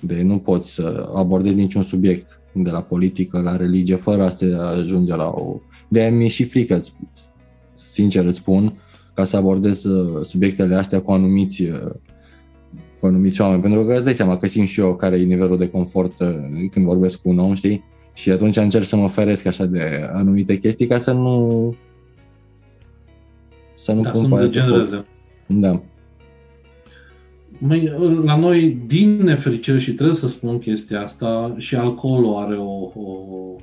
De 0.00 0.22
nu 0.22 0.38
poți 0.38 0.74
să 0.74 1.10
abordezi 1.14 1.54
niciun 1.54 1.82
subiect 1.82 2.40
de 2.52 2.70
la 2.70 2.82
politică 2.82 3.40
la 3.40 3.56
religie 3.56 3.96
fără 3.96 4.22
a 4.22 4.28
se 4.28 4.56
ajunge 4.78 5.14
la 5.16 5.26
o... 5.26 5.60
De 5.88 6.00
aia 6.00 6.10
mi-e 6.10 6.28
și 6.28 6.44
frică, 6.44 6.80
sincer 7.74 8.24
îți 8.24 8.38
spun, 8.38 8.72
ca 9.14 9.24
să 9.24 9.36
abordez 9.36 9.84
uh, 9.84 10.24
subiectele 10.24 10.74
astea 10.74 11.00
cu 11.00 11.12
anumiți, 11.12 11.62
uh, 11.62 11.90
cu 13.00 13.06
anumiți 13.06 13.40
oameni. 13.40 13.62
Pentru 13.62 13.84
că 13.84 13.94
îți 13.94 14.04
dai 14.04 14.14
seama 14.14 14.36
că 14.36 14.46
simt 14.46 14.68
și 14.68 14.80
eu 14.80 14.96
care 14.96 15.16
e 15.16 15.24
nivelul 15.24 15.58
de 15.58 15.70
confort 15.70 16.16
când 16.70 16.86
vorbesc 16.86 17.22
cu 17.22 17.28
un 17.28 17.38
om, 17.38 17.54
știi? 17.54 17.84
Și 18.12 18.30
atunci 18.30 18.56
încerc 18.56 18.84
să 18.84 18.96
mă 18.96 19.08
feresc 19.08 19.46
așa 19.46 19.66
de 19.66 20.08
anumite 20.12 20.58
chestii 20.58 20.86
ca 20.86 20.96
să 20.96 21.12
nu 21.12 21.74
să 23.72 23.92
nu 23.92 24.02
da, 24.02 24.10
pun 24.10 24.20
să 24.20 24.26
nu 24.26 24.38
degenereze. 24.38 25.04
Da. 25.46 25.80
Măi, 27.58 27.92
la 28.24 28.36
noi, 28.36 28.78
din 28.86 29.16
nefericire, 29.22 29.78
și 29.78 29.92
trebuie 29.92 30.16
să 30.16 30.28
spun 30.28 30.58
chestia 30.58 31.02
asta, 31.02 31.54
și 31.56 31.74
alcoolul 31.74 32.36
are 32.36 32.56
o, 32.56 32.82
o 32.82 33.56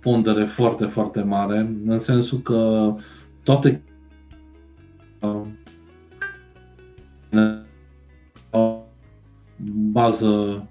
pondere 0.00 0.44
foarte, 0.44 0.84
foarte 0.84 1.20
mare, 1.20 1.76
în 1.86 1.98
sensul 1.98 2.38
că 2.38 2.94
toate 3.42 3.82
bază 9.92 10.62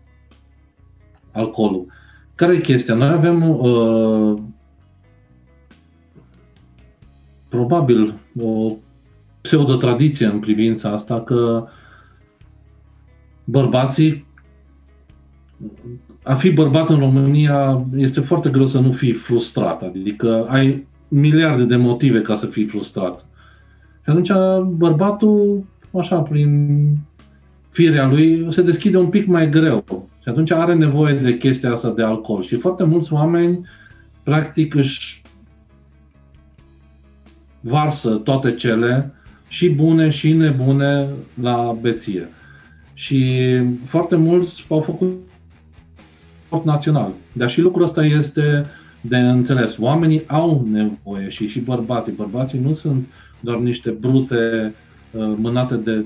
alcoolul. 1.32 1.86
Care 2.36 2.53
e 2.53 2.60
chestia? 2.60 2.94
Noi 2.95 3.07
avem 3.07 3.49
uh, 3.49 4.41
probabil 7.49 8.14
o 8.40 8.76
pseudo-tradiție 9.41 10.26
în 10.26 10.40
privința 10.40 10.90
asta 10.90 11.22
că 11.22 11.68
bărbații 13.44 14.26
a 16.24 16.34
fi 16.34 16.52
bărbat 16.52 16.90
în 16.90 16.99
România 16.99 17.86
este 17.95 18.22
foarte 18.22 18.49
greu 18.49 18.66
să 18.66 18.80
nu 18.80 18.91
fii 18.91 19.14
frustrat, 19.14 19.82
adică 19.82 20.45
ai 20.49 20.88
miliarde 21.07 21.64
de 21.64 21.76
motive 21.76 22.22
ca 22.22 22.36
să 22.36 22.45
fii 22.45 22.66
frustrat. 22.66 23.26
Și 24.03 24.10
atunci 24.10 24.32
bărbatul, 24.78 25.64
așa, 25.98 26.20
prin 26.20 26.82
firea 27.76 28.08
lui, 28.08 28.48
se 28.50 28.62
deschide 28.62 28.98
un 28.98 29.08
pic 29.08 29.26
mai 29.26 29.50
greu. 29.50 30.08
Și 30.22 30.30
atunci 30.30 30.52
are 30.52 30.74
nevoie 30.74 31.14
de 31.14 31.38
chestia 31.38 31.72
asta 31.72 31.90
de 31.90 32.04
alcool. 32.04 32.44
Și 32.44 32.56
foarte 32.56 32.84
mulți 32.84 33.14
oameni, 33.14 33.68
practic, 34.24 34.76
își 34.76 35.22
varsă 37.60 38.10
toate 38.10 38.54
cele, 38.54 39.14
și 39.48 39.70
bune 39.70 40.10
și 40.10 40.34
nebune, 40.34 41.08
la 41.42 41.78
beție. 41.82 42.30
Și 42.94 43.52
foarte 43.84 44.16
mulți 44.16 44.66
au 44.70 44.82
făcut 44.82 45.14
sport 46.46 46.66
național. 46.66 47.12
Dar 47.34 47.50
și 47.50 47.62
lucrul 47.62 47.84
ăsta 47.84 48.06
este 48.06 48.66
de 49.02 49.18
înțeles. 49.18 49.78
Oamenii 49.78 50.24
au 50.28 50.68
nevoie 50.72 51.30
și 51.30 51.48
și 51.48 51.60
bărbații. 51.60 52.12
Bărbații 52.12 52.60
nu 52.60 52.74
sunt 52.74 53.08
doar 53.40 53.58
niște 53.58 53.90
brute 53.90 54.74
uh, 55.12 55.34
mânate 55.38 55.76
de 55.76 56.06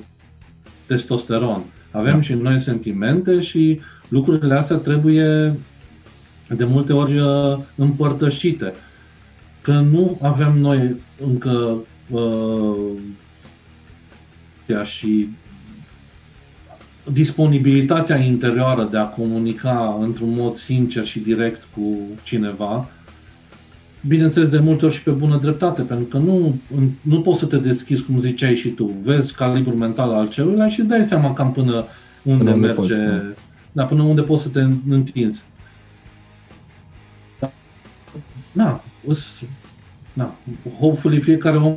testosteron. 0.89 1.63
Avem 1.91 2.15
da. 2.15 2.21
și 2.21 2.33
noi 2.33 2.59
sentimente 2.59 3.41
și 3.41 3.79
lucrurile 4.07 4.55
astea 4.55 4.75
trebuie 4.75 5.55
de 6.55 6.63
multe 6.63 6.93
ori 6.93 7.19
uh, 7.19 7.57
împărtășite 7.75 8.73
că 9.61 9.71
nu 9.71 10.19
avem 10.21 10.57
noi 10.57 10.95
încă 11.25 11.77
uh, 12.09 12.75
și 14.83 15.29
disponibilitatea 17.11 18.17
interioară 18.17 18.87
de 18.91 18.97
a 18.97 19.05
comunica 19.05 19.97
într-un 20.01 20.33
mod 20.33 20.55
sincer 20.55 21.05
și 21.05 21.19
direct 21.19 21.67
cu 21.75 21.97
cineva, 22.23 22.89
bineînțeles 24.07 24.49
de 24.49 24.59
multe 24.59 24.85
ori 24.85 24.93
și 24.93 25.03
pe 25.03 25.11
bună 25.11 25.37
dreptate, 25.37 25.81
pentru 25.81 26.05
că 26.05 26.17
nu, 26.17 26.55
nu 27.01 27.21
poți 27.21 27.39
să 27.39 27.45
te 27.45 27.57
deschizi, 27.57 28.03
cum 28.03 28.19
ziceai 28.19 28.55
și 28.55 28.69
tu, 28.69 28.91
vezi 29.03 29.35
calibrul 29.35 29.75
mental 29.75 30.13
al 30.13 30.29
celuilalt 30.29 30.71
și 30.71 30.79
îți 30.79 30.89
dai 30.89 31.03
seama 31.03 31.33
cam 31.33 31.51
până 31.51 31.85
unde, 32.23 32.43
până 32.43 32.53
unde 32.53 32.67
merge, 32.67 32.75
poți, 32.75 32.89
da. 32.89 33.21
da, 33.71 33.83
până 33.83 34.03
unde 34.03 34.21
poți 34.21 34.43
să 34.43 34.49
te 34.49 34.59
întinzi. 34.89 35.43
Da, 37.39 37.51
da 38.51 38.81
na, 40.13 40.35
hopefully 40.79 41.21
fiecare 41.21 41.57
om 41.57 41.75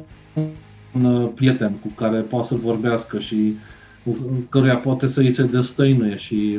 un 0.95 1.05
uh, 1.05 1.31
prieten 1.35 1.73
cu 1.73 1.89
care 1.89 2.21
poate 2.21 2.47
să 2.47 2.55
vorbească 2.55 3.19
și 3.19 3.55
cu 4.05 4.17
căruia 4.49 4.77
poate 4.77 5.09
să 5.09 5.21
îi 5.21 5.31
se 5.31 5.43
destăinuie 5.43 6.17
și 6.17 6.59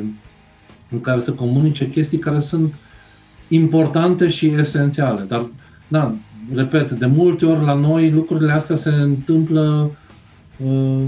în 0.90 1.00
care 1.00 1.20
să 1.20 1.32
comunice 1.32 1.90
chestii 1.90 2.18
care 2.18 2.40
sunt 2.40 2.74
importante 3.48 4.28
și 4.28 4.46
esențiale. 4.46 5.24
Dar, 5.28 5.46
da, 5.88 6.14
repet, 6.54 6.92
de 6.92 7.06
multe 7.06 7.46
ori 7.46 7.64
la 7.64 7.74
noi 7.74 8.10
lucrurile 8.10 8.52
astea 8.52 8.76
se 8.76 8.90
întâmplă 8.90 9.90
uh, 10.64 11.02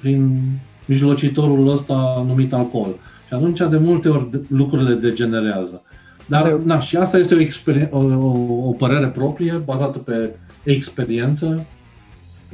prin 0.00 0.40
mijlocitorul 0.84 1.68
ăsta 1.68 2.24
numit 2.26 2.52
alcool. 2.52 2.94
Și 3.26 3.34
atunci 3.34 3.58
de 3.70 3.76
multe 3.76 4.08
ori 4.08 4.28
lucrurile 4.48 4.94
degenerează. 4.94 5.82
Dar, 6.26 6.52
na, 6.52 6.80
și 6.80 6.96
asta 6.96 7.18
este 7.18 7.34
o, 7.34 7.40
experien- 7.40 7.90
o, 7.90 7.98
o, 7.98 8.68
o 8.68 8.72
părere 8.72 9.06
proprie, 9.06 9.62
bazată 9.64 9.98
pe 9.98 10.34
experiență. 10.62 11.66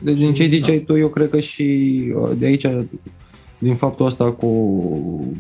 Deci, 0.03 0.17
din 0.17 0.35
ce 0.35 0.45
ziceai 0.45 0.79
da. 0.79 0.85
tu, 0.87 0.99
eu 0.99 1.09
cred 1.09 1.31
că 1.31 1.39
și 1.39 1.93
uh, 2.17 2.31
de 2.39 2.47
aici, 2.47 2.67
din 3.59 3.75
faptul 3.75 4.07
ăsta 4.07 4.33
cu 4.33 4.47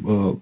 uh, 0.04 0.32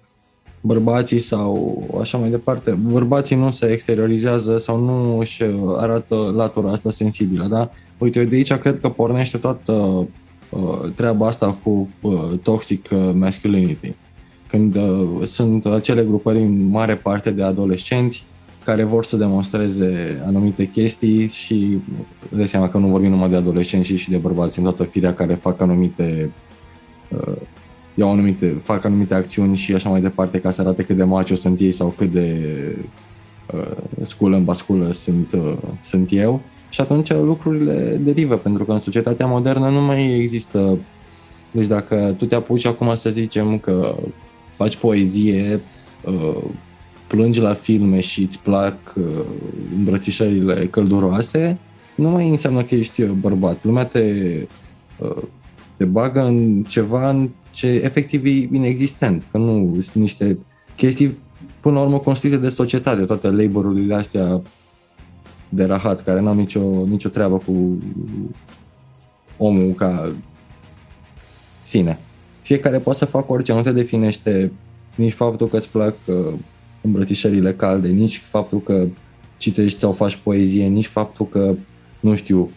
bărbații 0.65 1.19
sau 1.19 1.83
așa 2.01 2.19
mai 2.19 2.31
departe, 2.31 2.71
bărbații 2.71 3.37
nu 3.37 3.51
se 3.51 3.67
exteriorizează 3.67 4.59
sau 4.59 4.79
nu 4.79 5.19
își 5.19 5.43
arată 5.77 6.33
latura 6.37 6.71
asta 6.71 6.91
sensibilă, 6.91 7.47
da? 7.47 7.71
Uite, 7.99 8.19
eu 8.19 8.25
de 8.25 8.35
aici 8.37 8.55
cred 8.55 8.81
că 8.81 8.89
pornește 8.89 9.37
toată 9.37 9.73
uh, 9.73 10.91
treaba 10.95 11.27
asta 11.27 11.57
cu 11.63 11.89
uh, 12.01 12.39
toxic 12.43 12.89
masculinity 13.15 13.95
când 14.53 14.77
uh, 14.77 15.27
sunt 15.27 15.67
acele 15.67 16.05
grupări 16.05 16.43
în 16.43 16.69
mare 16.69 16.95
parte 16.95 17.31
de 17.31 17.43
adolescenți 17.43 18.25
care 18.65 18.83
vor 18.83 19.05
să 19.05 19.17
demonstreze 19.17 20.23
anumite 20.27 20.69
chestii 20.69 21.29
și 21.29 21.79
de 22.29 22.47
seama 22.47 22.69
că 22.69 22.79
nu 22.79 22.87
vorbim 22.87 23.11
numai 23.11 23.29
de 23.29 23.37
adolescenți 23.37 23.89
și, 23.89 23.97
și 23.97 24.11
de 24.11 24.17
bărbați 24.17 24.59
în 24.59 24.65
toată 24.65 24.85
firea 24.85 25.15
care 25.15 25.35
fac 25.35 25.61
anumite 25.61 26.31
uh, 27.09 27.37
iau 27.95 28.11
anumite, 28.11 28.61
fac 28.63 28.85
anumite 28.85 29.15
acțiuni 29.15 29.57
și 29.57 29.75
așa 29.75 29.89
mai 29.89 30.01
departe 30.01 30.41
ca 30.41 30.51
să 30.51 30.61
arate 30.61 30.85
cât 30.85 30.97
de 30.97 31.05
macho 31.05 31.35
sunt 31.35 31.61
ei 31.61 31.73
sau 31.73 31.95
cât 31.97 32.13
de 32.13 32.39
uh, 33.55 33.77
sculă 34.03 34.37
în 34.37 34.45
basculă 34.45 34.93
sunt, 34.93 35.33
uh, 35.33 35.57
sunt 35.81 36.09
eu 36.13 36.41
și 36.69 36.81
atunci 36.81 37.13
lucrurile 37.13 38.01
derivă 38.05 38.37
pentru 38.37 38.65
că 38.65 38.73
în 38.73 38.81
societatea 38.81 39.27
modernă 39.27 39.69
nu 39.69 39.81
mai 39.81 40.19
există 40.19 40.79
deci 41.53 41.67
dacă 41.67 42.15
tu 42.19 42.25
te 42.25 42.35
apuci 42.35 42.67
acum 42.67 42.95
să 42.95 43.11
zicem 43.11 43.59
că 43.59 43.97
faci 44.55 44.77
poezie, 44.77 45.61
uh, 46.05 46.45
plângi 47.07 47.41
la 47.41 47.53
filme 47.53 48.01
și 48.01 48.23
îți 48.23 48.39
plac 48.39 48.77
uh, 48.97 49.05
îmbrățișările 49.77 50.67
călduroase, 50.67 51.59
nu 51.95 52.09
mai 52.09 52.29
înseamnă 52.29 52.63
că 52.63 52.75
ești 52.75 53.05
bărbat. 53.05 53.65
Lumea 53.65 53.85
te, 53.85 54.05
uh, 54.99 55.23
te 55.77 55.85
bagă 55.85 56.25
în 56.25 56.65
ceva 56.69 57.11
în 57.11 57.29
ce 57.53 57.67
efectiv 57.67 58.25
e 58.25 58.31
inexistent, 58.31 59.27
că 59.31 59.39
nu 59.39 59.77
sunt 59.81 60.03
niște 60.03 60.39
chestii 60.77 61.19
până 61.61 61.75
la 61.75 61.83
urmă 61.83 61.99
construite 61.99 62.37
de 62.37 62.49
societate, 62.49 63.05
toate 63.05 63.31
laborurile 63.31 63.95
astea 63.95 64.43
de 65.49 65.65
rahat, 65.65 66.03
care 66.03 66.21
n-au 66.21 66.35
nicio, 66.35 66.85
nicio 66.87 67.09
treabă 67.09 67.37
cu 67.37 67.79
omul 69.37 69.73
ca 69.73 70.13
sine. 71.63 71.99
Fiecare 72.41 72.79
poate 72.79 72.99
să 72.99 73.05
facă 73.05 73.33
orice, 73.33 73.53
nu 73.53 73.63
te 73.63 73.73
definește 73.73 74.53
nici 74.95 75.13
faptul 75.13 75.49
că 75.49 75.57
îți 75.57 75.69
plac 75.69 75.95
uh, 76.07 76.33
îmbrățișările 76.81 77.55
calde, 77.55 77.89
nici 77.89 78.19
faptul 78.19 78.61
că 78.61 78.87
citești 79.37 79.79
sau 79.79 79.93
faci 79.93 80.17
poezie, 80.23 80.67
nici 80.67 80.87
faptul 80.87 81.27
că, 81.27 81.55
nu 82.01 82.15
știu, 82.15 82.51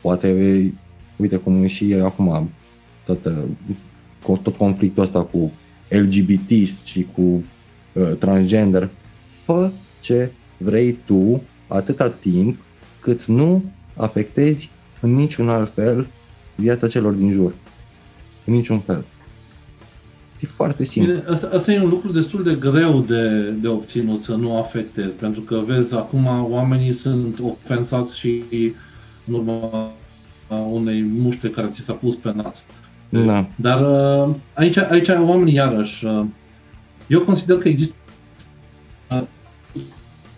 poate, 0.00 0.72
uite 1.16 1.36
cum 1.36 1.62
e 1.62 1.66
și 1.66 1.94
acum 2.02 2.50
tot, 4.24 4.42
tot 4.42 4.56
conflictul 4.56 5.02
ăsta 5.02 5.22
cu 5.22 5.52
LGBT 5.88 6.50
și 6.86 7.06
cu 7.14 7.22
uh, 7.92 8.12
transgender. 8.18 8.88
Fă 9.44 9.70
ce 10.00 10.30
vrei 10.56 10.98
tu 11.04 11.42
atâta 11.66 12.10
timp 12.10 12.56
cât 13.00 13.24
nu 13.24 13.64
afectezi 13.96 14.70
în 15.00 15.14
niciun 15.14 15.48
alt 15.48 15.74
fel 15.74 16.06
viața 16.54 16.88
celor 16.88 17.12
din 17.12 17.32
jur. 17.32 17.54
În 18.44 18.52
niciun 18.52 18.78
fel. 18.78 19.04
E 20.40 20.46
foarte 20.46 20.84
simplu. 20.84 21.12
Bine, 21.12 21.24
asta, 21.28 21.50
asta 21.52 21.72
e 21.72 21.80
un 21.80 21.88
lucru 21.88 22.12
destul 22.12 22.42
de 22.42 22.54
greu 22.54 23.00
de, 23.00 23.50
de 23.50 23.68
obținut, 23.68 24.22
să 24.22 24.34
nu 24.34 24.58
afectezi, 24.58 25.14
pentru 25.14 25.40
că 25.40 25.62
vezi, 25.66 25.94
acum 25.94 26.26
oamenii 26.50 26.92
sunt 26.92 27.38
ofensați 27.40 28.18
și 28.18 28.42
în 29.26 29.34
urma 29.34 29.92
unei 30.70 31.02
muște 31.02 31.50
care 31.50 31.68
ți 31.70 31.80
s-a 31.80 31.92
pus 31.92 32.14
pe 32.14 32.32
nas. 32.34 32.64
Da. 33.22 33.46
Dar 33.56 33.80
uh, 33.80 34.34
aici, 34.52 34.76
aici 34.76 35.08
oamenii, 35.08 35.54
iarăși, 35.54 36.04
uh, 36.04 36.24
eu 37.06 37.20
consider 37.20 37.58
că 37.58 37.68
există 37.68 37.94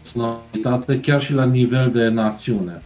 personalitate 0.03 1.01
chiar 1.01 1.23
și 1.23 1.33
la 1.33 1.45
nivel 1.45 1.91
de 1.91 2.09
națiune. 2.09 2.83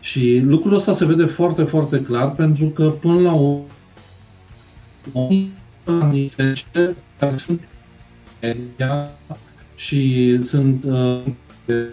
Și 0.00 0.42
lucrul 0.44 0.74
ăsta 0.74 0.92
se 0.92 1.04
vede 1.04 1.24
foarte, 1.24 1.62
foarte 1.62 2.00
clar 2.00 2.30
pentru 2.30 2.66
că 2.66 2.88
până 2.88 3.20
la 3.20 3.32
urmă 3.32 3.64
niște 6.10 6.96
care 7.18 7.36
sunt 7.36 7.68
media 8.40 9.08
și 9.76 10.38
sunt 10.42 10.84
uh, 10.84 11.20
de 11.66 11.88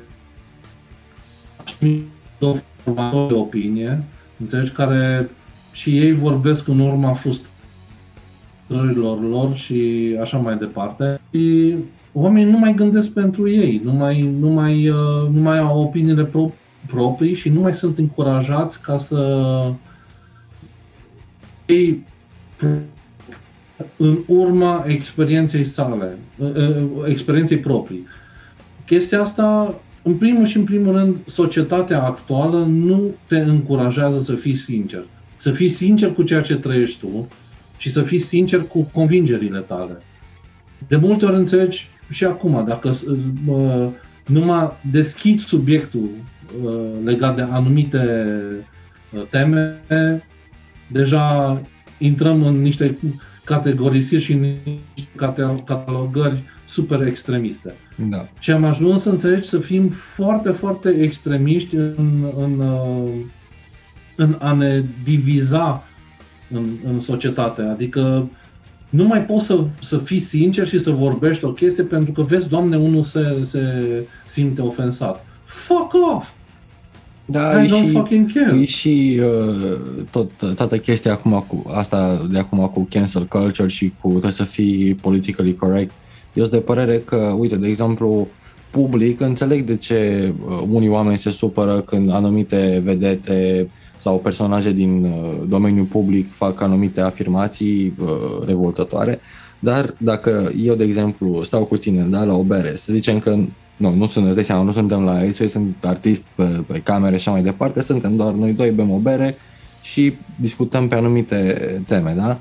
opinie, 3.34 4.04
înțelegi, 4.40 4.72
care 4.72 5.30
și 5.72 5.98
ei 5.98 6.14
vorbesc 6.14 6.68
în 6.68 6.80
urma 6.80 7.14
frustrărilor 7.14 9.30
lor 9.30 9.56
și 9.56 10.16
așa 10.22 10.38
mai 10.38 10.58
departe. 10.58 11.22
Și 11.32 11.76
oamenii 12.14 12.52
nu 12.52 12.58
mai 12.58 12.74
gândesc 12.74 13.10
pentru 13.10 13.50
ei, 13.50 13.82
nu 13.84 13.92
mai, 13.92 14.34
nu 14.40 14.50
mai, 14.50 14.90
uh, 14.90 15.30
nu 15.34 15.42
mai 15.42 15.60
au 15.60 15.82
opiniile 15.82 16.24
pro- 16.24 16.54
proprii 16.88 17.34
și 17.34 17.50
nu 17.50 17.62
mai 17.62 17.74
sunt 17.74 17.98
încurajați 17.98 18.82
ca 18.82 18.98
să 18.98 19.64
ei 21.66 22.04
în 23.98 24.18
urma 24.28 24.84
experienței 24.88 25.64
sale, 25.64 26.18
uh, 26.38 26.56
uh, 26.56 26.84
experienței 27.08 27.58
proprii. 27.58 28.08
Chestia 28.86 29.22
asta, 29.22 29.76
în 30.04 30.14
primul 30.14 30.46
și 30.46 30.58
în 30.58 30.64
primul 30.64 30.94
rând, 30.94 31.16
societatea 31.28 32.04
actuală 32.04 32.66
nu 32.66 33.02
te 33.28 33.38
încurajează 33.38 34.22
să 34.22 34.34
fii 34.34 34.56
sincer. 34.56 35.04
Să 35.42 35.52
fii 35.52 35.70
sincer 35.70 36.14
cu 36.14 36.24
ceea 36.24 36.42
ce 36.42 36.56
trăiești 36.56 37.00
tu 37.00 37.28
și 37.78 37.92
să 37.92 38.02
fii 38.02 38.20
sincer 38.20 38.62
cu 38.62 38.82
convingerile 38.82 39.60
tale. 39.60 40.02
De 40.88 40.96
multe 40.96 41.26
ori 41.26 41.36
înțelegi 41.36 41.88
și 42.10 42.26
acum, 42.26 42.66
dacă 42.68 42.94
uh, 43.48 43.88
numai 44.26 44.72
deschizi 44.92 45.46
subiectul 45.46 46.10
uh, 46.64 46.72
legat 47.04 47.36
de 47.36 47.42
anumite 47.42 48.28
uh, 49.14 49.22
teme, 49.30 49.82
deja 50.88 51.62
intrăm 51.98 52.44
în 52.44 52.62
niște 52.62 52.98
categorisiri 53.44 54.22
și 54.22 54.32
în 54.32 54.40
niște 54.40 55.12
catalogări 55.16 56.44
super 56.66 57.02
extremiste. 57.02 57.74
Da. 58.10 58.28
Și 58.40 58.52
am 58.52 58.64
ajuns 58.64 59.02
să 59.02 59.10
înțelegi 59.10 59.50
să 59.50 59.58
fim 59.58 59.90
foarte, 59.90 60.50
foarte 60.50 60.90
extremiști 60.90 61.76
în, 61.76 62.26
în, 62.38 62.60
uh, 62.60 63.10
în 64.22 64.36
a 64.40 64.54
ne 64.54 64.84
diviza 65.04 65.84
în, 66.54 66.66
în 66.86 67.00
societate. 67.00 67.62
Adică 67.62 68.30
nu 68.90 69.04
mai 69.04 69.22
poți 69.22 69.46
să, 69.46 69.64
să 69.82 69.98
fii 69.98 70.20
sincer 70.20 70.68
și 70.68 70.80
să 70.80 70.92
vorbești 70.92 71.46
o 71.46 71.52
chestie 71.52 71.84
pentru 71.84 72.12
că 72.12 72.22
vezi, 72.22 72.50
Doamne, 72.50 72.78
unul 72.78 73.04
se, 73.04 73.38
se 73.42 73.62
simte 74.26 74.62
ofensat. 74.62 75.26
Fuck 75.46 75.94
off! 76.16 76.30
Da, 77.26 77.64
I 77.64 77.68
don't 77.68 77.88
și, 77.88 77.92
fucking 77.92 78.32
care. 78.34 78.60
E 78.60 78.66
și 78.66 79.22
uh, 79.24 79.78
tot, 80.12 80.32
toată 80.56 80.78
chestia 80.78 81.12
acum 81.12 81.46
cu 81.48 81.72
asta 81.74 82.28
de 82.32 82.38
acum 82.38 82.72
cu 82.74 82.88
cancel 82.90 83.26
culture 83.26 83.68
și 83.68 83.94
cu 84.02 84.20
tot 84.20 84.32
să 84.32 84.44
fii 84.44 84.94
politically 84.94 85.56
correct. 85.56 85.92
Eu 86.34 86.44
sunt 86.44 86.56
de 86.56 86.62
părere 86.62 86.98
că, 86.98 87.36
uite, 87.38 87.56
de 87.56 87.68
exemplu, 87.68 88.28
public, 88.72 89.22
înțeleg 89.22 89.66
de 89.66 89.76
ce 89.76 90.32
uh, 90.50 90.62
unii 90.70 90.90
oameni 90.90 91.18
se 91.18 91.32
supără 91.32 91.82
când 91.82 92.12
anumite 92.12 92.82
vedete 92.84 93.70
sau 94.02 94.20
personaje 94.20 94.72
din 94.72 95.04
uh, 95.04 95.48
domeniul 95.48 95.86
public 95.86 96.34
fac 96.34 96.62
anumite 96.62 97.02
afirmații 97.02 97.94
uh, 98.00 98.08
revoltătoare, 98.46 99.20
dar 99.60 99.94
dacă 99.98 100.52
eu, 100.64 100.76
de 100.76 100.84
exemplu, 100.84 101.44
stau 101.44 101.64
cu 101.64 101.78
tine 101.78 102.04
da, 102.04 102.24
la 102.24 102.34
o 102.34 102.44
bere, 102.44 102.76
să 102.76 102.94
zicem 102.94 103.20
că 103.20 103.38
nu, 103.78 103.94
nu 103.94 104.06
sunt, 104.06 104.36
de 104.36 104.42
seama, 104.42 104.64
nu 104.64 104.72
suntem 104.72 105.04
la 105.04 105.24
ei, 105.24 105.50
sunt 105.50 105.76
artist 105.82 106.24
pe, 106.36 106.44
pe 106.44 106.80
camere 106.80 107.18
și 107.18 107.22
așa 107.28 107.32
mai 107.32 107.44
departe, 107.44 107.82
suntem 107.82 108.16
doar 108.16 108.34
noi 108.34 108.52
doi, 108.52 108.72
bem 108.72 108.92
o 108.92 108.98
bere 108.98 109.36
și 109.82 110.14
discutăm 110.40 110.88
pe 110.88 110.96
anumite 110.96 111.82
teme, 111.88 112.14
da? 112.18 112.40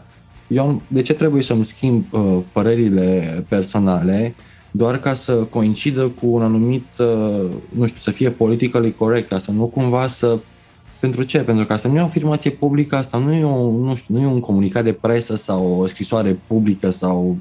Eu, 0.48 0.82
de 0.88 1.02
ce 1.02 1.14
trebuie 1.14 1.42
să-mi 1.42 1.64
schimb 1.64 2.04
uh, 2.10 2.38
părerile 2.52 3.44
personale 3.48 4.34
doar 4.70 4.98
ca 4.98 5.14
să 5.14 5.32
coincidă 5.34 6.08
cu 6.08 6.26
un 6.26 6.42
anumit, 6.42 6.86
uh, 6.98 7.50
nu 7.68 7.86
știu, 7.86 8.00
să 8.00 8.10
fie 8.10 8.30
politically 8.30 8.94
corect, 8.94 9.28
ca 9.28 9.38
să 9.38 9.50
nu 9.50 9.66
cumva 9.66 10.08
să 10.08 10.38
pentru 11.00 11.22
ce? 11.22 11.42
Pentru 11.42 11.66
că 11.66 11.72
asta 11.72 11.88
nu 11.88 11.96
e 11.96 12.00
o 12.00 12.04
afirmație 12.04 12.50
publică, 12.50 12.96
asta 12.96 13.18
nu 13.18 13.32
e, 13.32 13.44
o, 13.44 13.70
nu, 13.70 13.94
știu, 13.94 14.14
nu 14.14 14.20
e 14.20 14.26
un 14.26 14.40
comunicat 14.40 14.84
de 14.84 14.92
presă 14.92 15.36
sau 15.36 15.80
o 15.80 15.86
scrisoare 15.86 16.40
publică 16.46 16.90
sau 16.90 17.36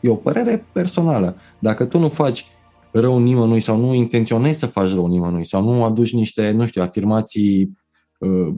e 0.00 0.08
o 0.08 0.14
părere 0.14 0.66
personală. 0.72 1.36
Dacă 1.58 1.84
tu 1.84 1.98
nu 1.98 2.08
faci 2.08 2.46
rău 2.90 3.18
nimănui 3.18 3.60
sau 3.60 3.78
nu 3.78 3.94
intenționezi 3.94 4.58
să 4.58 4.66
faci 4.66 4.92
rău 4.92 5.06
nimănui 5.06 5.46
sau 5.46 5.62
nu 5.64 5.84
aduci 5.84 6.12
niște, 6.12 6.50
nu 6.50 6.66
știu, 6.66 6.82
afirmații 6.82 7.78
uh, 8.18 8.54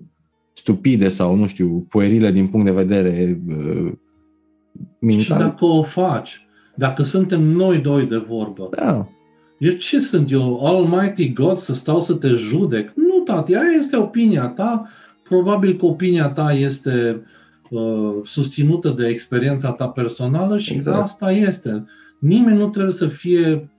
stupide 0.52 1.08
sau, 1.08 1.34
nu 1.34 1.46
știu, 1.46 1.86
puerile 1.88 2.30
din 2.30 2.46
punct 2.46 2.66
de 2.66 2.72
vedere 2.72 3.42
uh, 3.48 3.92
mental. 5.00 5.22
Și 5.24 5.28
dacă 5.28 5.64
o 5.64 5.82
faci, 5.82 6.46
dacă 6.74 7.02
suntem 7.02 7.42
noi 7.42 7.78
doi 7.78 8.06
de 8.06 8.16
vorbă, 8.16 8.68
da. 8.70 9.08
eu 9.58 9.72
ce 9.72 9.98
sunt 10.00 10.30
eu, 10.30 10.66
Almighty 10.66 11.32
God, 11.32 11.56
să 11.56 11.74
stau 11.74 12.00
să 12.00 12.14
te 12.14 12.28
judec? 12.28 12.92
Nu, 13.26 13.34
tati, 13.34 13.54
aia 13.54 13.70
este 13.78 13.96
opinia 13.96 14.46
ta, 14.46 14.88
probabil 15.22 15.76
că 15.76 15.86
opinia 15.86 16.28
ta 16.28 16.52
este 16.52 17.22
uh, 17.70 18.14
susținută 18.24 18.88
de 18.88 19.06
experiența 19.06 19.70
ta 19.70 19.88
personală 19.88 20.58
și 20.58 20.72
exact. 20.72 21.02
asta 21.02 21.32
este. 21.32 21.84
Nimeni 22.18 22.58
nu 22.58 22.68
trebuie 22.68 22.92
să 22.92 23.06
fie 23.06 23.70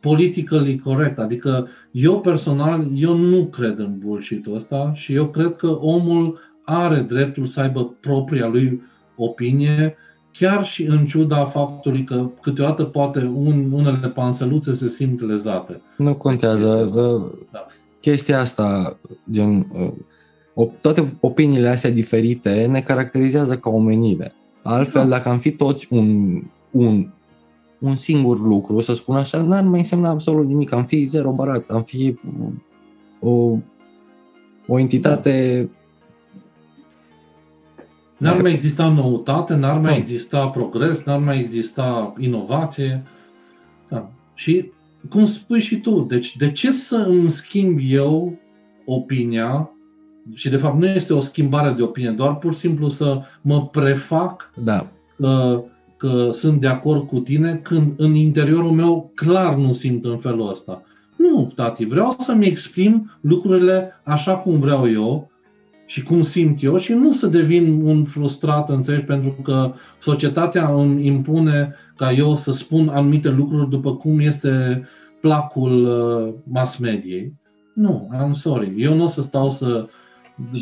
politically 0.00 0.78
corect. 0.78 1.18
Adică 1.18 1.68
eu 1.90 2.20
personal, 2.20 2.88
eu 2.94 3.16
nu 3.16 3.46
cred 3.46 3.78
în 3.78 3.98
bullshit-ul 3.98 4.54
ăsta 4.54 4.92
și 4.94 5.14
eu 5.14 5.26
cred 5.26 5.56
că 5.56 5.66
omul 5.66 6.38
are 6.64 7.00
dreptul 7.08 7.46
să 7.46 7.60
aibă 7.60 7.94
propria 8.00 8.46
lui 8.46 8.82
opinie, 9.16 9.96
chiar 10.32 10.64
și 10.64 10.84
în 10.86 11.06
ciuda 11.06 11.44
faptului 11.44 12.04
că 12.04 12.30
câteodată 12.40 12.84
poate 12.84 13.32
un, 13.34 13.72
unele 13.72 14.08
panseluțe 14.08 14.74
se 14.74 14.88
simt 14.88 15.20
lezate. 15.26 15.80
Nu 15.96 16.14
contează. 16.14 16.90
Da. 17.52 17.66
Chestia 18.04 18.40
asta, 18.40 18.98
gen, 19.30 19.66
uh, 20.54 20.68
toate 20.80 21.16
opiniile 21.20 21.68
astea 21.68 21.90
diferite 21.90 22.66
ne 22.70 22.80
caracterizează 22.80 23.58
ca 23.58 23.70
omenire. 23.70 24.34
Altfel, 24.62 25.02
da. 25.02 25.08
dacă 25.08 25.28
am 25.28 25.38
fi 25.38 25.50
toți 25.50 25.86
un, 25.90 26.42
un 26.70 27.08
un 27.84 27.96
singur 27.96 28.40
lucru, 28.40 28.80
să 28.80 28.94
spun 28.94 29.16
așa, 29.16 29.42
n-ar 29.42 29.62
mai 29.62 29.78
însemna 29.78 30.08
absolut 30.08 30.46
nimic. 30.46 30.72
Am 30.72 30.84
fi 30.84 31.04
zero 31.04 31.32
barat, 31.32 31.70
am 31.70 31.82
fi 31.82 32.18
o, 33.20 33.58
o 34.66 34.78
entitate... 34.78 35.68
N-ar 38.16 38.40
mai 38.40 38.52
exista 38.52 38.88
noutate, 38.88 39.54
n-ar 39.54 39.78
mai 39.78 39.96
exista 39.96 40.48
progres, 40.48 41.02
n-ar 41.02 41.18
mai 41.18 41.40
exista 41.40 42.14
inovație. 42.18 43.02
Da. 43.88 44.10
Și 44.34 44.72
cum 45.08 45.24
spui 45.24 45.60
și 45.60 45.76
tu, 45.80 46.00
deci 46.08 46.36
de 46.36 46.52
ce 46.52 46.70
să 46.70 46.96
îmi 46.96 47.30
schimb 47.30 47.78
eu 47.82 48.38
opinia 48.84 49.70
și 50.34 50.48
de 50.48 50.56
fapt 50.56 50.78
nu 50.78 50.86
este 50.86 51.12
o 51.14 51.20
schimbare 51.20 51.70
de 51.70 51.82
opinie, 51.82 52.10
doar 52.10 52.36
pur 52.36 52.52
și 52.52 52.58
simplu 52.58 52.88
să 52.88 53.20
mă 53.40 53.66
prefac 53.66 54.50
da. 54.54 54.86
uh, 55.16 55.60
că 55.96 56.28
sunt 56.30 56.60
de 56.60 56.66
acord 56.66 57.06
cu 57.06 57.18
tine 57.18 57.60
când 57.62 57.92
în 57.96 58.14
interiorul 58.14 58.70
meu 58.70 59.10
clar 59.14 59.54
nu 59.54 59.72
simt 59.72 60.04
în 60.04 60.18
felul 60.18 60.48
ăsta. 60.48 60.82
Nu, 61.16 61.52
tati, 61.54 61.84
vreau 61.84 62.14
să-mi 62.18 62.46
exprim 62.46 63.10
lucrurile 63.20 64.00
așa 64.02 64.36
cum 64.36 64.58
vreau 64.58 64.90
eu 64.90 65.30
și 65.86 66.02
cum 66.02 66.22
simt 66.22 66.62
eu 66.62 66.76
și 66.76 66.92
nu 66.92 67.12
să 67.12 67.26
devin 67.26 67.80
un 67.82 68.04
frustrat, 68.04 68.70
înțelegi, 68.70 69.04
pentru 69.04 69.36
că 69.42 69.72
societatea 69.98 70.68
îmi 70.68 71.06
impune 71.06 71.74
ca 71.96 72.12
eu 72.12 72.34
să 72.34 72.52
spun 72.52 72.88
anumite 72.88 73.28
lucruri 73.28 73.70
după 73.70 73.96
cum 73.96 74.20
este 74.20 74.82
placul 75.20 75.84
uh, 75.84 76.34
mass 76.44 76.76
mediei. 76.76 77.32
Nu, 77.74 78.10
I'm 78.14 78.32
sorry. 78.32 78.74
Eu 78.76 78.94
nu 78.94 79.04
o 79.04 79.06
să 79.06 79.22
stau 79.22 79.50
să 79.50 79.88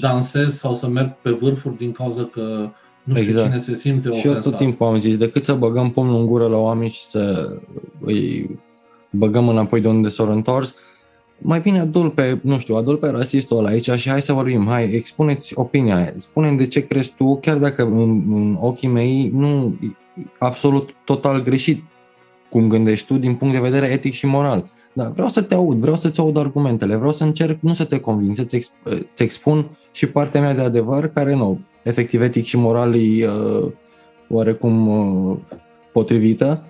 dansez 0.01 0.55
sau 0.55 0.75
să 0.75 0.89
merg 0.89 1.17
pe 1.23 1.31
vârfuri 1.31 1.77
din 1.77 1.93
cauza 1.93 2.25
că 2.25 2.71
nu 3.05 3.15
știu 3.15 3.29
exact. 3.29 3.47
cine 3.47 3.59
se 3.59 3.75
simte 3.75 4.09
ofensat. 4.09 4.31
Și 4.31 4.37
eu 4.37 4.51
tot 4.51 4.57
timpul 4.57 4.87
am 4.87 5.01
zis, 5.01 5.17
decât 5.17 5.45
să 5.45 5.55
băgăm 5.55 5.91
pumnul 5.91 6.21
în 6.21 6.27
gură 6.27 6.47
la 6.47 6.57
oameni 6.57 6.91
și 6.91 7.03
să 7.03 7.53
îi 8.01 8.51
băgăm 9.11 9.49
înapoi 9.49 9.81
de 9.81 9.89
unde 9.89 10.09
s-au 10.09 10.33
întors, 10.33 10.75
mai 11.39 11.61
bine 11.61 11.81
adul 11.81 12.11
pe, 12.11 12.39
nu 12.43 12.59
știu, 12.59 12.75
adul 12.75 12.97
pe 12.97 13.09
rasistul 13.09 13.59
ăla 13.59 13.69
aici 13.69 13.91
și 13.91 14.09
hai 14.09 14.21
să 14.21 14.33
vorbim, 14.33 14.67
hai, 14.67 14.93
expuneți 14.93 15.53
opinia 15.55 15.97
aia, 15.97 16.13
spune 16.17 16.53
de 16.53 16.67
ce 16.67 16.87
crezi 16.87 17.15
tu, 17.17 17.39
chiar 17.41 17.57
dacă 17.57 17.83
în, 17.83 18.23
în 18.35 18.57
ochii 18.61 18.89
mei 18.89 19.31
nu 19.35 19.79
absolut 20.39 20.91
total 21.05 21.43
greșit 21.43 21.83
cum 22.51 22.69
gândești 22.69 23.07
tu 23.07 23.19
din 23.19 23.35
punct 23.35 23.55
de 23.55 23.61
vedere 23.61 23.87
etic 23.87 24.13
și 24.13 24.27
moral. 24.27 24.71
Dar 24.93 25.11
vreau 25.11 25.29
să 25.29 25.43
te 25.43 25.55
aud, 25.55 25.79
vreau 25.79 25.97
să-ți 25.97 26.21
aud 26.21 26.37
argumentele, 26.37 26.97
vreau 26.97 27.13
să 27.13 27.25
încerc 27.25 27.61
nu 27.61 27.75
să 27.75 27.85
te 27.85 28.01
conving, 28.01 28.37
să-ți 28.37 28.57
exp- 28.57 28.99
expun 29.17 29.79
și 29.93 30.07
partea 30.07 30.41
mea 30.41 30.55
de 30.55 30.61
adevăr 30.61 31.09
care 31.09 31.35
nu, 31.35 31.61
efectiv 31.83 32.23
etic 32.23 32.45
și 32.45 32.57
moral 32.57 32.95
e 32.95 33.29
uh, 33.29 33.71
oarecum 34.29 34.89
uh, 34.89 35.37
potrivită 35.93 36.65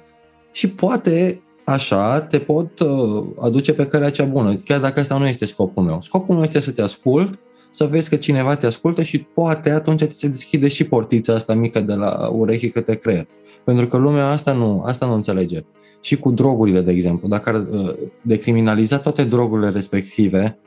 și 0.53 0.69
poate 0.69 1.43
așa 1.65 2.21
te 2.21 2.39
pot 2.39 2.81
uh, 2.81 3.25
aduce 3.41 3.73
pe 3.73 3.87
calea 3.87 4.11
cea 4.11 4.25
bună, 4.25 4.57
chiar 4.57 4.81
dacă 4.81 5.01
asta 5.01 5.19
nu 5.19 5.27
este 5.27 5.47
scopul 5.47 5.83
meu. 5.83 6.01
Scopul 6.01 6.35
meu 6.35 6.45
este 6.45 6.61
să 6.61 6.71
te 6.71 6.83
ascult, 6.83 7.39
să 7.73 7.85
vezi 7.85 8.09
că 8.09 8.17
cineva 8.17 8.57
te 8.57 8.67
ascultă 8.67 9.03
și 9.03 9.19
poate 9.19 9.71
atunci 9.71 10.03
ți 10.03 10.19
se 10.19 10.29
deschide 10.29 10.69
și 10.69 10.85
portița 10.85 11.35
asta 11.35 11.55
mică 11.55 11.81
de 11.81 11.95
la 11.95 12.29
urechi 12.33 12.71
către 12.71 12.97
creier. 12.97 13.27
Pentru 13.65 13.87
că 13.87 13.97
lumea 13.97 14.29
asta 14.29 14.53
nu, 14.53 14.83
asta 14.87 15.07
nu 15.07 15.15
înțelege. 15.15 15.65
Și 16.01 16.17
cu 16.17 16.31
drogurile, 16.31 16.81
de 16.81 16.93
exemplu, 16.93 17.29
dacă 17.29 17.51
ar 17.51 17.67
uh, 17.71 17.95
decriminaliza 18.23 18.99
toate 18.99 19.25
drogurile 19.25 19.69
respective, 19.69 20.59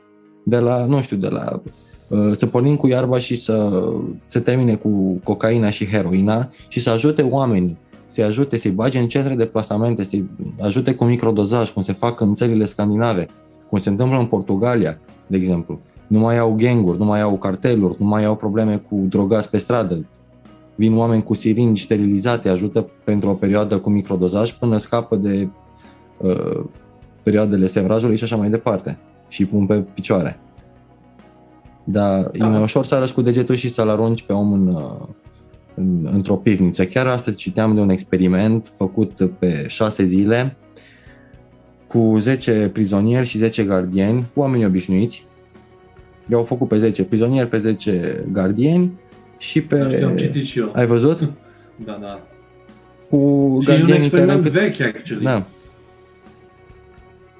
de 0.44 0.58
la, 0.58 0.84
nu 0.84 1.00
știu, 1.00 1.16
de 1.16 1.28
la 1.28 1.62
uh, 2.08 2.30
să 2.36 2.46
pornim 2.46 2.76
cu 2.76 2.86
iarba 2.86 3.18
și 3.18 3.34
să 3.34 3.82
se 4.26 4.40
termine 4.40 4.74
cu 4.74 5.20
cocaina 5.24 5.70
și 5.70 5.86
heroina 5.86 6.50
și 6.68 6.80
să 6.80 6.90
ajute 6.90 7.22
oamenii 7.22 7.78
să-i 8.06 8.24
ajute, 8.24 8.56
să-i 8.56 8.70
bage 8.70 8.98
în 8.98 9.08
centre 9.08 9.34
de 9.34 9.46
plasamente, 9.46 10.02
să-i 10.02 10.30
ajute 10.60 10.94
cu 10.94 11.04
microdozaj, 11.04 11.70
cum 11.70 11.82
se 11.82 11.92
fac 11.92 12.20
în 12.20 12.34
țările 12.34 12.64
scandinave, 12.64 13.26
cum 13.68 13.78
se 13.78 13.88
întâmplă 13.88 14.18
în 14.18 14.26
Portugalia, 14.26 14.98
de 15.26 15.36
exemplu. 15.36 15.80
Nu 16.06 16.18
mai 16.18 16.38
au 16.38 16.54
ganguri, 16.58 16.98
nu 16.98 17.04
mai 17.04 17.20
au 17.20 17.36
carteluri, 17.36 17.96
nu 17.98 18.06
mai 18.06 18.24
au 18.24 18.36
probleme 18.36 18.76
cu 18.76 19.04
drogați 19.08 19.50
pe 19.50 19.56
stradă. 19.56 20.06
Vin 20.74 20.96
oameni 20.96 21.22
cu 21.22 21.34
siringi 21.34 21.82
sterilizate, 21.82 22.48
ajută 22.48 22.90
pentru 23.04 23.28
o 23.28 23.32
perioadă 23.32 23.78
cu 23.78 23.90
microdozaj 23.90 24.52
până 24.52 24.76
scapă 24.76 25.16
de 25.16 25.48
uh, 26.16 26.64
perioadele 27.22 27.66
sevrajului 27.66 28.16
și 28.16 28.24
așa 28.24 28.36
mai 28.36 28.50
departe. 28.50 28.98
Și 29.28 29.44
pun 29.44 29.66
pe 29.66 29.74
picioare. 29.74 30.38
Dar 31.84 32.20
da. 32.20 32.46
e 32.46 32.48
mai 32.48 32.62
ușor 32.62 32.84
să 32.84 32.94
arăți 32.94 33.14
cu 33.14 33.22
degetul 33.22 33.54
și 33.54 33.68
să-l 33.68 33.88
arunci 33.88 34.22
pe 34.22 34.32
om 34.32 34.52
în, 34.52 34.66
uh, 34.66 35.06
în, 35.74 36.08
într-o 36.12 36.36
pivniță. 36.36 36.84
Chiar 36.84 37.06
astăzi 37.06 37.36
citeam 37.36 37.74
de 37.74 37.80
un 37.80 37.88
experiment 37.88 38.72
făcut 38.76 39.30
pe 39.38 39.64
șase 39.68 40.04
zile 40.04 40.56
cu 41.86 42.16
10 42.18 42.70
prizonieri 42.72 43.26
și 43.26 43.38
10 43.38 43.64
gardieni, 43.64 44.26
oameni 44.34 44.64
obișnuiți. 44.64 45.26
Le-au 46.28 46.44
făcut 46.44 46.68
pe 46.68 46.78
10 46.78 47.04
prizonieri, 47.04 47.48
pe 47.48 47.58
10 47.58 48.24
gardieni 48.32 48.92
și 49.38 49.62
pe... 49.62 50.04
Am 50.04 50.16
citit 50.16 50.44
și 50.44 50.58
eu. 50.58 50.72
Ai 50.74 50.86
văzut? 50.86 51.18
Da, 51.84 51.98
da. 52.00 52.20
Cu 53.10 53.58
și 53.62 53.70
e 53.70 53.82
un 53.82 53.90
experiment 53.90 54.42
care... 54.42 54.66
vechi, 54.66 54.80
actually. 54.80 55.24
Da. 55.24 55.44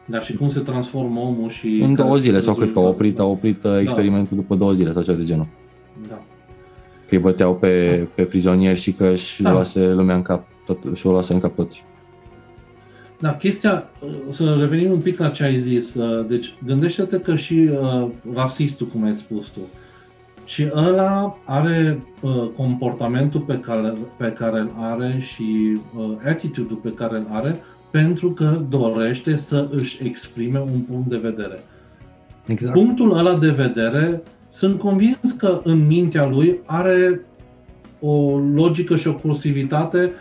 Dar 0.04 0.24
și 0.24 0.36
cum 0.36 0.48
se 0.48 0.60
transformă 0.60 1.20
omul 1.20 1.50
și... 1.50 1.80
În 1.82 1.94
două 1.94 2.16
zile, 2.16 2.38
sau 2.38 2.54
cred 2.54 2.72
că 2.72 2.78
au 2.78 2.88
oprit, 2.88 3.18
au 3.18 3.30
oprit 3.30 3.60
da. 3.60 3.80
experimentul 3.80 4.36
după 4.36 4.54
două 4.54 4.72
zile 4.72 4.92
sau 4.92 5.02
ceva 5.02 5.18
de 5.18 5.24
genul. 5.24 5.46
Da 6.08 6.22
că 7.08 7.14
îi 7.14 7.20
băteau 7.20 7.54
pe, 7.54 8.06
pe 8.14 8.22
prizonieri 8.22 8.78
și 8.78 8.92
că 8.92 9.06
își 9.06 9.42
da. 9.42 9.52
luase 9.52 9.92
lumea 9.92 10.14
în 10.14 10.22
cap, 10.22 10.46
tot, 10.66 10.96
și 10.96 11.06
o 11.06 11.10
luase 11.10 11.32
în 11.32 11.40
cap 11.40 11.54
toți. 11.54 11.84
Da, 13.20 13.34
chestia, 13.34 13.88
să 14.28 14.56
revenim 14.58 14.90
un 14.90 15.00
pic 15.00 15.18
la 15.18 15.28
ce 15.28 15.44
ai 15.44 15.58
zis. 15.58 15.94
Uh, 15.94 16.26
deci, 16.28 16.54
gândește-te 16.66 17.20
că 17.20 17.36
și 17.36 17.68
uh, 17.70 18.08
rasistul, 18.34 18.86
cum 18.86 19.04
ai 19.04 19.14
spus 19.14 19.48
tu, 19.48 19.60
și 20.44 20.68
ăla 20.74 21.38
are 21.44 22.02
uh, 22.20 22.48
comportamentul 22.56 23.40
pe 23.40 23.58
care, 23.58 23.92
pe 24.16 24.32
care 24.32 24.58
îl 24.58 24.70
are 24.78 25.18
și 25.20 25.78
uh, 25.96 26.10
attitude-ul 26.26 26.78
pe 26.82 26.92
care 26.92 27.16
îl 27.16 27.26
are 27.30 27.60
pentru 27.90 28.30
că 28.30 28.60
dorește 28.68 29.36
să 29.36 29.68
își 29.70 30.04
exprime 30.04 30.58
un 30.58 30.80
punct 30.80 31.08
de 31.08 31.16
vedere. 31.16 31.58
Exact. 32.46 32.74
Punctul 32.74 33.18
ăla 33.18 33.38
de 33.38 33.50
vedere 33.50 34.22
sunt 34.48 34.78
convins 34.78 35.32
că 35.38 35.60
în 35.64 35.86
mintea 35.86 36.26
lui 36.26 36.58
are 36.66 37.20
o 38.00 38.38
logică 38.38 38.96
și 38.96 39.08
o 39.08 39.14
cursivitate 39.14 40.12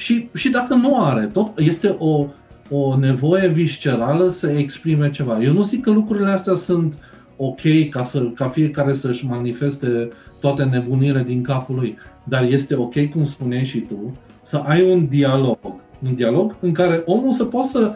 și, 0.00 0.28
și 0.34 0.48
dacă 0.48 0.74
nu 0.74 1.04
are, 1.04 1.30
tot 1.32 1.58
este 1.58 1.96
o, 1.98 2.26
o 2.70 2.96
nevoie 2.96 3.48
viscerală 3.48 4.28
să 4.28 4.50
exprime 4.50 5.10
ceva. 5.10 5.42
Eu 5.42 5.52
nu 5.52 5.62
zic 5.62 5.82
că 5.82 5.90
lucrurile 5.90 6.30
astea 6.30 6.54
sunt 6.54 6.94
ok 7.36 7.88
ca, 7.90 8.04
să, 8.04 8.22
ca 8.34 8.48
fiecare 8.48 8.92
să-și 8.92 9.26
manifeste 9.26 10.08
toate 10.40 10.64
nebunile 10.64 11.22
din 11.26 11.42
capul 11.42 11.74
lui, 11.74 11.98
dar 12.24 12.42
este 12.42 12.74
ok, 12.74 13.10
cum 13.12 13.24
spuneai 13.24 13.64
și 13.64 13.78
tu, 13.78 14.16
să 14.42 14.56
ai 14.56 14.92
un 14.92 15.06
dialog. 15.08 15.58
Un 16.02 16.14
dialog 16.14 16.56
în 16.60 16.72
care 16.72 17.02
omul 17.04 17.32
să 17.32 17.44
poată 17.44 17.68
să 17.68 17.94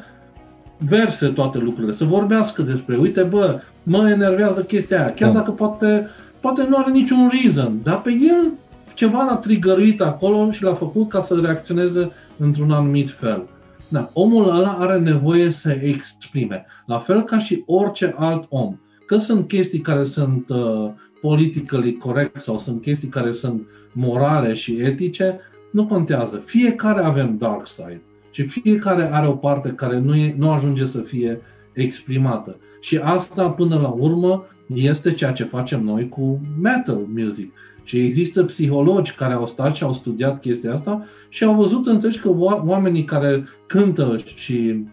verse 0.79 1.27
toate 1.27 1.59
lucrurile, 1.59 1.93
să 1.93 2.05
vorbească 2.05 2.63
despre, 2.63 2.97
uite 2.97 3.23
bă, 3.23 3.61
mă 3.83 4.11
enervează 4.11 4.63
chestia 4.63 4.99
aia, 4.99 5.15
chiar 5.15 5.33
da. 5.33 5.39
dacă 5.39 5.51
poate, 5.51 6.09
poate 6.41 6.67
nu 6.69 6.77
are 6.77 6.91
niciun 6.91 7.31
reason, 7.33 7.79
dar 7.83 8.03
pe 8.03 8.11
el 8.11 8.53
ceva 8.95 9.25
l-a 9.25 9.37
trigăruit 9.37 10.01
acolo 10.01 10.51
și 10.51 10.63
l-a 10.63 10.75
făcut 10.75 11.09
ca 11.09 11.21
să 11.21 11.41
reacționeze 11.43 12.11
într-un 12.39 12.71
anumit 12.71 13.11
fel. 13.11 13.43
Da, 13.89 14.11
omul 14.13 14.49
ăla 14.49 14.77
are 14.79 14.99
nevoie 14.99 15.51
să 15.51 15.71
exprime, 15.71 16.67
la 16.87 16.99
fel 16.99 17.23
ca 17.23 17.39
și 17.39 17.63
orice 17.67 18.15
alt 18.19 18.45
om. 18.49 18.77
Că 19.07 19.17
sunt 19.17 19.49
chestii 19.49 19.81
care 19.81 20.03
sunt 20.03 20.49
uh, 20.49 20.91
politically 21.21 21.97
correct 21.97 22.41
sau 22.41 22.59
sunt 22.59 22.83
chestii 22.83 23.09
care 23.09 23.33
sunt 23.33 23.63
morale 23.93 24.55
și 24.55 24.81
etice, 24.81 25.41
nu 25.73 25.87
contează. 25.87 26.43
Fiecare 26.45 27.05
avem 27.05 27.37
dark 27.39 27.67
side 27.67 28.03
și 28.31 28.43
fiecare 28.43 29.13
are 29.13 29.27
o 29.27 29.33
parte 29.33 29.69
care 29.69 29.99
nu, 29.99 30.15
e, 30.15 30.35
nu 30.39 30.51
ajunge 30.51 30.87
să 30.87 30.99
fie 30.99 31.41
exprimată. 31.73 32.57
Și 32.81 32.97
asta, 32.97 33.51
până 33.51 33.79
la 33.79 33.89
urmă, 33.89 34.47
este 34.75 35.13
ceea 35.13 35.33
ce 35.33 35.45
facem 35.45 35.85
noi 35.85 36.09
cu 36.09 36.41
metal 36.61 37.07
music. 37.15 37.53
Și 37.85 37.99
există 37.99 38.45
psihologi 38.45 39.15
care 39.15 39.35
au 39.35 39.47
stat 39.47 39.75
și 39.75 39.83
au 39.83 39.93
studiat 39.93 40.41
chestia 40.41 40.73
asta 40.73 41.05
și 41.29 41.45
au 41.45 41.55
văzut, 41.55 41.87
înțelegi, 41.87 42.19
că 42.19 42.29
oamenii 42.65 43.05
care 43.05 43.45
cântă 43.67 44.19
și 44.35 44.85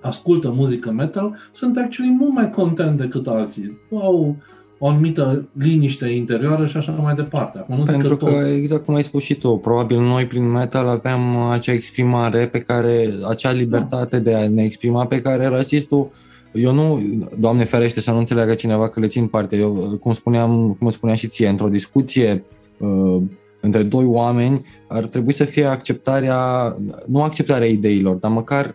ascultă 0.00 0.50
muzică 0.50 0.90
metal 0.90 1.36
sunt 1.52 1.76
actually 1.76 2.14
mult 2.18 2.32
mai 2.32 2.50
content 2.50 2.98
decât 2.98 3.26
alții. 3.26 3.78
Au 3.90 4.36
o 4.84 4.88
anumită 4.88 5.48
liniște 5.52 6.06
interioară 6.06 6.66
și 6.66 6.76
așa 6.76 6.92
mai 6.92 7.14
departe. 7.14 7.58
Acum, 7.58 7.76
nu 7.76 7.82
Pentru 7.82 8.16
că, 8.16 8.24
că, 8.24 8.30
toți... 8.30 8.52
exact 8.52 8.84
cum 8.84 8.94
ai 8.94 9.02
spus 9.02 9.22
și 9.22 9.34
tu, 9.34 9.56
probabil 9.56 10.00
noi 10.00 10.26
prin 10.26 10.50
metal 10.50 10.88
aveam 10.88 11.36
acea 11.36 11.72
exprimare 11.72 12.46
pe 12.46 12.60
care, 12.60 13.10
acea 13.28 13.52
libertate 13.52 14.18
da. 14.18 14.30
de 14.30 14.36
a 14.36 14.48
ne 14.48 14.62
exprima 14.62 15.06
pe 15.06 15.22
care 15.22 15.46
rasistul 15.46 16.10
eu 16.52 16.72
nu, 16.72 17.02
Doamne 17.38 17.64
ferește 17.64 18.00
să 18.00 18.10
nu 18.10 18.18
înțeleagă 18.18 18.54
cineva 18.54 18.88
că 18.88 19.00
le 19.00 19.06
țin 19.06 19.26
parte. 19.26 19.56
Eu, 19.56 19.98
cum 20.00 20.12
spuneam, 20.12 20.76
cum 20.78 20.90
spuneam 20.90 21.18
și 21.18 21.28
ție, 21.28 21.48
într-o 21.48 21.68
discuție 21.68 22.44
uh, 22.78 23.22
între 23.60 23.82
doi 23.82 24.04
oameni 24.04 24.60
ar 24.88 25.04
trebui 25.04 25.32
să 25.32 25.44
fie 25.44 25.64
acceptarea, 25.64 26.76
nu 27.06 27.22
acceptarea 27.22 27.66
ideilor, 27.66 28.16
dar 28.16 28.30
măcar 28.30 28.74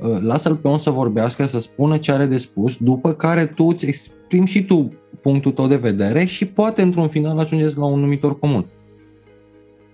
uh, 0.00 0.18
lasă-l 0.20 0.56
pe 0.56 0.68
om 0.68 0.78
să 0.78 0.90
vorbească, 0.90 1.46
să 1.46 1.58
spună 1.58 1.96
ce 1.96 2.12
are 2.12 2.26
de 2.26 2.36
spus, 2.36 2.76
după 2.76 3.12
care 3.12 3.46
tu 3.46 3.64
îți 3.64 3.86
exprimi 3.86 4.46
și 4.46 4.64
tu 4.64 4.92
punctul 5.22 5.52
tău 5.52 5.66
de 5.66 5.76
vedere 5.76 6.24
și 6.24 6.44
poate 6.46 6.82
într-un 6.82 7.08
final 7.08 7.38
ajungeți 7.38 7.78
la 7.78 7.84
un 7.84 8.00
numitor 8.00 8.38
comun. 8.38 8.66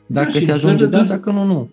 Dacă 0.07 0.31
da, 0.33 0.39
se 0.39 0.53
ajunge, 0.53 0.87
da, 0.87 1.03
dacă 1.03 1.31
nu, 1.31 1.45
nu. 1.45 1.71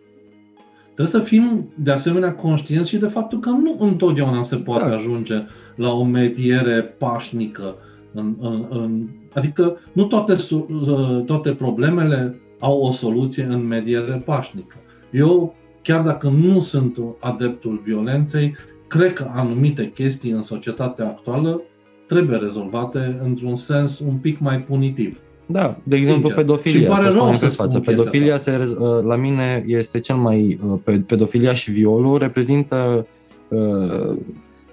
Trebuie 1.01 1.21
să 1.21 1.27
fim 1.29 1.71
de 1.75 1.91
asemenea 1.91 2.33
conștienți 2.33 2.89
și 2.89 2.97
de 2.97 3.07
faptul 3.07 3.39
că 3.39 3.49
nu 3.49 3.77
întotdeauna 3.79 4.41
se 4.41 4.55
poate 4.55 4.83
exact. 4.83 4.99
ajunge 4.99 5.43
la 5.75 5.91
o 5.91 6.03
mediere 6.03 6.81
pașnică. 6.81 7.75
În, 8.13 8.35
în, 8.39 8.65
în, 8.69 9.07
adică 9.33 9.77
nu 9.91 10.05
toate, 10.05 10.35
uh, 10.51 11.23
toate 11.25 11.51
problemele 11.51 12.39
au 12.59 12.81
o 12.81 12.91
soluție 12.91 13.43
în 13.43 13.67
mediere 13.67 14.21
pașnică. 14.25 14.75
Eu, 15.11 15.55
chiar 15.81 16.01
dacă 16.01 16.27
nu 16.27 16.59
sunt 16.59 16.97
adeptul 17.19 17.81
violenței, 17.83 18.55
cred 18.87 19.13
că 19.13 19.31
anumite 19.33 19.91
chestii 19.91 20.31
în 20.31 20.41
societatea 20.41 21.05
actuală 21.05 21.61
trebuie 22.07 22.37
rezolvate 22.37 23.19
într-un 23.23 23.55
sens 23.55 23.99
un 23.99 24.15
pic 24.15 24.39
mai 24.39 24.59
punitiv. 24.63 25.19
Da, 25.51 25.77
de 25.83 25.95
exemplu 25.95 26.27
Sincer. 26.27 26.45
pedofilia, 26.45 26.89
pare 26.89 27.09
să 27.09 27.13
rău 27.13 27.33
să 27.35 27.45
pe 27.45 27.51
față. 27.51 27.79
Pedofilia 27.79 28.37
se, 28.37 28.75
uh, 28.77 29.03
la 29.03 29.15
mine 29.15 29.63
este 29.67 29.99
cel 29.99 30.15
mai... 30.15 30.59
Uh, 30.85 30.99
pedofilia 31.05 31.53
și 31.53 31.71
violul 31.71 32.17
reprezintă 32.17 33.07
uh, 33.47 34.17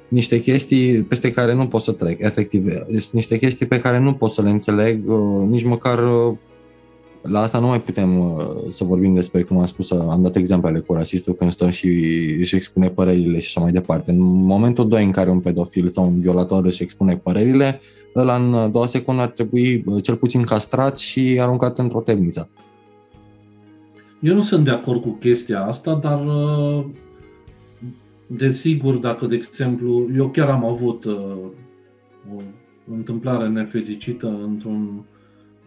niște 0.09 0.40
chestii 0.40 1.02
peste 1.02 1.32
care 1.32 1.55
nu 1.55 1.66
pot 1.66 1.82
să 1.82 1.92
trec, 1.92 2.20
efectiv. 2.20 2.64
Sunt 2.88 3.12
niște 3.12 3.38
chestii 3.38 3.66
pe 3.66 3.80
care 3.80 3.98
nu 3.98 4.12
pot 4.12 4.30
să 4.30 4.42
le 4.42 4.50
înțeleg, 4.50 5.10
uh, 5.10 5.48
nici 5.48 5.64
măcar 5.64 5.98
uh, 5.98 6.36
la 7.23 7.40
asta 7.40 7.59
nu 7.59 7.66
mai 7.66 7.81
putem 7.81 8.19
uh, 8.19 8.45
să 8.69 8.85
vorbim 8.85 9.15
despre, 9.15 9.43
cum 9.43 9.59
am 9.59 9.65
spus, 9.65 9.90
am 9.90 10.23
dat 10.23 10.36
exemplele 10.36 10.78
cu 10.78 10.93
rasistul 10.93 11.35
când 11.35 11.51
stă 11.51 11.70
și 11.70 11.86
își 12.39 12.57
expune 12.57 12.89
părerile 12.89 13.39
și 13.39 13.47
așa 13.47 13.61
mai 13.61 13.73
departe. 13.73 14.11
În 14.11 14.19
momentul 14.20 14.89
2 14.89 15.05
în 15.05 15.11
care 15.11 15.31
un 15.31 15.40
pedofil 15.40 15.89
sau 15.89 16.07
un 16.07 16.19
violator 16.19 16.65
își 16.65 16.82
expune 16.82 17.16
părerile, 17.16 17.81
ăla 18.16 18.36
în 18.36 18.70
doua 18.73 18.86
secundă 18.86 19.23
ar 19.23 19.28
trebui 19.28 19.85
cel 20.03 20.16
puțin 20.16 20.43
castrat 20.43 20.99
și 20.99 21.39
aruncat 21.40 21.78
într-o 21.78 22.01
temniță. 22.01 22.49
Eu 24.20 24.35
nu 24.35 24.43
sunt 24.43 24.65
de 24.65 24.70
acord 24.70 25.03
cu 25.03 25.09
chestia 25.09 25.65
asta, 25.65 25.95
dar 25.95 26.20
desigur, 28.27 28.95
dacă, 28.95 29.27
de 29.27 29.35
exemplu, 29.35 30.09
eu 30.16 30.28
chiar 30.28 30.49
am 30.49 30.65
avut 30.65 31.07
o 32.86 32.93
întâmplare 32.95 33.49
nefericită 33.49 34.40
într-un 34.47 35.05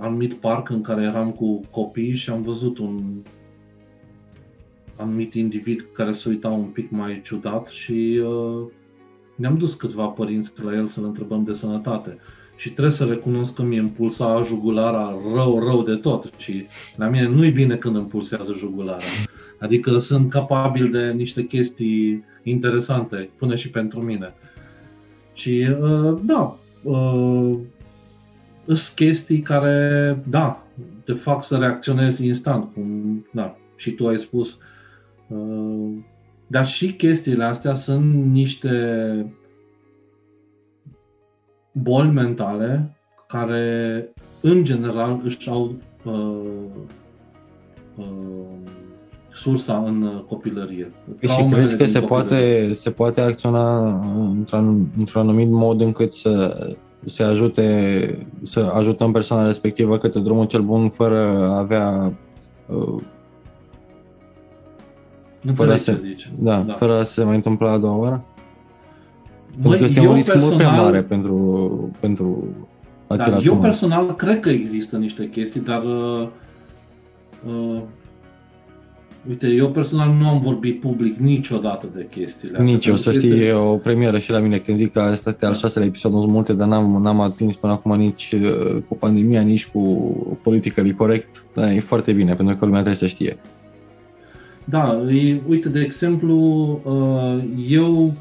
anumit 0.02 0.34
parc 0.34 0.69
în 0.69 0.82
care 0.82 1.02
eram 1.02 1.32
cu 1.32 1.61
copii 1.69 2.15
și 2.15 2.30
am 2.30 2.41
văzut 2.41 2.78
un 2.78 3.03
anumit 4.95 5.34
individ 5.34 5.88
care 5.94 6.11
se 6.11 6.30
uita 6.30 6.49
un 6.49 6.65
pic 6.65 6.90
mai 6.90 7.22
ciudat 7.23 7.68
și 7.68 8.22
uh, 8.23 8.68
ne-am 9.36 9.57
dus 9.57 9.73
câțiva 9.73 10.06
părinți 10.06 10.52
la 10.64 10.76
el 10.76 10.88
să-l 10.88 11.03
întrebăm 11.03 11.44
de 11.44 11.53
sănătate. 11.53 12.18
Și 12.56 12.69
trebuie 12.69 12.94
să 12.94 13.06
recunosc 13.06 13.53
că 13.53 13.61
mi 13.61 13.76
impulsa 13.76 14.44
jugulara 14.45 15.15
rău, 15.34 15.60
rău 15.60 15.84
de 15.84 15.95
tot. 15.95 16.30
Și 16.38 16.65
la 16.95 17.07
mine 17.07 17.28
nu-i 17.28 17.52
bine 17.52 17.76
când 17.76 17.95
îmi 17.95 18.06
pulsează 18.06 18.53
jugulara. 18.57 19.03
Adică 19.60 19.98
sunt 19.98 20.30
capabil 20.30 20.91
de 20.91 21.11
niște 21.11 21.45
chestii 21.45 22.23
interesante, 22.44 23.30
până 23.38 23.56
și 23.56 23.69
pentru 23.69 24.02
mine. 24.02 24.34
Și 25.34 25.68
uh, 25.82 26.19
da, 26.23 26.57
uh, 26.84 27.57
sunt 28.65 28.91
chestii 28.95 29.39
care, 29.39 30.17
da, 30.27 30.63
te 31.05 31.13
fac 31.13 31.43
să 31.43 31.57
reacționezi 31.57 32.25
instant, 32.25 32.73
cum, 32.73 33.25
da, 33.33 33.55
și 33.75 33.91
tu 33.91 34.07
ai 34.07 34.19
spus. 34.19 34.57
Uh, 35.27 35.91
dar 36.47 36.67
și 36.67 36.93
chestiile 36.93 37.43
astea 37.43 37.73
sunt 37.73 38.25
niște 38.25 39.35
boli 41.71 42.09
mentale 42.09 42.97
care, 43.27 44.09
în 44.41 44.63
general, 44.63 45.21
își 45.23 45.49
au 45.49 45.75
uh, 46.03 46.41
uh, 47.95 48.05
sursa 49.33 49.83
în 49.85 50.23
copilărie. 50.27 50.91
Păi 51.19 51.29
și 51.29 51.45
crezi 51.51 51.77
că 51.77 51.85
se 51.85 51.99
poate, 51.99 52.71
se 52.73 52.91
poate 52.91 53.21
acționa 53.21 53.99
într-un, 54.29 54.88
într-un 54.97 55.21
anumit 55.21 55.49
mod 55.49 55.81
încât 55.81 56.13
să 56.13 56.67
se 57.06 57.23
ajute, 57.23 58.28
să 58.44 58.72
ajutăm 58.76 59.11
persoana 59.11 59.45
respectivă 59.45 59.98
către 59.98 60.19
drumul 60.19 60.45
cel 60.45 60.61
bun 60.61 60.90
fără 60.90 61.48
a 61.49 61.57
avea 61.57 62.14
uh, 62.65 63.02
fără, 65.53 65.72
a 65.72 65.76
se, 65.76 65.98
zici. 66.02 66.32
Da, 66.40 66.60
da, 66.60 66.73
fără 66.73 66.99
a 66.99 67.03
se 67.03 67.23
mai 67.23 67.36
întâmpla 67.36 67.72
a 67.72 67.78
doua 67.78 67.95
oară? 67.95 68.23
Măi, 69.61 69.61
pentru 69.61 69.78
că 69.78 69.84
este 69.86 70.07
un 70.07 70.14
risc 70.14 70.32
personal, 70.32 70.56
mult 70.56 70.61
prea 70.61 70.82
mare 70.82 71.02
pentru, 71.02 71.90
pentru 71.99 72.44
a 73.07 73.15
da, 73.15 73.38
Eu 73.44 73.57
personal 73.57 74.15
cred 74.15 74.40
că 74.40 74.49
există 74.49 74.98
niște 74.98 75.30
chestii, 75.30 75.61
dar 75.61 75.84
uh, 75.84 76.28
uh, 77.48 77.82
Uite, 79.30 79.48
eu 79.48 79.69
personal 79.69 80.15
nu 80.19 80.27
am 80.27 80.39
vorbit 80.39 80.80
public 80.80 81.18
niciodată 81.18 81.88
de 81.95 82.07
chestiile 82.10 82.57
astea. 82.57 82.73
Nici 82.73 82.85
eu, 82.85 82.95
să 82.95 83.11
știi, 83.11 83.30
este... 83.30 83.45
e 83.45 83.53
o 83.53 83.76
premieră 83.76 84.19
și 84.19 84.31
la 84.31 84.39
mine 84.39 84.57
când 84.57 84.77
zic 84.77 84.91
că 84.91 84.99
asta 84.99 85.30
este 85.30 85.45
al 85.45 85.56
șaselea 85.56 85.88
episod, 85.88 86.11
sunt 86.11 86.31
multe, 86.31 86.53
dar 86.53 86.68
n-am, 86.68 87.02
n-am 87.02 87.19
atins 87.19 87.56
până 87.56 87.73
acum 87.73 87.98
nici 87.98 88.31
uh, 88.31 88.81
cu 88.88 88.95
pandemia, 88.95 89.41
nici 89.41 89.68
cu 89.68 89.80
politically 90.43 90.93
corect. 90.93 91.45
Da, 91.53 91.73
e 91.73 91.80
foarte 91.80 92.14
bine, 92.14 92.35
pentru 92.35 92.56
că 92.56 92.65
lumea 92.65 92.81
trebuie 92.81 93.10
să 93.10 93.15
știe. 93.15 93.38
Da, 94.64 95.02
e, 95.10 95.41
uite, 95.48 95.69
de 95.69 95.80
exemplu, 95.80 96.35
uh, 96.84 97.43
eu 97.69 98.14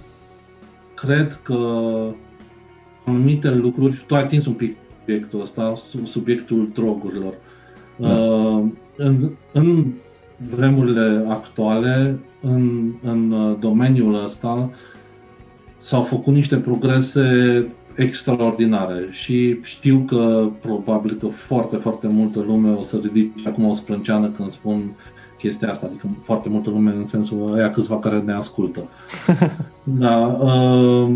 cred 0.95 1.41
că 1.43 1.59
anumite 3.05 3.51
lucruri, 3.51 4.05
tu 4.07 4.15
ai 4.15 4.23
atins 4.23 4.47
un 4.47 4.53
pic 4.53 4.77
subiectul 4.99 5.41
ăsta, 5.41 5.75
subiectul 6.05 6.71
drogurilor. 6.75 7.35
Da. 7.97 8.09
Uh, 8.09 8.65
în, 8.97 9.31
în 9.53 9.87
vremurile 10.49 11.25
actuale, 11.29 12.19
în, 12.41 12.93
în 13.03 13.33
uh, 13.33 13.57
domeniul 13.61 14.25
ăsta, 14.25 14.71
s-au 15.79 16.03
făcut 16.03 16.35
niște 16.35 16.57
progrese 16.57 17.67
extraordinare 17.95 19.09
și 19.11 19.59
știu 19.63 20.05
că 20.09 20.49
probabil 20.61 21.17
că 21.21 21.27
foarte, 21.27 21.77
foarte 21.77 22.07
multă 22.07 22.45
lume 22.47 22.71
o 22.71 22.83
să 22.83 23.01
ridice 23.03 23.49
acum 23.49 23.65
o 23.65 23.75
sprânceană 23.75 24.29
când 24.29 24.53
spun 24.53 24.83
chestia 25.39 25.71
asta, 25.71 25.87
adică 25.87 26.07
foarte 26.23 26.49
multă 26.49 26.71
lume 26.71 26.91
în 26.91 27.05
sensul 27.05 27.55
aia 27.55 27.71
câțiva 27.71 27.99
care 27.99 28.19
ne 28.21 28.33
ascultă. 28.33 28.89
da, 29.83 30.39
uh, 30.41 31.15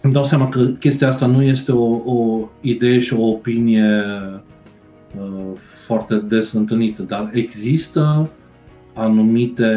îmi 0.00 0.12
dau 0.12 0.24
seama 0.24 0.48
că 0.48 0.64
chestia 0.64 1.08
asta 1.08 1.26
nu 1.26 1.42
este 1.42 1.72
o, 1.72 1.84
o 2.04 2.48
idee 2.60 3.00
și 3.00 3.14
o 3.14 3.26
opinie 3.26 4.04
uh, 4.32 4.40
foarte 5.86 6.14
des 6.14 6.52
întâlnită, 6.52 7.02
dar 7.02 7.30
există 7.32 8.30
anumite 8.94 9.72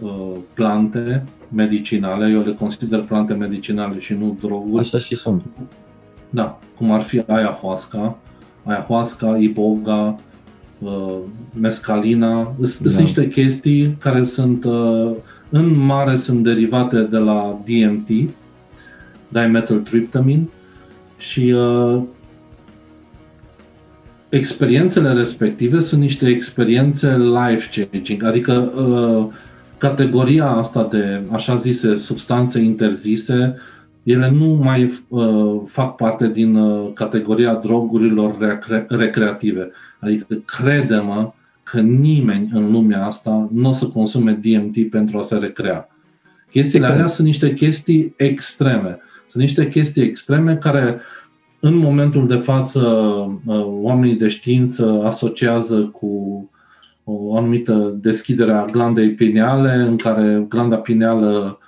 uh, 0.00 0.32
plante 0.54 1.24
medicinale, 1.48 2.30
eu 2.30 2.42
le 2.42 2.52
consider 2.52 3.00
plante 3.00 3.32
medicinale 3.32 3.98
și 3.98 4.12
nu 4.12 4.36
droguri. 4.40 4.82
Așa 4.82 4.98
și 4.98 5.16
sunt. 5.16 5.42
Da, 6.30 6.58
cum 6.76 6.90
ar 6.90 7.02
fi 7.02 7.22
ayahuasca, 7.26 8.18
ayahuasca, 8.64 9.36
iboga, 9.36 10.16
uh, 10.78 11.16
mescalina, 11.60 12.52
sunt 12.62 12.92
da. 12.92 13.02
niște 13.02 13.28
chestii 13.28 13.96
care 13.98 14.24
sunt 14.24 14.64
uh, 14.64 15.10
în 15.48 15.84
mare 15.84 16.16
sunt 16.16 16.42
derivate 16.44 17.00
de 17.00 17.16
la 17.16 17.60
DMT, 17.64 18.08
dimethyltryptamine 19.28 20.48
și 21.18 21.54
uh, 21.56 22.02
experiențele 24.30 25.12
respective 25.12 25.80
sunt 25.80 26.00
niște 26.00 26.28
experiențe 26.28 27.16
life-changing, 27.16 28.24
adică 28.24 28.52
uh, 28.52 29.26
categoria 29.78 30.46
asta 30.46 30.88
de 30.90 31.22
așa 31.32 31.56
zise 31.56 31.96
substanțe 31.96 32.58
interzise, 32.58 33.54
ele 34.02 34.30
nu 34.30 34.46
mai 34.46 35.04
uh, 35.08 35.60
fac 35.66 35.96
parte 35.96 36.28
din 36.28 36.56
uh, 36.56 36.92
categoria 36.94 37.54
drogurilor 37.54 38.38
recre- 38.38 38.86
recreative. 38.88 39.70
Adică 39.98 40.26
crede-mă 40.44 41.32
că 41.62 41.80
nimeni 41.80 42.50
în 42.52 42.70
lumea 42.70 43.06
asta 43.06 43.48
nu 43.52 43.68
o 43.68 43.72
să 43.72 43.86
consume 43.86 44.38
DMT 44.42 44.90
pentru 44.90 45.18
a 45.18 45.22
se 45.22 45.36
recrea. 45.36 45.88
Chestiile 46.50 46.86
alea 46.86 47.06
sunt 47.06 47.26
niște 47.26 47.54
chestii 47.54 48.14
extreme. 48.16 48.98
Sunt 49.28 49.42
niște 49.42 49.68
chestii 49.68 50.02
extreme 50.02 50.56
care 50.56 50.94
uh, 50.94 51.00
în 51.60 51.76
momentul 51.76 52.26
de 52.26 52.36
față, 52.36 52.80
uh, 53.46 53.64
oamenii 53.66 54.16
de 54.16 54.28
știință 54.28 55.02
asociază 55.04 55.84
cu 55.84 56.08
o 57.04 57.36
anumită 57.36 57.98
deschidere 58.00 58.52
a 58.52 58.64
glandei 58.64 59.14
pineale, 59.14 59.72
în 59.72 59.96
care 59.96 60.46
glanda 60.48 60.76
pineală 60.76 61.58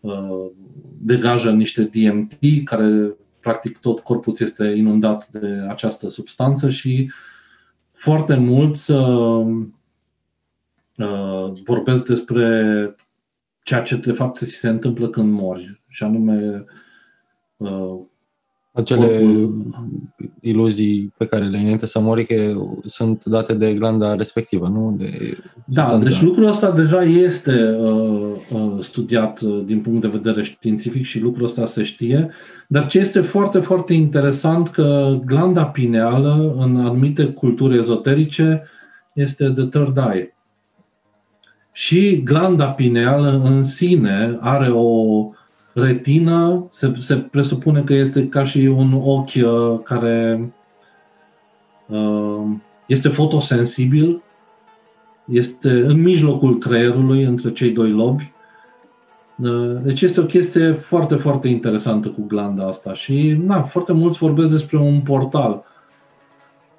uh, 0.00 0.46
degajă 0.98 1.50
niște 1.50 1.82
DMT, 1.82 2.64
care 2.64 3.16
practic 3.40 3.78
tot 3.78 4.00
corpul 4.00 4.34
este 4.38 4.64
inundat 4.64 5.28
de 5.28 5.66
această 5.68 6.08
substanță 6.08 6.70
și 6.70 7.10
foarte 7.92 8.34
mulți 8.34 8.90
uh, 8.90 9.66
vorbesc 11.64 12.06
despre 12.06 12.96
ceea 13.62 13.82
ce 13.82 13.96
de 13.96 14.12
fapt 14.12 14.36
se 14.36 14.68
întâmplă 14.68 15.08
când 15.08 15.32
mori, 15.32 15.82
și 15.88 16.02
anume 16.02 16.64
acele 18.72 19.20
iluzii 20.40 21.12
pe 21.16 21.26
care 21.26 21.44
le 21.44 21.56
ai 21.56 21.62
înainte 21.62 21.86
să 21.86 22.00
mori 22.00 22.26
că 22.26 22.34
sunt 22.84 23.24
date 23.24 23.54
de 23.54 23.74
glanda 23.74 24.14
respectivă, 24.14 24.68
nu? 24.68 24.94
De 24.98 25.38
da, 25.64 25.82
substanța. 25.82 26.08
deci 26.08 26.22
lucrul 26.22 26.46
ăsta 26.46 26.70
deja 26.70 27.02
este 27.02 27.76
uh, 27.80 28.30
uh, 28.52 28.76
studiat 28.80 29.40
uh, 29.40 29.62
din 29.64 29.80
punct 29.80 30.00
de 30.00 30.08
vedere 30.08 30.42
științific 30.42 31.04
și 31.04 31.20
lucrul 31.20 31.44
ăsta 31.44 31.64
se 31.64 31.82
știe, 31.82 32.30
dar 32.66 32.86
ce 32.86 32.98
este 32.98 33.20
foarte, 33.20 33.58
foarte 33.58 33.92
interesant 33.92 34.68
că 34.68 35.18
glanda 35.24 35.64
pineală 35.64 36.54
în 36.58 36.76
anumite 36.76 37.24
culturi 37.24 37.78
ezoterice 37.78 38.62
este 39.12 39.50
the 39.50 39.64
third 39.64 39.96
eye. 39.96 40.36
Și 41.72 42.22
glanda 42.22 42.66
pineală 42.66 43.40
în 43.44 43.62
sine 43.62 44.38
are 44.40 44.70
o 44.70 45.30
retină, 45.74 46.66
se, 46.70 46.92
se 46.98 47.16
presupune 47.16 47.82
că 47.82 47.94
este 47.94 48.28
ca 48.28 48.44
și 48.44 48.58
un 48.58 49.00
ochi 49.04 49.34
uh, 49.34 49.80
care 49.82 50.52
uh, 51.86 52.44
este 52.86 53.08
fotosensibil, 53.08 54.22
este 55.24 55.70
în 55.70 56.02
mijlocul 56.02 56.58
creierului, 56.58 57.22
între 57.22 57.52
cei 57.52 57.70
doi 57.70 57.90
lobi. 57.90 58.32
Uh, 59.42 59.76
deci 59.82 60.02
este 60.02 60.20
o 60.20 60.24
chestie 60.24 60.72
foarte, 60.72 61.14
foarte 61.14 61.48
interesantă 61.48 62.08
cu 62.08 62.24
glanda 62.26 62.66
asta 62.66 62.92
și 62.92 63.36
na, 63.46 63.62
foarte 63.62 63.92
mulți 63.92 64.18
vorbesc 64.18 64.50
despre 64.50 64.78
un 64.78 65.00
portal. 65.00 65.64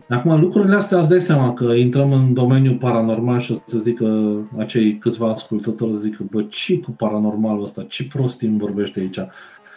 Acum, 0.10 0.40
lucrurile 0.40 0.76
astea 0.76 1.00
îți 1.00 1.10
dai 1.10 1.22
seama 1.22 1.54
că 1.54 1.64
intrăm 1.64 2.12
în 2.12 2.34
domeniul 2.34 2.76
paranormal 2.76 3.40
și 3.40 3.52
o 3.52 3.56
să 3.66 3.78
zică 3.78 4.38
acei 4.58 4.98
câțiva 4.98 5.30
ascultători, 5.30 5.96
zică, 5.96 6.26
bă, 6.32 6.42
ce 6.42 6.80
cu 6.80 6.92
paranormalul 6.92 7.64
ăsta, 7.64 7.86
ce 7.90 8.08
prostii 8.08 8.48
îmi 8.48 8.60
vorbește 8.60 9.00
aici. 9.00 9.20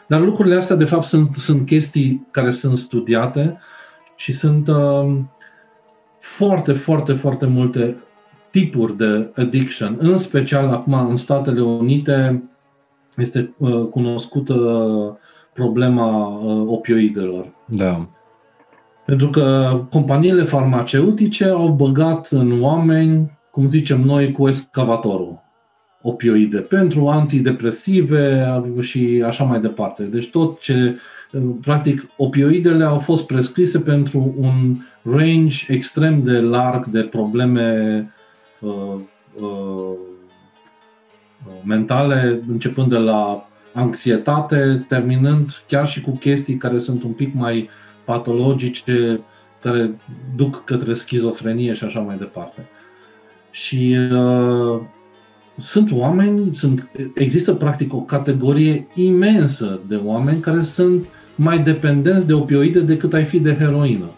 Dar 0.07 0.20
lucrurile 0.20 0.57
astea, 0.57 0.77
de 0.77 0.85
fapt, 0.85 1.03
sunt, 1.03 1.35
sunt 1.35 1.66
chestii 1.66 2.27
care 2.31 2.51
sunt 2.51 2.78
studiate 2.78 3.59
și 4.16 4.32
sunt 4.32 4.69
uh, 4.69 5.16
foarte, 6.19 6.73
foarte, 6.73 7.12
foarte 7.12 7.47
multe 7.47 7.97
tipuri 8.51 8.97
de 8.97 9.32
addiction. 9.36 9.97
În 9.98 10.19
special, 10.19 10.69
acum, 10.69 11.09
în 11.09 11.16
Statele 11.16 11.61
Unite, 11.61 12.43
este 13.16 13.55
uh, 13.59 13.86
cunoscută 13.90 15.19
problema 15.53 16.27
uh, 16.27 16.65
opioidelor. 16.66 17.53
Da. 17.66 18.09
Pentru 19.06 19.30
că 19.30 19.78
companiile 19.90 20.42
farmaceutice 20.42 21.44
au 21.44 21.68
băgat 21.68 22.28
în 22.30 22.62
oameni, 22.62 23.38
cum 23.50 23.66
zicem 23.66 24.00
noi, 24.00 24.32
cu 24.32 24.48
excavatorul 24.48 25.44
opioide 26.02 26.58
pentru 26.58 27.08
antidepresive 27.08 28.46
și 28.80 29.22
așa 29.26 29.44
mai 29.44 29.60
departe. 29.60 30.02
Deci 30.02 30.30
tot 30.30 30.60
ce, 30.60 30.98
practic, 31.60 32.08
opioidele 32.16 32.84
au 32.84 32.98
fost 32.98 33.26
prescrise 33.26 33.78
pentru 33.78 34.34
un 34.38 34.76
range 35.02 35.72
extrem 35.72 36.22
de 36.22 36.40
larg 36.40 36.86
de 36.86 37.00
probleme 37.00 38.10
uh, 38.60 38.94
uh, 39.40 39.92
mentale, 41.64 42.42
începând 42.48 42.90
de 42.90 42.98
la 42.98 43.48
anxietate, 43.72 44.84
terminând 44.88 45.62
chiar 45.68 45.88
și 45.88 46.00
cu 46.00 46.10
chestii 46.10 46.56
care 46.56 46.78
sunt 46.78 47.02
un 47.02 47.12
pic 47.12 47.34
mai 47.34 47.58
uh, 47.58 47.85
patologice 48.06 49.20
care 49.62 49.90
duc 50.36 50.64
către 50.64 50.94
schizofrenie 50.94 51.74
și 51.74 51.84
așa 51.84 52.00
mai 52.00 52.16
departe. 52.16 52.66
Și 53.50 53.96
uh, 54.12 54.80
sunt 55.58 55.92
oameni, 55.92 56.54
sunt, 56.54 56.88
există 57.14 57.54
practic 57.54 57.94
o 57.94 58.00
categorie 58.00 58.86
imensă 58.94 59.80
de 59.88 60.00
oameni 60.04 60.40
care 60.40 60.62
sunt 60.62 61.06
mai 61.34 61.58
dependenți 61.58 62.26
de 62.26 62.32
opioide 62.32 62.80
decât 62.80 63.12
ai 63.12 63.24
fi 63.24 63.38
de 63.38 63.56
heroină. 63.56 64.10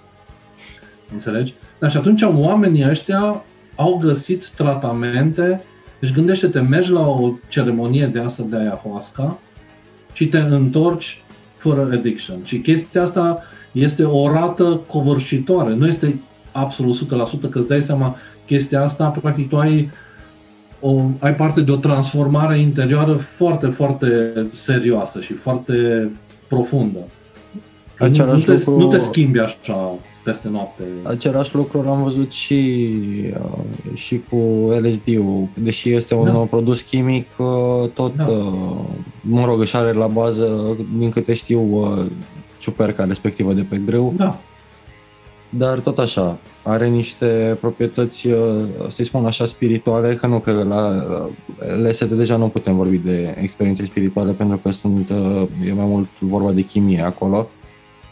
Înțelegi? 1.12 1.54
Dar 1.78 1.90
și 1.90 1.96
atunci 1.96 2.22
oamenii 2.22 2.88
ăștia 2.88 3.44
au 3.74 4.00
găsit 4.02 4.48
tratamente, 4.48 5.62
deci 6.00 6.12
gândește-te, 6.12 6.60
mergi 6.60 6.90
la 6.90 7.08
o 7.08 7.32
ceremonie 7.48 8.06
de 8.06 8.18
asta 8.18 8.42
de 8.48 8.56
ayahuasca 8.56 9.38
și 10.12 10.26
te 10.26 10.38
întorci 10.38 11.22
fără 11.56 11.80
addiction. 11.80 12.38
Și 12.44 12.60
chestia 12.60 13.02
asta 13.02 13.42
este 13.78 14.04
o 14.04 14.32
rată 14.32 14.80
covârșitoare. 14.86 15.74
Nu 15.74 15.86
este 15.86 16.20
absolut 16.52 17.26
100% 17.46 17.50
că 17.50 17.58
îți 17.58 17.68
dai 17.68 17.82
seama 17.82 18.16
chestia 18.46 18.82
asta, 18.82 19.06
practic 19.08 19.48
tu 19.48 19.56
ai, 19.56 19.90
o, 20.80 21.02
ai 21.18 21.34
parte 21.34 21.60
de 21.60 21.70
o 21.70 21.76
transformare 21.76 22.58
interioară 22.58 23.12
foarte, 23.12 23.66
foarte 23.66 24.32
serioasă 24.52 25.20
și 25.20 25.32
foarte 25.32 26.10
profundă. 26.48 26.98
Același 27.98 28.48
nu, 28.48 28.54
te, 28.54 28.64
lucru, 28.64 28.78
nu 28.78 28.88
te 28.88 28.98
schimbi 28.98 29.38
așa 29.38 29.94
peste 30.24 30.48
noapte. 30.48 30.82
Același 31.02 31.54
lucru 31.54 31.82
l-am 31.82 32.02
văzut 32.02 32.32
și, 32.32 32.80
uh, 33.30 33.94
și 33.94 34.20
cu 34.30 34.36
LSD-ul. 34.82 35.48
Deși 35.54 35.92
este 35.92 36.14
un 36.14 36.24
da. 36.24 36.32
produs 36.32 36.80
chimic, 36.80 37.26
uh, 37.38 37.90
tot, 37.94 38.16
da. 38.16 38.26
Uh, 38.26 38.42
mă 39.20 39.44
rog, 39.44 39.60
își 39.60 39.76
are 39.76 39.92
la 39.92 40.06
bază, 40.06 40.76
din 40.98 41.10
câte 41.10 41.34
știu, 41.34 41.60
ciuperca 42.58 43.04
respectivă 43.04 43.52
de 43.52 43.62
pe 43.62 43.80
grâu. 43.86 44.14
Da. 44.16 44.40
Dar 45.50 45.78
tot 45.78 45.98
așa, 45.98 46.38
are 46.62 46.88
niște 46.88 47.56
proprietăți, 47.60 48.26
uh, 48.26 48.36
să-i 48.88 49.04
spun 49.04 49.26
așa, 49.26 49.44
spirituale, 49.44 50.14
că 50.14 50.26
nu 50.26 50.38
cred 50.38 50.56
că 50.56 50.62
la 50.62 51.04
LSD 51.76 52.12
deja 52.12 52.36
nu 52.36 52.48
putem 52.48 52.76
vorbi 52.76 52.96
de 52.96 53.34
experiențe 53.40 53.84
spirituale 53.84 54.32
pentru 54.32 54.60
că 54.62 54.70
sunt, 54.70 55.10
uh, 55.10 55.42
e 55.68 55.72
mai 55.72 55.86
mult 55.86 56.08
vorba 56.18 56.52
de 56.52 56.62
chimie 56.62 57.02
acolo, 57.02 57.48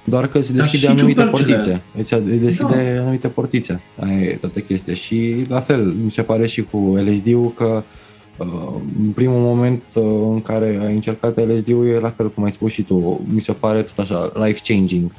doar 0.04 0.26
că 0.26 0.40
se 0.40 0.52
deschide 0.52 0.86
anumite 0.86 1.22
portițe, 1.22 1.82
îți 1.96 2.14
deschide 2.22 2.94
da. 2.94 3.00
anumite 3.00 3.28
portițe, 3.28 3.80
aia 4.00 4.20
e 4.20 4.38
toată 4.40 4.60
chestia 4.60 4.94
și 4.94 5.46
la 5.48 5.60
fel, 5.60 5.94
mi 6.04 6.10
se 6.10 6.22
pare 6.22 6.46
și 6.46 6.62
cu 6.62 6.96
LSD-ul 6.98 7.52
că 7.52 7.64
Uh, 7.64 8.05
în 8.38 9.10
primul 9.14 9.40
moment 9.40 9.82
uh, 9.94 10.02
în 10.32 10.42
care 10.42 10.80
ai 10.86 10.94
încercat 10.94 11.46
LSD-ul 11.46 11.86
e 11.86 11.98
la 11.98 12.10
fel 12.10 12.30
cum 12.30 12.44
ai 12.44 12.52
spus 12.52 12.72
și 12.72 12.82
tu, 12.82 13.20
mi 13.32 13.40
se 13.40 13.52
pare 13.52 13.82
tot 13.82 13.98
așa 13.98 14.32
life-changing. 14.34 15.10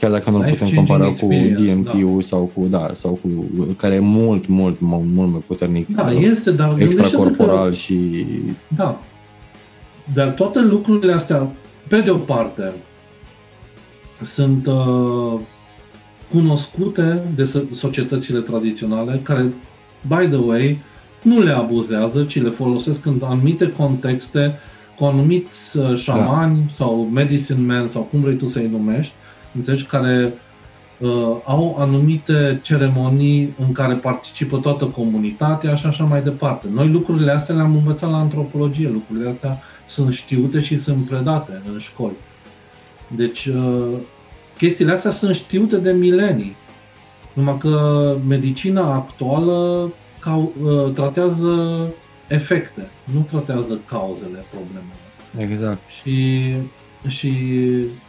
Chiar 0.00 0.10
dacă 0.10 0.30
nu-l 0.30 0.44
putem 0.48 0.74
compara 0.74 1.06
cu 1.06 1.26
DMT-ul 1.28 2.16
da. 2.16 2.22
sau 2.22 2.50
cu, 2.54 2.66
da, 2.66 2.90
sau 2.94 3.12
cu, 3.22 3.28
care 3.76 3.94
e 3.94 3.98
mult, 3.98 4.46
mult, 4.46 4.80
mult, 4.80 5.04
mult 5.14 5.30
mai 5.30 5.42
puternic. 5.46 5.88
Da, 5.94 6.10
este, 6.10 6.50
dar 6.50 6.80
extracorporal 6.80 7.68
că, 7.68 7.74
și... 7.74 8.26
Da. 8.76 9.00
Dar 10.14 10.28
toate 10.28 10.60
lucrurile 10.60 11.12
astea, 11.12 11.50
pe 11.88 12.00
de 12.00 12.10
o 12.10 12.16
parte, 12.16 12.72
sunt 14.22 14.66
uh, 14.66 15.40
cunoscute 16.32 17.22
de 17.34 17.66
societățile 17.72 18.40
tradiționale, 18.40 19.20
care, 19.22 19.52
by 20.06 20.26
the 20.26 20.36
way, 20.36 20.78
nu 21.22 21.40
le 21.40 21.50
abuzează, 21.50 22.24
ci 22.24 22.42
le 22.42 22.50
folosesc 22.50 23.06
în 23.06 23.20
anumite 23.24 23.72
contexte, 23.72 24.58
cu 24.96 25.04
anumiți 25.04 25.76
uh, 25.76 25.96
șamani 25.96 26.64
da. 26.66 26.72
sau 26.72 27.08
medicine 27.12 27.58
men 27.58 27.88
sau 27.88 28.02
cum 28.02 28.20
vrei 28.20 28.36
tu 28.36 28.46
să-i 28.46 28.68
numești, 28.70 29.12
înțelegi, 29.54 29.84
care 29.84 30.32
uh, 30.98 31.08
au 31.44 31.76
anumite 31.78 32.60
ceremonii 32.62 33.54
în 33.66 33.72
care 33.72 33.94
participă 33.94 34.56
toată 34.56 34.84
comunitatea 34.84 35.74
și 35.74 35.86
așa 35.86 36.04
mai 36.04 36.22
departe. 36.22 36.66
Noi 36.72 36.88
lucrurile 36.88 37.30
astea 37.30 37.54
le-am 37.54 37.74
învățat 37.74 38.10
la 38.10 38.18
antropologie, 38.18 38.88
lucrurile 38.88 39.28
astea 39.28 39.62
sunt 39.86 40.14
știute 40.14 40.60
și 40.60 40.78
sunt 40.78 41.06
predate 41.06 41.62
în 41.72 41.78
școli. 41.78 42.16
Deci, 43.16 43.46
uh, 43.46 43.86
chestiile 44.56 44.92
astea 44.92 45.10
sunt 45.10 45.34
știute 45.34 45.76
de 45.76 45.90
milenii. 45.90 46.56
Numai 47.32 47.58
că 47.58 48.14
medicina 48.28 48.94
actuală 48.94 49.88
ca, 50.28 50.36
uh, 50.36 50.92
tratează 50.94 51.84
efecte, 52.28 52.88
nu 53.14 53.20
tratează 53.20 53.80
cauzele 53.88 54.44
problemelor. 54.50 55.06
Exact. 55.38 55.80
Și, 56.02 56.52
și 57.08 57.32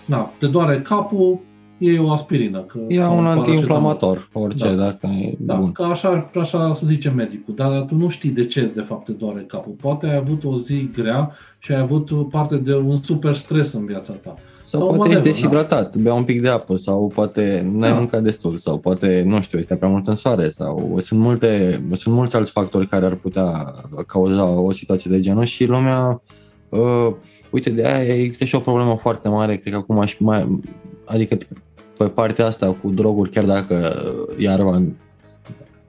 na, 0.06 0.32
te 0.40 0.48
doare 0.48 0.82
capul, 0.82 1.40
e 1.78 2.00
o 2.00 2.12
aspirină. 2.12 2.60
Că, 2.60 2.80
Ia 2.88 3.10
un 3.10 3.26
antiinflamator, 3.26 4.30
orice, 4.34 4.68
da. 4.68 4.84
dacă 4.84 5.08
e 5.08 5.36
da, 5.40 5.56
bun. 5.56 5.72
Că 5.72 5.84
așa, 5.84 6.32
așa 6.40 6.80
zice 6.84 7.10
medicul, 7.10 7.56
dar 7.56 7.82
tu 7.82 7.96
nu 7.96 8.10
știi 8.10 8.30
de 8.30 8.46
ce 8.46 8.72
de 8.76 8.82
fapt 8.82 9.06
te 9.06 9.12
doare 9.12 9.42
capul. 9.48 9.74
Poate 9.82 10.06
ai 10.06 10.16
avut 10.16 10.44
o 10.44 10.58
zi 10.58 10.90
grea 10.94 11.32
și 11.60 11.72
ai 11.72 11.80
avut 11.80 12.30
parte 12.30 12.56
de 12.56 12.76
un 12.76 12.98
super 13.04 13.36
stres 13.36 13.74
în 13.74 13.86
viața 13.86 14.14
ta. 14.14 14.34
Sau, 14.70 14.80
sau 14.80 14.96
poate 14.96 15.12
ești 15.12 15.24
deshidratat, 15.24 15.96
da? 15.96 16.02
bea 16.02 16.14
un 16.14 16.24
pic 16.24 16.42
de 16.42 16.50
apă 16.50 16.78
sau 16.78 17.12
poate 17.14 17.70
n-ai 17.74 17.90
da. 17.90 17.98
mâncat 17.98 18.22
destul 18.24 18.58
sau 18.58 18.78
poate, 18.78 19.24
nu 19.26 19.42
știu, 19.42 19.60
este 19.60 19.76
prea 19.76 19.90
mult 19.90 20.08
în 20.08 20.16
soare 20.16 20.50
sau 20.50 20.98
sunt 21.00 21.20
multe, 21.20 21.82
sunt 21.92 22.16
mulți 22.16 22.36
alți 22.36 22.52
factori 22.52 22.88
care 22.88 23.06
ar 23.06 23.16
putea 23.16 23.76
cauza 24.08 24.44
o 24.46 24.72
situație 24.72 25.12
de 25.12 25.20
genul 25.20 25.44
și 25.44 25.66
lumea, 25.66 26.22
uh, 26.70 27.14
uite, 27.50 27.70
de 27.70 27.86
aia 27.86 28.14
există 28.14 28.46
și 28.46 28.56
o 28.56 28.60
problemă 28.60 28.98
foarte 29.02 29.30
mare, 29.30 29.56
cred 29.56 29.74
că 29.74 29.80
acum 29.80 30.00
aș 30.00 30.18
mai, 30.20 30.60
adică 31.06 31.38
pe 31.98 32.06
partea 32.06 32.46
asta 32.46 32.74
cu 32.82 32.90
droguri, 32.90 33.30
chiar 33.30 33.46
dacă 33.46 33.94
iarba 34.38 34.82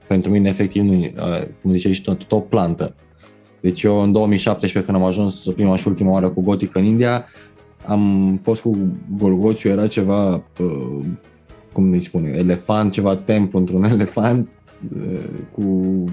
pentru 0.07 0.31
mine 0.31 0.49
efectiv 0.49 0.83
nu 0.83 0.93
uh, 0.93 1.47
cum 1.61 1.71
ziceai 1.71 1.93
și 1.93 2.01
tot, 2.01 2.23
tot 2.23 2.49
plantă. 2.49 2.95
Deci 3.61 3.83
eu 3.83 4.01
în 4.01 4.11
2017 4.11 4.91
când 4.91 5.01
am 5.01 5.07
ajuns 5.07 5.47
prima 5.55 5.75
și 5.75 5.87
ultima 5.87 6.11
oară 6.11 6.29
cu 6.29 6.41
Gothic 6.41 6.75
în 6.75 6.83
India, 6.83 7.25
am 7.85 8.39
fost 8.43 8.61
cu 8.61 8.77
Golgoțiu, 9.17 9.69
era 9.69 9.87
ceva, 9.87 10.33
uh, 10.33 11.05
cum 11.71 11.91
îi 11.91 12.03
spune, 12.03 12.29
elefant, 12.29 12.91
ceva 12.91 13.15
templu 13.15 13.59
într-un 13.59 13.83
elefant 13.95 14.49
uh, 14.95 15.29
cu 15.51 16.03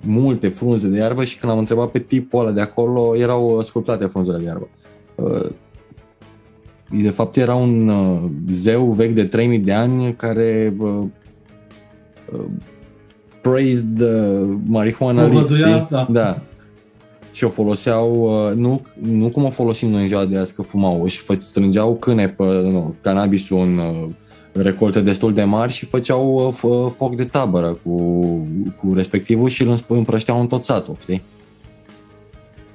multe 0.00 0.48
frunze 0.48 0.88
de 0.88 0.98
iarbă 0.98 1.24
și 1.24 1.38
când 1.38 1.52
am 1.52 1.58
întrebat 1.58 1.90
pe 1.90 1.98
tipul 1.98 2.40
ăla 2.40 2.50
de 2.50 2.60
acolo, 2.60 3.16
erau 3.16 3.60
sculptate 3.60 4.06
frunzele 4.06 4.38
de 4.38 4.44
iarbă. 4.44 4.68
Uh, 5.14 5.50
de 7.02 7.10
fapt 7.10 7.36
era 7.36 7.54
un 7.54 7.92
zeu 8.52 8.84
vechi 8.84 9.14
de 9.14 9.24
3000 9.24 9.58
de 9.58 9.72
ani 9.72 10.14
care 10.14 10.74
praised 13.44 14.00
uh, 14.00 14.56
marihuana 14.66 15.26
leaf, 15.26 15.52
știi? 15.52 15.88
Da. 16.08 16.38
Da. 17.34 17.38
Și 17.38 17.44
o 17.44 17.48
foloseau, 17.48 18.10
uh, 18.48 18.56
nu, 18.56 18.86
nu 19.02 19.28
cum 19.28 19.44
o 19.44 19.50
folosim 19.50 19.90
noi 19.90 20.02
în 20.02 20.08
ziua 20.08 20.24
de 20.24 20.36
azi, 20.36 20.54
că 20.54 20.62
fumau, 20.62 21.02
își 21.02 21.18
fă, 21.18 21.36
strângeau 21.40 21.96
câne 21.96 22.28
pe 22.28 22.44
nu, 22.44 22.94
cannabisul 23.00 23.58
în 23.58 23.78
uh, 23.78 24.08
recolte 24.52 25.00
destul 25.00 25.34
de 25.34 25.44
mari 25.44 25.72
și 25.72 25.86
făceau 25.86 26.54
uh, 26.62 26.92
foc 26.96 27.16
de 27.16 27.24
tabără 27.24 27.78
cu, 27.82 27.98
cu 28.80 28.94
respectivul 28.94 29.48
și 29.48 29.62
îl 29.62 29.78
împrășteau 29.86 30.40
în 30.40 30.46
tot 30.46 30.64
satul, 30.64 30.96
știi? 31.00 31.22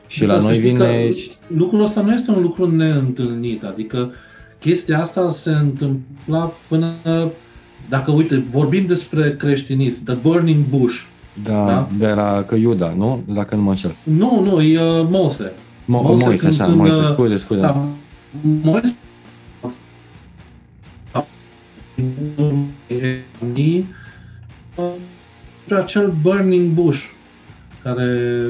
Și 0.08 0.26
Da, 0.26 0.34
la 0.34 0.40
să 0.40 0.46
noi 0.46 0.56
știi 0.58 0.70
vine... 0.70 0.86
că 0.86 1.14
Lucrul 1.48 1.84
ăsta 1.84 2.02
nu 2.02 2.14
este 2.14 2.32
un 2.32 2.42
lucru 2.42 2.76
neîntâlnit, 2.76 3.64
adică 3.64 4.12
chestia 4.60 5.02
asta 5.02 5.32
se 5.32 5.50
întâmpla 5.50 6.52
până, 6.68 6.94
dacă 7.90 8.12
uite, 8.12 8.44
vorbim 8.52 8.86
despre 8.86 9.36
creștinism, 9.36 10.04
The 10.04 10.14
Burning 10.14 10.64
Bush. 10.70 11.09
Da, 11.44 11.66
Da? 11.66 11.88
de 11.98 12.08
la 12.08 12.44
că 12.48 12.56
Iuda, 12.56 12.94
nu? 12.98 13.24
Dacă 13.28 13.56
nu 13.56 13.62
mă 13.62 13.70
înșel. 13.70 13.96
Nu, 14.04 14.42
nu, 14.44 14.62
e 14.62 14.82
uh, 14.82 15.08
Mose. 15.10 15.52
Mo- 15.52 15.86
Moise 15.88 16.24
Moise, 16.26 16.38
când- 16.46 16.54
așa, 16.54 16.64
când, 16.66 16.76
Moise, 16.78 17.00
uh, 17.00 17.06
scuze, 17.06 17.38
scuze. 17.38 17.60
Da, 17.62 17.86
Moise 18.62 18.98
pe 25.68 25.76
acel 25.76 26.14
Burning 26.22 26.72
Bush, 26.74 27.00
care 27.84 28.42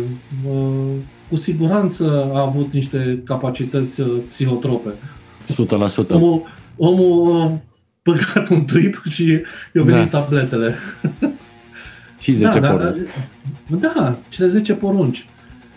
uh, 0.49 0.91
cu 1.29 1.35
siguranță 1.35 2.29
a 2.33 2.41
avut 2.41 2.73
niște 2.73 3.21
capacități 3.25 4.01
uh, 4.01 4.17
psihotrope. 4.29 4.89
100%. 5.53 6.07
Omul, 6.09 6.43
omul 6.77 7.41
a 7.41 7.51
băgat 8.03 8.49
un 8.49 8.65
trip 8.65 9.01
și 9.09 9.41
i-au 9.75 9.83
venit 9.85 10.09
Da. 10.09 10.19
tabletele. 10.19 10.75
Și 12.19 12.33
10 12.33 12.59
da, 12.59 12.67
da, 12.67 12.73
poruri. 12.73 12.99
da, 13.67 13.93
da, 13.95 14.17
cele 14.29 14.47
10 14.47 14.73
porunci. 14.73 15.27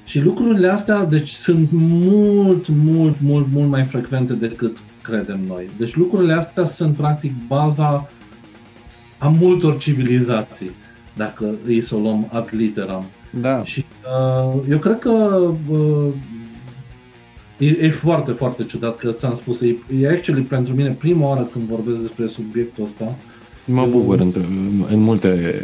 Și 0.05 0.21
lucrurile 0.21 0.69
astea, 0.69 1.05
deci, 1.05 1.29
sunt 1.29 1.69
mult, 1.73 2.69
mult, 2.69 3.17
mult, 3.21 3.47
mult 3.53 3.69
mai 3.69 3.85
frecvente 3.85 4.33
decât 4.33 4.77
credem 5.03 5.41
noi. 5.47 5.71
Deci 5.77 5.97
lucrurile 5.97 6.33
astea 6.33 6.65
sunt 6.65 6.97
practic 6.97 7.33
baza 7.47 8.11
a 9.19 9.29
multor 9.29 9.79
civilizații, 9.79 10.71
dacă 11.17 11.55
îi 11.67 11.83
să 11.83 11.95
o 11.95 11.99
luăm 11.99 12.29
ad 12.33 12.49
literam. 12.51 13.05
Da. 13.41 13.65
Și 13.65 13.85
uh, 14.55 14.61
eu 14.71 14.79
cred 14.79 14.99
că 14.99 15.11
uh, 15.69 16.09
e, 17.59 17.67
e 17.81 17.91
foarte, 17.91 18.33
foarte 18.33 18.65
ciudat 18.65 18.97
că 18.97 19.11
ți-am 19.13 19.37
spus, 19.37 19.61
e, 19.61 19.77
e 20.01 20.09
actually 20.09 20.43
pentru 20.43 20.75
mine 20.75 20.97
prima 20.99 21.29
oară 21.29 21.49
când 21.53 21.65
vorbesc 21.65 22.01
despre 22.01 22.29
subiectul 22.29 22.85
ăsta. 22.85 23.15
Mă 23.65 23.87
bucur 23.87 24.21
în, 24.21 24.33
în 24.91 25.01
multe 25.01 25.63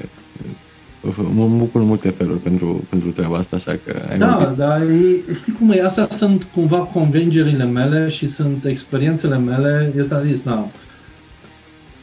mă 1.35 1.47
bucur 1.47 1.81
în 1.81 1.87
multe 1.87 2.09
feluri 2.11 2.39
pentru, 2.39 2.85
pentru 2.89 3.11
treaba 3.11 3.37
asta, 3.37 3.57
așa 3.57 3.79
că 3.85 4.03
ai 4.11 4.19
Da, 4.19 4.37
vorbit. 4.37 4.57
dar 4.57 4.81
e, 4.81 5.35
știi 5.35 5.53
cum 5.53 5.71
e, 5.71 5.83
astea 5.85 6.09
sunt 6.11 6.43
cumva 6.43 6.79
convingerile 6.79 7.65
mele 7.65 8.09
și 8.09 8.29
sunt 8.29 8.65
experiențele 8.65 9.39
mele. 9.39 9.93
Eu 9.97 10.05
ți-am 10.05 10.23
zis, 10.23 10.43
da, 10.43 10.69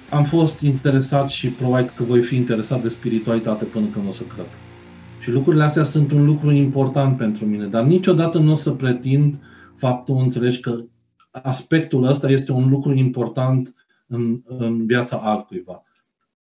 am 0.10 0.24
fost 0.24 0.62
interesat 0.62 1.30
și 1.30 1.48
probabil 1.48 1.92
că 1.96 2.04
voi 2.04 2.22
fi 2.22 2.36
interesat 2.36 2.82
de 2.82 2.90
spiritualitate 2.90 3.66
până 3.66 3.86
când 3.94 4.08
o 4.08 4.12
să 4.12 4.24
cred. 4.24 4.46
Și 5.20 5.32
lucrurile 5.32 5.64
astea 5.64 5.84
sunt 5.84 6.12
un 6.12 6.26
lucru 6.26 6.52
important 6.52 7.18
pentru 7.18 7.46
mine, 7.46 7.66
dar 7.66 7.84
niciodată 7.84 8.38
nu 8.38 8.52
o 8.52 8.56
să 8.56 8.72
pretind 8.72 9.36
faptul, 9.76 10.18
înțelegi, 10.22 10.60
că 10.60 10.76
aspectul 11.32 12.04
ăsta 12.08 12.30
este 12.30 12.52
un 12.52 12.70
lucru 12.70 12.94
important 12.94 13.74
în, 14.08 14.42
în 14.46 14.86
viața 14.86 15.18
altcuiva. 15.24 15.84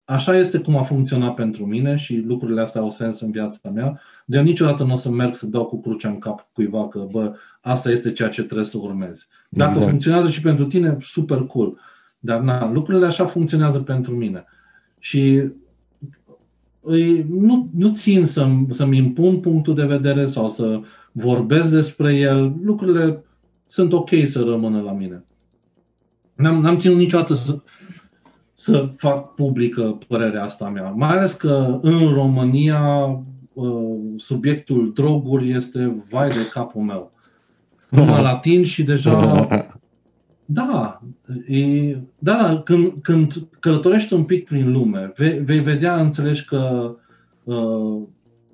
Așa 0.05 0.37
este 0.37 0.57
cum 0.57 0.77
a 0.77 0.83
funcționat 0.83 1.33
pentru 1.33 1.65
mine 1.65 1.95
și 1.95 2.23
lucrurile 2.27 2.61
astea 2.61 2.81
au 2.81 2.89
sens 2.89 3.19
în 3.19 3.31
viața 3.31 3.69
mea. 3.69 3.99
De 4.25 4.37
eu 4.37 4.43
niciodată 4.43 4.83
nu 4.83 4.93
o 4.93 4.95
să 4.95 5.09
merg 5.09 5.35
să 5.35 5.47
dau 5.47 5.65
cu 5.65 5.81
crucea 5.81 6.09
în 6.09 6.19
cap 6.19 6.47
cuiva 6.53 6.87
că, 6.87 7.07
bă, 7.11 7.35
asta 7.61 7.91
este 7.91 8.11
ceea 8.11 8.29
ce 8.29 8.43
trebuie 8.43 8.65
să 8.65 8.77
urmezi. 8.77 9.27
Dacă 9.49 9.71
Exact. 9.71 9.89
funcționează 9.89 10.29
și 10.29 10.41
pentru 10.41 10.65
tine, 10.65 10.97
super 10.99 11.43
cool. 11.43 11.77
Dar 12.19 12.39
na, 12.39 12.71
lucrurile 12.71 13.05
așa 13.05 13.25
funcționează 13.25 13.79
pentru 13.79 14.15
mine. 14.15 14.45
Și 14.99 15.43
îi, 16.81 17.25
nu, 17.29 17.69
nu 17.75 17.91
țin 17.91 18.25
să-mi, 18.25 18.67
să-mi 18.71 18.97
impun 18.97 19.39
punctul 19.39 19.75
de 19.75 19.85
vedere 19.85 20.25
sau 20.25 20.47
să 20.47 20.81
vorbesc 21.11 21.71
despre 21.71 22.15
el. 22.15 22.55
Lucrurile 22.63 23.23
sunt 23.67 23.93
ok 23.93 24.09
să 24.25 24.43
rămână 24.43 24.81
la 24.81 24.91
mine. 24.91 25.23
N-am, 26.35 26.61
n-am 26.61 26.77
ținut 26.77 26.97
niciodată 26.97 27.33
să, 27.33 27.61
să 28.63 28.89
fac 28.95 29.33
publică 29.33 29.97
părerea 30.07 30.43
asta 30.43 30.65
a 30.65 30.69
mea. 30.69 30.89
Mai 30.95 31.09
ales 31.09 31.33
că 31.33 31.79
în 31.81 32.13
România 32.13 32.81
uh, 33.53 33.97
subiectul 34.17 34.91
droguri 34.93 35.51
este 35.51 36.03
vai 36.09 36.27
de 36.27 36.47
capul 36.53 36.81
meu. 36.81 37.11
Numai 37.89 38.21
latin 38.31 38.63
și 38.63 38.83
deja 38.83 39.47
da, 40.45 41.01
e, 41.47 41.97
da 42.19 42.61
când, 42.65 42.93
când 43.01 43.47
călătorești 43.59 44.13
un 44.13 44.23
pic 44.23 44.45
prin 44.45 44.71
lume, 44.71 45.13
vei, 45.15 45.39
vei 45.39 45.59
vedea, 45.59 46.01
înțelegi 46.01 46.45
că 46.45 46.95
uh, 47.43 48.01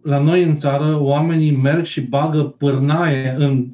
la 0.02 0.20
noi 0.20 0.44
în 0.44 0.56
țară 0.56 1.00
oamenii 1.02 1.52
merg 1.52 1.86
și 1.86 2.02
bagă 2.02 2.44
pârnaie 2.44 3.36
în 3.38 3.68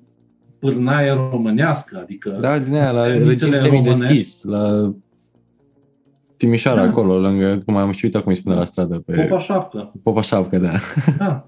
pârnaie 0.60 1.12
românească, 1.32 1.99
adică 2.02 2.38
Da, 2.41 2.60
din 2.60 2.74
aia, 2.74 2.91
la 2.91 3.03
Temnițele 3.03 3.57
regim 3.57 3.72
semi-deschis, 3.72 4.44
la 4.44 4.94
Timișoara, 6.38 6.82
Da. 6.82 6.88
acolo, 6.88 7.20
lângă, 7.20 7.62
cum 7.66 7.76
am 7.76 7.91
și 7.91 8.06
uitat 8.06 8.22
cum 8.24 8.32
îi 8.32 8.38
spune 8.38 8.56
la 8.56 8.64
stradă, 8.64 9.03
pe 9.06 9.28
popa 9.28 9.40
șapcă. 9.41 9.91
Popa 10.03 10.22
Șapcă, 10.22 10.57
da. 10.57 10.72
Da. 11.18 11.48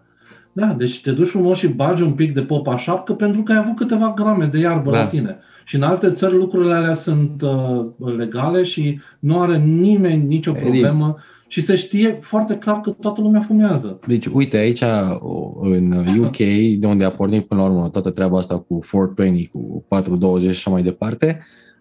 Da, 0.51 0.65
deci 0.77 1.01
te 1.01 1.11
duci 1.11 1.27
frumos 1.27 1.57
și 1.57 1.68
bagi 1.68 2.01
un 2.01 2.11
pic 2.11 2.34
de 2.34 2.41
popa 2.41 2.77
șapcă 2.77 3.14
pentru 3.14 3.41
că 3.41 3.51
ai 3.51 3.57
avut 3.57 3.76
câteva 3.76 4.14
grame 4.15 4.45
de 4.45 4.57
iarbă 4.59 4.91
Da. 4.91 4.97
la 4.97 5.05
tine. 5.07 5.38
Și 5.65 5.76
în 5.76 5.81
alte 5.81 6.09
țări 6.09 6.35
lucrurile 6.35 6.73
alea 6.73 6.93
sunt 6.93 7.41
uh, 7.41 7.85
legale 8.18 8.64
și 8.64 8.99
nu 9.19 9.39
are 9.41 9.57
nimeni 9.57 10.26
nicio 10.27 10.51
Edi. 10.55 10.61
problemă 10.61 11.15
și 11.47 11.61
se 11.61 11.76
știe 11.76 12.18
foarte 12.22 12.57
clar 12.57 12.81
că 12.81 12.89
toată 12.89 13.22
lumea 13.22 13.41
fumează. 13.41 13.99
Deci, 14.07 14.26
uite, 14.26 14.57
aici, 14.57 14.81
o- 15.19 15.59
în 15.61 15.91
UK, 16.23 16.38
de 16.80 16.88
unde 16.88 17.03
a 17.03 17.09
pornit 17.11 17.45
până 17.47 17.61
la 17.61 17.68
urmă 17.68 17.89
toată 17.89 18.09
treaba 18.09 18.38
asta 18.38 18.57
cu 18.59 18.80
420, 18.91 19.49
cu 19.51 19.85
420 19.88 20.43
și 20.51 20.57
așa 20.57 20.69
mai 20.72 20.84
departe, 20.84 21.39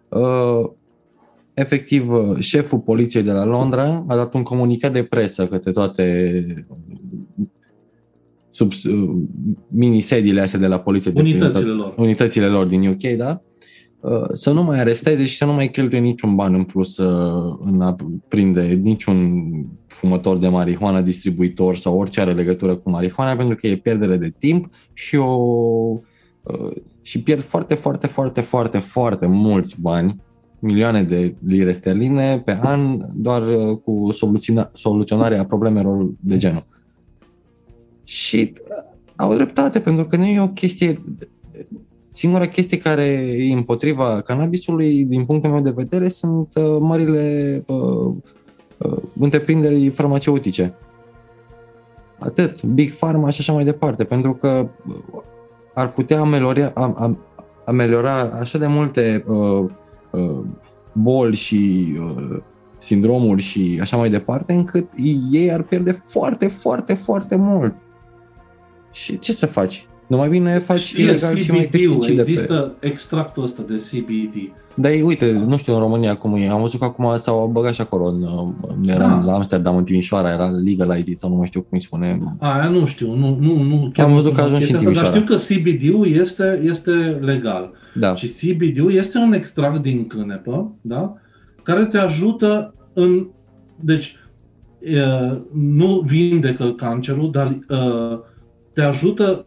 uh, 0.08 0.70
efectiv, 1.56 2.12
uh, 2.12 2.38
șeful 2.38 2.78
poliției 2.78 3.22
de 3.22 3.32
la 3.32 3.44
Londra 3.44 4.04
a 4.08 4.16
dat 4.16 4.34
un 4.34 4.42
comunicat 4.42 4.92
de 4.92 5.02
presă 5.02 5.46
către 5.46 5.72
toate 5.72 6.66
sub 8.50 8.72
uh, 8.72 9.16
mini-sediile 9.68 10.40
astea 10.40 10.58
de 10.58 10.66
la 10.66 10.80
poliție. 10.80 11.10
de 11.10 11.20
prin 11.20 11.34
Unitățile 11.42 11.70
lor. 11.72 11.94
unitățile 11.96 12.46
lor 12.46 12.66
din 12.66 12.88
UK, 12.88 13.16
da? 13.16 13.40
Uh, 14.00 14.28
Să 14.32 14.50
nu 14.52 14.62
mai 14.62 14.78
aresteze 14.78 15.24
și 15.24 15.36
să 15.36 15.44
nu 15.44 15.52
mai 15.52 15.70
cheltuie 15.70 16.00
niciun 16.00 16.34
ban 16.34 16.54
în 16.54 16.64
plus 16.64 16.96
uh, 16.96 17.56
în 17.60 17.80
a 17.80 17.96
prinde 18.28 18.62
niciun 18.62 19.42
fumător 19.86 20.38
de 20.38 20.48
marihuana, 20.48 21.00
distribuitor 21.02 21.76
sau 21.76 21.98
orice 21.98 22.20
are 22.20 22.32
legătură 22.32 22.76
cu 22.76 22.90
marihuana, 22.90 23.36
pentru 23.36 23.56
că 23.56 23.66
e 23.66 23.76
pierdere 23.76 24.16
de 24.16 24.34
timp 24.38 24.68
și 24.92 25.16
o 25.16 25.34
uh, 26.42 26.70
și 27.02 27.22
pierd 27.22 27.42
foarte, 27.42 27.74
foarte, 27.74 28.06
foarte, 28.06 28.40
foarte, 28.40 28.78
foarte 28.78 29.26
mulți 29.26 29.80
bani, 29.80 30.16
milioane 30.58 31.02
de 31.02 31.34
lire 31.46 31.72
sterline 31.72 32.42
pe 32.44 32.58
an, 32.62 33.06
doar 33.14 33.42
uh, 33.42 33.78
cu 33.84 34.08
soluționa- 34.12 34.70
soluționarea 34.72 35.44
problemelor 35.44 36.10
de 36.20 36.36
genul. 36.36 36.66
Și 38.04 38.52
uh, 38.54 38.94
au 39.16 39.34
dreptate, 39.34 39.80
pentru 39.80 40.06
că 40.06 40.16
nu 40.16 40.24
e 40.24 40.40
o 40.40 40.48
chestie 40.48 41.02
singura 42.16 42.46
chestie 42.46 42.78
care 42.78 43.04
e 43.38 43.52
împotriva 43.52 44.20
cannabisului, 44.20 45.04
din 45.04 45.24
punctul 45.24 45.50
meu 45.50 45.60
de 45.60 45.70
vedere, 45.70 46.08
sunt 46.08 46.48
uh, 46.54 46.76
marile 46.80 47.62
uh, 47.66 48.14
uh, 48.78 49.02
întreprinderi 49.20 49.88
farmaceutice. 49.88 50.74
Atât, 52.18 52.62
Big 52.62 52.92
Pharma 52.92 53.30
și 53.30 53.40
așa 53.40 53.52
mai 53.52 53.64
departe, 53.64 54.04
pentru 54.04 54.34
că 54.34 54.68
uh, 54.86 54.94
ar 55.74 55.92
putea 55.92 56.20
ameliora, 56.20 56.72
am, 56.74 56.96
am, 56.98 57.18
ameliora 57.64 58.20
așa 58.20 58.58
de 58.58 58.66
multe 58.66 59.24
uh, 59.26 59.36
uh, 59.36 59.70
boli 60.92 61.36
și 61.36 61.92
uh, 62.00 62.42
sindromuri 62.78 63.42
și 63.42 63.78
așa 63.80 63.96
mai 63.96 64.10
departe, 64.10 64.52
încât 64.52 64.92
ei 65.32 65.52
ar 65.52 65.62
pierde 65.62 65.90
foarte, 65.92 66.46
foarte, 66.48 66.94
foarte 66.94 67.36
mult. 67.36 67.74
Și 68.92 69.18
ce 69.18 69.32
să 69.32 69.46
faci? 69.46 69.88
Nu 70.06 70.16
mai 70.16 70.28
bine 70.28 70.58
faci 70.58 70.80
Știi, 70.80 71.04
ilegal 71.04 71.36
și 71.36 71.50
mai 71.50 71.64
CBD-ul, 71.64 71.94
câștigi 71.96 72.16
de 72.16 72.22
pe... 72.22 72.30
există 72.30 72.74
extractul 72.80 73.42
ăsta 73.42 73.62
de 73.68 73.74
CBD. 73.74 74.52
Dar 74.74 74.90
ei, 74.90 75.02
uite, 75.02 75.32
nu 75.32 75.56
știu 75.56 75.72
în 75.74 75.78
România 75.78 76.16
cum 76.16 76.34
e. 76.34 76.48
Am 76.48 76.60
văzut 76.60 76.80
că 76.80 76.84
acum 76.84 77.16
s-au 77.16 77.50
băgat 77.52 77.74
și 77.74 77.80
acolo. 77.80 78.04
În, 78.04 78.26
în, 78.80 78.88
eram 78.88 79.20
Da. 79.20 79.26
la 79.26 79.34
Amsterdam, 79.34 79.76
în 79.76 79.84
Timișoara, 79.84 80.32
era 80.32 80.46
legalized 80.46 81.16
sau 81.16 81.30
nu 81.30 81.36
mai 81.36 81.46
știu 81.46 81.60
cum 81.60 81.70
îi 81.72 81.80
spune. 81.80 82.20
Aia 82.38 82.68
nu 82.68 82.86
știu, 82.86 83.14
nu, 83.14 83.36
nu, 83.40 83.62
nu 83.62 83.90
chiar 83.92 84.04
Am 84.06 84.10
nu 84.12 84.16
văzut 84.16 84.34
că 84.34 84.40
a 84.40 84.44
cunosc 84.44 84.62
ajuns 84.64 84.64
și 84.64 84.72
în 84.72 84.92
chestia 84.92 85.02
asta, 85.02 85.12
Dar 85.12 85.22
Timișoara. 85.22 85.42
știu 85.48 85.64
că 85.64 85.70
CBD-ul 85.70 86.20
este, 86.20 86.60
este 86.64 86.90
legal. 87.20 87.72
Da, 87.94 88.14
Și 88.14 88.26
CBD-ul 88.28 88.92
este 88.94 89.18
un 89.18 89.32
extract 89.32 89.82
din 89.82 90.06
cânepă, 90.06 90.74
da? 90.80 91.14
care 91.62 91.84
te 91.86 91.98
ajută 91.98 92.74
în... 92.92 93.26
Deci, 93.80 94.16
uh, 94.80 95.38
nu 95.52 96.02
vindecă 96.06 96.64
cancerul, 96.72 97.30
dar 97.30 97.58
uh, 97.68 98.18
te 98.72 98.82
ajută 98.82 99.46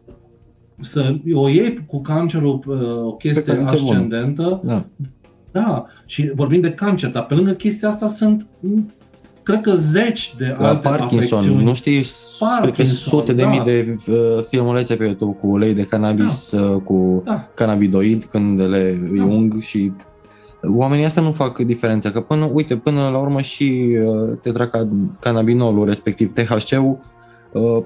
să 0.80 1.16
o 1.32 1.48
iei 1.48 1.84
cu 1.86 2.00
cancerul 2.00 2.60
uh, 2.66 3.06
o 3.06 3.12
chestie 3.12 3.64
ascendentă. 3.66 4.60
Da. 4.64 4.84
da, 5.50 5.86
și 6.06 6.30
vorbim 6.34 6.60
de 6.60 6.72
cancer, 6.72 7.10
dar 7.10 7.26
pe 7.26 7.34
lângă 7.34 7.50
chestia 7.50 7.88
asta 7.88 8.06
sunt 8.06 8.46
cred 9.42 9.60
că 9.60 9.76
zeci 9.76 10.34
de 10.38 10.56
la 10.58 10.68
alte 10.68 10.88
Parkinson, 10.88 11.38
afecțiuni. 11.38 11.64
nu 11.64 11.74
știi, 11.74 12.04
Parkinson, 12.38 12.72
cred 12.72 12.86
că 12.86 12.92
sute 12.92 13.32
da. 13.32 13.42
de 13.42 13.48
mii 13.48 13.60
de 13.60 13.96
uh, 14.06 14.44
filmulețe 14.44 14.96
pe 14.96 15.04
YouTube 15.04 15.36
cu 15.40 15.46
ulei 15.46 15.74
de 15.74 15.82
cannabis, 15.82 16.50
da. 16.52 16.62
uh, 16.62 16.82
cu 16.82 17.22
da. 17.24 17.48
cannabidoid 17.54 18.24
când 18.24 18.60
le 18.60 19.00
da. 19.16 19.24
ung 19.24 19.60
și 19.60 19.92
oamenii 20.62 21.04
astea 21.04 21.22
nu 21.22 21.32
fac 21.32 21.58
diferența, 21.58 22.10
că 22.10 22.20
până, 22.20 22.50
uite, 22.52 22.76
până 22.76 23.08
la 23.12 23.18
urmă 23.18 23.40
și 23.40 23.96
uh, 24.06 24.38
tetracannabinolul, 24.42 25.86
respectiv 25.86 26.32
THC-ul, 26.32 26.90
uh, 26.90 26.96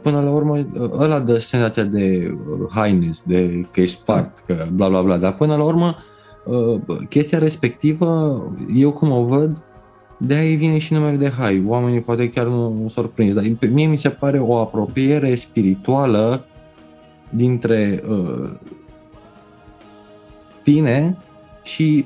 până 0.02 0.20
la 0.20 0.30
urmă 0.30 0.56
uh, 0.58 0.90
ăla 0.98 1.18
dă 1.18 1.38
senzația 1.38 1.82
de 1.82 2.36
uh, 2.50 2.82
highness, 2.82 3.22
de 3.22 3.66
că 3.70 3.80
ești 3.80 3.98
spart, 4.00 4.42
că 4.46 4.66
bla 4.72 4.88
bla 4.88 5.02
bla, 5.02 5.16
dar 5.16 5.34
până 5.34 5.56
la 5.56 5.64
urmă 5.64 5.96
uh, 6.44 6.80
chestia 7.08 7.38
respectivă, 7.38 8.42
eu 8.74 8.92
cum 8.92 9.10
o 9.10 9.24
văd, 9.24 9.62
de 10.16 10.34
aia 10.34 10.56
vine 10.56 10.78
și 10.78 10.92
numele 10.92 11.16
de 11.16 11.30
hai. 11.30 11.64
Oamenii 11.66 12.00
poate 12.00 12.30
chiar 12.30 12.46
nu 12.46 12.86
s-au 12.90 13.04
prins, 13.04 13.34
dar 13.34 13.44
mie 13.70 13.86
mi 13.86 13.98
se 13.98 14.08
pare 14.08 14.38
o 14.38 14.56
apropiere 14.56 15.34
spirituală 15.34 16.44
dintre 17.30 18.02
uh, 18.08 18.50
tine 20.62 21.16
și 21.62 22.04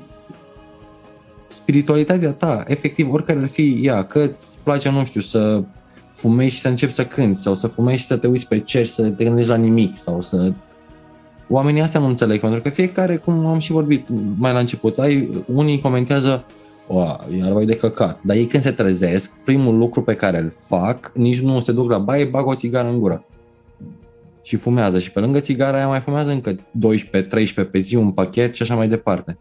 spiritualitatea 1.47 2.31
ta, 2.31 2.63
efectiv, 2.67 3.11
oricare 3.11 3.39
ar 3.39 3.47
fi 3.47 3.79
ea, 3.81 4.05
că 4.05 4.19
îți 4.19 4.57
place, 4.63 4.89
nu 4.89 5.05
știu, 5.05 5.21
să 5.21 5.63
fumezi 6.19 6.53
și 6.53 6.59
să 6.59 6.67
începi 6.67 6.91
să 6.91 7.05
cânti 7.05 7.39
sau 7.39 7.53
să 7.53 7.67
fumezi 7.67 7.99
și 7.99 8.05
să 8.05 8.17
te 8.17 8.27
uiți 8.27 8.47
pe 8.47 8.59
cer 8.59 8.85
și 8.85 8.91
să 8.91 9.09
te 9.09 9.23
gândești 9.23 9.49
la 9.49 9.55
nimic 9.55 9.97
sau 9.97 10.21
să... 10.21 10.51
Oamenii 11.49 11.81
astea 11.81 11.99
nu 11.99 12.05
înțeleg, 12.05 12.39
pentru 12.39 12.61
că 12.61 12.69
fiecare, 12.69 13.17
cum 13.17 13.45
am 13.45 13.59
și 13.59 13.71
vorbit 13.71 14.07
mai 14.37 14.53
la 14.53 14.59
început, 14.59 14.99
ai, 14.99 15.43
unii 15.53 15.79
comentează 15.79 16.45
o, 16.87 16.99
iar 17.37 17.51
vai 17.51 17.65
de 17.65 17.75
căcat. 17.75 18.19
Dar 18.21 18.35
ei 18.35 18.45
când 18.45 18.63
se 18.63 18.71
trezesc, 18.71 19.31
primul 19.43 19.77
lucru 19.77 20.01
pe 20.01 20.15
care 20.15 20.37
îl 20.37 20.53
fac, 20.67 21.11
nici 21.15 21.39
nu 21.39 21.59
se 21.59 21.71
duc 21.71 21.89
la 21.89 21.97
baie, 21.97 22.25
bag 22.25 22.47
o 22.47 22.55
țigară 22.55 22.87
în 22.87 22.99
gură. 22.99 23.25
Și 24.41 24.55
fumează. 24.55 24.99
Și 24.99 25.11
pe 25.11 25.19
lângă 25.19 25.39
țigara 25.39 25.77
aia 25.77 25.87
mai 25.87 25.99
fumează 25.99 26.31
încă 26.31 26.55
12-13 26.55 26.59
pe 27.71 27.79
zi, 27.79 27.95
un 27.95 28.11
pachet 28.11 28.55
și 28.55 28.61
așa 28.61 28.75
mai 28.75 28.87
departe. 28.87 29.37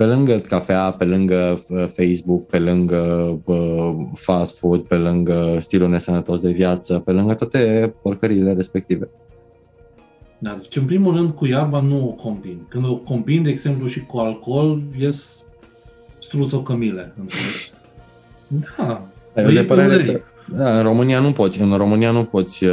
Pe 0.00 0.06
lângă 0.06 0.38
cafea, 0.38 0.90
pe 0.90 1.04
lângă 1.04 1.64
uh, 1.68 1.86
Facebook, 1.92 2.46
pe 2.46 2.58
lângă 2.58 3.40
uh, 3.44 3.94
fast 4.14 4.58
food, 4.58 4.80
pe 4.80 4.96
lângă 4.96 5.56
stilul 5.58 5.88
nesănătos 5.88 6.40
de 6.40 6.50
viață, 6.50 6.98
pe 6.98 7.12
lângă 7.12 7.34
toate 7.34 7.94
porcările 8.02 8.52
respective. 8.52 9.08
Da, 10.38 10.58
deci 10.60 10.76
în 10.76 10.84
primul 10.84 11.14
rând 11.14 11.30
cu 11.30 11.46
iarba 11.46 11.80
nu 11.80 12.08
o 12.08 12.10
combin. 12.10 12.66
Când 12.68 12.84
o 12.84 12.96
combin, 12.96 13.42
de 13.42 13.50
exemplu, 13.50 13.86
și 13.86 14.00
cu 14.00 14.18
alcool, 14.18 14.82
ies 14.98 15.44
struțocămile. 16.18 17.14
Da. 18.76 19.08
Ai 19.36 19.54
de 19.54 19.64
părere 19.64 20.04
că, 20.04 20.20
da, 20.56 20.76
în 20.76 20.82
România 20.82 21.20
nu 21.20 21.32
poți. 21.32 21.60
În 21.60 21.72
România 21.72 22.10
nu 22.10 22.24
poți. 22.24 22.64
Uh, 22.64 22.72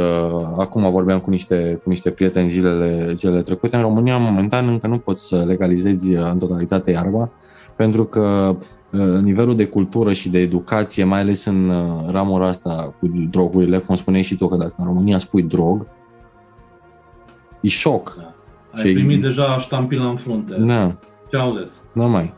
acum 0.58 0.90
vorbeam 0.90 1.18
cu 1.18 1.30
niște, 1.30 1.80
cu 1.82 1.88
niște 1.88 2.10
prieteni 2.10 2.48
zilele, 2.48 3.12
zilele 3.14 3.42
trecute. 3.42 3.76
În 3.76 3.82
România, 3.82 4.16
momentan, 4.16 4.68
încă 4.68 4.86
nu 4.86 4.98
poți 4.98 5.28
să 5.28 5.44
legalizezi 5.46 6.14
uh, 6.14 6.30
în 6.30 6.38
totalitate 6.38 6.90
iarba, 6.90 7.30
pentru 7.76 8.04
că 8.04 8.56
uh, 8.92 9.20
nivelul 9.22 9.56
de 9.56 9.66
cultură 9.66 10.12
și 10.12 10.28
de 10.28 10.38
educație, 10.38 11.04
mai 11.04 11.20
ales 11.20 11.44
în 11.44 11.68
uh, 11.68 12.10
ramura 12.10 12.46
asta 12.46 12.94
cu 13.00 13.10
drogurile, 13.30 13.78
cum 13.78 13.96
spuneai 13.96 14.22
și 14.22 14.36
tu, 14.36 14.48
că 14.48 14.56
dacă 14.56 14.74
în 14.76 14.84
România 14.84 15.18
spui 15.18 15.42
drog, 15.42 15.86
E 17.60 17.68
șoc. 17.68 18.14
Da. 18.18 18.34
Ai 18.72 18.86
și 18.86 18.92
primit 18.92 19.20
deja 19.20 19.58
ștampila 19.58 20.08
în 20.08 20.16
frunte. 20.16 20.54
Da. 20.54 20.96
Ce 21.30 21.36
au 21.36 21.50
ales? 21.50 21.82
Nu 21.92 22.08
mai. 22.08 22.34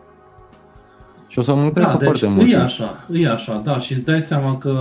Și 1.30 1.38
o 1.38 1.42
să 1.42 1.54
mă 1.54 1.62
întreb 1.62 1.84
da, 1.84 1.92
deci 1.92 2.02
foarte 2.02 2.26
mult. 2.26 2.52
E 2.52 2.56
așa, 2.56 3.04
e 3.12 3.28
așa, 3.28 3.62
da, 3.64 3.78
și 3.78 3.92
îți 3.92 4.04
dai 4.04 4.20
seama 4.20 4.58
că... 4.58 4.72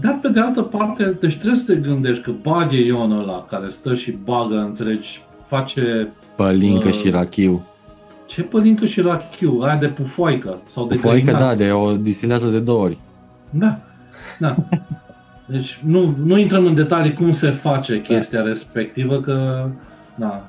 Dar 0.00 0.18
pe 0.22 0.28
de 0.28 0.40
altă 0.40 0.62
parte, 0.62 1.16
deci 1.20 1.34
trebuie 1.34 1.58
să 1.58 1.72
te 1.72 1.80
gândești 1.80 2.22
că 2.22 2.30
bagă 2.42 2.74
Ion 2.74 3.12
ăla 3.12 3.46
care 3.50 3.68
stă 3.68 3.94
și 3.94 4.10
bagă, 4.24 4.54
înțelegi, 4.54 5.22
face... 5.46 6.08
Pălincă 6.36 6.88
uh, 6.88 6.94
și 6.94 7.10
rachiu. 7.10 7.66
Ce 8.26 8.42
pălincă 8.42 8.86
și 8.86 9.00
rachiu? 9.00 9.60
Aia 9.62 9.76
de 9.76 9.86
pufoaică 9.86 10.58
sau 10.66 10.86
de 10.86 10.94
Pufoaică, 10.94 11.30
da, 11.30 11.54
de 11.54 11.70
o 11.70 11.96
distilează 11.96 12.46
de 12.46 12.58
două 12.58 12.82
ori. 12.82 12.98
Da, 13.50 13.78
da. 14.38 14.56
Deci 15.46 15.80
nu, 15.84 16.14
nu 16.24 16.38
intrăm 16.38 16.66
în 16.66 16.74
detalii 16.74 17.12
cum 17.12 17.32
se 17.32 17.50
face 17.50 18.02
chestia 18.02 18.42
da. 18.42 18.48
respectivă, 18.48 19.20
că 19.20 19.66
da. 20.14 20.46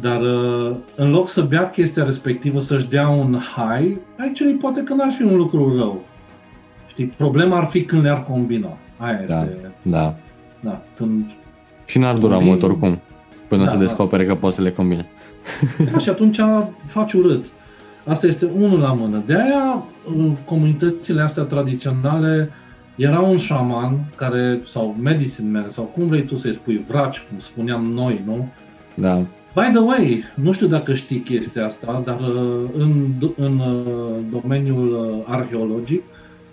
Dar 0.00 0.20
uh, 0.20 0.76
în 0.94 1.10
loc 1.10 1.28
să 1.28 1.42
bea 1.42 1.70
chestia 1.70 2.04
respectivă, 2.04 2.60
să-și 2.60 2.88
dea 2.88 3.08
un 3.08 3.38
high, 3.56 3.96
aici 4.18 4.42
poate 4.60 4.82
că 4.82 4.94
n-ar 4.94 5.12
fi 5.12 5.22
un 5.22 5.36
lucru 5.36 5.76
rău. 5.76 6.02
Știi, 6.86 7.04
problema 7.04 7.56
ar 7.56 7.64
fi 7.64 7.82
când 7.82 8.02
le-ar 8.02 8.24
combina. 8.24 8.76
Aia 8.96 9.24
da, 9.26 9.42
este... 9.42 9.72
Da. 9.82 10.14
Da, 10.60 10.82
când... 10.96 11.24
Și 11.86 11.98
n-ar 11.98 12.18
dura 12.18 12.38
mult 12.38 12.62
oricum, 12.62 13.00
până 13.48 13.64
da, 13.64 13.70
se 13.70 13.76
descopere 13.76 14.24
da. 14.24 14.32
că 14.32 14.38
poate 14.38 14.54
să 14.54 14.62
le 14.62 14.70
combine. 14.70 15.06
Da, 15.92 15.98
și 15.98 16.08
atunci 16.08 16.40
faci 16.86 17.12
urât. 17.12 17.44
Asta 18.04 18.26
este 18.26 18.50
unul 18.58 18.78
la 18.78 18.92
mână. 18.92 19.22
De 19.26 19.34
aia, 19.34 19.82
comunitățile 20.44 21.22
astea 21.22 21.42
tradiționale 21.42 22.50
era 22.96 23.20
un 23.20 23.36
șaman 23.36 23.98
care, 24.16 24.60
sau 24.66 24.96
medicine 25.02 25.58
man, 25.58 25.70
sau 25.70 25.84
cum 25.84 26.06
vrei 26.06 26.24
tu 26.24 26.36
să-i 26.36 26.54
spui, 26.54 26.84
vraci, 26.88 27.24
cum 27.28 27.38
spuneam 27.38 27.84
noi, 27.84 28.22
nu? 28.24 28.48
Da. 28.94 29.20
By 29.56 29.70
the 29.72 29.78
way, 29.78 30.22
nu 30.34 30.52
știu 30.52 30.66
dacă 30.66 30.94
știi 30.94 31.18
chestia 31.18 31.66
asta, 31.66 32.02
dar 32.04 32.20
uh, 32.20 32.70
în, 32.76 32.92
în 33.36 33.58
uh, 33.58 34.40
domeniul 34.40 34.92
uh, 34.92 35.24
arheologic 35.26 36.02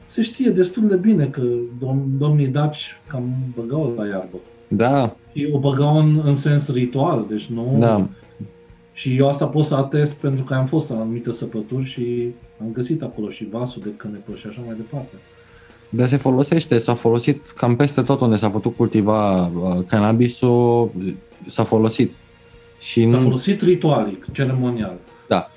se 0.06 0.22
știe 0.22 0.50
destul 0.50 0.88
de 0.88 0.96
bine 0.96 1.26
că 1.26 1.42
dom- 1.78 2.18
domnii 2.18 2.48
daci 2.48 2.98
cam 3.08 3.24
băgau 3.56 3.94
la 3.98 4.08
iarbă. 4.08 4.38
Da. 4.68 5.16
Și 5.34 5.50
o 5.54 5.60
băgau 5.60 5.98
în, 5.98 6.22
în 6.26 6.36
sens 6.36 6.72
ritual, 6.72 7.26
deci 7.30 7.46
nu... 7.46 7.76
Da. 7.78 8.08
Și 8.94 9.18
eu 9.18 9.28
asta 9.28 9.46
pot 9.46 9.66
să 9.66 9.76
atest 9.76 10.14
pentru 10.14 10.44
că 10.44 10.54
am 10.54 10.66
fost 10.66 10.90
în 10.90 10.98
anumite 10.98 11.32
săpături 11.32 11.86
și 11.86 12.30
am 12.62 12.68
găsit 12.74 13.02
acolo 13.02 13.30
și 13.30 13.48
vasul 13.52 13.82
de 13.86 13.94
cânepă 13.98 14.32
și 14.36 14.48
așa 14.48 14.62
mai 14.66 14.76
departe. 14.76 15.14
Dar 15.90 16.08
se 16.08 16.18
folosește, 16.18 16.78
s-a 16.78 16.94
folosit 16.94 17.48
cam 17.48 17.76
peste 17.76 18.02
tot 18.02 18.22
unde 18.22 18.36
s-a 18.36 18.50
putut 18.50 18.76
cultiva 18.76 19.48
uh, 19.48 19.86
cannabisul, 19.88 20.92
s-a 21.48 21.64
folosit. 21.64 22.12
Și 22.84 23.10
s-a 23.10 23.18
nu... 23.18 23.23
folosit 23.23 23.61
ritualic, 23.61 24.26
ceremonial. 24.31 24.97
Da. 25.27 25.49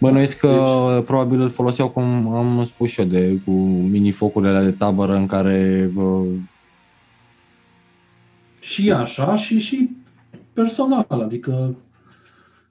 Bănuiesc 0.00 0.38
că 0.38 0.48
deci... 0.94 1.04
probabil 1.04 1.40
îl 1.40 1.50
foloseau, 1.50 1.88
cum 1.88 2.34
am 2.34 2.64
spus 2.64 2.90
și 2.90 3.00
eu, 3.00 3.06
de, 3.06 3.40
cu 3.44 3.50
mini-focurile 3.90 4.62
de 4.62 4.70
tabără 4.70 5.14
în 5.14 5.26
care... 5.26 5.90
Uh... 5.96 6.26
Și 8.60 8.90
așa, 8.90 9.36
și, 9.36 9.58
și 9.58 9.90
personal, 10.52 11.06
adică 11.08 11.76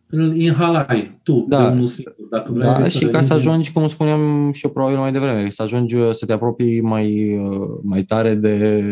îl 0.10 0.36
inhalai 0.36 1.20
tu, 1.24 1.46
da. 1.50 1.70
unul 1.70 1.88
singur, 1.88 2.16
dacă 2.30 2.52
vrei 2.52 2.68
da, 2.68 2.88
și 2.88 3.06
ca 3.06 3.22
să 3.22 3.34
ajungi, 3.34 3.72
cum 3.72 3.88
spuneam 3.88 4.52
și 4.52 4.66
eu 4.66 4.72
probabil 4.72 4.98
mai 4.98 5.12
devreme, 5.12 5.50
să 5.50 5.64
ajungi 5.64 5.96
să 6.12 6.26
te 6.26 6.34
apropii 6.34 6.82
mai, 6.82 7.40
mai 7.84 8.04
tare 8.04 8.36
de 8.36 8.84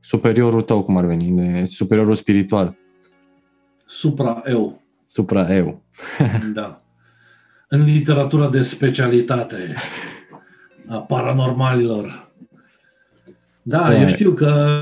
superiorul 0.00 0.62
tău, 0.62 0.82
cum 0.82 0.96
ar 0.96 1.04
veni, 1.04 1.30
de 1.30 1.64
superiorul 1.64 2.14
spiritual. 2.14 2.76
Supra-eu. 3.86 4.82
Supra-eu. 5.04 5.82
da. 6.52 6.76
În 7.68 7.84
literatura 7.84 8.48
de 8.48 8.62
specialitate 8.62 9.74
a 10.88 10.96
paranormalilor. 10.96 12.30
Da, 13.62 13.78
da, 13.78 14.00
eu 14.00 14.08
știu 14.08 14.32
că 14.32 14.80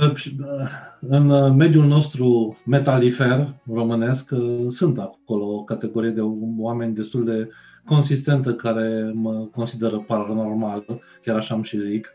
în 1.00 1.30
uh, 1.30 1.52
mediul 1.52 1.84
nostru 1.86 2.58
metalifer 2.66 3.54
românesc 3.72 4.30
uh, 4.30 4.64
sunt 4.68 4.98
acolo 4.98 5.44
o 5.44 5.64
categorie 5.64 6.10
de 6.10 6.20
oameni 6.58 6.94
destul 6.94 7.24
de 7.24 7.48
consistentă 7.84 8.54
care 8.54 9.10
mă 9.14 9.48
consideră 9.52 9.96
paranormal, 9.96 10.84
chiar 11.22 11.36
așa 11.36 11.54
am 11.54 11.62
și 11.62 11.80
zic 11.80 12.08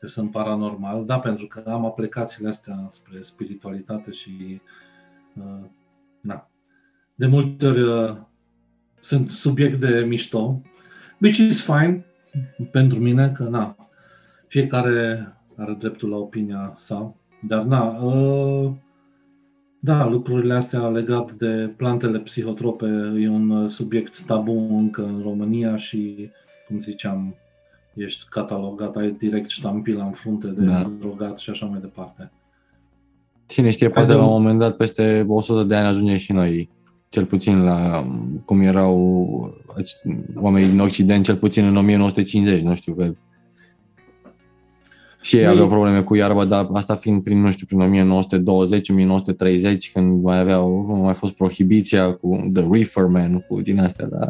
că 0.00 0.06
sunt 0.06 0.30
paranormal, 0.30 1.04
da, 1.04 1.18
pentru 1.18 1.46
că 1.46 1.62
am 1.66 1.84
aplicațiile 1.84 2.48
astea 2.48 2.86
spre 2.90 3.18
spiritualitate 3.22 4.12
și 4.12 4.60
uh, 5.34 5.64
na. 6.26 6.50
De 7.14 7.26
multe 7.26 7.66
ori 7.66 7.82
uh, 7.82 8.16
sunt 9.00 9.30
subiect 9.30 9.80
de 9.80 10.04
mișto, 10.08 10.62
which 11.20 11.38
is 11.38 11.60
fine 11.60 12.04
pentru 12.70 12.98
mine, 12.98 13.32
că 13.32 13.42
na, 13.42 13.76
fiecare 14.46 15.32
are 15.56 15.72
dreptul 15.72 16.08
la 16.08 16.16
opinia 16.16 16.74
sa 16.76 17.14
dar 17.40 17.62
na, 17.62 17.98
ă, 18.02 18.76
da, 19.78 20.06
lucrurile 20.06 20.54
astea 20.54 20.88
legate 20.88 21.32
de 21.38 21.72
plantele 21.76 22.18
psihotrope 22.18 22.86
e 23.18 23.28
un 23.28 23.68
subiect 23.68 24.22
tabu 24.22 24.52
încă 24.52 25.04
în 25.04 25.20
România 25.22 25.76
și, 25.76 26.30
cum 26.66 26.80
ziceam, 26.80 27.34
ești 27.94 28.28
catalogat, 28.28 28.96
ai 28.96 29.10
direct 29.10 29.48
ștampila 29.48 30.04
în 30.04 30.12
frunte 30.12 30.46
de 30.46 30.64
da. 30.64 30.90
drogat 30.98 31.38
și 31.38 31.50
așa 31.50 31.66
mai 31.66 31.80
departe. 31.80 32.30
Cine 33.46 33.70
știe, 33.70 33.88
poate 33.88 34.12
la 34.12 34.24
un 34.24 34.30
moment 34.30 34.58
dat, 34.58 34.76
peste 34.76 35.24
100 35.28 35.62
de 35.62 35.74
ani 35.74 35.86
ajunge 35.86 36.16
și 36.16 36.32
noi, 36.32 36.70
cel 37.08 37.24
puțin 37.24 37.62
la 37.64 38.06
cum 38.44 38.60
erau 38.60 39.54
oamenii 40.34 40.68
din 40.68 40.80
Occident, 40.80 41.24
cel 41.24 41.36
puțin 41.36 41.64
în 41.64 41.76
1950, 41.76 42.62
nu 42.62 42.74
știu, 42.74 42.94
că 42.94 43.12
și 45.26 45.36
ei 45.36 45.46
aveau 45.46 45.68
probleme 45.68 46.02
cu 46.02 46.14
iarba, 46.14 46.44
dar 46.44 46.68
asta 46.72 46.94
fiind 46.94 47.22
prin, 47.22 47.40
nu 47.40 47.50
știu, 47.50 47.66
prin 47.66 48.06
1920-1930, 49.76 49.92
când 49.92 50.22
mai 50.22 50.38
aveau, 50.38 50.70
mai 51.02 51.14
fost 51.14 51.32
prohibiția 51.32 52.12
cu 52.12 52.50
The 52.54 52.66
Reeferman, 52.70 53.44
cu 53.48 53.60
din 53.60 53.80
astea, 53.80 54.06
da. 54.06 54.28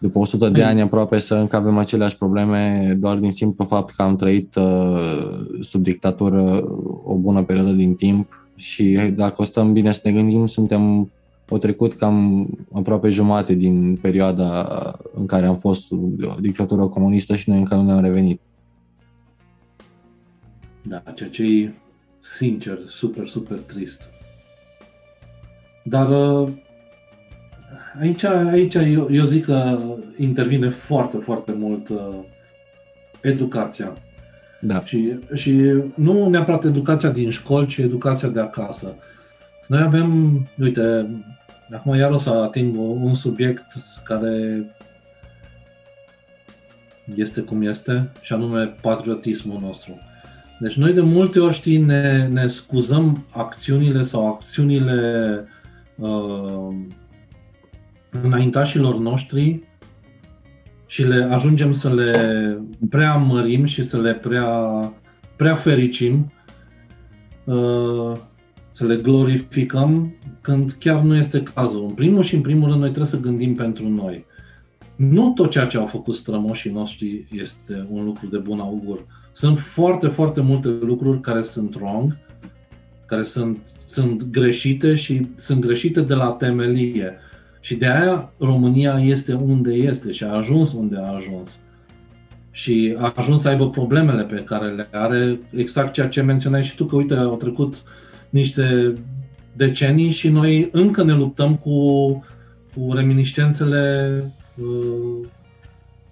După 0.00 0.18
100 0.18 0.48
de 0.48 0.62
ani 0.62 0.80
aproape 0.80 1.18
să 1.18 1.34
încă 1.34 1.56
avem 1.56 1.78
aceleași 1.78 2.16
probleme 2.16 2.94
doar 3.00 3.16
din 3.16 3.32
simplu 3.32 3.64
fapt 3.64 3.94
că 3.94 4.02
am 4.02 4.16
trăit 4.16 4.54
uh, 4.54 5.60
sub 5.60 5.82
dictatură 5.82 6.64
o 7.04 7.14
bună 7.14 7.42
perioadă 7.42 7.70
din 7.70 7.94
timp 7.94 8.48
și 8.56 8.98
dacă 9.14 9.34
o 9.36 9.44
stăm 9.44 9.72
bine 9.72 9.92
să 9.92 10.00
ne 10.04 10.12
gândim, 10.12 10.46
suntem 10.46 11.10
o 11.48 11.58
trecut 11.58 11.92
cam 11.92 12.48
aproape 12.72 13.08
jumate 13.08 13.54
din 13.54 13.96
perioada 13.96 14.68
în 15.14 15.26
care 15.26 15.46
am 15.46 15.56
fost 15.56 15.92
o 15.92 15.96
dictatură 16.40 16.86
comunistă 16.86 17.36
și 17.36 17.48
noi 17.48 17.58
încă 17.58 17.74
nu 17.74 17.82
ne-am 17.82 18.00
revenit. 18.00 18.40
Da, 20.82 21.02
ceea 21.14 21.28
ce 21.28 21.42
e 21.42 21.72
sincer, 22.20 22.78
super, 22.88 23.28
super 23.28 23.58
trist. 23.58 24.10
Dar 25.84 26.08
uh, 26.08 26.48
aici, 27.98 28.24
aici 28.24 28.74
eu, 28.74 29.08
eu 29.10 29.24
zic 29.24 29.44
că 29.44 29.78
intervine 30.16 30.68
foarte, 30.68 31.16
foarte 31.16 31.52
mult 31.52 31.88
uh, 31.88 32.18
educația. 33.20 33.92
Da. 34.60 34.84
Și, 34.84 35.18
și 35.34 35.72
nu 35.94 36.28
neapărat 36.28 36.64
educația 36.64 37.10
din 37.10 37.30
școli, 37.30 37.66
ci 37.66 37.78
educația 37.78 38.28
de 38.28 38.40
acasă. 38.40 38.94
Noi 39.66 39.80
avem, 39.80 40.38
uite, 40.58 41.10
acum 41.72 41.94
iar 41.94 42.10
o 42.10 42.18
să 42.18 42.30
ating 42.30 42.76
un 42.78 43.14
subiect 43.14 43.66
care 44.04 44.64
este 47.14 47.40
cum 47.40 47.62
este, 47.62 48.10
și 48.20 48.32
anume 48.32 48.74
patriotismul 48.82 49.60
nostru. 49.60 49.98
Deci 50.58 50.76
noi 50.76 50.92
de 50.92 51.00
multe 51.00 51.38
ori, 51.38 51.54
știi, 51.54 51.78
ne, 51.78 52.26
ne 52.26 52.46
scuzăm 52.46 53.26
acțiunile 53.32 54.02
sau 54.02 54.26
acțiunile 54.26 55.44
uh, 55.96 56.68
înaintașilor 58.22 58.98
noștri 58.98 59.62
și 60.86 61.02
le 61.02 61.28
ajungem 61.30 61.72
să 61.72 61.94
le 61.94 62.58
preamărim 62.88 63.64
și 63.64 63.82
să 63.82 64.00
le 64.00 64.14
prea, 64.14 64.48
prea 65.36 65.54
fericim, 65.54 66.32
uh, 67.44 68.12
să 68.72 68.86
le 68.86 68.96
glorificăm 68.96 70.14
când 70.40 70.76
chiar 70.78 71.00
nu 71.00 71.16
este 71.16 71.42
cazul. 71.42 71.84
În 71.88 71.94
primul 71.94 72.22
și 72.22 72.34
în 72.34 72.40
primul 72.40 72.68
rând 72.68 72.80
noi 72.80 72.88
trebuie 72.88 73.10
să 73.10 73.20
gândim 73.20 73.54
pentru 73.54 73.88
noi. 73.88 74.24
Nu 74.96 75.32
tot 75.32 75.50
ceea 75.50 75.66
ce 75.66 75.76
au 75.76 75.86
făcut 75.86 76.14
strămoșii 76.14 76.70
noștri 76.70 77.26
este 77.30 77.86
un 77.90 78.04
lucru 78.04 78.26
de 78.26 78.38
bun 78.38 78.58
augur. 78.58 79.06
Sunt 79.32 79.58
foarte, 79.58 80.08
foarte 80.08 80.40
multe 80.40 80.68
lucruri 80.68 81.20
care 81.20 81.42
sunt 81.42 81.74
wrong, 81.74 82.16
care 83.06 83.22
sunt, 83.22 83.58
sunt 83.84 84.22
greșite 84.22 84.94
și 84.94 85.28
sunt 85.34 85.60
greșite 85.60 86.00
de 86.00 86.14
la 86.14 86.26
temelie. 86.26 87.18
Și 87.60 87.74
de 87.74 87.86
aia 87.86 88.32
România 88.38 89.00
este 89.02 89.32
unde 89.32 89.72
este 89.72 90.12
și 90.12 90.24
a 90.24 90.32
ajuns 90.32 90.72
unde 90.72 90.96
a 90.96 91.14
ajuns. 91.14 91.58
Și 92.50 92.96
a 92.98 93.12
ajuns 93.16 93.42
să 93.42 93.48
aibă 93.48 93.70
problemele 93.70 94.22
pe 94.22 94.42
care 94.44 94.70
le 94.70 94.88
are, 94.92 95.38
exact 95.54 95.92
ceea 95.92 96.08
ce 96.08 96.22
menționai 96.22 96.64
și 96.64 96.74
tu, 96.74 96.84
că 96.84 96.96
uite, 96.96 97.14
au 97.14 97.36
trecut 97.36 97.82
niște 98.30 98.94
decenii 99.52 100.10
și 100.10 100.28
noi 100.28 100.68
încă 100.72 101.02
ne 101.02 101.12
luptăm 101.12 101.56
cu, 101.56 102.10
cu 102.74 102.92
reminiscențele 102.92 104.24
uh, 104.56 105.26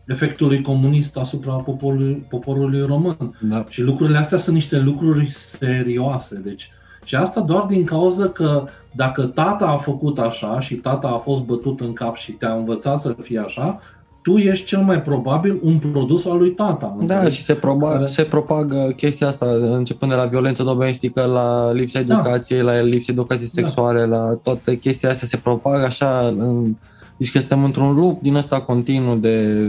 efectului 0.06 0.62
comunist 0.62 1.16
asupra 1.16 1.52
poporului, 1.52 2.26
poporului 2.28 2.86
român. 2.86 3.38
Da. 3.40 3.64
Și 3.68 3.82
lucrurile 3.82 4.18
astea 4.18 4.38
sunt 4.38 4.54
niște 4.54 4.78
lucruri 4.78 5.30
serioase. 5.30 6.40
Deci, 6.44 6.70
și 7.08 7.14
asta 7.14 7.40
doar 7.40 7.64
din 7.64 7.84
cauza 7.84 8.28
că 8.28 8.64
dacă 8.92 9.22
tata 9.22 9.66
a 9.66 9.76
făcut 9.76 10.18
așa 10.18 10.60
și 10.60 10.74
tata 10.74 11.08
a 11.08 11.16
fost 11.16 11.42
bătut 11.42 11.80
în 11.80 11.92
cap 11.92 12.16
și 12.16 12.32
te-a 12.32 12.52
învățat 12.52 13.00
să 13.00 13.16
fie 13.22 13.38
așa, 13.38 13.80
tu 14.22 14.36
ești 14.36 14.66
cel 14.66 14.80
mai 14.80 15.02
probabil 15.02 15.60
un 15.62 15.78
produs 15.78 16.26
al 16.26 16.38
lui 16.38 16.50
tata. 16.50 16.96
Da, 17.00 17.28
și 17.28 17.42
se, 17.42 17.54
proba- 17.54 17.92
care... 17.92 18.06
se 18.06 18.22
propagă 18.22 18.92
chestia 18.96 19.26
asta, 19.26 19.46
începând 19.60 20.10
de 20.10 20.16
la 20.16 20.24
violență 20.24 20.62
domestică, 20.62 21.24
la 21.24 21.72
lipsa 21.72 22.02
da. 22.02 22.14
educației, 22.14 22.58
da. 22.58 22.64
la 22.64 22.80
lipsa 22.80 23.12
educației 23.12 23.50
da. 23.54 23.60
sexuale, 23.60 24.06
da. 24.06 24.06
la 24.06 24.38
toate 24.42 24.78
chestia 24.78 25.08
astea, 25.08 25.28
se 25.28 25.36
propagă 25.36 25.84
așa, 25.84 26.34
în... 26.38 26.76
deci 27.16 27.32
că 27.32 27.38
suntem 27.38 27.64
într-un 27.64 27.94
loop 27.94 28.22
din 28.22 28.34
ăsta 28.34 28.60
continuu 28.60 29.14
de... 29.14 29.68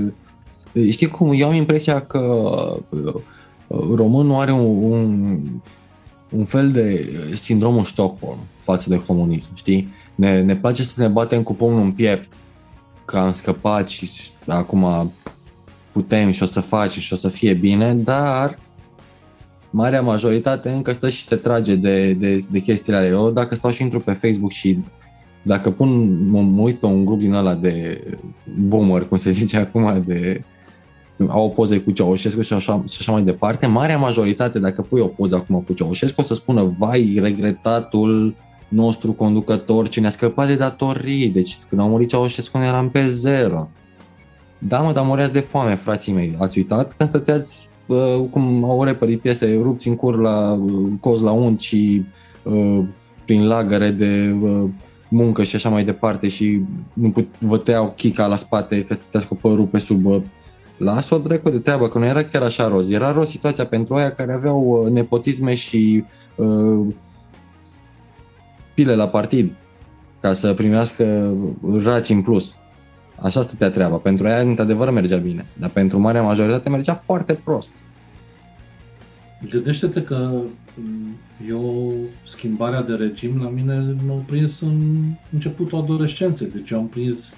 Știi 0.90 1.08
cum, 1.08 1.32
eu 1.36 1.48
am 1.48 1.54
impresia 1.54 2.02
că 2.02 2.20
uh, 2.90 3.14
românul 3.96 4.40
are 4.40 4.52
un, 4.52 4.92
un 4.92 5.40
un 6.30 6.46
fel 6.46 6.72
de 6.72 7.10
uh, 7.10 7.36
sindromul 7.36 7.84
Stockholm 7.84 8.38
față 8.62 8.90
de 8.90 9.04
comunism, 9.04 9.50
știi? 9.56 9.88
Ne, 10.16 10.42
ne 10.42 10.56
place 10.56 10.84
să 10.84 11.02
ne 11.02 11.08
batem 11.08 11.44
cu 11.44 11.54
pumnul 11.54 11.82
în 11.82 11.92
piept 11.92 12.34
că 13.06 13.18
am 13.18 13.34
scăpat 13.34 13.88
și 13.88 14.10
acum 14.48 15.12
putem 15.92 16.32
și 16.32 16.44
o 16.44 16.46
să 16.46 16.60
faci 16.60 17.00
și 17.00 17.14
o 17.14 17.16
să 17.16 17.28
fie 17.28 17.54
bine, 17.54 17.94
dar 17.94 18.60
marea 19.70 20.02
majoritate 20.02 20.70
încă 20.70 20.92
stă 20.92 21.10
și 21.10 21.24
se 21.24 21.36
trage 21.36 21.76
de, 21.76 22.14
de, 22.14 22.46
de 22.52 22.60
chestiile 22.60 22.98
alea. 22.98 23.10
Eu 23.10 23.32
dacă 23.32 23.56
stau 23.56 23.72
și 23.72 23.82
intru 23.82 24.00
pe 24.00 24.12
Facebook 24.12 24.52
și 24.52 24.80
dacă 25.42 25.72
pun, 25.72 26.22
mă, 26.30 26.42
mă 26.42 26.62
uit 26.62 26.80
pe 26.80 26.86
un 26.86 27.06
grup 27.06 27.20
din 27.20 27.34
ăla 27.34 27.56
de 27.56 28.04
boomer, 28.68 29.08
cum 29.08 29.18
se 29.18 29.32
zice 29.32 29.58
acum, 29.58 30.04
de 30.06 30.44
au 31.28 31.52
poze 31.52 31.80
cu 31.80 31.92
Ceaușescu 31.92 32.42
și 32.42 32.54
așa, 32.54 32.84
și 32.90 32.98
așa 33.00 33.12
mai 33.12 33.22
departe, 33.22 33.68
marea 33.68 33.98
majoritate, 33.98 34.60
dacă 34.60 34.82
pui 34.82 35.02
o 35.02 35.08
poză 35.08 35.36
acum 35.36 35.62
cu 35.62 35.74
Ceaușescu, 35.74 36.22
o 36.22 36.24
să 36.24 36.34
spună, 36.34 36.64
vai, 36.78 37.20
regretatul 37.22 38.36
nostru 38.68 39.12
conducător 39.12 39.90
ce 39.90 40.00
ne-a 40.00 40.10
scăpat 40.10 40.48
de 40.48 40.56
datorii, 40.56 41.28
deci 41.28 41.58
când 41.70 41.82
a 41.82 41.86
murit 41.86 42.10
Ceaușescu 42.10 42.58
ne 42.58 42.66
eram 42.66 42.90
pe 42.90 43.08
zero. 43.08 43.70
Da, 44.58 44.80
mă, 44.80 44.92
dar 44.92 45.06
mureați 45.06 45.34
de 45.34 45.40
foame, 45.40 45.76
frații 45.76 46.14
mei. 46.14 46.36
Ați 46.40 46.58
uitat 46.58 46.94
când 46.98 47.10
stăteați, 47.10 47.70
uh, 47.86 48.26
cum 48.30 48.64
au 48.64 48.84
repărit 48.84 49.22
piese, 49.22 49.60
rupți 49.62 49.88
în 49.88 49.96
cur 49.96 50.20
la 50.20 50.52
uh, 50.52 50.92
coz 51.00 51.22
la 51.22 51.32
unt 51.32 51.60
și 51.60 52.04
uh, 52.44 52.84
prin 53.26 53.48
lagăre 53.48 53.90
de 53.90 54.36
uh, 54.42 54.70
muncă 55.10 55.44
și 55.44 55.56
așa 55.56 55.70
mai 55.70 55.84
departe 55.84 56.28
și 56.28 56.62
nu 56.94 57.10
put, 57.10 57.28
vă 57.40 57.58
tăiau 57.58 57.94
chica 57.96 58.28
la 58.28 58.36
spate 58.36 58.84
că 58.84 58.94
stăteați 58.94 59.28
cu 59.28 59.36
părul 59.36 59.66
pe 59.66 59.80
sub 59.80 60.06
uh, 60.06 60.22
Las-o 60.80 61.18
dracu 61.18 61.50
de 61.50 61.60
treabă, 61.60 61.88
că 61.88 61.98
nu 61.98 62.06
era 62.06 62.24
chiar 62.24 62.42
așa 62.42 62.68
roz. 62.68 62.90
Era 62.90 63.12
roz 63.12 63.30
situația 63.30 63.66
pentru 63.66 63.96
aia 63.96 64.12
care 64.12 64.34
aveau 64.34 64.84
uh, 64.84 64.92
nepotisme 64.92 65.56
și 65.56 66.04
uh, 66.36 66.86
pile 68.74 68.96
la 68.96 69.08
partid 69.08 69.52
ca 70.22 70.34
să 70.34 70.54
primească 70.54 71.34
rații 71.84 72.16
în 72.16 72.22
plus. 72.22 72.56
Așa 73.16 73.42
stătea 73.42 73.70
treaba. 73.70 73.96
Pentru 73.96 74.28
aia, 74.28 74.42
într-adevăr, 74.42 74.92
mergea 74.92 75.18
bine. 75.18 75.46
Dar 75.60 75.70
pentru 75.70 76.00
marea 76.00 76.22
majoritate 76.22 76.70
mergea 76.70 76.94
foarte 76.94 77.34
prost. 77.34 77.72
Gândește-te 79.50 80.04
că 80.04 80.42
mm, 80.76 81.16
eu, 81.50 81.94
schimbarea 82.24 82.82
de 82.82 82.94
regim 82.94 83.42
la 83.42 83.50
mine 83.50 83.96
m-a 84.08 84.24
prins 84.26 84.62
în 84.62 85.02
începutul 85.34 85.80
adolescenței. 85.80 86.50
Deci 86.54 86.70
eu 86.70 86.78
am 86.80 86.88
prins 86.88 87.38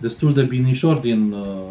destul 0.00 0.32
de 0.32 0.42
binișor 0.42 0.96
din 0.96 1.32
uh, 1.32 1.68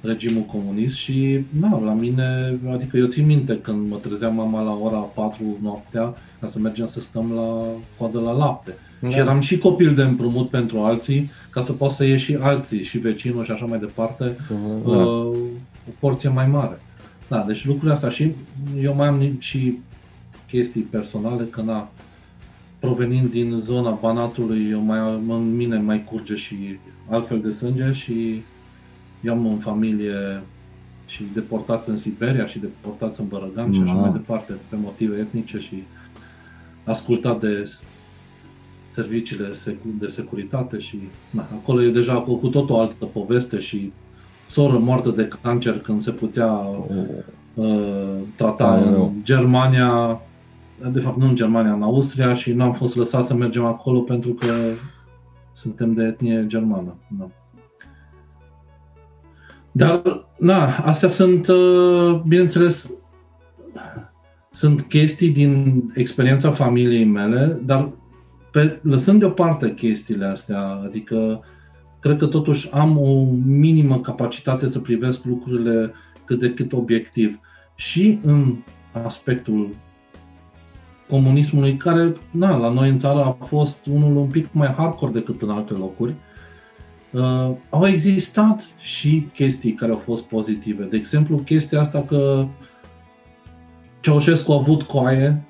regimul 0.00 0.42
comunist 0.42 0.94
și, 0.94 1.38
na, 1.60 1.80
la 1.84 1.92
mine, 1.92 2.58
adică 2.72 2.96
eu 2.96 3.06
țin 3.06 3.26
minte 3.26 3.58
când 3.58 3.90
mă 3.90 3.96
trezeam 3.96 4.34
mama 4.34 4.62
la 4.62 4.78
ora 4.82 4.98
4 4.98 5.42
noaptea 5.62 6.14
ca 6.40 6.46
să 6.46 6.58
mergem 6.58 6.86
să 6.86 7.00
stăm 7.00 7.32
la 7.34 7.64
coadă 7.98 8.20
la 8.20 8.32
lapte. 8.32 8.74
Da. 9.00 9.08
Și 9.08 9.18
eram 9.18 9.40
și 9.40 9.58
copil 9.58 9.94
de 9.94 10.02
împrumut 10.02 10.48
pentru 10.48 10.78
alții, 10.78 11.30
ca 11.50 11.60
să 11.60 11.72
poată 11.72 11.94
să 11.94 12.04
ieși 12.04 12.24
și 12.24 12.38
alții, 12.40 12.84
și 12.84 12.98
vecinul 12.98 13.44
și 13.44 13.50
așa 13.50 13.64
mai 13.64 13.78
departe, 13.78 14.36
da. 14.84 14.90
uh, 14.90 15.36
o 15.88 15.92
porție 15.98 16.28
mai 16.28 16.46
mare. 16.46 16.80
Da, 17.28 17.44
deci 17.46 17.64
lucrurile 17.66 17.92
astea 17.92 18.08
și 18.08 18.30
eu 18.80 18.94
mai 18.94 19.06
am 19.06 19.36
și 19.38 19.78
chestii 20.48 20.80
personale, 20.80 21.44
că 21.50 21.60
na, 21.60 21.90
provenind 22.78 23.30
din 23.30 23.58
zona 23.60 23.90
Banatului, 23.90 24.68
eu 24.70 24.80
mai, 24.80 24.98
în 25.28 25.56
mine 25.56 25.78
mai 25.78 26.04
curge 26.04 26.34
și 26.34 26.56
altfel 27.10 27.40
de 27.40 27.50
sânge 27.50 27.92
și 27.92 28.42
eu 29.26 29.32
am 29.32 29.46
în 29.46 29.58
familie 29.58 30.42
și 31.06 31.24
deportați 31.34 31.90
în 31.90 31.96
Siberia 31.96 32.46
și 32.46 32.58
deportați 32.58 33.20
în 33.20 33.28
Bărăgan 33.28 33.72
și 33.72 33.80
așa 33.82 33.92
mai 33.92 34.12
departe, 34.12 34.52
pe 34.68 34.76
motive 34.82 35.16
etnice 35.16 35.58
și 35.58 35.82
ascultat 36.84 37.40
de 37.40 37.64
serviciile 38.88 39.50
de 39.98 40.08
securitate 40.08 40.78
și 40.78 40.98
na, 41.30 41.46
acolo 41.52 41.82
e 41.82 41.90
deja 41.90 42.14
cu, 42.14 42.34
cu 42.34 42.48
tot 42.48 42.70
o 42.70 42.78
altă 42.78 43.04
poveste 43.04 43.58
și 43.58 43.92
soră 44.46 44.78
moartă 44.78 45.10
de 45.10 45.28
cancer 45.42 45.78
când 45.78 46.02
se 46.02 46.10
putea 46.10 46.52
uh, 47.54 47.66
trata 48.36 48.64
Pare 48.64 48.86
în 48.86 48.92
rău. 48.92 49.14
Germania, 49.22 50.20
de 50.92 51.00
fapt 51.00 51.16
nu 51.16 51.26
în 51.26 51.34
Germania, 51.34 51.72
în 51.72 51.82
Austria 51.82 52.34
și 52.34 52.52
nu 52.52 52.64
am 52.64 52.72
fost 52.72 52.96
lăsat 52.96 53.24
să 53.24 53.34
mergem 53.34 53.64
acolo 53.64 54.00
pentru 54.00 54.30
că 54.30 54.52
suntem 55.52 55.94
de 55.94 56.02
etnie 56.02 56.44
germană. 56.46 56.94
Da. 57.18 57.28
Dar, 59.76 60.26
na, 60.38 60.76
astea 60.76 61.08
sunt, 61.08 61.48
uh, 61.48 62.20
bineînțeles, 62.26 62.92
sunt 64.52 64.80
chestii 64.80 65.30
din 65.30 65.82
experiența 65.94 66.50
familiei 66.50 67.04
mele, 67.04 67.60
dar 67.64 67.92
pe, 68.52 68.80
lăsând 68.82 69.18
deoparte 69.18 69.74
chestiile 69.74 70.24
astea, 70.24 70.60
adică 70.84 71.44
cred 72.00 72.18
că 72.18 72.26
totuși 72.26 72.72
am 72.72 72.98
o 72.98 73.24
minimă 73.44 74.00
capacitate 74.00 74.66
să 74.66 74.78
privesc 74.78 75.24
lucrurile 75.24 75.92
cât 76.24 76.38
de 76.38 76.54
cât 76.54 76.72
obiectiv. 76.72 77.38
Și 77.74 78.18
în 78.24 78.54
aspectul 79.04 79.68
comunismului, 81.08 81.76
care, 81.76 82.16
na, 82.30 82.56
la 82.56 82.68
noi 82.68 82.88
în 82.88 82.98
țară 82.98 83.18
a 83.18 83.44
fost 83.44 83.86
unul 83.86 84.16
un 84.16 84.26
pic 84.26 84.48
mai 84.52 84.68
hardcore 84.68 85.12
decât 85.12 85.42
în 85.42 85.50
alte 85.50 85.72
locuri, 85.72 86.14
uh, 87.12 87.50
au 87.70 87.86
existat 87.86 88.68
și 88.78 89.28
chestii 89.34 89.72
care 89.72 89.92
au 89.92 89.98
fost 89.98 90.22
pozitive. 90.22 90.84
De 90.84 90.96
exemplu, 90.96 91.36
chestia 91.36 91.80
asta 91.80 92.02
că 92.02 92.46
Ceaușescu 94.00 94.52
a 94.52 94.54
avut 94.54 94.82
coaie 94.82 95.42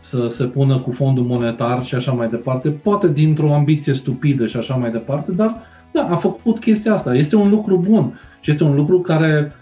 să 0.00 0.28
se 0.28 0.44
pună 0.44 0.78
cu 0.78 0.90
fondul 0.90 1.24
monetar 1.24 1.84
și 1.84 1.94
așa 1.94 2.12
mai 2.12 2.28
departe, 2.28 2.68
poate 2.68 3.08
dintr-o 3.08 3.54
ambiție 3.54 3.92
stupidă 3.92 4.46
și 4.46 4.56
așa 4.56 4.74
mai 4.74 4.90
departe, 4.90 5.32
dar 5.32 5.62
da, 5.92 6.08
a 6.08 6.16
făcut 6.16 6.58
chestia 6.58 6.92
asta. 6.92 7.14
Este 7.14 7.36
un 7.36 7.50
lucru 7.50 7.76
bun 7.76 8.18
și 8.40 8.50
este 8.50 8.64
un 8.64 8.74
lucru 8.74 9.00
care 9.00 9.52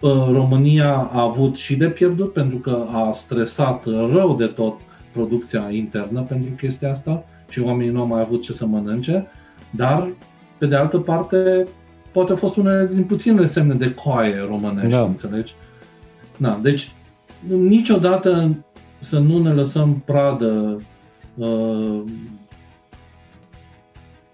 uh, 0.00 0.10
România 0.10 1.10
a 1.12 1.22
avut 1.22 1.56
și 1.56 1.76
de 1.76 1.86
pierdut 1.86 2.32
pentru 2.32 2.56
că 2.56 2.86
a 2.92 3.12
stresat 3.12 3.84
rău 3.84 4.34
de 4.38 4.46
tot 4.46 4.80
producția 5.12 5.68
internă 5.70 6.20
pentru 6.20 6.50
chestia 6.50 6.90
asta 6.90 7.24
și 7.48 7.60
oamenii 7.60 7.92
nu 7.92 8.00
au 8.00 8.06
mai 8.06 8.20
avut 8.20 8.42
ce 8.42 8.52
să 8.52 8.66
mănânce, 8.66 9.26
dar 9.70 10.08
pe 10.58 10.66
de 10.66 10.76
altă 10.76 10.98
parte 10.98 11.66
poate 12.12 12.32
a 12.32 12.36
fost 12.36 12.56
unele 12.56 12.90
din 12.94 13.04
puținele 13.04 13.46
semne 13.46 13.74
de 13.74 13.94
coaie 13.94 14.44
românești, 14.48 14.90
Da. 14.90 15.02
înțelegi? 15.02 15.54
Da, 16.36 16.58
deci 16.62 16.92
niciodată 17.48 18.56
să 18.98 19.18
nu 19.18 19.42
ne 19.42 19.50
lăsăm 19.50 20.02
pradă 20.04 20.82
uh, 21.34 22.00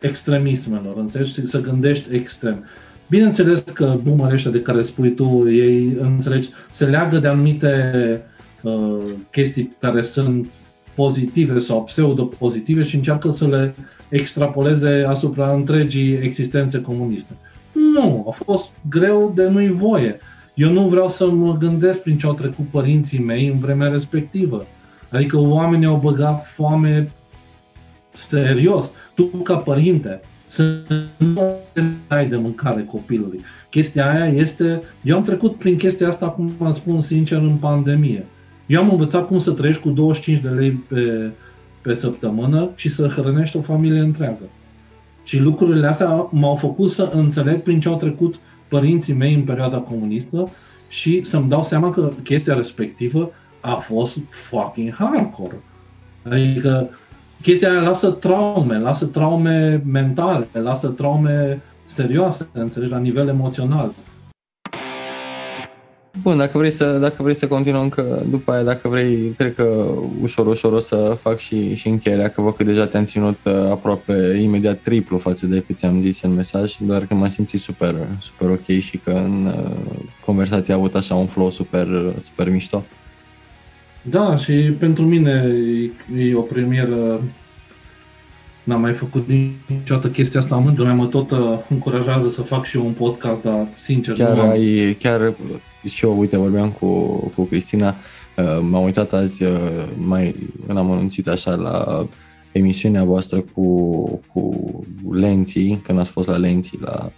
extremismelor, 0.01 0.96
înțelegi? 0.96 1.32
Și 1.32 1.46
Să 1.46 1.60
gândești 1.60 2.14
extrem. 2.14 2.64
Bineînțeles 3.09 3.60
că 3.60 3.98
boomerii 4.02 4.34
ăștia 4.34 4.51
de 4.51 4.62
care 4.62 4.82
spui 4.82 5.14
tu, 5.14 5.44
ei, 5.48 5.96
înțelegi, 6.01 6.48
se 6.70 6.84
leagă 6.84 7.18
de 7.18 7.28
anumite 7.28 8.22
uh, 8.62 9.02
chestii 9.30 9.76
care 9.80 10.02
sunt 10.02 10.46
pozitive 10.94 11.59
sau 11.59 11.84
pseudo-pozitive 11.84 12.82
și 12.82 12.94
încearcă 12.94 13.30
să 13.30 13.46
le 13.46 13.74
extrapoleze 14.09 15.05
asupra 15.09 15.52
întregii 15.52 16.18
existențe 16.22 16.81
comuniste. 16.81 17.32
Nu, 17.72 18.24
a 18.28 18.31
fost 18.44 18.70
greu 18.89 19.32
de 19.35 19.48
nu-i 19.48 19.68
voie. 19.68 20.18
Eu 20.55 20.70
nu 20.70 20.89
vreau 20.89 21.09
să 21.09 21.26
mă 21.26 21.56
gândesc 21.59 21.98
prin 21.98 22.18
ce 22.18 22.26
au 22.26 22.35
trecut 22.35 22.66
părinții 22.70 23.18
mei 23.18 23.48
în 23.48 23.59
vremea 23.59 23.89
respectivă. 23.89 24.66
Adică 25.10 25.39
oamenii 25.39 25.86
au 25.86 25.97
băgat 25.97 26.47
foame 26.47 27.10
serios. 28.12 28.90
Tu, 29.14 29.24
ca 29.24 29.56
părinte, 29.56 30.20
să 30.47 30.78
nu 31.16 31.55
dai 32.09 32.28
de 32.28 32.36
mâncare 32.36 32.82
copilului. 32.82 33.40
Chestia 33.70 34.12
aia 34.12 34.26
este... 34.26 34.82
Eu 35.02 35.16
am 35.16 35.22
trecut 35.22 35.56
prin 35.56 35.76
chestia 35.76 36.09
asta, 36.09 36.28
cum 36.28 36.52
am 36.62 36.72
spus 36.72 37.06
sincer, 37.06 37.39
în 37.39 37.56
pandemie. 37.56 38.26
Eu 38.66 38.81
am 38.81 38.90
învățat 38.90 39.26
cum 39.26 39.39
să 39.39 39.51
trăiești 39.51 39.82
cu 39.82 39.89
25 39.89 40.43
de 40.43 40.48
lei 40.48 40.70
pe, 40.70 41.31
pe 41.85 41.94
săptămână 41.94 42.70
și 42.74 42.89
să 42.89 43.09
hrănești 43.09 43.56
o 43.56 43.61
familie 43.61 44.01
întreagă. 44.01 44.44
Și 45.24 45.39
lucrurile 45.39 45.86
astea 45.86 46.28
m-au 46.31 46.55
făcut 46.55 46.90
să 46.90 47.11
înțeleg 47.15 47.62
prin 47.62 47.81
ce 47.81 47.89
au 47.89 47.97
trecut 47.97 48.35
părinții 48.69 49.15
mei 49.15 49.35
în 49.35 49.43
perioada 49.43 49.77
comunistă 49.77 50.51
și 50.89 51.24
să-mi 51.24 51.48
dau 51.48 51.62
seama 51.62 51.90
că 51.90 52.12
chestia 52.23 52.55
respectivă 52.55 53.31
a 53.61 53.74
fost 53.74 54.19
fucking 54.31 54.94
hardcore. 54.94 55.61
Adică 56.23 56.89
chestia 57.43 57.70
aia 57.70 57.81
lasă 57.81 58.11
traume, 58.11 58.78
lasă 58.78 59.06
traume 59.06 59.82
mentale, 59.86 60.48
lasă 60.52 60.89
traume 60.89 61.62
serioase, 61.82 62.48
înțelegi, 62.52 62.90
la 62.90 62.98
nivel 62.98 63.28
emoțional. 63.28 63.93
Bun, 66.22 66.36
dacă 66.36 66.58
vrei 66.58 66.70
să, 66.70 66.98
dacă 66.98 67.22
vrei 67.22 67.34
să 67.34 67.48
continuăm, 67.48 67.88
că 67.88 68.22
după 68.30 68.52
aia, 68.52 68.62
dacă 68.62 68.88
vrei, 68.88 69.34
cred 69.36 69.54
că 69.54 69.94
ușor, 70.22 70.46
ușor 70.46 70.72
o 70.72 70.80
să 70.80 71.16
fac 71.20 71.38
și, 71.38 71.74
și 71.74 71.88
încheierea, 71.88 72.28
că 72.28 72.40
văd 72.40 72.56
că 72.56 72.64
deja 72.64 72.86
te-am 72.86 73.04
ținut 73.04 73.38
uh, 73.44 73.52
aproape 73.52 74.38
imediat 74.40 74.78
triplu 74.78 75.18
față 75.18 75.46
de 75.46 75.60
cât 75.60 75.78
ți-am 75.78 76.02
zis 76.02 76.22
în 76.22 76.34
mesaj, 76.34 76.76
doar 76.78 77.06
că 77.06 77.14
m-am 77.14 77.28
simțit 77.28 77.60
super, 77.60 77.94
super 78.20 78.48
ok 78.48 78.78
și 78.78 78.96
că 78.98 79.10
în 79.10 79.46
uh, 79.46 80.04
conversație 80.24 80.72
a 80.72 80.76
avut 80.76 80.94
așa 80.94 81.14
un 81.14 81.26
flow 81.26 81.50
super, 81.50 81.86
super 82.22 82.50
mișto. 82.50 82.84
Da, 84.02 84.36
și 84.36 84.52
pentru 84.52 85.04
mine 85.04 85.54
e, 86.16 86.28
e 86.28 86.34
o 86.34 86.40
premieră. 86.40 87.20
N-am 88.64 88.80
mai 88.80 88.92
făcut 88.92 89.28
niciodată 89.66 90.08
chestia 90.08 90.40
asta, 90.40 90.56
mândră 90.56 90.84
mea 90.84 90.94
mă 90.94 91.06
tot 91.06 91.30
uh, 91.30 91.58
încurajează 91.68 92.28
să 92.28 92.42
fac 92.42 92.64
și 92.64 92.76
eu 92.76 92.84
un 92.84 92.92
podcast, 92.92 93.42
dar 93.42 93.66
sincer 93.76 94.14
Chiar 94.14 94.36
nu 94.36 94.40
am. 94.40 94.48
ai, 94.48 94.96
chiar 94.98 95.34
și 95.84 96.04
eu, 96.04 96.18
uite, 96.18 96.36
vorbeam 96.36 96.70
cu, 96.70 96.86
cu 97.34 97.42
Cristina, 97.42 97.88
uh, 98.36 98.60
m-am 98.70 98.84
uitat 98.84 99.12
azi 99.12 99.42
uh, 99.42 99.50
mai 99.96 100.34
în 100.66 100.76
amănunțit 100.76 101.28
așa 101.28 101.54
la 101.54 102.06
emisiunea 102.52 103.04
voastră 103.04 103.44
cu, 103.54 104.20
cu 104.32 104.60
lenții, 105.10 105.80
când 105.82 105.98
ați 105.98 106.10
fost 106.10 106.28
la 106.28 106.36
lenții 106.36 106.78
la, 106.80 107.12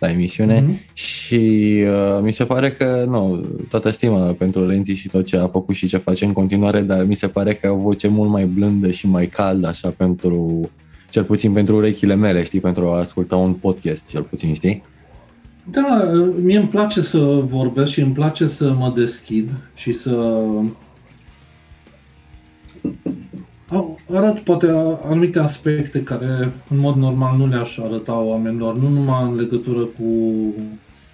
la 0.00 0.10
emisiune 0.10 0.60
Mhm. 0.60 0.78
și 0.92 1.78
uh, 1.86 2.18
mi 2.22 2.32
se 2.32 2.44
pare 2.44 2.70
că, 2.72 3.04
nu, 3.08 3.44
toată 3.68 3.90
stima 3.90 4.18
pentru 4.18 4.66
lenții 4.66 4.94
și 4.94 5.08
tot 5.08 5.24
ce 5.24 5.36
a 5.36 5.46
făcut 5.46 5.74
și 5.74 5.86
ce 5.86 5.96
face 5.96 6.24
în 6.24 6.32
continuare, 6.32 6.80
dar 6.80 7.04
mi 7.04 7.14
se 7.14 7.26
pare 7.28 7.54
că 7.54 7.66
au 7.66 7.76
o 7.76 7.80
voce 7.82 8.08
mult 8.08 8.30
mai 8.30 8.44
blândă 8.46 8.90
și 8.90 9.06
mai 9.08 9.26
caldă, 9.26 9.66
așa, 9.66 9.88
pentru, 9.96 10.70
cel 11.10 11.22
puțin 11.24 11.52
pentru 11.52 11.76
urechile 11.76 12.14
mele, 12.14 12.42
știi, 12.44 12.60
pentru 12.60 12.86
a 12.86 12.98
asculta 12.98 13.36
un 13.36 13.52
podcast, 13.52 14.08
cel 14.10 14.22
puțin, 14.22 14.54
știi? 14.54 14.82
Da, 15.70 16.10
mie 16.42 16.56
îmi 16.58 16.68
place 16.68 17.00
să 17.00 17.18
vorbesc 17.44 17.92
și 17.92 18.00
îmi 18.00 18.12
place 18.12 18.46
să 18.46 18.72
mă 18.78 18.92
deschid 18.96 19.48
și 19.74 19.92
să 19.92 20.10
Au- 20.10 20.76
arăt 24.12 24.38
poate 24.38 24.68
anumite 25.04 25.38
aspecte 25.38 26.02
care 26.02 26.52
în 26.68 26.78
mod 26.78 26.96
normal 26.96 27.36
nu 27.36 27.46
le-aș 27.46 27.78
arăta 27.78 28.18
oamenilor, 28.18 28.76
nu 28.76 28.88
numai 28.88 29.22
în 29.22 29.34
legătură 29.34 29.80
cu, 29.80 30.10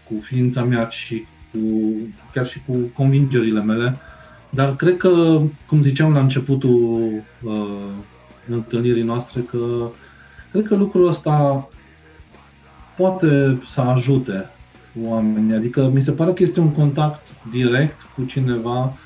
cu 0.09 0.15
ființa 0.21 0.63
mea, 0.63 0.85
ci 0.85 1.23
cu, 1.53 1.59
chiar 2.33 2.47
și 2.47 2.61
cu 2.67 2.77
convingerile 2.95 3.63
mele, 3.63 3.97
dar 4.51 4.77
cred 4.77 4.97
că, 4.97 5.41
cum 5.67 5.83
ziceam 5.83 6.13
la 6.13 6.21
începutul 6.21 7.01
uh, 7.43 7.83
întâlnirii 8.49 9.03
noastre, 9.03 9.41
că 9.41 9.59
cred 10.51 10.67
că 10.67 10.75
lucrul 10.75 11.09
ăsta 11.09 11.69
poate 12.97 13.63
să 13.67 13.81
ajute 13.81 14.51
oamenii. 15.03 15.55
Adică 15.55 15.91
mi 15.95 16.03
se 16.03 16.11
pare 16.11 16.33
că 16.33 16.43
este 16.43 16.61
un 16.61 16.73
contact 16.73 17.27
direct 17.51 18.01
cu 18.15 18.25
cineva, 18.25 18.97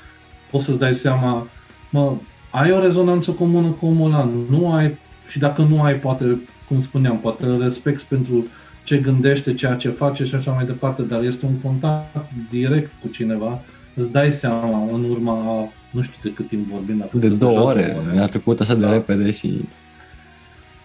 poți 0.51 0.65
să-ți 0.65 0.79
dai 0.79 0.93
seama, 0.93 1.47
mă, 1.89 2.13
ai 2.51 2.71
o 2.71 2.79
rezonanță 2.79 3.31
comună 3.31 3.67
cu 3.67 3.85
omul 3.85 4.13
ăla, 4.13 4.29
nu 4.49 4.71
ai, 4.73 4.97
și 5.29 5.39
dacă 5.39 5.67
nu 5.69 5.81
ai, 5.81 5.93
poate, 5.93 6.39
cum 6.67 6.81
spuneam, 6.81 7.17
poate 7.19 7.45
îl 7.45 7.61
respecti 7.61 8.03
pentru 8.07 8.45
ce 8.83 8.97
gândește, 8.97 9.53
ceea 9.53 9.75
ce 9.75 9.89
face 9.89 10.25
și 10.25 10.35
așa 10.35 10.51
mai 10.51 10.65
departe, 10.65 11.01
dar 11.01 11.23
este 11.23 11.45
un 11.45 11.53
contact 11.63 12.29
direct 12.49 12.91
cu 13.01 13.07
cineva, 13.07 13.59
îți 13.93 14.11
dai 14.11 14.31
seama 14.31 14.89
în 14.93 15.03
urma, 15.09 15.33
a, 15.33 15.69
nu 15.91 16.01
știu 16.01 16.15
de 16.23 16.31
cât 16.33 16.47
timp 16.47 16.67
vorbim. 16.71 16.97
dacă 16.97 17.17
De 17.17 17.27
tot 17.27 17.37
două 17.37 17.51
deja 17.53 17.63
ore, 17.63 17.97
mi-a 18.13 18.27
trecut 18.27 18.59
așa 18.59 18.75
de 18.75 18.85
Da. 18.85 18.91
repede 18.91 19.31
și 19.31 19.61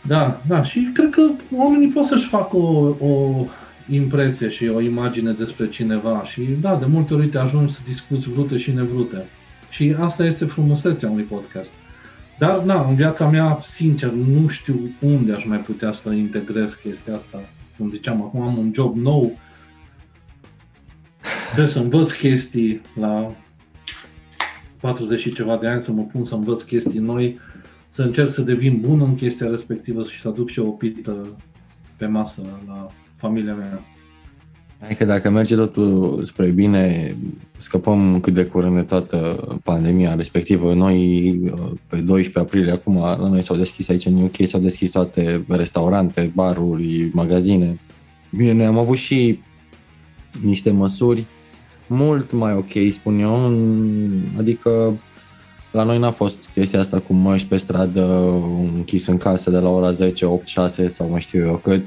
Da, 0.02 0.40
da, 0.48 0.62
și 0.62 0.90
cred 0.94 1.10
că 1.10 1.22
oamenii 1.56 1.88
pot 1.88 2.05
să-și 2.05 2.26
facă 2.26 2.56
o, 2.56 2.94
o 3.01 3.44
impresie 3.90 4.51
și 4.51 4.68
o 4.68 4.80
imagine 4.80 5.30
despre 5.30 5.68
cineva 5.68 6.24
și 6.26 6.40
da, 6.60 6.74
de 6.74 6.86
multe 6.88 7.14
ori 7.14 7.26
te 7.26 7.38
ajungi 7.38 7.74
să 7.74 7.80
discuți 7.86 8.30
vrute 8.30 8.59
și 8.59 8.70
nevrute. 8.72 9.24
Și 9.76 9.94
asta 9.98 10.24
este 10.24 10.44
frumusețea 10.44 11.10
unui 11.10 11.22
podcast. 11.22 11.72
Dar, 12.38 12.62
na, 12.62 12.88
în 12.88 12.94
viața 12.94 13.28
mea, 13.28 13.58
sincer, 13.62 14.10
nu 14.10 14.48
știu 14.48 14.80
unde 15.00 15.32
aș 15.32 15.44
mai 15.44 15.58
putea 15.58 15.92
să 15.92 16.10
integrez 16.10 16.74
chestia 16.74 17.14
asta. 17.14 17.40
Cum 17.78 17.90
ziceam, 17.90 18.22
acum 18.22 18.40
am 18.40 18.58
un 18.58 18.70
job 18.74 18.96
nou, 18.96 19.38
trebuie 21.46 21.68
să 21.68 21.78
învăț 21.78 22.12
chestii 22.12 22.80
la 23.00 23.34
40 24.80 25.20
și 25.20 25.32
ceva 25.32 25.56
de 25.56 25.66
ani, 25.66 25.82
să 25.82 25.92
mă 25.92 26.02
pun 26.02 26.24
să 26.24 26.34
învăț 26.34 26.62
chestii 26.62 27.00
noi, 27.00 27.38
să 27.90 28.02
încerc 28.02 28.30
să 28.30 28.42
devin 28.42 28.80
bun 28.80 29.00
în 29.00 29.14
chestia 29.14 29.50
respectivă 29.50 30.02
și 30.02 30.20
să 30.20 30.28
aduc 30.28 30.48
și 30.50 30.58
o 30.58 30.70
pită 30.70 31.28
pe 31.96 32.06
masă 32.06 32.42
la 32.66 32.90
familia 33.16 33.54
mea. 33.54 33.95
Hai 34.80 34.96
că 34.96 35.04
dacă 35.04 35.30
merge 35.30 35.54
totul 35.54 36.24
spre 36.26 36.46
bine, 36.46 37.16
scăpăm 37.58 38.20
cât 38.20 38.34
de 38.34 38.44
curând 38.44 38.74
de 38.74 38.82
toată 38.82 39.44
pandemia 39.62 40.14
respectivă. 40.14 40.74
Noi, 40.74 41.40
pe 41.86 41.96
12 41.96 42.38
aprilie, 42.38 42.72
acum, 42.72 42.96
la 42.96 43.28
noi 43.28 43.42
s-au 43.42 43.56
deschis 43.56 43.88
aici 43.88 44.06
în 44.06 44.22
UK, 44.22 44.46
s-au 44.46 44.60
deschis 44.60 44.90
toate 44.90 45.44
restaurante, 45.48 46.32
baruri, 46.34 47.10
magazine. 47.12 47.80
Bine, 48.36 48.52
noi 48.52 48.64
am 48.64 48.78
avut 48.78 48.96
și 48.96 49.40
niște 50.42 50.70
măsuri 50.70 51.24
mult 51.86 52.32
mai 52.32 52.52
ok, 52.52 52.92
spun 52.92 53.18
eu, 53.18 53.56
adică 54.38 54.98
la 55.70 55.82
noi 55.82 55.98
n-a 55.98 56.10
fost 56.10 56.48
chestia 56.52 56.78
asta 56.78 56.98
cu 56.98 57.12
măști 57.12 57.48
pe 57.48 57.56
stradă, 57.56 58.32
închis 58.74 59.06
în 59.06 59.16
casă 59.16 59.50
de 59.50 59.58
la 59.58 59.68
ora 59.68 59.92
10, 59.92 60.24
8, 60.24 60.46
6 60.46 60.88
sau 60.88 61.08
mai 61.08 61.20
știu 61.20 61.46
eu 61.46 61.60
cât. 61.62 61.82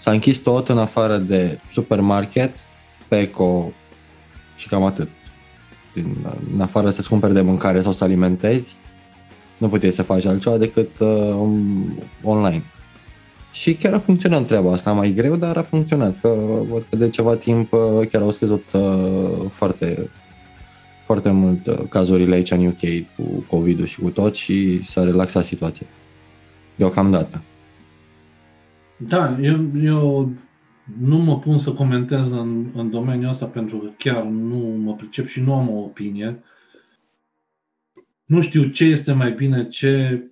S-a 0.00 0.10
închis 0.10 0.38
tot 0.38 0.68
în 0.68 0.78
afară 0.78 1.16
de 1.16 1.58
supermarket, 1.70 2.56
Peco 3.08 3.72
și 4.56 4.68
cam 4.68 4.84
atât. 4.84 5.08
Din, 5.94 6.16
în 6.54 6.60
afară 6.60 6.90
să-ți 6.90 7.08
cumperi 7.08 7.32
de 7.32 7.40
mâncare 7.40 7.80
sau 7.80 7.92
să 7.92 8.04
alimentezi, 8.04 8.76
nu 9.58 9.68
puteai 9.68 9.92
să 9.92 10.02
faci 10.02 10.24
altceva 10.24 10.56
decât 10.56 10.98
uh, 10.98 11.34
online. 12.22 12.62
Și 13.52 13.74
chiar 13.74 13.94
a 13.94 13.98
funcționat 13.98 14.46
treaba 14.46 14.72
asta, 14.72 14.92
mai 14.92 15.12
greu, 15.12 15.36
dar 15.36 15.56
a 15.56 15.62
funcționat. 15.62 16.20
Că 16.20 16.28
văd 16.68 16.86
că 16.90 16.96
de 16.96 17.08
ceva 17.08 17.34
timp 17.34 17.72
uh, 17.72 18.08
chiar 18.10 18.22
au 18.22 18.30
scăzut 18.30 18.64
uh, 18.72 19.50
foarte, 19.52 20.10
foarte 21.04 21.30
mult 21.30 21.66
uh, 21.66 21.78
cazurile 21.88 22.34
aici 22.34 22.50
în 22.50 22.66
UK 22.66 22.80
cu 23.16 23.44
COVID-ul 23.48 23.86
și 23.86 24.00
cu 24.00 24.08
tot 24.08 24.34
și 24.34 24.84
s-a 24.84 25.04
relaxat 25.04 25.44
situația. 25.44 25.86
Deocamdată. 26.74 27.42
Da, 29.08 29.38
eu, 29.40 29.70
eu 29.82 30.32
nu 30.98 31.18
mă 31.18 31.38
pun 31.38 31.58
să 31.58 31.72
comentez 31.72 32.30
în, 32.30 32.70
în 32.74 32.90
domeniul 32.90 33.30
ăsta 33.30 33.46
pentru 33.46 33.78
că 33.78 33.88
chiar 33.98 34.22
nu 34.22 34.58
mă 34.58 34.94
pricep 34.94 35.26
și 35.26 35.40
nu 35.40 35.54
am 35.54 35.68
o 35.68 35.78
opinie. 35.78 36.42
Nu 38.24 38.40
știu 38.40 38.68
ce 38.68 38.84
este 38.84 39.12
mai 39.12 39.32
bine, 39.32 39.68
ce, 39.68 40.24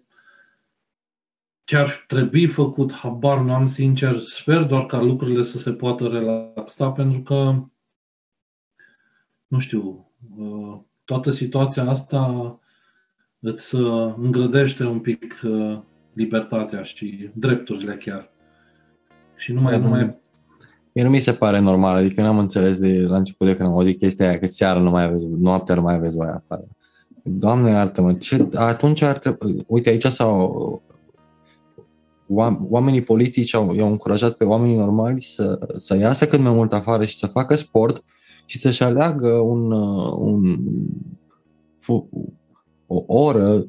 ce 1.65 1.77
ar 1.77 2.05
trebui 2.07 2.47
făcut, 2.47 2.93
habar 2.93 3.39
nu 3.39 3.55
am 3.55 3.67
sincer. 3.67 4.19
Sper 4.19 4.63
doar 4.63 4.87
ca 4.87 5.01
lucrurile 5.01 5.43
să 5.43 5.59
se 5.59 5.73
poată 5.73 6.09
relaxa 6.09 6.91
pentru 6.91 7.21
că, 7.21 7.65
nu 9.47 9.59
știu, 9.59 10.13
uh, 10.37 10.81
toată 11.05 11.31
situația 11.31 11.89
asta 11.89 12.59
îți 13.39 13.75
uh, 13.75 14.15
îngrădește 14.17 14.85
un 14.85 15.01
pic 15.01 15.41
uh, 15.45 15.81
libertatea 16.13 16.83
și 16.83 17.31
drepturile 17.35 17.97
chiar. 17.97 18.37
Și 19.39 19.53
nu 19.53 19.61
mai, 19.61 19.81
nu 19.81 19.89
mai... 19.89 20.19
Mie 20.93 21.05
nu 21.05 21.11
mi 21.11 21.21
se 21.21 21.33
pare 21.33 21.59
normal, 21.59 21.97
adică 21.97 22.21
eu 22.21 22.27
n-am 22.27 22.39
înțeles 22.39 22.79
de 22.79 23.01
la 23.01 23.17
început 23.17 23.47
de 23.47 23.57
când 23.57 23.69
am 23.69 23.75
auzit 23.75 23.99
chestia 23.99 24.29
aia, 24.29 24.39
că 24.39 24.47
seara 24.47 24.81
nu 24.81 24.91
mai 24.91 25.03
aveți, 25.03 25.27
noaptea 25.27 25.75
nu 25.75 25.81
mai 25.81 25.95
aveți 25.95 26.17
voie 26.17 26.31
afară. 26.31 26.65
Doamne 27.23 27.71
iartă-mă, 27.71 28.13
ce, 28.13 28.49
atunci 28.55 29.03
ar 29.03 29.19
trebui, 29.19 29.65
uite 29.67 29.89
aici 29.89 30.07
sau 30.07 30.83
oamenii 32.69 33.03
politici 33.03 33.55
au, 33.55 33.75
i-au 33.75 33.91
încurajat 33.91 34.33
pe 34.33 34.45
oamenii 34.45 34.77
normali 34.77 35.21
să, 35.21 35.59
să 35.77 35.97
iasă 35.97 36.27
cât 36.27 36.41
mai 36.41 36.53
mult 36.53 36.73
afară 36.73 37.05
și 37.05 37.17
să 37.17 37.27
facă 37.27 37.55
sport 37.55 38.05
și 38.45 38.59
să-și 38.59 38.83
aleagă 38.83 39.29
un, 39.29 39.71
un, 40.17 40.59
o 42.87 43.03
oră, 43.07 43.67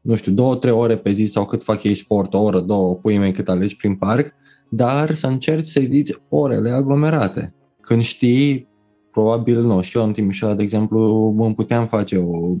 nu 0.00 0.14
știu, 0.14 0.32
două, 0.32 0.56
trei 0.56 0.72
ore 0.72 0.96
pe 0.96 1.10
zi 1.10 1.24
sau 1.24 1.44
cât 1.44 1.62
fac 1.62 1.82
ei 1.82 1.94
sport, 1.94 2.34
o 2.34 2.42
oră, 2.42 2.60
două, 2.60 2.94
pui 2.94 3.18
mei 3.18 3.32
cât 3.32 3.48
alegi 3.48 3.76
prin 3.76 3.96
parc, 3.96 4.34
dar 4.74 5.14
să 5.14 5.26
încerci 5.26 5.66
să 5.66 5.78
eviți 5.78 6.14
orele 6.28 6.70
aglomerate. 6.70 7.54
Când 7.80 8.02
știi, 8.02 8.68
probabil 9.10 9.62
nu, 9.62 9.80
și 9.80 9.98
eu 9.98 10.04
în 10.04 10.12
Timișoara, 10.12 10.54
de 10.54 10.62
exemplu, 10.62 11.34
îmi 11.38 11.54
puteam 11.54 11.86
face 11.86 12.16
o 12.16 12.56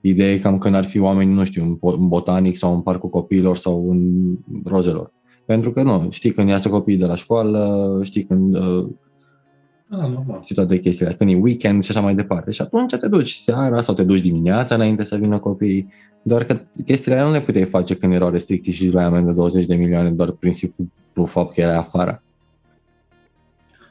idee 0.00 0.38
cam 0.38 0.58
când 0.58 0.74
ar 0.74 0.84
fi 0.84 0.98
oameni, 0.98 1.32
nu 1.32 1.44
știu, 1.44 1.78
în 1.80 2.08
botanic 2.08 2.56
sau 2.56 2.74
în 2.74 2.80
parcul 2.80 3.08
copiilor 3.08 3.56
sau 3.56 3.90
în 3.90 4.34
rozelor. 4.64 5.12
Pentru 5.44 5.70
că 5.70 5.82
nu, 5.82 6.08
știi 6.10 6.32
când 6.32 6.48
iasă 6.48 6.68
copiii 6.68 6.98
de 6.98 7.06
la 7.06 7.14
școală, 7.14 8.00
știi 8.04 8.24
când 8.24 8.54
uh, 8.56 8.86
Ah, 9.92 10.08
normal. 10.08 10.40
Și 10.44 10.54
toate 10.54 10.78
chestiile, 10.78 11.14
când 11.14 11.30
e 11.30 11.34
weekend 11.34 11.82
și 11.82 11.90
așa 11.90 12.00
mai 12.00 12.14
departe. 12.14 12.50
Și 12.50 12.62
atunci 12.62 12.94
te 12.94 13.08
duci 13.08 13.30
seara 13.30 13.80
sau 13.80 13.94
te 13.94 14.04
duci 14.04 14.20
dimineața 14.20 14.74
înainte 14.74 15.04
să 15.04 15.16
vină 15.16 15.38
copiii. 15.38 15.88
Doar 16.22 16.44
că 16.44 16.60
chestiile 16.84 17.16
alea 17.16 17.28
nu 17.28 17.34
le 17.34 17.40
puteai 17.40 17.64
face 17.64 17.94
când 17.94 18.12
erau 18.12 18.30
restricții 18.30 18.72
și 18.72 18.90
la 18.90 19.04
amendă 19.04 19.30
de 19.30 19.36
20 19.36 19.66
de 19.66 19.74
milioane 19.74 20.10
doar 20.10 20.30
prin 20.30 20.52
simplu 21.20 21.42
fapt 21.42 21.54
că 21.54 21.60
era 21.60 21.76
afară. 21.76 22.22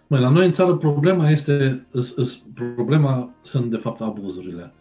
Măi, 0.08 0.20
la 0.20 0.30
noi 0.30 0.46
în 0.46 0.52
țară 0.52 0.76
problema 0.76 1.30
este, 1.30 1.88
problema 2.76 3.30
sunt 3.42 3.72
de 3.72 3.78
fapt 3.78 4.02
abuzurile. 4.02 4.74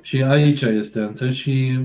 Și 0.00 0.22
aici 0.22 0.62
este, 0.62 1.00
înțelegi? 1.00 1.40
Și 1.40 1.80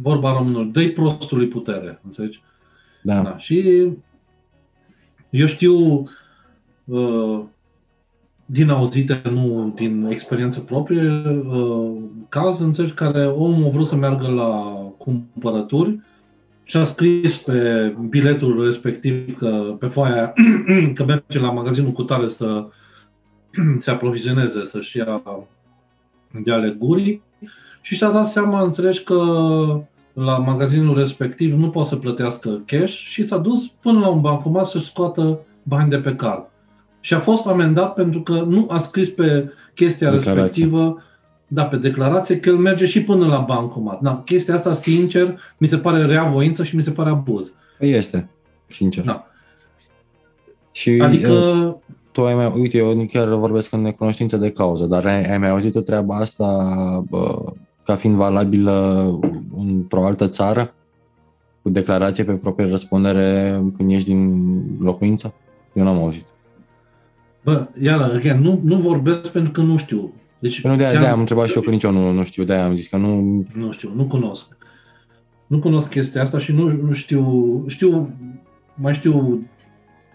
vorba 0.00 0.32
românilor, 0.32 0.64
dă 0.64 0.88
prostului 0.88 1.48
putere, 1.48 2.00
înțelegi? 2.04 2.42
Da. 3.02 3.22
da. 3.22 3.38
Și 3.38 3.88
eu 5.30 5.46
știu 5.46 6.04
uh, 6.84 7.40
din 8.46 8.68
auzite, 8.68 9.20
nu 9.30 9.72
din 9.74 10.06
experiență 10.10 10.60
proprie, 10.60 11.10
uh, 11.28 11.92
caz, 12.28 12.60
înțelegi, 12.60 12.94
care 12.94 13.26
omul 13.26 13.66
a 13.66 13.70
vrut 13.70 13.86
să 13.86 13.96
meargă 13.96 14.26
la 14.26 14.74
cumpărături 14.96 16.00
și 16.72 16.78
a 16.78 16.84
scris 16.84 17.36
pe 17.36 17.94
biletul 18.08 18.64
respectiv 18.64 19.38
că 19.38 19.76
pe 19.78 19.86
foaia 19.86 20.32
că 20.94 21.04
merge 21.04 21.38
la 21.38 21.52
magazinul 21.52 21.92
cu 21.92 22.02
tare 22.02 22.28
să 22.28 22.66
se 23.78 23.90
aprovizioneze, 23.90 24.64
să-și 24.64 24.96
ia 24.96 25.22
de 26.44 26.52
ale 26.52 26.76
gurii 26.78 27.22
și 27.80 27.94
și-a 27.94 28.10
dat 28.10 28.26
seama, 28.26 28.62
înțelegi, 28.62 29.02
că 29.02 29.16
la 30.12 30.38
magazinul 30.38 30.98
respectiv 30.98 31.54
nu 31.54 31.70
poate 31.70 31.88
să 31.88 31.96
plătească 31.96 32.62
cash 32.66 32.92
și 32.92 33.22
s-a 33.22 33.38
dus 33.38 33.66
până 33.66 33.98
la 33.98 34.08
un 34.08 34.20
bancomat 34.20 34.66
să-și 34.66 34.86
scoată 34.86 35.40
bani 35.62 35.90
de 35.90 35.98
pe 35.98 36.14
card. 36.14 36.44
Și 37.00 37.14
a 37.14 37.20
fost 37.20 37.46
amendat 37.46 37.94
pentru 37.94 38.20
că 38.20 38.32
nu 38.32 38.66
a 38.70 38.78
scris 38.78 39.08
pe 39.08 39.52
chestia 39.74 40.10
declarație. 40.10 40.42
respectivă, 40.42 41.02
da, 41.54 41.64
pe 41.64 41.76
declarație, 41.76 42.40
că 42.40 42.48
el 42.48 42.56
merge 42.56 42.86
și 42.86 43.02
până 43.02 43.26
la 43.26 43.38
bancomat. 43.38 44.00
Da, 44.00 44.22
chestia 44.24 44.54
asta, 44.54 44.72
sincer, 44.72 45.38
mi 45.58 45.66
se 45.66 45.78
pare 45.78 46.04
rea 46.04 46.24
voință 46.24 46.64
și 46.64 46.76
mi 46.76 46.82
se 46.82 46.90
pare 46.90 47.10
abuz. 47.10 47.52
Păi 47.78 47.90
este, 47.90 48.28
sincer. 48.66 49.04
Da. 49.04 49.26
Și 50.72 50.90
adică... 51.02 51.28
Eu, 51.28 51.82
tu 52.12 52.24
ai 52.24 52.34
mai, 52.34 52.52
uite, 52.54 52.78
eu 52.78 53.06
chiar 53.12 53.28
vorbesc 53.28 53.72
în 53.72 53.80
necunoștință 53.80 54.36
de 54.36 54.50
cauză, 54.50 54.86
dar 54.86 55.06
ai, 55.06 55.30
ai 55.30 55.38
mai 55.38 55.48
auzit 55.48 55.74
o 55.74 55.80
treabă 55.80 56.12
asta 56.12 57.04
bă, 57.08 57.52
ca 57.84 57.94
fiind 57.94 58.16
valabilă 58.16 59.06
într-o 59.56 60.06
altă 60.06 60.28
țară? 60.28 60.74
Cu 61.62 61.70
declarație 61.70 62.24
pe 62.24 62.32
proprie 62.32 62.68
răspundere 62.68 63.60
când 63.76 63.90
ești 63.90 64.08
din 64.08 64.62
locuință? 64.80 65.34
Eu 65.72 65.84
n-am 65.84 65.98
auzit. 65.98 66.24
Bă, 67.44 67.66
iar, 67.80 68.00
again, 68.00 68.40
nu, 68.40 68.60
nu 68.64 68.76
vorbesc 68.76 69.28
pentru 69.28 69.52
că 69.52 69.60
nu 69.60 69.76
știu. 69.76 70.12
Deci, 70.42 70.60
păi 70.60 70.70
nu, 70.70 70.76
de-aia, 70.76 71.00
de 71.00 71.06
am 71.06 71.18
întrebat 71.18 71.46
și 71.48 71.56
eu 71.56 71.62
că 71.62 71.70
nici 71.70 71.82
eu 71.82 71.90
nu, 71.90 72.10
nu 72.10 72.24
știu, 72.24 72.44
de-aia 72.44 72.64
am 72.64 72.76
zis 72.76 72.86
că 72.86 72.96
nu... 72.96 73.44
Nu 73.54 73.72
știu, 73.72 73.92
nu 73.94 74.04
cunosc. 74.04 74.56
Nu 75.46 75.58
cunosc 75.58 75.88
chestia 75.88 76.22
asta 76.22 76.38
și 76.38 76.52
nu, 76.52 76.68
nu 76.68 76.92
știu, 76.92 77.64
știu, 77.68 78.14
mai 78.74 78.94
știu 78.94 79.46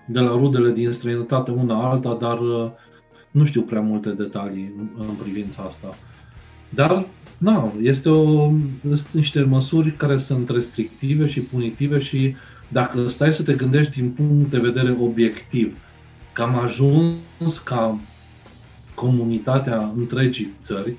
de 0.08 0.20
la 0.20 0.30
rudele 0.30 0.72
din 0.72 0.92
străinătate 0.92 1.52
una 1.52 1.90
alta, 1.90 2.18
dar 2.20 2.40
uh, 2.40 2.70
nu 3.32 3.46
știu 3.46 3.62
prea 3.62 3.82
multe 3.82 4.10
detalii 4.10 4.74
în, 4.78 4.88
în 5.00 5.16
privința 5.24 5.64
asta. 5.68 5.98
Dar, 6.70 7.06
na, 7.38 7.74
este 7.82 8.10
o, 8.10 8.52
sunt 8.82 9.12
niște 9.12 9.42
măsuri 9.42 9.92
care 9.92 10.18
sunt 10.18 10.50
restrictive 10.50 11.28
și 11.28 11.40
punitive 11.40 12.00
și 12.00 12.36
dacă 12.68 13.08
stai 13.08 13.34
să 13.34 13.44
te 13.44 13.54
gândești 13.54 14.00
din 14.00 14.10
punct 14.10 14.50
de 14.50 14.58
vedere 14.58 14.96
obiectiv, 15.02 15.78
că 16.34 16.42
am 16.42 16.60
ajuns 16.60 17.60
ca 17.64 18.00
comunitatea 19.00 19.92
întregii 19.98 20.54
țări 20.62 20.94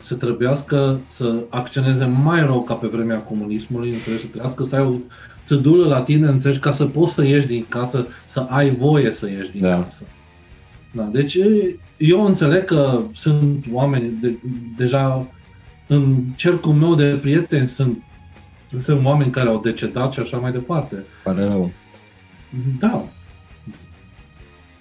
să 0.00 0.14
trebuiască 0.14 1.00
să 1.08 1.34
acționeze 1.48 2.04
mai 2.04 2.40
rău 2.40 2.62
ca 2.62 2.74
pe 2.74 2.86
vremea 2.86 3.18
comunismului, 3.18 3.90
înțelegi, 3.90 4.22
să 4.22 4.28
trebuiască 4.28 4.62
să 4.62 4.76
ai 4.76 4.82
o 4.82 4.94
țădulă 5.44 5.86
la 5.86 6.02
tine, 6.02 6.28
înțelegi, 6.28 6.60
ca 6.60 6.72
să 6.72 6.84
poți 6.84 7.14
să 7.14 7.24
ieși 7.24 7.46
din 7.46 7.64
casă, 7.68 8.06
să 8.26 8.46
ai 8.48 8.70
voie 8.70 9.12
să 9.12 9.30
ieși 9.30 9.50
din 9.50 9.60
da. 9.60 9.82
casă. 9.82 10.04
Da, 10.92 11.02
deci 11.02 11.38
eu 11.96 12.24
înțeleg 12.24 12.64
că 12.64 13.00
sunt 13.12 13.64
oameni 13.72 14.12
de, 14.20 14.38
deja 14.76 15.26
în 15.86 16.24
cercul 16.36 16.72
meu 16.72 16.94
de 16.94 17.18
prieteni 17.20 17.68
sunt, 17.68 18.02
sunt 18.80 19.04
oameni 19.04 19.30
care 19.30 19.48
au 19.48 19.60
decedat 19.60 20.12
și 20.12 20.20
așa 20.20 20.36
mai 20.36 20.52
departe. 20.52 21.04
Pare 21.24 21.44
rău. 21.44 21.70
Da, 22.78 23.04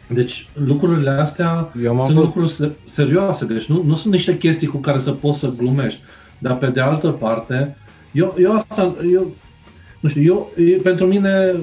deci 0.08 0.48
lucrurile 0.54 1.10
astea 1.10 1.72
Eu 1.84 2.04
sunt 2.06 2.18
lucruri 2.18 2.72
serioase, 2.86 3.46
deci 3.46 3.66
nu, 3.66 3.84
nu 3.84 3.96
sunt 3.96 4.14
niște 4.14 4.38
chestii 4.38 4.68
cu 4.68 4.78
care 4.78 5.00
să 5.00 5.12
poți 5.12 5.40
să 5.40 5.54
glumești. 5.58 6.00
Dar 6.38 6.58
pe 6.58 6.68
de 6.68 6.80
altă 6.80 7.10
parte, 7.10 7.78
eu, 8.12 8.36
eu 8.40 8.56
asta, 8.56 8.96
eu, 9.12 9.32
nu 10.00 10.10
știu, 10.10 10.24
eu, 10.24 10.52
pentru 10.84 11.06
mine 11.06 11.56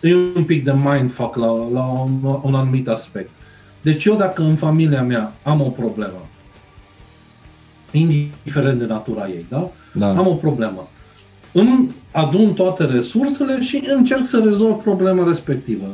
e 0.00 0.14
un 0.14 0.44
pic 0.44 0.64
de 0.64 0.72
mindfuck 0.84 1.36
la, 1.36 1.46
la 1.72 1.84
un, 1.84 2.38
un 2.42 2.54
anumit 2.54 2.88
aspect. 2.88 3.30
Deci 3.80 4.04
eu 4.04 4.16
dacă 4.16 4.42
în 4.42 4.56
familia 4.56 5.02
mea 5.02 5.32
am 5.42 5.60
o 5.60 5.68
problemă, 5.68 6.28
indiferent 7.90 8.78
de 8.78 8.86
natura 8.86 9.28
ei, 9.28 9.46
da? 9.48 9.70
Da. 9.92 10.08
Am 10.08 10.26
o 10.26 10.34
problemă. 10.34 10.88
Îmi 11.52 11.90
adun 12.10 12.52
toate 12.52 12.84
resursele 12.84 13.62
și 13.62 13.84
încerc 13.86 14.24
să 14.24 14.42
rezolv 14.44 14.74
problema 14.74 15.28
respectivă. 15.28 15.86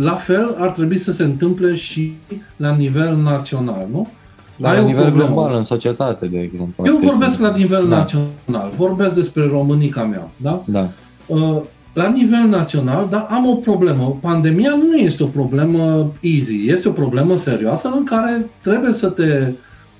La 0.00 0.14
fel 0.14 0.54
ar 0.58 0.70
trebui 0.70 0.98
să 0.98 1.12
se 1.12 1.22
întâmple 1.22 1.74
și 1.74 2.12
la 2.56 2.74
nivel 2.74 3.16
național, 3.16 3.86
nu? 3.92 4.08
La 4.56 4.68
Ai 4.70 4.80
o 4.80 4.84
nivel 4.86 5.02
problemă. 5.04 5.28
global, 5.34 5.56
în 5.56 5.64
societate, 5.64 6.26
de 6.26 6.38
exemplu. 6.40 6.84
Eu 6.86 6.96
Ar 6.96 7.02
vorbesc 7.02 7.32
trebui 7.36 7.50
la 7.52 7.56
nivel 7.56 7.88
Da. 7.88 7.96
național, 7.96 8.70
vorbesc 8.76 9.14
despre 9.14 9.46
românica 9.50 10.02
mea, 10.04 10.28
da? 10.36 10.62
să- 10.64 10.70
Da. 10.72 10.88
Uh, 11.26 11.60
la 11.92 12.08
nivel 12.08 12.48
național, 12.48 13.06
dar 13.10 13.26
am 13.30 13.48
o 13.48 13.54
problemă. 13.54 14.16
Pandemia 14.20 14.78
nu 14.90 14.96
este 14.96 15.22
o 15.22 15.26
problemă 15.26 16.12
easy, 16.20 16.66
este 16.66 16.88
o 16.88 16.92
problemă 16.92 17.36
serioasă 17.36 17.90
în 17.96 18.04
care 18.04 18.46
trebuie 18.62 18.92
să 18.92 19.06
te 19.08 19.52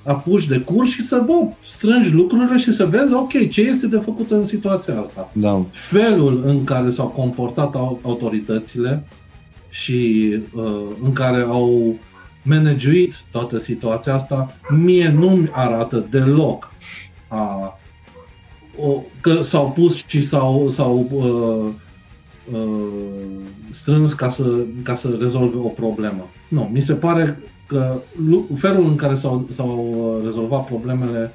apuci 0.05 0.47
de 0.47 0.59
curs 0.59 0.90
și 0.90 1.02
să 1.02 1.23
bă, 1.27 1.32
strângi 1.70 2.12
lucrurile 2.12 2.56
și 2.56 2.73
să 2.73 2.86
vezi, 2.90 3.14
ok, 3.14 3.48
ce 3.51 3.60
este 3.60 3.86
de 3.86 3.97
făcut 3.97 4.31
în 4.31 4.44
situația 4.44 4.94
asta. 5.01 5.28
Da. 5.32 5.62
Felul 5.70 6.43
în 6.47 6.64
care 6.64 6.90
s-au 6.90 7.06
comportat 7.06 7.74
au- 7.74 7.98
autoritățile 8.02 9.02
și 9.82 10.28
uh, 10.55 10.82
în 11.03 11.12
care 11.12 11.43
au 11.43 11.94
managuit 12.43 13.15
toată 13.31 13.59
situația 13.59 14.15
asta, 14.15 14.57
mie 14.70 15.09
nu-mi 15.09 15.48
arată 15.53 16.07
deloc 16.11 16.70
a, 17.28 17.78
o, 18.78 19.03
că 19.20 19.43
s-au 19.43 19.70
pus 19.70 20.05
și 20.07 20.24
s-au, 20.24 20.69
s-au 20.69 21.09
uh, 21.12 21.73
uh, 22.53 23.40
strâns 23.70 24.12
ca 24.12 24.28
să, 24.28 24.44
ca 24.82 24.94
să 24.94 25.16
rezolve 25.20 25.57
o 25.57 25.69
problemă. 25.69 26.27
Nu, 26.48 26.70
mi 26.73 26.82
se 26.82 26.93
pare 26.94 27.39
că 27.66 27.98
lu- 28.28 28.47
felul 28.55 28.85
în 28.85 28.97
care 28.97 29.15
s-au, 29.15 29.47
s-au 29.51 29.94
uh, 30.19 30.24
rezolvat 30.24 30.66
problemele 30.66 31.32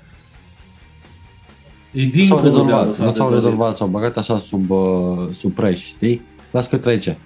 e 1.91 2.01
S-au 2.01 2.09
dincolo 2.11 2.41
de 2.41 2.47
a 2.47 2.51
rezolvat, 2.51 2.85
lăsa 2.85 3.03
nu 3.03 3.11
de 3.11 3.17
s-au 3.17 3.29
dorit. 3.29 3.43
rezolvat, 3.43 3.75
s-au 3.75 3.87
băgat 3.87 4.17
așa 4.17 4.37
sub, 4.37 4.69
uh, 4.69 5.27
sub 5.33 5.51
preș, 5.51 5.85
știi? 5.85 6.21
Las 6.51 6.67
că 6.67 6.77
trece. 6.77 7.17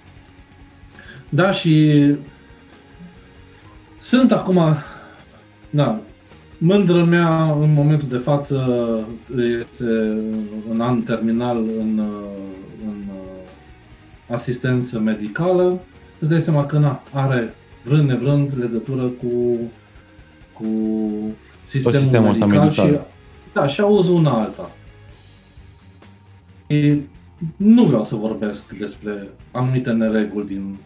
Da, 1.28 1.52
și 1.52 2.04
sunt 4.00 4.32
acum, 4.32 4.60
da, 5.70 6.00
mândră 6.58 7.04
mea 7.04 7.52
în 7.52 7.72
momentul 7.72 8.08
de 8.08 8.16
față 8.16 8.60
este 9.36 10.18
în 10.70 10.80
an 10.80 11.02
terminal 11.02 11.56
în, 11.56 11.98
în 12.86 13.04
asistență 14.28 14.98
medicală. 14.98 15.80
Îți 16.18 16.30
dai 16.30 16.40
seama 16.40 16.66
că 16.66 16.78
na, 16.78 17.02
are 17.12 17.54
vrând 17.82 18.08
nevrând 18.08 18.52
legătură 18.58 19.02
cu, 19.02 19.56
cu 20.52 20.66
sistemul, 21.66 21.98
sistemul 21.98 22.28
ăsta 22.28 22.46
medical, 22.46 22.66
medical. 22.66 22.86
Și, 22.86 23.52
da, 23.52 23.66
și 23.66 23.80
auzi 23.80 24.10
una 24.10 24.30
alta. 24.30 24.70
Și 26.68 27.00
nu 27.56 27.84
vreau 27.84 28.04
să 28.04 28.16
vorbesc 28.16 28.72
despre 28.72 29.28
anumite 29.50 29.90
nereguli 29.90 30.46
din 30.46 30.76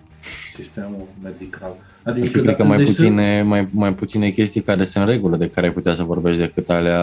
sistemul 0.57 1.07
medical. 1.23 1.77
Adică, 2.03 2.27
și 2.27 2.33
cred 2.33 2.45
că 2.45 2.51
dacă- 2.51 2.65
mai 2.65 2.77
deci 2.77 2.87
puține, 2.87 3.43
mai, 3.43 3.69
mai 3.71 3.95
puține 3.95 4.29
chestii 4.29 4.61
care 4.61 4.85
sunt 4.85 5.05
în 5.05 5.11
regulă 5.11 5.37
de 5.37 5.49
care 5.49 5.67
ai 5.67 5.73
putea 5.73 5.95
să 5.95 6.03
vorbești 6.03 6.41
decât 6.41 6.71
alea 6.71 6.99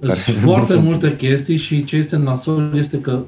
care 0.00 0.14
Sunt 0.18 0.36
nu 0.36 0.42
foarte 0.42 0.72
sunt. 0.72 0.84
multe 0.84 1.16
chestii 1.16 1.56
și 1.56 1.84
ce 1.84 1.96
este 1.96 2.16
nasol 2.16 2.72
este 2.76 3.00
că 3.00 3.22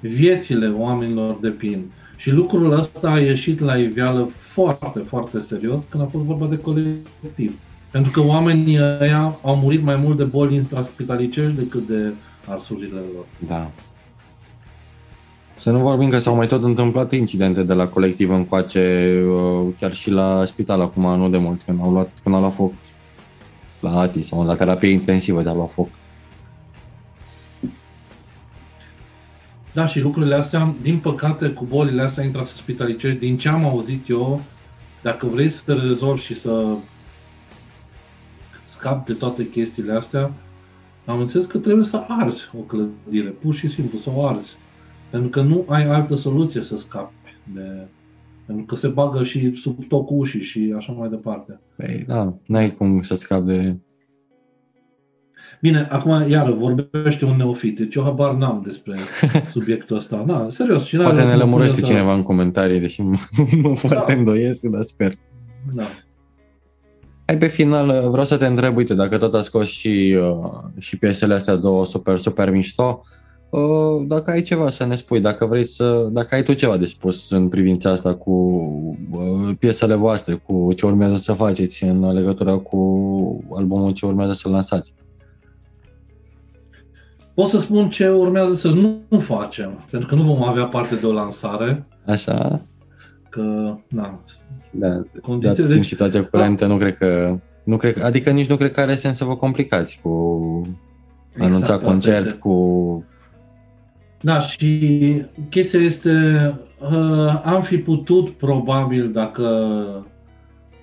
viețile 0.00 0.68
oamenilor 0.68 1.38
depind. 1.40 1.82
Și 2.16 2.30
lucrul 2.30 2.78
ăsta 2.78 3.10
a 3.10 3.18
ieșit 3.20 3.60
la 3.60 3.76
iveală 3.78 4.30
foarte, 4.52 4.98
foarte 4.98 5.40
serios 5.40 5.82
când 5.88 6.02
a 6.02 6.06
fost 6.12 6.24
vorba 6.24 6.46
de 6.46 6.58
colectiv. 6.58 7.52
Pentru 7.90 8.10
că 8.10 8.20
oamenii 8.20 8.78
ăia 9.00 9.38
au 9.42 9.56
murit 9.56 9.82
mai 9.82 9.96
mult 9.96 10.16
de 10.16 10.24
boli 10.24 10.54
intraspitalicești 10.54 11.56
decât 11.56 11.86
de 11.86 12.08
arsurile 12.46 12.98
lor. 13.14 13.24
Da. 13.48 13.70
Să 15.60 15.70
nu 15.70 15.78
vorbim 15.78 16.10
că 16.10 16.18
s-au 16.18 16.34
mai 16.34 16.46
tot 16.46 16.62
întâmplat 16.62 17.12
incidente 17.12 17.62
de 17.62 17.72
la 17.72 17.88
colectiv 17.88 18.30
încoace, 18.30 19.14
uh, 19.28 19.66
chiar 19.78 19.94
și 19.94 20.10
la 20.10 20.44
spital 20.44 20.80
acum, 20.80 21.18
nu 21.18 21.28
de 21.28 21.38
mult, 21.38 21.62
când 21.62 21.80
au 21.80 21.90
luat, 21.90 22.10
când 22.22 22.34
au 22.34 22.40
luat 22.40 22.54
foc 22.54 22.72
la 23.80 23.98
ATI 23.98 24.22
sau 24.22 24.44
la 24.44 24.54
terapie 24.54 24.88
intensivă 24.88 25.42
de 25.42 25.48
a 25.48 25.54
lua 25.54 25.70
foc. 25.74 25.88
Da, 29.72 29.86
și 29.86 30.00
lucrurile 30.00 30.34
astea, 30.34 30.74
din 30.82 30.98
păcate, 30.98 31.48
cu 31.48 31.64
bolile 31.64 32.02
astea 32.02 32.24
intraspitalicești, 32.24 33.18
din 33.18 33.38
ce 33.38 33.48
am 33.48 33.64
auzit 33.64 34.08
eu, 34.08 34.40
dacă 35.02 35.26
vrei 35.26 35.48
să 35.48 35.62
te 35.64 35.72
rezolvi 35.72 36.22
și 36.22 36.40
să 36.40 36.66
scapi 38.66 39.12
de 39.12 39.18
toate 39.18 39.48
chestiile 39.48 39.92
astea, 39.92 40.32
am 41.04 41.20
înțeles 41.20 41.46
că 41.46 41.58
trebuie 41.58 41.84
să 41.84 42.04
arzi 42.08 42.50
o 42.58 42.60
clădire, 42.60 43.28
pur 43.28 43.54
și 43.54 43.68
simplu, 43.68 43.98
să 43.98 44.10
o 44.14 44.26
arzi. 44.26 44.56
Pentru 45.10 45.28
că 45.28 45.40
nu 45.40 45.64
ai 45.68 45.84
altă 45.86 46.14
soluție 46.14 46.62
să 46.62 46.76
scapi 46.76 47.14
de... 47.54 47.86
Pentru 48.46 48.64
că 48.64 48.76
se 48.76 48.88
bagă 48.88 49.22
și 49.22 49.54
sub 49.54 49.88
tocul 49.88 50.18
ușii 50.18 50.42
și 50.42 50.74
așa 50.76 50.92
mai 50.92 51.08
departe. 51.08 51.60
Păi, 51.76 52.04
da, 52.06 52.34
n-ai 52.46 52.74
cum 52.74 53.02
să 53.02 53.14
scapi 53.14 53.46
de... 53.46 53.76
Bine, 55.60 55.86
acum, 55.90 56.28
iară, 56.30 56.52
vorbește 56.52 57.24
un 57.24 57.36
neofit, 57.36 57.76
deci 57.78 57.94
eu 57.94 58.02
habar 58.02 58.34
n-am 58.34 58.62
despre 58.64 58.96
subiectul 59.52 59.96
ăsta. 59.96 60.24
Na, 60.26 60.48
serios. 60.48 60.84
Cine 60.84 61.02
Poate 61.02 61.16
are 61.20 61.26
ne 61.26 61.32
să 61.32 61.38
mă 61.38 61.42
lămurește 61.44 61.74
pună 61.74 61.86
să- 61.86 61.92
cineva 61.92 62.14
în 62.14 62.22
comentarii, 62.22 62.80
deși 62.80 63.02
mă, 63.02 63.16
mă 63.62 63.74
foarte 63.74 64.12
îndoiesc, 64.12 64.62
dar 64.66 64.82
sper. 64.82 65.14
Da. 65.74 65.84
Hai 67.26 67.38
pe 67.38 67.46
final, 67.46 68.08
vreau 68.10 68.24
să 68.24 68.36
te 68.36 68.46
întreb, 68.46 68.76
uite, 68.76 68.94
dacă 68.94 69.18
tot 69.18 69.34
a 69.34 69.42
scos 69.42 69.66
și, 69.66 70.18
uh, 70.20 70.58
și 70.78 70.98
piesele 70.98 71.34
astea 71.34 71.56
două 71.56 71.84
super, 71.86 72.18
super 72.18 72.50
mișto, 72.50 73.00
uh, 73.02 73.19
dacă 74.06 74.30
ai 74.30 74.42
ceva 74.42 74.70
să 74.70 74.84
ne 74.86 74.94
spui, 74.94 75.20
dacă 75.20 75.46
vrei 75.46 75.64
să, 75.64 76.08
dacă 76.12 76.34
ai 76.34 76.42
tu 76.42 76.52
ceva 76.52 76.76
de 76.76 76.86
spus 76.86 77.30
în 77.30 77.48
privința 77.48 77.90
asta 77.90 78.14
cu 78.14 78.30
uh, 79.10 79.56
piesele 79.58 79.94
voastre, 79.94 80.34
cu 80.34 80.72
ce 80.76 80.86
urmează 80.86 81.14
să 81.16 81.32
faceți 81.32 81.84
în 81.84 82.12
legătură 82.12 82.58
cu 82.58 82.78
albumul 83.54 83.92
ce 83.92 84.06
urmează 84.06 84.32
să 84.32 84.48
lansați. 84.48 84.94
Pot 87.34 87.46
să 87.48 87.58
spun 87.58 87.88
ce 87.90 88.08
urmează 88.08 88.54
să 88.54 88.68
nu 88.68 88.96
nu 89.08 89.20
facem, 89.20 89.84
pentru 89.90 90.08
că 90.08 90.14
nu 90.14 90.22
vom 90.22 90.42
avea 90.42 90.64
parte 90.64 90.94
de 90.94 91.06
o 91.06 91.12
lansare, 91.12 91.84
Așa? 92.06 92.60
că, 93.28 93.42
na, 93.88 94.20
Da, 94.70 94.88
dat 94.88 95.06
condiții, 95.22 95.54
fiind 95.54 95.68
deci, 95.74 95.86
situația 95.86 96.24
curentă, 96.24 96.66
nu 96.66 96.76
cred 96.76 96.96
că, 96.96 97.38
nu 97.64 97.76
cred, 97.76 97.94
că- 97.94 98.04
adică 98.04 98.30
nici 98.30 98.48
nu 98.48 98.56
cred 98.56 98.70
că 98.72 98.80
are 98.80 98.94
sens 98.94 99.16
să 99.16 99.24
vă 99.24 99.36
complicați 99.36 100.00
cu 100.02 100.08
anunța 101.38 101.58
Exact, 101.58 101.70
asta 101.70 101.86
concert, 101.86 102.26
este. 102.26 102.38
cu 102.38 103.04
da, 104.20 104.40
și 104.40 105.22
chestia 105.48 105.80
este, 105.80 106.10
uh, 106.80 107.42
am 107.44 107.62
fi 107.62 107.78
putut, 107.78 108.30
probabil, 108.30 109.12
dacă 109.12 109.46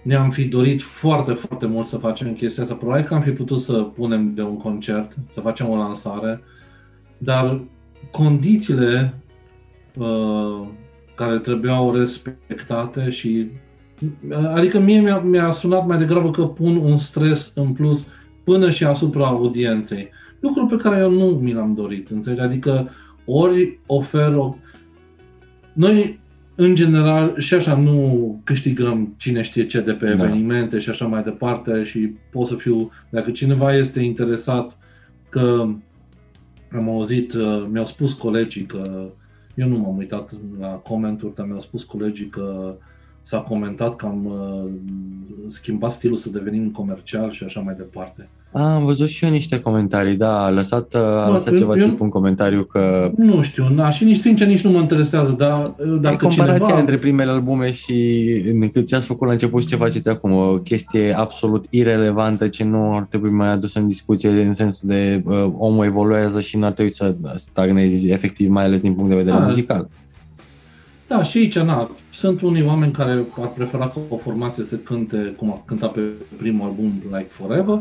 ne-am 0.02 0.30
fi 0.30 0.44
dorit 0.44 0.82
foarte, 0.82 1.34
foarte 1.34 1.66
mult 1.66 1.88
să 1.88 1.98
facem 1.98 2.34
chestia 2.34 2.64
asta, 2.64 2.76
probabil 2.76 3.04
că 3.04 3.14
am 3.14 3.22
fi 3.22 3.32
putut 3.32 3.60
să 3.60 3.74
punem 3.74 4.34
de 4.34 4.42
un 4.42 4.58
concert, 4.58 5.16
să 5.34 5.40
facem 5.40 5.70
o 5.70 5.76
lansare, 5.76 6.42
dar 7.18 7.62
condițiile 8.12 9.14
uh, 9.98 10.68
care 11.16 11.38
trebuiau 11.38 11.96
respectate 11.96 13.10
și 13.10 13.48
adică 14.54 14.80
mie 14.80 15.00
mi-a, 15.00 15.18
mi-a 15.18 15.52
sunat 15.52 15.88
mai 15.88 15.98
degrabă 15.98 16.32
că 16.32 16.44
pun 16.44 16.76
un 16.76 16.98
stres 16.98 17.52
în 17.56 17.74
plus 17.74 18.12
până 18.44 18.70
și 18.70 18.84
asupra 18.84 19.26
audienței. 19.26 20.10
Lucru 20.40 20.66
pe 20.66 20.76
care 20.76 20.98
eu 20.98 21.12
nu 21.12 21.26
mi 21.26 21.54
l-am 21.54 21.74
dorit, 21.74 22.10
înțelegi? 22.10 22.42
Adică 22.42 22.90
ori 23.28 23.80
ofer 23.86 24.36
o... 24.36 24.56
Noi, 25.74 26.20
în 26.56 26.76
general, 26.76 27.40
și 27.40 27.54
așa 27.54 27.78
nu 27.78 28.40
câștigăm 28.44 29.14
cine 29.18 29.42
știe 29.42 29.66
ce 29.66 29.82
de 29.82 29.94
pe 29.94 30.06
Da. 30.06 30.12
evenimente 30.12 30.80
și 30.80 30.90
așa 30.90 31.06
mai 31.06 31.24
departe 31.24 31.84
și 31.84 32.00
pot 32.32 32.48
să 32.48 32.56
fiu... 32.56 32.92
Dacă 33.10 33.32
cineva 33.32 33.76
este 33.76 34.02
interesat 34.02 34.78
că 35.30 35.68
am 36.76 36.90
auzit, 36.90 37.34
uh, 37.34 37.68
mi-au 37.72 37.86
spus 37.86 38.14
colegii 38.14 38.66
că 38.66 39.10
eu 39.56 39.68
nu 39.68 39.78
m-am 39.78 39.98
uitat 39.98 40.32
la 40.60 40.68
comenturi, 40.68 41.36
dar 41.36 41.46
mi-au 41.46 41.62
spus 41.62 41.84
colegii 41.84 42.28
că 42.28 42.76
s-a 43.24 43.40
comentat 43.40 43.96
că 43.96 44.06
am 44.06 44.26
uh, 44.26 44.72
schimbat 45.48 45.92
stilul 45.92 46.18
să 46.18 46.30
devenim 46.30 46.72
comercial 46.72 47.32
și 47.32 47.44
așa 47.44 47.60
mai 47.60 47.76
departe. 47.76 48.30
A, 48.52 48.74
am 48.74 48.86
văzut 48.86 49.08
și 49.08 49.26
eu 49.26 49.32
niște 49.32 49.60
comentarii, 49.60 50.16
da, 50.16 50.46
a 50.46 50.50
lăsat, 50.50 50.96
a 50.96 51.30
lăsat 51.32 51.52
eu- 51.52 51.58
ceva 51.58 51.74
eu- 51.78 51.88
tip 51.88 52.00
un 52.00 52.10
comentariu 52.10 52.64
că 52.64 53.12
Nu 53.18 53.42
știu, 53.42 53.68
na, 53.70 53.90
și 53.92 54.04
nici 54.04 54.18
sincer 54.20 54.48
nici 54.48 54.62
nu 54.62 54.70
mă 54.72 54.80
interesează, 54.80 55.32
dar 55.38 55.74
uh, 55.78 55.94
e 55.96 55.98
dacă 56.02 56.26
comparația 56.26 56.60
cineva... 56.64 56.80
între 56.80 56.98
primele 56.98 57.32
albume 57.32 57.72
și 57.72 57.94
decât 58.60 58.88
ce 58.88 58.96
ați 58.96 59.06
făcut 59.06 59.28
la 59.28 59.34
început 59.34 59.62
și 59.62 59.68
ce 59.68 59.76
faceți 59.76 60.10
acum, 60.10 60.32
o 60.34 60.58
chestie 60.58 61.18
absolut 61.18 61.66
irelevantă 61.70 62.48
ce 62.48 62.64
nu 62.64 62.96
ar 62.96 63.06
trebui 63.10 63.30
mai 63.30 63.48
adusă 63.52 63.80
în 63.80 63.88
discuție 63.88 64.30
în 64.30 64.54
sensul 64.54 64.88
de 64.90 65.22
uh, 65.26 65.52
omul 65.58 65.86
evoluează 65.86 66.40
și 66.42 66.58
nu 66.58 66.66
ar 66.66 66.72
trebui 66.72 66.94
să 66.94 67.16
stagnezi 67.36 68.08
efectiv, 68.08 68.50
mai 68.50 68.64
ales 68.64 68.80
din 68.80 68.94
punct 68.94 69.10
de 69.10 69.16
vedere 69.16 69.38
Da. 69.38 69.44
muzical. 69.46 69.90
Da, 71.08 71.24
și 71.24 71.38
aici, 71.38 71.58
na, 71.60 71.92
sunt 72.14 72.42
unii 72.42 72.64
oameni 72.66 72.92
care 72.92 73.12
ar 73.42 73.48
prefera 73.56 73.88
ca 73.90 74.00
o 74.10 74.18
formație 74.18 74.64
să 74.64 74.76
cânte 74.76 75.34
cum 75.38 75.52
a 75.52 75.62
cântat 75.66 75.92
pe 75.92 76.00
primul 76.38 76.68
album 76.68 76.94
Like 77.12 77.28
Forever. 77.30 77.80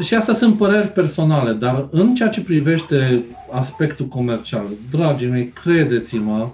Și 0.00 0.14
astea 0.14 0.34
sunt 0.34 0.56
păreri 0.56 0.88
personale, 0.88 1.52
dar 1.52 1.86
în 1.90 2.14
ceea 2.14 2.28
ce 2.28 2.40
privește 2.40 3.24
aspectul 3.52 4.06
comercial, 4.06 4.66
dragii 4.90 5.28
mei, 5.28 5.52
credeți-mă, 5.62 6.48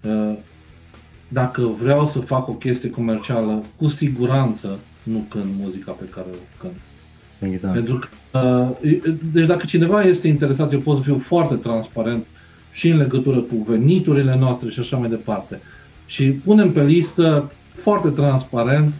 uh, 0.00 0.32
dacă 1.28 1.70
vreau 1.82 2.06
să 2.06 2.18
fac 2.18 2.48
o 2.48 2.52
chestie 2.52 2.90
comercială, 2.90 3.62
cu 3.76 3.88
siguranță 3.88 4.78
nu 5.02 5.24
cânt 5.28 5.50
muzica 5.60 5.92
pe 5.92 6.04
care 6.14 6.26
o 6.32 6.60
cânt. 6.60 7.52
Exact. 7.52 7.74
Pentru 7.74 7.98
că, 7.98 8.38
uh, 8.82 8.98
deci 9.32 9.46
dacă 9.46 9.64
cineva 9.66 10.02
este 10.02 10.28
interesat, 10.28 10.72
eu 10.72 10.78
pot 10.78 10.96
să 10.96 11.02
fiu 11.02 11.18
foarte 11.18 11.54
transparent 11.54 12.26
și 12.72 12.88
în 12.88 12.96
legătură 12.96 13.38
cu 13.38 13.66
veniturile 13.68 14.36
noastre 14.38 14.70
și 14.70 14.80
așa 14.80 14.96
mai 14.96 15.08
departe. 15.08 15.60
Și 16.06 16.24
punem 16.24 16.72
pe 16.72 16.84
listă 16.84 17.52
foarte 17.76 18.08
transparent 18.08 18.92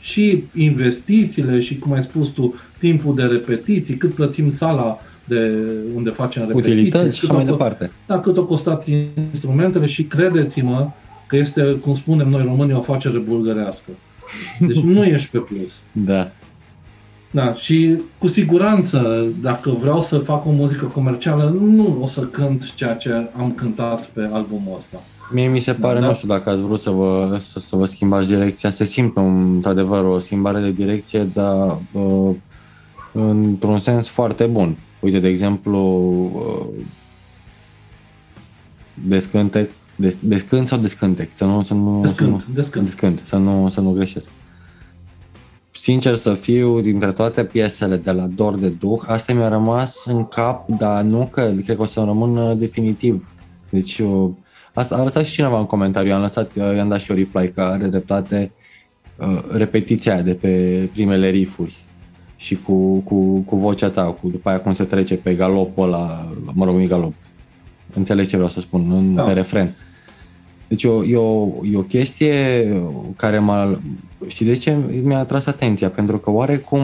și 0.00 0.44
investițiile 0.54 1.60
și, 1.60 1.78
cum 1.78 1.92
ai 1.92 2.02
spus 2.02 2.28
tu, 2.28 2.54
timpul 2.86 3.14
de 3.14 3.22
repetiții, 3.22 3.96
cât 3.96 4.12
plătim 4.14 4.52
sala 4.52 4.98
de 5.24 5.58
unde 5.94 6.10
facem 6.10 6.44
repetiții. 6.46 6.72
Utilități 6.72 7.18
și 7.18 7.24
așa 7.24 7.34
mai 7.34 7.44
departe. 7.44 7.90
Da, 8.06 8.20
cât 8.20 8.36
au 8.36 8.44
costat 8.44 8.86
instrumentele 9.32 9.86
și 9.86 10.02
credeți-mă 10.04 10.90
că 11.26 11.36
este, 11.36 11.62
cum 11.62 11.94
spunem 11.94 12.28
noi 12.28 12.44
românii, 12.46 12.74
o 12.74 12.78
afacere 12.78 13.18
bulgărească. 13.18 13.90
Deci 14.58 14.80
nu 14.80 15.04
ești 15.04 15.30
pe 15.30 15.38
plus. 15.38 15.82
Da. 15.92 16.30
Da, 17.30 17.54
și 17.54 17.96
cu 18.18 18.26
siguranță, 18.26 19.26
dacă 19.42 19.76
vreau 19.80 20.00
să 20.00 20.18
fac 20.18 20.46
o 20.46 20.50
muzică 20.50 20.84
comercială, 20.84 21.56
nu 21.60 21.98
o 22.02 22.06
să 22.06 22.20
cânt 22.20 22.74
ceea 22.74 22.94
ce 22.94 23.10
am 23.38 23.52
cântat 23.52 24.04
pe 24.04 24.28
albumul 24.32 24.74
ăsta. 24.78 25.02
Mie 25.32 25.48
mi 25.48 25.58
se 25.58 25.72
pare, 25.72 26.00
da, 26.00 26.06
nu 26.06 26.14
știu 26.14 26.28
dacă 26.28 26.50
ați 26.50 26.62
vrut 26.62 26.80
să 26.80 26.90
vă, 26.90 27.36
să, 27.40 27.58
să 27.58 27.76
vă 27.76 27.84
schimbați 27.84 28.28
direcția, 28.28 28.70
se 28.70 28.84
simte 28.84 29.20
într-adevăr 29.20 30.04
o 30.04 30.18
schimbare 30.18 30.60
de 30.60 30.70
direcție, 30.70 31.28
dar 31.34 31.78
uh, 31.92 32.34
într-un 33.14 33.78
sens 33.78 34.08
foarte 34.08 34.46
bun. 34.46 34.76
Uite, 35.00 35.18
de 35.18 35.28
exemplu, 35.28 35.80
uh, 36.34 36.84
descântec, 38.94 39.70
des, 39.96 40.18
descânt 40.22 40.68
sau 40.68 40.78
descântec? 40.78 41.28
Să 41.32 41.44
nu, 41.44 41.62
să 41.62 41.74
nu, 41.74 42.00
descânt, 42.00 42.40
să 42.40 42.46
nu, 42.48 42.54
descânt. 42.54 42.84
descânt, 42.84 43.20
să 43.24 43.36
nu, 43.36 43.68
să 43.68 43.80
nu 43.80 43.92
greșesc 43.92 44.28
sincer 45.84 46.14
să 46.14 46.34
fiu, 46.34 46.80
dintre 46.80 47.12
toate 47.12 47.44
piesele 47.44 47.96
de 47.96 48.10
la 48.10 48.26
Dor 48.26 48.56
de 48.56 48.68
Duh, 48.68 49.02
asta 49.06 49.32
mi-a 49.32 49.48
rămas 49.48 50.04
în 50.06 50.28
cap, 50.28 50.68
dar 50.68 51.02
nu 51.02 51.26
că 51.26 51.52
cred 51.64 51.76
că 51.76 51.82
o 51.82 51.84
să 51.84 52.00
rămână 52.00 52.54
definitiv. 52.54 53.32
Deci, 53.70 53.98
eu, 53.98 54.38
asta 54.72 54.96
a 54.96 55.02
lăsat 55.02 55.24
și 55.24 55.32
cineva 55.32 55.58
în 55.58 55.66
comentariu, 55.66 56.12
am 56.12 56.20
lăsat, 56.20 56.56
i-am 56.56 56.88
dat 56.88 57.00
și 57.00 57.10
o 57.10 57.14
reply 57.14 57.52
că 57.52 57.60
are 57.60 57.86
dreptate 57.86 58.52
uh, 59.16 59.42
repetiția 59.50 60.22
de 60.22 60.34
pe 60.34 60.88
primele 60.92 61.28
rifuri 61.28 61.83
și 62.36 62.56
cu, 62.56 62.98
cu, 62.98 63.38
cu 63.38 63.56
vocea 63.56 63.90
ta, 63.90 64.02
cu 64.02 64.28
după 64.28 64.48
aia 64.48 64.60
cum 64.60 64.74
se 64.74 64.84
trece 64.84 65.16
pe 65.16 65.34
galopul 65.34 65.84
ăla, 65.84 66.32
mă 66.52 66.64
rog, 66.64 66.76
nu 66.76 66.86
galop. 66.86 67.12
Înțelegi 67.94 68.28
ce 68.28 68.36
vreau 68.36 68.50
să 68.50 68.60
spun, 68.60 68.90
în, 68.92 69.14
da. 69.14 69.22
pe 69.22 69.32
refren. 69.32 69.74
Deci 70.68 70.82
e 70.82 70.88
o, 70.88 71.04
e, 71.04 71.16
o, 71.16 71.48
e 71.72 71.76
o 71.76 71.82
chestie 71.82 72.66
care 73.16 73.38
m-a... 73.38 73.80
Știi 74.26 74.46
de 74.46 74.54
ce 74.54 74.76
mi-a 75.02 75.18
atras 75.18 75.46
atenția? 75.46 75.88
Pentru 75.88 76.18
că 76.18 76.30
oarecum 76.30 76.82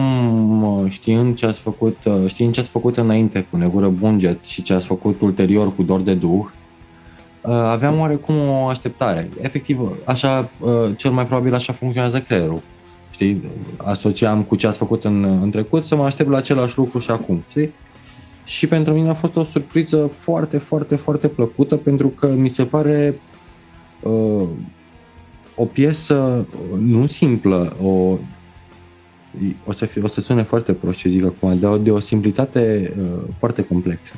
știind 0.87 1.35
ce 1.35 1.45
ați 1.45 1.59
făcut, 1.59 1.97
știind 2.27 2.53
ce 2.53 2.59
ați 2.59 2.69
făcut 2.69 2.97
înainte 2.97 3.47
cu 3.49 3.57
Negură 3.57 3.87
Bunget 3.87 4.45
și 4.45 4.61
ce 4.61 4.73
ați 4.73 4.85
făcut 4.85 5.21
ulterior 5.21 5.75
cu 5.75 5.83
Dor 5.83 6.01
de 6.01 6.13
Duh, 6.13 6.45
aveam 7.43 7.99
oarecum 7.99 8.35
o 8.47 8.67
așteptare. 8.67 9.29
Efectiv, 9.41 9.97
așa, 10.05 10.49
cel 10.95 11.11
mai 11.11 11.25
probabil 11.25 11.53
așa 11.53 11.73
funcționează 11.73 12.19
creierul. 12.19 12.61
Știi? 13.21 13.43
Asociam 13.77 14.43
cu 14.43 14.55
ce 14.55 14.67
ați 14.67 14.77
făcut 14.77 15.03
în, 15.03 15.23
în 15.23 15.51
trecut 15.51 15.83
să 15.83 15.95
mă 15.95 16.03
aștept 16.03 16.29
la 16.29 16.37
același 16.37 16.77
lucru 16.77 16.99
și 16.99 17.11
acum. 17.11 17.43
Știi? 17.49 17.73
Și 18.43 18.67
pentru 18.67 18.93
mine 18.93 19.09
a 19.09 19.13
fost 19.13 19.35
o 19.35 19.43
surpriză 19.43 20.05
foarte, 20.05 20.57
foarte, 20.57 20.95
foarte 20.95 21.27
plăcută 21.27 21.77
pentru 21.77 22.07
că 22.07 22.27
mi 22.27 22.49
se 22.49 22.65
pare 22.65 23.19
uh, 24.01 24.47
o 25.55 25.65
piesă 25.65 26.45
nu 26.77 27.05
simplă, 27.05 27.75
o, 27.81 28.17
o, 29.65 29.71
să, 29.71 29.85
fie, 29.85 30.01
o 30.01 30.07
să 30.07 30.21
sune 30.21 30.43
foarte 30.43 30.73
prost 30.73 30.97
ce 30.97 31.09
zic 31.09 31.23
acum, 31.23 31.59
de 31.59 31.65
o, 31.65 31.77
de 31.77 31.91
o 31.91 31.99
simplitate 31.99 32.93
uh, 32.99 33.33
foarte 33.33 33.63
complexă. 33.63 34.15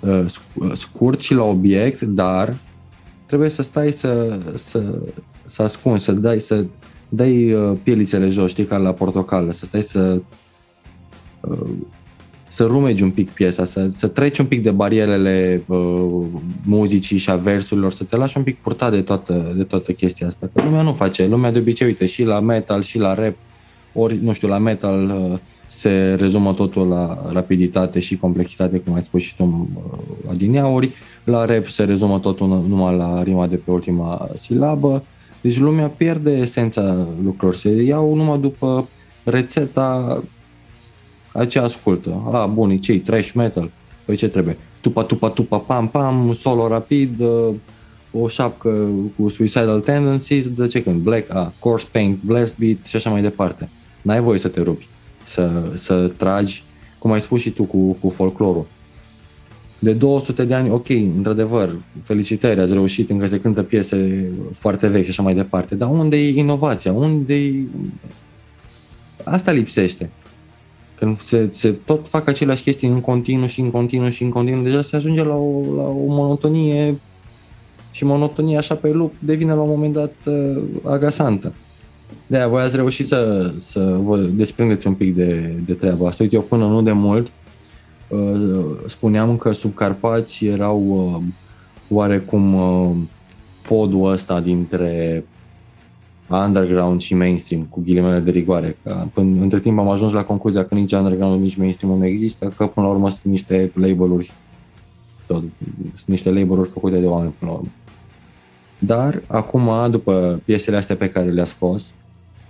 Uh, 0.00 0.24
scurt 0.72 1.20
și 1.20 1.34
la 1.34 1.44
obiect, 1.44 2.00
dar 2.00 2.56
trebuie 3.26 3.48
să 3.48 3.62
stai 3.62 3.92
să, 3.92 4.40
să, 4.54 4.98
să 5.44 5.62
ascunzi, 5.62 6.04
să 6.04 6.12
dai, 6.12 6.40
să 6.40 6.64
dai 7.14 7.52
uh, 7.52 7.72
pielițele 7.82 8.28
jos, 8.28 8.50
știi, 8.50 8.64
ca 8.64 8.76
la 8.76 8.92
portocală, 8.92 9.50
să 9.50 9.64
stai 9.64 9.80
să 9.80 10.20
uh, 11.40 11.70
să 12.52 12.64
rumegi 12.64 13.02
un 13.02 13.10
pic 13.10 13.30
piesa, 13.30 13.64
să, 13.64 13.88
să 13.88 14.06
treci 14.06 14.38
un 14.38 14.46
pic 14.46 14.62
de 14.62 14.70
barierele 14.70 15.62
uh, 15.66 16.24
muzicii 16.64 17.16
și 17.16 17.30
a 17.30 17.36
versurilor, 17.36 17.92
să 17.92 18.04
te 18.04 18.16
lași 18.16 18.36
un 18.36 18.42
pic 18.42 18.58
purtat 18.58 18.90
de 18.90 19.00
toată, 19.00 19.52
de 19.56 19.62
toată 19.62 19.92
chestia 19.92 20.26
asta. 20.26 20.50
Că 20.54 20.62
lumea 20.64 20.82
nu 20.82 20.92
face, 20.92 21.26
lumea 21.26 21.52
de 21.52 21.58
obicei, 21.58 21.86
uite, 21.86 22.06
și 22.06 22.24
la 22.24 22.40
metal, 22.40 22.82
și 22.82 22.98
la 22.98 23.14
rap, 23.14 23.34
ori, 23.92 24.18
nu 24.22 24.32
știu, 24.32 24.48
la 24.48 24.58
metal 24.58 25.30
uh, 25.32 25.38
se 25.68 26.14
rezumă 26.18 26.52
totul 26.52 26.88
la 26.88 27.30
rapiditate 27.32 28.00
și 28.00 28.16
complexitate, 28.16 28.78
cum 28.78 28.94
ai 28.94 29.02
spus 29.02 29.22
și 29.22 29.36
tu 29.36 29.70
uh, 29.74 30.30
adineauri, 30.30 30.92
la 31.24 31.44
rap 31.44 31.66
se 31.66 31.84
rezumă 31.84 32.18
totul 32.18 32.64
numai 32.68 32.96
la 32.96 33.22
rima 33.22 33.46
de 33.46 33.56
pe 33.56 33.70
ultima 33.70 34.28
silabă, 34.34 35.02
deci 35.42 35.58
lumea 35.58 35.88
pierde 35.88 36.30
esența 36.30 37.06
lucrurilor, 37.22 37.54
se 37.54 37.68
iau 37.68 38.14
numai 38.14 38.38
după 38.38 38.88
rețeta 39.24 40.22
aceea 41.32 41.64
ascultă. 41.64 42.22
A, 42.32 42.46
bun, 42.46 42.78
cei 42.78 42.98
trash 42.98 43.32
metal. 43.32 43.70
Păi 44.04 44.16
ce 44.16 44.28
trebuie? 44.28 44.56
Tupa, 44.80 45.02
tupa, 45.02 45.28
tupa, 45.28 45.58
pam, 45.58 45.88
pam, 45.88 46.32
solo 46.32 46.68
rapid, 46.68 47.20
uh, 47.20 47.54
o 48.12 48.28
șapcă 48.28 48.88
cu 49.16 49.28
suicidal 49.28 49.80
tendencies, 49.80 50.48
de 50.48 50.66
ce 50.66 50.82
când? 50.82 51.00
Black, 51.00 51.34
a, 51.34 51.52
course 51.58 51.86
paint, 51.92 52.18
blast 52.22 52.58
beat 52.58 52.86
și 52.86 52.96
așa 52.96 53.10
mai 53.10 53.22
departe. 53.22 53.68
N-ai 54.02 54.20
voie 54.20 54.38
să 54.38 54.48
te 54.48 54.60
rupi, 54.60 54.88
să, 55.24 55.70
să 55.74 56.12
tragi, 56.16 56.64
cum 56.98 57.12
ai 57.12 57.20
spus 57.20 57.40
și 57.40 57.50
tu 57.50 57.62
cu, 57.62 57.92
cu 57.92 58.10
folclorul. 58.16 58.66
De 59.82 59.92
200 59.92 60.44
de 60.44 60.54
ani, 60.54 60.70
ok, 60.70 60.88
într-adevăr, 60.88 61.76
felicitări, 62.02 62.60
ați 62.60 62.72
reușit 62.72 63.10
încă 63.10 63.26
se 63.26 63.40
cântă 63.40 63.62
piese 63.62 64.30
foarte 64.54 64.88
vechi 64.88 65.04
și 65.04 65.10
așa 65.10 65.22
mai 65.22 65.34
departe, 65.34 65.74
dar 65.74 65.88
unde 65.90 66.16
e 66.16 66.38
inovația? 66.38 66.92
Unde 66.92 67.34
e... 67.34 67.62
Asta 69.24 69.52
lipsește. 69.52 70.10
Când 70.98 71.18
se, 71.18 71.46
se 71.50 71.74
tot 71.84 72.08
fac 72.08 72.28
aceleași 72.28 72.62
chestii 72.62 72.88
în 72.88 73.00
continuu 73.00 73.46
și 73.46 73.60
în 73.60 73.70
continuu 73.70 74.08
și 74.08 74.22
în 74.22 74.30
continuu, 74.30 74.62
deja 74.62 74.82
se 74.82 74.96
ajunge 74.96 75.24
la 75.24 75.34
o, 75.34 75.60
la 75.76 75.82
o 75.82 76.06
monotonie 76.06 76.94
și 77.90 78.04
monotonia 78.04 78.58
așa 78.58 78.74
pe 78.74 78.90
lup 78.90 79.14
devine 79.18 79.52
la 79.52 79.60
un 79.60 79.68
moment 79.68 79.92
dat 79.92 80.14
uh, 80.26 80.62
agasantă. 80.84 81.52
De 82.26 82.36
aia 82.36 82.48
voi 82.48 82.62
ați 82.62 82.76
reușit 82.76 83.06
să, 83.06 83.52
să 83.56 83.98
vă 84.02 84.18
desprindeți 84.18 84.86
un 84.86 84.94
pic 84.94 85.14
de, 85.14 85.54
de 85.66 85.72
treaba 85.72 86.08
asta. 86.08 86.22
Uite, 86.22 86.34
eu 86.34 86.42
până 86.42 86.66
nu 86.66 86.82
de 86.82 86.92
mult 86.92 87.26
uh, 87.26 87.32
spuneam 88.86 89.36
că 89.36 89.52
sub 89.52 89.74
Carpați 89.74 90.44
erau 90.46 90.82
uh, 90.86 91.22
oarecum 91.88 92.54
uh, 92.54 92.90
podul 93.68 94.10
ăsta 94.10 94.40
dintre 94.40 95.24
underground 96.28 97.00
și 97.00 97.14
mainstream, 97.14 97.62
cu 97.62 97.80
ghilimele 97.80 98.20
de 98.20 98.30
rigoare. 98.30 98.76
Că 98.82 99.04
până, 99.12 99.40
între 99.40 99.60
timp 99.60 99.78
am 99.78 99.88
ajuns 99.88 100.12
la 100.12 100.24
concluzia 100.24 100.64
că 100.64 100.74
nici 100.74 100.92
underground, 100.92 101.42
nici 101.42 101.56
mainstream 101.56 101.98
nu 101.98 102.06
există, 102.06 102.52
că 102.56 102.66
până 102.66 102.86
la 102.86 102.92
urmă 102.92 103.10
sunt 103.10 103.24
niște 103.24 103.72
label-uri, 103.74 104.32
tot, 105.26 105.42
sunt 105.94 106.06
niște 106.06 106.30
label-uri 106.30 106.68
făcute 106.68 106.98
de 106.98 107.06
oameni 107.06 107.34
până 107.38 107.50
la 107.50 107.56
urmă. 107.56 107.70
Dar 108.78 109.22
acum, 109.26 109.90
după 109.90 110.40
piesele 110.44 110.76
astea 110.76 110.96
pe 110.96 111.08
care 111.08 111.30
le-a 111.30 111.44
scos, 111.44 111.94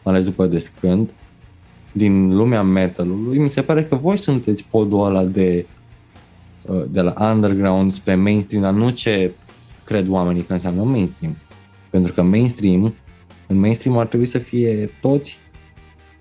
ales 0.03 0.25
după 0.25 0.47
Descânt, 0.47 1.11
din 1.93 2.37
lumea 2.37 2.63
metalului, 2.63 3.39
mi 3.39 3.51
se 3.51 3.63
pare 3.63 3.85
că 3.85 3.95
voi 3.95 4.17
sunteți 4.17 4.67
podul 4.71 5.07
ăla 5.07 5.25
de, 5.25 5.67
de 6.91 7.01
la 7.01 7.33
underground 7.33 7.93
spre 7.93 8.15
mainstream, 8.15 8.63
dar 8.63 8.73
nu 8.73 8.91
ce 8.91 9.33
cred 9.85 10.09
oamenii 10.09 10.43
că 10.43 10.53
înseamnă 10.53 10.83
mainstream. 10.83 11.37
Pentru 11.91 12.13
că 12.13 12.23
mainstream 12.23 12.95
în 13.47 13.59
mainstream 13.59 13.99
ar 13.99 14.07
trebui 14.07 14.27
să 14.27 14.39
fie 14.39 14.91
toți 15.01 15.39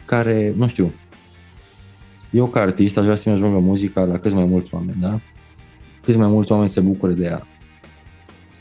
care, 0.05 0.53
nu 0.57 0.67
știu, 0.67 0.91
eu 2.31 2.45
ca 2.45 2.61
artist 2.61 2.97
aș 2.97 3.03
vrea 3.03 3.15
să-mi 3.15 3.35
ajungă 3.35 3.59
muzica 3.59 4.03
la 4.03 4.17
câți 4.17 4.35
mai 4.35 4.45
mulți 4.45 4.73
oameni, 4.73 4.97
da? 5.01 5.19
Câți 6.03 6.17
mai 6.17 6.27
mulți 6.27 6.51
oameni 6.51 6.69
se 6.69 6.79
bucură 6.79 7.11
de 7.11 7.23
ea. 7.23 7.47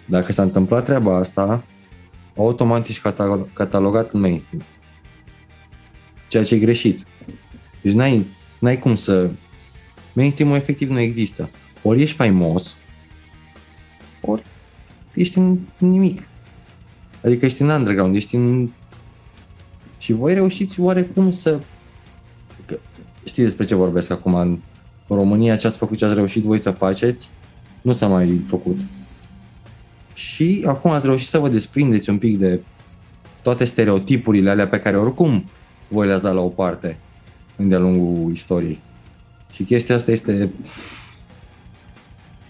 Dacă 0.07 0.33
s-a 0.33 0.43
întâmplat 0.43 0.85
treaba 0.85 1.17
asta, 1.17 1.65
automat 2.37 2.89
ești 2.89 3.03
catalogat 3.53 4.13
în 4.13 4.21
mainstream. 4.21 4.63
Ceea 6.31 6.45
ce 6.45 6.55
e 6.55 6.59
greșit. 6.59 7.07
Deci 7.81 7.93
n-ai, 7.93 8.27
n-ai 8.59 8.79
cum 8.79 8.95
să... 8.95 9.31
Mainstream-ul 10.13 10.57
efectiv 10.57 10.91
nu 10.91 10.99
există. 10.99 11.51
Ori 11.83 12.03
ești 12.03 12.17
faimos, 12.17 12.77
ori 14.21 14.43
ești 15.15 15.39
în 15.39 15.59
nimic. 15.79 16.29
Adică 17.25 17.45
ești 17.45 17.63
în 17.63 17.69
underground, 17.69 18.15
ești 18.15 18.35
în... 18.35 18.69
Și 19.99 20.13
voi 20.13 20.35
reușiți 20.35 20.81
oarecum 20.81 21.31
să... 21.31 21.61
Că 22.65 22.79
știți 23.25 23.47
despre 23.47 23.65
ce 23.65 23.75
vorbesc 23.75 24.11
acum 24.11 24.35
în 24.35 24.59
România, 25.07 25.57
ce 25.57 25.67
ați 25.67 25.77
făcut, 25.77 25.99
ce 25.99 26.05
ați 26.05 26.15
reușit 26.15 26.43
voi 26.43 26.59
să 26.59 26.71
faceți, 26.71 27.29
nu 27.83 27.93
s-a 27.93 28.07
mai 28.07 28.41
făcut. 28.47 28.79
Și 30.15 30.63
acum 30.67 30.91
ați 30.91 31.07
reușit 31.07 31.29
să 31.29 31.39
vă 31.39 31.49
desprindeți 31.49 32.11
un 32.11 32.19
pic 32.19 32.39
de 32.39 32.61
toate 33.43 33.65
stereotipurile 33.65 34.51
alea 34.51 34.69
pe 34.69 34.81
care 34.81 34.99
oricum 34.99 35.45
voi 35.91 36.07
le-ați 36.07 36.23
dat 36.23 36.35
la 36.35 36.41
o 36.41 36.49
parte 36.49 36.97
de-a 37.57 37.79
lungul 37.79 38.33
istoriei. 38.33 38.81
Și 39.53 39.63
chestia 39.63 39.95
asta 39.95 40.11
este, 40.11 40.51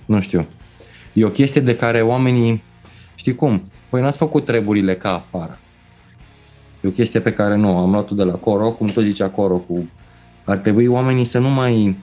nu 0.06 0.20
știu, 0.20 0.46
e 1.12 1.24
o 1.24 1.30
chestie 1.30 1.60
de 1.60 1.76
care 1.76 2.02
oamenii, 2.02 2.62
știi 3.14 3.34
cum, 3.34 3.62
voi 3.90 4.00
n-ați 4.00 4.18
făcut 4.18 4.44
treburile 4.44 4.96
ca 4.96 5.14
afară. 5.14 5.58
E 6.80 6.88
o 6.88 6.90
chestie 6.90 7.20
pe 7.20 7.32
care 7.32 7.56
nu, 7.56 7.76
am 7.76 7.90
luat-o 7.90 8.14
de 8.14 8.22
la 8.22 8.32
Coro, 8.34 8.70
cum 8.70 8.86
tot 8.86 9.04
zicea 9.04 9.28
Coro, 9.28 9.56
cu 9.56 9.88
ar 10.44 10.56
trebui 10.56 10.86
oamenii 10.86 11.24
să 11.24 11.38
nu 11.38 11.48
mai 11.48 11.96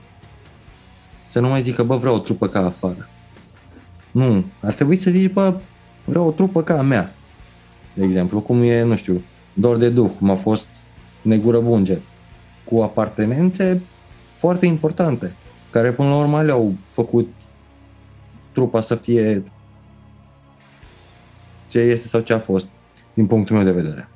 să 1.26 1.40
nu 1.40 1.48
mai 1.48 1.62
zică, 1.62 1.82
bă, 1.82 1.96
vreau 1.96 2.14
o 2.14 2.18
trupă 2.18 2.48
ca 2.48 2.64
afară. 2.64 3.08
Nu, 4.10 4.44
ar 4.60 4.72
trebui 4.72 4.96
să 4.96 5.10
zici, 5.10 5.32
bă, 5.32 5.54
vreau 6.04 6.26
o 6.26 6.30
trupă 6.30 6.62
ca 6.62 6.78
a 6.78 6.82
mea. 6.82 7.12
De 7.94 8.04
exemplu, 8.04 8.40
cum 8.40 8.62
e, 8.62 8.82
nu 8.82 8.96
știu, 8.96 9.22
Dor 9.52 9.76
de 9.76 9.88
Duh, 9.88 10.10
cum 10.18 10.30
a 10.30 10.34
fost 10.34 10.66
Negură 11.28 11.60
Bunge, 11.60 11.98
cu 12.64 12.80
apartenențe 12.80 13.82
foarte 14.34 14.66
importante, 14.66 15.32
care 15.70 15.92
până 15.92 16.08
la 16.08 16.16
urmă 16.16 16.42
le-au 16.42 16.72
făcut 16.88 17.28
trupa 18.52 18.80
să 18.80 18.94
fie 18.94 19.52
ce 21.68 21.78
este 21.78 22.06
sau 22.06 22.20
ce 22.20 22.32
a 22.32 22.38
fost, 22.38 22.66
din 23.14 23.26
punctul 23.26 23.56
meu 23.56 23.64
de 23.64 23.72
vedere. 23.72 24.08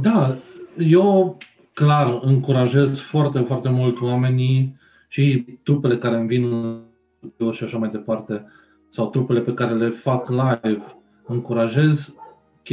Da, 0.00 0.36
eu 0.78 1.36
clar 1.72 2.20
încurajez 2.22 2.98
foarte, 2.98 3.38
foarte 3.38 3.68
mult 3.68 4.00
oamenii 4.00 4.76
și 5.08 5.44
trupele 5.62 5.98
care 5.98 6.16
îmi 6.16 6.26
vin 6.26 6.76
și 7.52 7.64
așa 7.64 7.78
mai 7.78 7.90
departe, 7.90 8.44
sau 8.90 9.06
trupele 9.06 9.40
pe 9.40 9.54
care 9.54 9.74
le 9.74 9.88
fac 9.88 10.28
live, 10.28 10.82
încurajez 11.26 12.16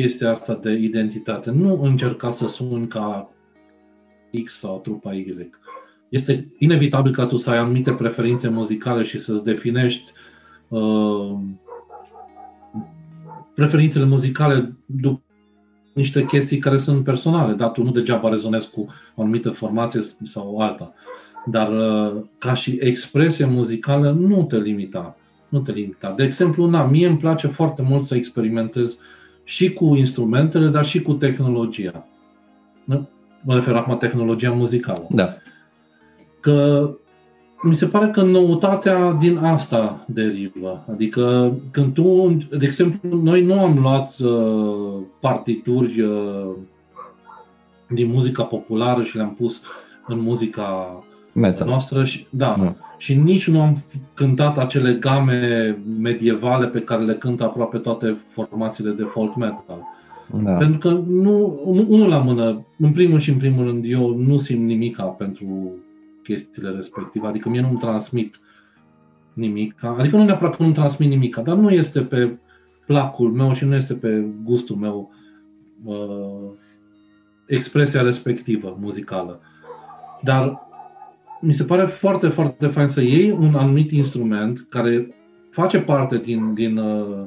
chestia 0.01 0.29
asta 0.29 0.59
de 0.61 0.71
identitate. 0.71 1.51
Nu 1.51 1.81
încerca 1.81 2.29
să 2.29 2.47
suni 2.47 2.87
ca 2.87 3.29
X 4.43 4.59
sau 4.59 4.79
trupa 4.79 5.13
Y. 5.13 5.49
Este 6.09 6.47
inevitabil 6.57 7.11
ca 7.13 7.25
tu 7.25 7.37
să 7.37 7.49
ai 7.49 7.57
anumite 7.57 7.91
preferințe 7.91 8.49
muzicale 8.49 9.03
și 9.03 9.19
să-ți 9.19 9.43
definești 9.43 10.11
uh, 10.67 11.35
preferințele 13.53 14.05
muzicale 14.05 14.75
după 14.85 15.21
niște 15.93 16.25
chestii 16.25 16.57
care 16.57 16.77
sunt 16.77 17.03
personale, 17.03 17.53
dar 17.53 17.69
tu 17.69 17.83
nu 17.83 17.91
degeaba 17.91 18.29
rezonezi 18.29 18.71
cu 18.71 18.87
o 19.15 19.21
anumită 19.21 19.49
formație 19.49 20.01
sau 20.23 20.57
alta. 20.57 20.93
Dar 21.45 21.71
uh, 21.71 22.21
ca 22.37 22.53
și 22.53 22.77
expresie 22.81 23.45
muzicală 23.45 24.11
nu 24.11 24.43
te 24.43 24.57
limita. 24.57 25.17
Nu 25.49 25.59
te 25.59 25.71
limita. 25.71 26.13
De 26.17 26.23
exemplu, 26.23 26.65
na, 26.65 26.85
mie 26.85 27.07
îmi 27.07 27.17
place 27.17 27.47
foarte 27.47 27.81
mult 27.81 28.03
să 28.03 28.15
experimentez 28.15 28.99
și 29.45 29.73
cu 29.73 29.95
instrumentele, 29.95 30.67
dar 30.67 30.85
și 30.85 31.01
cu 31.01 31.13
tehnologia. 31.13 32.07
Mă 33.41 33.55
refer 33.55 33.75
acum 33.75 33.97
tehnologia 33.97 34.51
muzicală. 34.51 35.07
Da. 35.09 35.37
Că 36.39 36.89
mi 37.63 37.75
se 37.75 37.85
pare 37.85 38.09
că 38.09 38.21
noutatea 38.21 39.11
din 39.11 39.37
asta 39.37 40.05
derivă. 40.07 40.85
Adică 40.91 41.53
când 41.71 41.93
tu, 41.93 42.37
de 42.57 42.65
exemplu, 42.65 43.21
noi 43.21 43.41
nu 43.41 43.59
am 43.59 43.79
luat 43.79 44.17
uh, 44.19 45.01
partituri 45.19 46.01
uh, 46.01 46.49
din 47.89 48.11
muzica 48.11 48.43
populară 48.43 49.03
și 49.03 49.15
le-am 49.15 49.33
pus 49.33 49.61
în 50.07 50.19
muzica 50.19 51.03
Metal. 51.37 51.67
noastră 51.67 52.03
și, 52.03 52.27
da, 52.29 52.55
nu. 52.55 52.75
și 52.97 53.13
nici 53.13 53.47
nu 53.47 53.61
am 53.61 53.77
cântat 54.13 54.57
acele 54.57 54.93
game 54.93 55.77
medievale 55.99 56.67
pe 56.67 56.81
care 56.81 57.03
le 57.03 57.13
cântă 57.15 57.43
aproape 57.43 57.77
toate 57.77 58.17
formațiile 58.25 58.91
de 58.91 59.03
folk 59.03 59.35
metal. 59.35 59.87
Da. 60.43 60.51
Pentru 60.51 60.77
că 60.77 60.89
nu, 61.07 61.61
unul 61.87 62.09
la 62.09 62.17
mână, 62.17 62.65
în 62.77 62.91
primul 62.91 63.19
și 63.19 63.29
în 63.29 63.37
primul 63.37 63.65
rând, 63.65 63.83
eu 63.87 64.15
nu 64.15 64.37
simt 64.37 64.65
nimica 64.65 65.03
pentru 65.03 65.73
chestiile 66.23 66.69
respective, 66.69 67.27
adică 67.27 67.49
mie 67.49 67.61
nu-mi 67.61 67.77
transmit 67.77 68.39
nimic, 69.33 69.83
adică 69.83 70.17
nu 70.17 70.23
neapărat 70.23 70.55
că 70.55 70.61
nu-mi 70.63 70.73
transmit 70.73 71.09
nimic, 71.09 71.35
dar 71.35 71.55
nu 71.55 71.69
este 71.69 72.01
pe 72.01 72.37
placul 72.85 73.31
meu 73.31 73.53
și 73.53 73.65
nu 73.65 73.75
este 73.75 73.93
pe 73.93 74.25
gustul 74.43 74.75
meu 74.75 75.11
uh, 75.83 76.51
expresia 77.45 78.01
respectivă 78.01 78.77
muzicală. 78.81 79.39
Dar 80.21 80.64
mi 81.41 81.53
se 81.53 81.63
pare 81.63 81.85
foarte, 81.85 82.27
foarte 82.27 82.67
fain 82.67 82.87
să 82.87 83.01
iei 83.01 83.31
un 83.31 83.55
anumit 83.55 83.91
instrument 83.91 84.65
care 84.69 85.15
face 85.49 85.79
parte 85.79 86.17
din, 86.17 86.53
din 86.53 86.77
uh, 86.77 87.25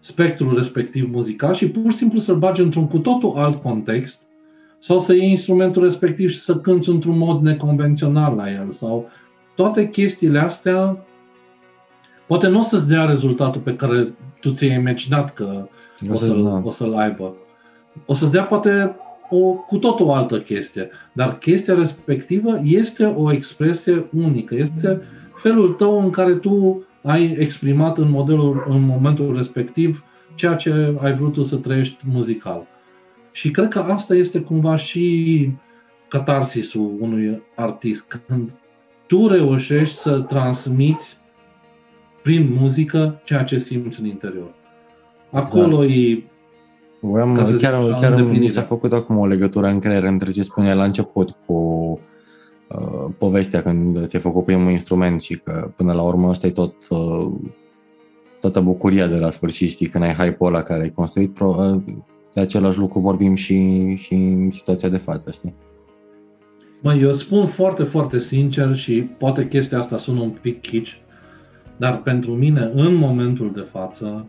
spectrul 0.00 0.56
respectiv 0.56 1.10
muzical 1.12 1.54
și 1.54 1.70
pur 1.70 1.90
și 1.90 1.96
simplu 1.96 2.18
să-l 2.18 2.36
bagi 2.36 2.60
într-un 2.60 2.88
cu 2.88 2.98
totul 2.98 3.32
alt 3.36 3.62
context 3.62 4.22
sau 4.78 4.98
să 4.98 5.14
iei 5.14 5.28
instrumentul 5.28 5.82
respectiv 5.82 6.30
și 6.30 6.40
să 6.40 6.56
cânți 6.56 6.88
într-un 6.88 7.18
mod 7.18 7.42
neconvențional 7.42 8.34
la 8.34 8.50
el 8.50 8.70
sau 8.70 9.08
toate 9.54 9.88
chestiile 9.88 10.38
astea 10.38 11.04
poate 12.26 12.48
nu 12.48 12.58
o 12.58 12.62
să-ți 12.62 12.88
dea 12.88 13.04
rezultatul 13.04 13.60
pe 13.60 13.76
care 13.76 14.14
tu 14.40 14.50
ți-ai 14.50 14.74
imaginat 14.74 15.34
că 15.34 15.68
o, 16.10 16.14
să-l, 16.14 16.62
o 16.64 16.70
să-l 16.70 16.94
aibă. 16.94 17.34
O 18.06 18.14
să-ți 18.14 18.30
dea 18.30 18.44
poate 18.44 18.96
o 19.32 19.52
cu 19.52 19.78
totul 19.78 20.10
altă 20.10 20.40
chestie, 20.40 20.90
dar 21.12 21.38
chestia 21.38 21.74
respectivă 21.74 22.60
este 22.62 23.04
o 23.04 23.32
expresie 23.32 24.06
unică, 24.16 24.54
este 24.54 25.00
felul 25.34 25.72
tău 25.72 26.02
în 26.02 26.10
care 26.10 26.34
tu 26.34 26.84
ai 27.02 27.36
exprimat 27.38 27.98
în 27.98 28.10
modelul, 28.10 28.66
în 28.68 28.80
momentul 28.80 29.36
respectiv 29.36 30.04
ceea 30.34 30.54
ce 30.54 30.96
ai 31.00 31.16
vrut 31.16 31.46
să 31.46 31.56
trăiești 31.56 32.04
muzical. 32.04 32.66
Și 33.32 33.50
cred 33.50 33.68
că 33.68 33.78
asta 33.78 34.14
este 34.14 34.40
cumva 34.40 34.76
și 34.76 35.50
catarsisul 36.08 36.96
unui 37.00 37.42
artist, 37.54 38.22
când 38.26 38.52
tu 39.06 39.28
reușești 39.28 39.96
să 39.96 40.20
transmiți 40.20 41.18
prin 42.22 42.56
muzică 42.58 43.20
ceea 43.24 43.42
ce 43.42 43.58
simți 43.58 44.00
în 44.00 44.06
interior. 44.06 44.54
Acolo 45.30 45.84
exact. 45.84 46.00
e 46.00 46.22
Voiam, 47.04 47.58
chiar, 47.60 47.98
chiar 48.00 48.22
mi 48.22 48.48
s-a 48.48 48.62
făcut 48.62 48.92
acum 48.92 49.18
o 49.18 49.26
legătură 49.26 49.66
în 49.66 49.78
creier 49.78 50.04
între 50.04 50.30
ce 50.30 50.42
spuneai 50.42 50.74
la 50.74 50.84
început 50.84 51.34
cu 51.46 51.52
uh, 52.68 53.10
povestea 53.18 53.62
când 53.62 54.06
ți-ai 54.06 54.22
făcut 54.22 54.44
primul 54.44 54.70
instrument 54.70 55.22
și 55.22 55.38
că 55.38 55.70
până 55.76 55.92
la 55.92 56.02
urmă 56.02 56.28
ăsta 56.28 56.46
e 56.46 56.50
tot, 56.50 56.74
uh, 56.88 57.32
toată 58.40 58.60
bucuria 58.60 59.06
de 59.06 59.16
la 59.16 59.30
sfârșit, 59.30 59.68
știi, 59.68 59.86
când 59.86 60.04
ai 60.04 60.14
hype-ul 60.14 60.48
ăla 60.48 60.62
care 60.62 60.82
ai 60.82 60.90
construit, 60.90 61.34
pro, 61.34 61.56
uh, 61.58 61.94
de 62.34 62.40
același 62.40 62.78
lucru 62.78 62.98
vorbim 62.98 63.34
și, 63.34 63.94
și 63.94 64.14
în 64.14 64.50
situația 64.50 64.88
de 64.88 64.96
față, 64.96 65.30
știi? 65.30 65.54
Mă, 66.80 66.94
eu 66.94 67.12
spun 67.12 67.46
foarte, 67.46 67.82
foarte 67.82 68.18
sincer 68.18 68.76
și 68.76 69.00
poate 69.02 69.48
chestia 69.48 69.78
asta 69.78 69.96
sună 69.96 70.20
un 70.20 70.30
pic 70.40 70.60
kitsch, 70.60 70.92
dar 71.76 71.98
pentru 71.98 72.32
mine, 72.32 72.70
în 72.74 72.94
momentul 72.94 73.52
de 73.54 73.66
față, 73.70 74.26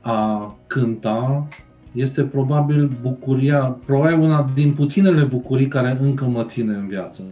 a 0.00 0.54
cânta 0.66 1.48
este 1.92 2.22
probabil 2.22 2.90
bucuria, 3.02 3.78
probabil 3.86 4.18
una 4.18 4.50
din 4.54 4.72
puținele 4.72 5.22
bucurii 5.22 5.68
care 5.68 5.98
încă 6.00 6.24
mă 6.24 6.44
ține 6.44 6.74
în 6.74 6.86
viață. 6.86 7.22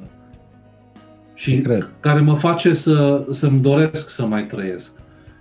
Și 1.34 1.66
care 2.00 2.20
mă 2.20 2.34
face 2.34 2.74
să, 2.74 3.26
să-mi 3.30 3.60
doresc 3.60 4.10
să 4.10 4.26
mai 4.26 4.46
trăiesc. 4.46 4.92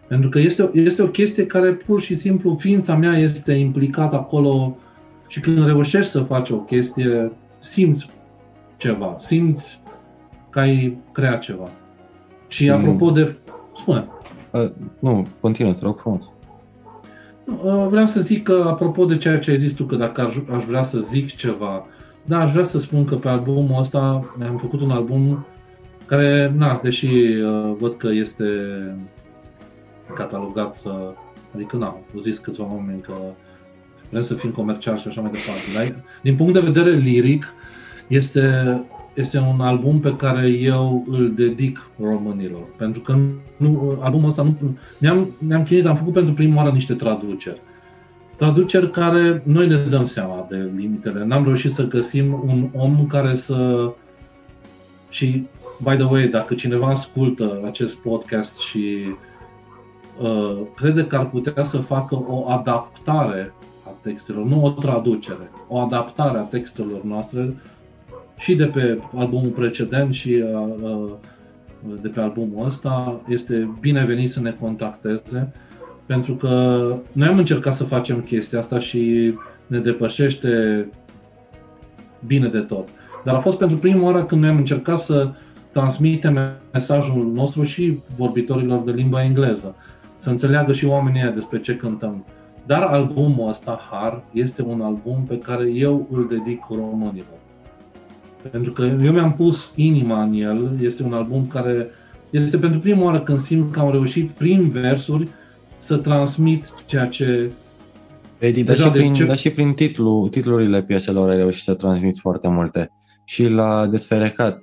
Pentru 0.07 0.29
că 0.29 0.39
este, 0.39 0.69
este 0.73 1.01
o 1.01 1.07
chestie 1.07 1.45
care 1.45 1.71
pur 1.71 2.01
și 2.01 2.15
simplu 2.15 2.55
ființa 2.59 2.95
mea 2.95 3.17
este 3.17 3.53
implicată 3.53 4.15
acolo 4.15 4.77
și 5.27 5.39
când 5.39 5.65
reușești 5.65 6.11
să 6.11 6.19
faci 6.19 6.49
o 6.49 6.57
chestie, 6.57 7.31
simți 7.59 8.09
ceva, 8.77 9.15
simți 9.19 9.81
că 10.49 10.59
ai 10.59 10.97
creat 11.11 11.39
ceva. 11.39 11.69
Și, 12.47 12.63
și 12.63 12.69
apropo 12.69 13.11
de... 13.11 13.35
Spune. 13.77 14.07
Uh, 14.51 14.69
nu, 14.99 15.27
continuă, 15.39 15.73
te 15.73 15.79
rog 15.83 15.99
frumos. 15.99 16.31
Uh, 17.47 17.87
vreau 17.89 18.05
să 18.05 18.19
zic 18.19 18.43
că, 18.43 18.65
apropo 18.67 19.05
de 19.05 19.17
ceea 19.17 19.39
ce 19.39 19.51
ai 19.51 19.57
zis 19.57 19.73
tu, 19.73 19.83
că 19.83 19.95
dacă 19.95 20.21
aș, 20.21 20.35
aș 20.55 20.63
vrea 20.63 20.83
să 20.83 20.99
zic 20.99 21.35
ceva, 21.35 21.85
da, 22.25 22.39
aș 22.39 22.51
vrea 22.51 22.63
să 22.63 22.79
spun 22.79 23.05
că 23.05 23.15
pe 23.15 23.27
albumul 23.29 23.79
ăsta 23.79 23.99
am 24.49 24.57
făcut 24.57 24.81
un 24.81 24.91
album 24.91 25.45
care, 26.05 26.53
na, 26.57 26.79
deși 26.83 27.07
uh, 27.07 27.73
văd 27.77 27.97
că 27.97 28.07
este 28.07 28.45
catalogat, 30.15 30.77
uh, 30.85 30.91
adică, 31.55 31.77
na, 31.77 31.85
au 31.85 32.21
zis 32.21 32.37
câțiva 32.37 32.67
oameni 32.75 33.01
că 33.01 33.13
vrem 34.09 34.21
să 34.21 34.33
fim 34.33 34.49
comerciali 34.49 34.99
și 34.99 35.07
așa 35.07 35.21
mai 35.21 35.31
departe, 35.31 35.93
dar 35.93 36.03
din 36.21 36.35
punct 36.35 36.53
de 36.53 36.59
vedere 36.59 36.89
liric, 36.89 37.53
este 38.07 38.81
este 39.17 39.37
un 39.37 39.61
album 39.61 39.99
pe 39.99 40.15
care 40.15 40.47
eu 40.47 41.05
îl 41.09 41.33
dedic 41.35 41.89
românilor. 42.01 42.63
Pentru 42.75 43.01
că 43.01 43.17
nu, 43.57 43.97
albumul 44.01 44.29
ăsta 44.29 44.43
nu, 44.43 44.77
ne-am, 44.97 45.27
ne-am 45.37 45.63
chinuit, 45.63 45.85
am 45.85 45.95
făcut 45.95 46.13
pentru 46.13 46.33
prima 46.33 46.55
oară 46.55 46.69
niște 46.69 46.93
traduceri. 46.93 47.61
Traduceri 48.35 48.91
care 48.91 49.41
noi 49.45 49.67
ne 49.67 49.75
dăm 49.75 50.05
seama 50.05 50.45
de 50.49 50.69
limitele. 50.75 51.25
N-am 51.25 51.43
reușit 51.43 51.71
să 51.71 51.87
găsim 51.87 52.43
un 52.45 52.69
om 52.75 53.05
care 53.07 53.35
să... 53.35 53.89
Și, 55.09 55.47
by 55.83 55.95
the 55.95 56.03
way, 56.03 56.27
dacă 56.27 56.53
cineva 56.53 56.87
ascultă 56.87 57.61
acest 57.65 57.95
podcast 57.95 58.59
și 58.59 59.05
uh, 60.21 60.57
crede 60.75 61.05
că 61.05 61.15
ar 61.15 61.29
putea 61.29 61.63
să 61.63 61.77
facă 61.77 62.23
o 62.27 62.49
adaptare 62.49 63.53
a 63.85 63.89
textelor, 64.01 64.45
nu 64.45 64.63
o 64.63 64.69
traducere, 64.69 65.51
o 65.67 65.77
adaptare 65.77 66.37
a 66.37 66.41
textelor 66.41 67.03
noastre, 67.03 67.55
și 68.37 68.55
de 68.55 68.65
pe 68.65 68.99
albumul 69.15 69.49
precedent 69.49 70.13
și 70.13 70.29
uh, 70.29 70.73
uh, 70.81 71.11
de 72.01 72.07
pe 72.07 72.19
albumul 72.19 72.65
ăsta, 72.65 73.21
este 73.27 73.69
binevenit 73.79 74.31
să 74.31 74.41
ne 74.41 74.55
contacteze 74.59 75.51
pentru 76.07 76.33
că 76.33 76.49
noi 77.11 77.27
am 77.27 77.37
încercat 77.37 77.75
să 77.75 77.83
facem 77.83 78.21
chestia 78.21 78.59
asta 78.59 78.79
și 78.79 79.33
ne 79.67 79.79
depășește 79.79 80.85
bine 82.25 82.47
de 82.47 82.59
tot. 82.59 82.87
Dar 83.23 83.35
a 83.35 83.39
fost 83.39 83.57
pentru 83.57 83.77
prima 83.77 84.03
oară 84.03 84.23
când 84.23 84.41
noi 84.41 84.49
am 84.49 84.57
încercat 84.57 84.99
să 84.99 85.31
transmitem 85.71 86.39
mesajul 86.73 87.31
nostru 87.33 87.63
și 87.63 87.99
vorbitorilor 88.15 88.83
de 88.83 88.91
limba 88.91 89.23
engleză, 89.23 89.75
să 90.15 90.29
înțeleagă 90.29 90.73
și 90.73 90.85
oamenii 90.85 91.31
despre 91.33 91.61
ce 91.61 91.75
cântăm. 91.75 92.25
Dar 92.65 92.81
albumul 92.81 93.49
ăsta, 93.49 93.79
Har, 93.91 94.23
este 94.33 94.61
un 94.61 94.81
album 94.81 95.23
pe 95.27 95.37
care 95.37 95.69
eu 95.69 96.07
îl 96.11 96.27
dedic 96.27 96.63
românilor. 96.69 97.37
Pentru 98.51 98.71
că 98.71 98.81
eu 99.03 99.11
mi-am 99.11 99.33
pus 99.33 99.73
inima 99.75 100.23
în 100.23 100.33
el, 100.33 100.69
este 100.81 101.03
un 101.03 101.13
album 101.13 101.47
care 101.47 101.87
este 102.29 102.57
pentru 102.57 102.79
prima 102.79 103.03
oară 103.03 103.19
când 103.19 103.39
simt 103.39 103.71
că 103.71 103.79
am 103.79 103.91
reușit 103.91 104.29
prin 104.29 104.69
versuri 104.69 105.27
să 105.79 105.97
transmit 105.97 106.73
ceea 106.85 107.05
ce 107.05 107.51
Edi, 108.37 108.63
dar 108.63 108.75
și, 108.75 108.89
prin, 108.89 109.13
ce... 109.13 109.25
dar 109.25 109.37
și 109.37 109.49
prin 109.49 109.73
titlu, 109.73 110.27
titlurile 110.31 110.83
pieselor 110.83 111.29
ai 111.29 111.37
reușit 111.37 111.63
să 111.63 111.73
transmiți 111.73 112.19
foarte 112.19 112.47
multe. 112.47 112.91
Și 113.25 113.47
la 113.47 113.87
desferecat. 113.87 114.61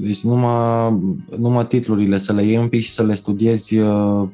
Deci 0.00 0.20
numai, 0.20 0.98
numai 1.38 1.66
titlurile, 1.66 2.18
să 2.18 2.32
le 2.32 2.42
iei 2.42 2.56
un 2.56 2.68
pic 2.68 2.82
și 2.82 2.90
să 2.90 3.02
le 3.02 3.14
studiezi 3.14 3.78
uh, 3.78 4.28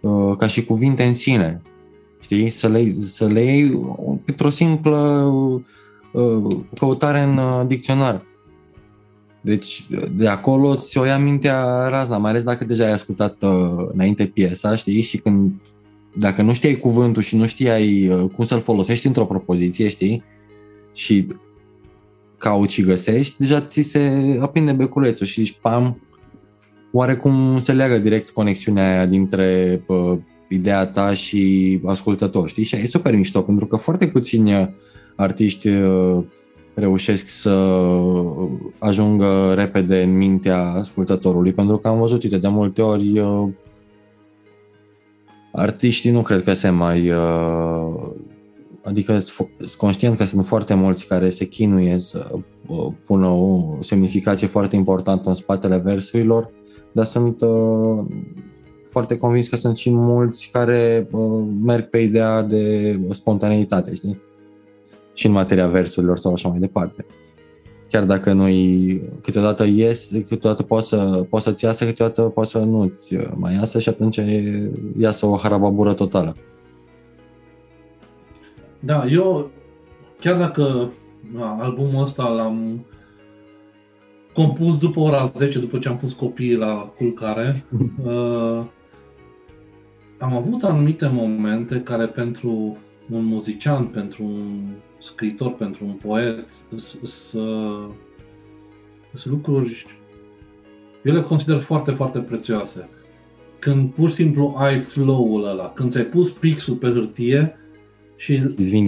uh, 0.00 0.36
ca 0.36 0.46
și 0.46 0.64
cuvinte 0.64 1.02
în 1.02 1.14
sine. 1.14 1.62
Știi? 2.20 2.50
Să 2.50 2.68
le, 2.68 2.94
să 3.02 3.26
le 3.26 3.42
iei 3.42 3.80
într-o 4.24 4.50
simplă 4.50 4.96
uh, 4.96 5.60
căutare 6.78 7.20
în 7.20 7.36
uh, 7.36 7.66
dicționar. 7.66 8.24
Deci 9.40 9.86
de 10.16 10.28
acolo 10.28 10.74
ți-o 10.74 11.04
ia 11.04 11.18
mintea 11.18 11.88
razna, 11.88 12.16
mai 12.16 12.30
ales 12.30 12.42
dacă 12.42 12.64
deja 12.64 12.84
ai 12.84 12.92
ascultat 12.92 13.42
uh, 13.42 13.88
înainte 13.92 14.26
piesa, 14.26 14.76
știi, 14.76 15.00
și 15.00 15.18
când 15.18 15.52
dacă 16.16 16.42
nu 16.42 16.52
știai 16.52 16.74
cuvântul 16.76 17.22
și 17.22 17.36
nu 17.36 17.46
știai 17.46 18.08
uh, 18.08 18.30
cum 18.30 18.44
să-l 18.44 18.60
folosești 18.60 19.06
într-o 19.06 19.24
propoziție, 19.24 19.88
știi, 19.88 20.24
și 20.94 21.26
cauți 22.38 22.74
și 22.74 22.82
găsești, 22.82 23.34
deja 23.38 23.60
ți 23.60 23.82
se 23.82 24.36
aprinde 24.40 24.72
beculețul 24.72 25.26
și 25.26 25.44
zici, 25.44 25.58
pam, 25.60 26.00
oarecum 26.92 27.58
se 27.60 27.72
leagă 27.72 27.98
direct 27.98 28.30
conexiunea 28.30 28.90
aia 28.90 29.06
dintre 29.06 29.82
uh, 29.86 30.18
ideea 30.48 30.86
ta 30.86 31.14
și 31.14 31.80
ascultător, 31.84 32.48
știi? 32.48 32.64
Și 32.64 32.76
e 32.76 32.86
super 32.86 33.16
mișto, 33.16 33.40
pentru 33.40 33.66
că 33.66 33.76
foarte 33.76 34.08
puțini 34.08 34.74
artiști 35.16 35.68
uh, 35.68 36.24
reușesc 36.74 37.28
să 37.28 37.84
ajungă 38.78 39.54
repede 39.54 40.02
în 40.02 40.16
mintea 40.16 40.58
ascultătorului, 40.62 41.52
pentru 41.52 41.76
că 41.76 41.88
am 41.88 41.98
văzut, 41.98 42.22
uite, 42.22 42.38
de 42.38 42.48
multe 42.48 42.82
ori 42.82 43.18
uh, 43.18 43.48
artiștii 45.52 46.10
nu 46.10 46.22
cred 46.22 46.42
că 46.42 46.52
se 46.52 46.70
mai... 46.70 47.10
Uh, 47.10 48.10
adică 48.82 49.18
sunt 49.18 49.48
conștient 49.76 50.16
că 50.16 50.24
sunt 50.24 50.46
foarte 50.46 50.74
mulți 50.74 51.06
care 51.06 51.28
se 51.28 51.44
chinuie 51.44 51.98
să 51.98 52.30
uh, 52.66 52.86
pună 53.06 53.26
o 53.26 53.76
semnificație 53.80 54.46
foarte 54.46 54.76
importantă 54.76 55.28
în 55.28 55.34
spatele 55.34 55.76
versurilor, 55.76 56.50
dar 56.92 57.04
sunt 57.04 57.42
foarte 58.86 59.18
convins 59.18 59.48
că 59.48 59.56
sunt 59.56 59.76
și 59.76 59.90
mulți 59.90 60.48
care 60.52 61.08
merg 61.62 61.88
pe 61.88 61.98
ideea 61.98 62.42
de 62.42 62.98
spontaneitate, 63.10 63.94
știi? 63.94 64.20
Și 65.20 65.26
în 65.26 65.32
materia 65.32 65.66
versurilor 65.66 66.18
sau 66.18 66.32
așa 66.32 66.48
mai 66.48 66.58
departe. 66.58 67.06
Chiar 67.88 68.04
dacă 68.04 68.32
noi 68.32 69.02
câteodată 69.22 69.64
ies, 69.64 70.10
câteodată 70.28 70.62
poate, 70.62 70.84
să, 70.84 71.26
poate 71.28 71.44
să-ți 71.44 71.64
iasă, 71.64 71.84
câteodată 71.84 72.22
poate 72.22 72.48
să 72.48 72.58
nu-ți 72.58 73.16
mai 73.34 73.54
iasă 73.54 73.78
și 73.78 73.88
atunci 73.88 74.20
iasă 74.98 75.26
o 75.26 75.36
harababură 75.36 75.92
totală. 75.92 76.36
Da, 78.78 79.06
eu 79.06 79.50
chiar 80.20 80.36
dacă 80.38 80.92
da, 81.34 81.56
albumul 81.60 82.02
ăsta 82.02 82.28
l-am 82.28 82.86
compus 84.32 84.78
după 84.78 85.00
ora 85.00 85.24
10, 85.24 85.58
după 85.58 85.78
ce 85.78 85.88
am 85.88 85.96
pus 85.96 86.12
copiii 86.12 86.56
la 86.56 86.92
culcare, 86.96 87.64
uh, 88.04 88.64
am 90.18 90.36
avut 90.36 90.62
anumite 90.62 91.10
momente 91.12 91.80
care 91.80 92.06
pentru 92.06 92.76
un 93.10 93.24
muzician, 93.24 93.84
pentru 93.84 94.24
un 94.24 94.68
scriitor, 95.00 95.52
pentru 95.52 95.84
un 95.84 95.92
poet, 95.92 96.44
sunt 99.14 99.32
lucruri, 99.34 99.86
eu 101.04 101.14
le 101.14 101.22
consider 101.22 101.58
foarte, 101.58 101.90
foarte 101.90 102.18
prețioase. 102.18 102.88
Când 103.58 103.90
pur 103.90 104.08
și 104.08 104.14
simplu 104.14 104.54
ai 104.58 104.78
flow-ul 104.78 105.48
ăla, 105.48 105.72
când 105.74 105.90
ți-ai 105.90 106.04
pus 106.04 106.30
pixul 106.30 106.74
pe 106.74 106.88
hârtie 106.88 107.54
și 108.16 108.42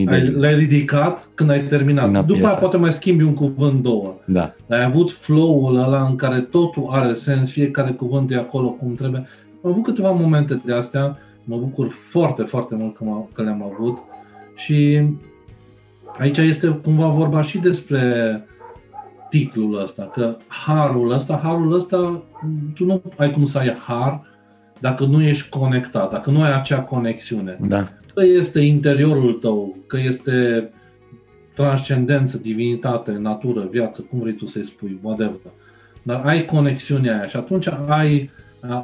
ai, 0.07 0.31
l-ai 0.31 0.55
ridicat 0.55 1.31
când 1.35 1.51
ai 1.51 1.67
terminat. 1.67 2.27
După 2.27 2.47
aia 2.47 2.57
poate 2.57 2.77
mai 2.77 2.93
schimbi 2.93 3.23
un 3.23 3.35
cuvânt, 3.35 3.83
două. 3.83 4.15
Da. 4.25 4.55
Ai 4.69 4.85
avut 4.85 5.13
flow-ul 5.13 5.77
ăla 5.77 6.07
în 6.07 6.17
care 6.17 6.41
totul 6.41 6.87
are 6.91 7.13
sens, 7.13 7.51
fiecare 7.51 7.91
cuvânt 7.91 8.31
e 8.31 8.37
acolo 8.37 8.69
cum 8.71 8.95
trebuie. 8.95 9.27
Am 9.65 9.71
avut 9.71 9.83
câteva 9.83 10.11
momente 10.11 10.63
de 10.65 10.73
astea, 10.73 11.19
mă 11.45 11.57
bucur 11.57 11.89
foarte, 11.89 12.43
foarte 12.43 12.75
mult 12.75 12.97
că, 12.97 13.05
că 13.33 13.43
le-am 13.43 13.63
avut 13.75 13.99
și 14.55 15.03
aici 16.19 16.39
este 16.39 16.69
cumva 16.69 17.09
vorba 17.09 17.43
și 17.43 17.59
despre 17.59 18.45
titlul 19.31 19.83
ăsta, 19.83 20.11
că 20.15 20.37
harul 20.47 21.11
ăsta, 21.11 21.41
harul 21.43 21.75
ăsta, 21.75 22.23
tu 22.75 22.85
nu 22.85 23.03
ai 23.17 23.31
cum 23.31 23.45
să 23.45 23.59
ai 23.59 23.77
har 23.87 24.27
dacă 24.81 25.05
nu 25.05 25.23
ești 25.23 25.49
conectat, 25.49 26.11
dacă 26.11 26.31
nu 26.31 26.43
ai 26.43 26.53
acea 26.53 26.81
conexiune. 26.81 27.59
Da. 27.61 27.89
Că 28.15 28.25
este 28.25 28.61
interiorul 28.61 29.33
tău, 29.33 29.77
că 29.87 29.99
este 29.99 30.71
transcendență, 31.55 32.39
divinitate, 32.39 33.13
natură, 33.13 33.69
viață, 33.71 34.03
cum 34.03 34.19
vrei 34.19 34.33
tu 34.35 34.47
să-i 34.47 34.67
spui, 34.67 34.99
whatever. 35.03 35.41
Dar 36.03 36.23
ai 36.25 36.45
conexiunea 36.45 37.19
aia 37.19 37.27
și 37.27 37.37
atunci 37.37 37.69
ai 37.87 38.31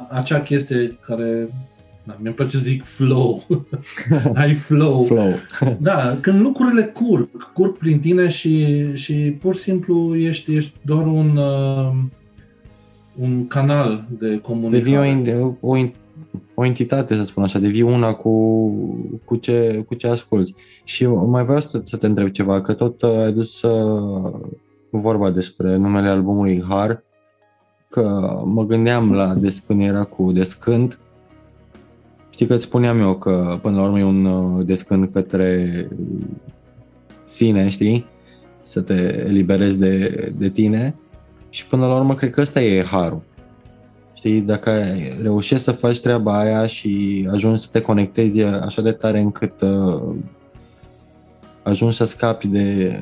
acea 0.09 0.41
chestie 0.41 0.97
care 1.01 1.49
da, 2.09 2.17
mi-e 2.21 2.31
place 2.31 2.57
să 2.57 2.63
zic 2.63 2.83
flow. 2.83 3.43
Ai 4.33 4.53
flow. 4.53 5.03
flow. 5.03 5.33
da, 5.79 6.17
când 6.21 6.41
lucrurile 6.41 6.83
curg, 6.83 7.51
curg 7.53 7.77
prin 7.77 7.99
tine 7.99 8.29
și, 8.29 8.85
și 8.93 9.13
pur 9.13 9.55
și 9.55 9.61
simplu 9.61 10.15
ești, 10.15 10.55
ești 10.55 10.73
doar 10.81 11.05
un, 11.05 11.37
uh, 11.37 11.93
un 13.19 13.47
canal 13.47 14.07
de 14.19 14.39
comunicare. 14.39 15.13
Devii 15.23 15.41
o, 15.41 15.55
o, 15.59 15.77
o 16.53 16.65
entitate, 16.65 17.13
să 17.13 17.25
spun 17.25 17.43
așa, 17.43 17.59
devii 17.59 17.81
una 17.81 18.13
cu, 18.13 18.33
cu, 19.25 19.35
ce, 19.35 19.83
cu 19.87 19.93
ce 19.95 20.07
asculti. 20.07 20.53
Și 20.83 21.05
mai 21.05 21.43
vreau 21.43 21.59
să, 21.59 21.81
să 21.83 21.97
te 21.97 22.05
întreb 22.05 22.29
ceva, 22.29 22.61
că 22.61 22.73
tot 22.73 23.01
uh, 23.01 23.17
ai 23.17 23.31
dus 23.31 23.61
uh, 23.61 24.33
vorba 24.89 25.29
despre 25.29 25.75
numele 25.75 26.09
albumului 26.09 26.63
Har, 26.69 27.03
că 27.89 28.33
mă 28.45 28.65
gândeam 28.65 29.13
la 29.13 29.33
des 29.33 29.59
când 29.59 29.81
era 29.81 30.03
cu 30.03 30.31
Descânt, 30.31 30.99
Știi 32.39 32.51
că 32.51 32.57
îți 32.57 32.67
spuneam 32.67 32.99
eu 32.99 33.15
că 33.15 33.59
până 33.61 33.75
la 33.75 33.83
urmă 33.83 33.99
e 33.99 34.03
un 34.03 34.25
uh, 34.25 34.65
descânt 34.65 35.11
către 35.11 35.87
sine, 37.25 37.69
știi? 37.69 38.05
Să 38.61 38.81
te 38.81 39.23
eliberezi 39.27 39.79
de, 39.79 40.33
de 40.37 40.49
tine 40.49 40.95
și 41.49 41.65
până 41.65 41.87
la 41.87 41.95
urmă 41.95 42.15
cred 42.15 42.31
că 42.31 42.41
ăsta 42.41 42.61
e 42.61 42.83
harul. 42.83 43.21
Știi, 44.13 44.41
dacă 44.41 44.83
reușești 45.21 45.63
să 45.63 45.71
faci 45.71 45.99
treaba 45.99 46.39
aia 46.39 46.65
și 46.65 47.27
ajungi 47.31 47.61
să 47.61 47.67
te 47.71 47.81
conectezi 47.81 48.41
așa 48.41 48.81
de 48.81 48.91
tare 48.91 49.19
încât 49.19 49.61
uh, 49.61 50.15
ajungi 51.63 51.95
să 51.95 52.05
scapi 52.05 52.47
de 52.47 52.99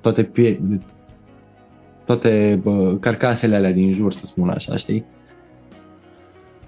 toate, 0.00 0.22
pie- 0.22 0.60
de 0.62 0.80
toate 2.04 2.60
bă, 2.62 2.96
carcasele 3.00 3.56
alea 3.56 3.72
din 3.72 3.92
jur, 3.92 4.12
să 4.12 4.26
spun 4.26 4.48
așa, 4.48 4.76
știi? 4.76 5.04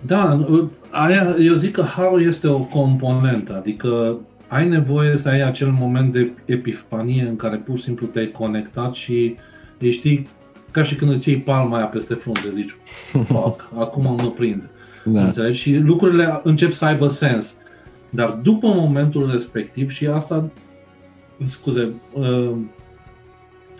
Da, 0.06 0.46
aia, 1.02 1.36
eu 1.38 1.54
zic 1.54 1.72
că 1.72 1.82
harul 1.82 2.22
este 2.22 2.48
o 2.48 2.58
componentă, 2.58 3.56
adică 3.56 4.18
ai 4.48 4.68
nevoie 4.68 5.16
să 5.16 5.28
ai 5.28 5.42
acel 5.42 5.70
moment 5.70 6.12
de 6.12 6.30
epifanie 6.44 7.22
în 7.22 7.36
care 7.36 7.56
pur 7.56 7.78
și 7.78 7.84
simplu 7.84 8.06
te-ai 8.06 8.30
conectat 8.30 8.94
și 8.94 9.36
E, 9.78 9.90
știi, 9.90 10.26
ca 10.70 10.82
și 10.82 10.94
când 10.94 11.10
îți 11.10 11.28
iei 11.28 11.38
palma 11.38 11.76
aia 11.76 11.86
peste 11.86 12.14
frunte, 12.14 12.50
zici, 12.54 12.76
fuck, 13.24 13.70
acum 13.84 14.02
mă 14.02 14.30
prind. 14.30 14.62
Da. 15.04 15.24
Înțelegi? 15.24 15.60
Și 15.60 15.76
lucrurile 15.76 16.40
încep 16.42 16.72
să 16.72 16.84
aibă 16.84 17.08
sens. 17.08 17.56
Dar 18.10 18.30
după 18.30 18.66
momentul 18.66 19.30
respectiv, 19.30 19.90
și 19.90 20.06
asta, 20.06 20.50
scuze, 21.48 21.88
uh, 22.12 22.52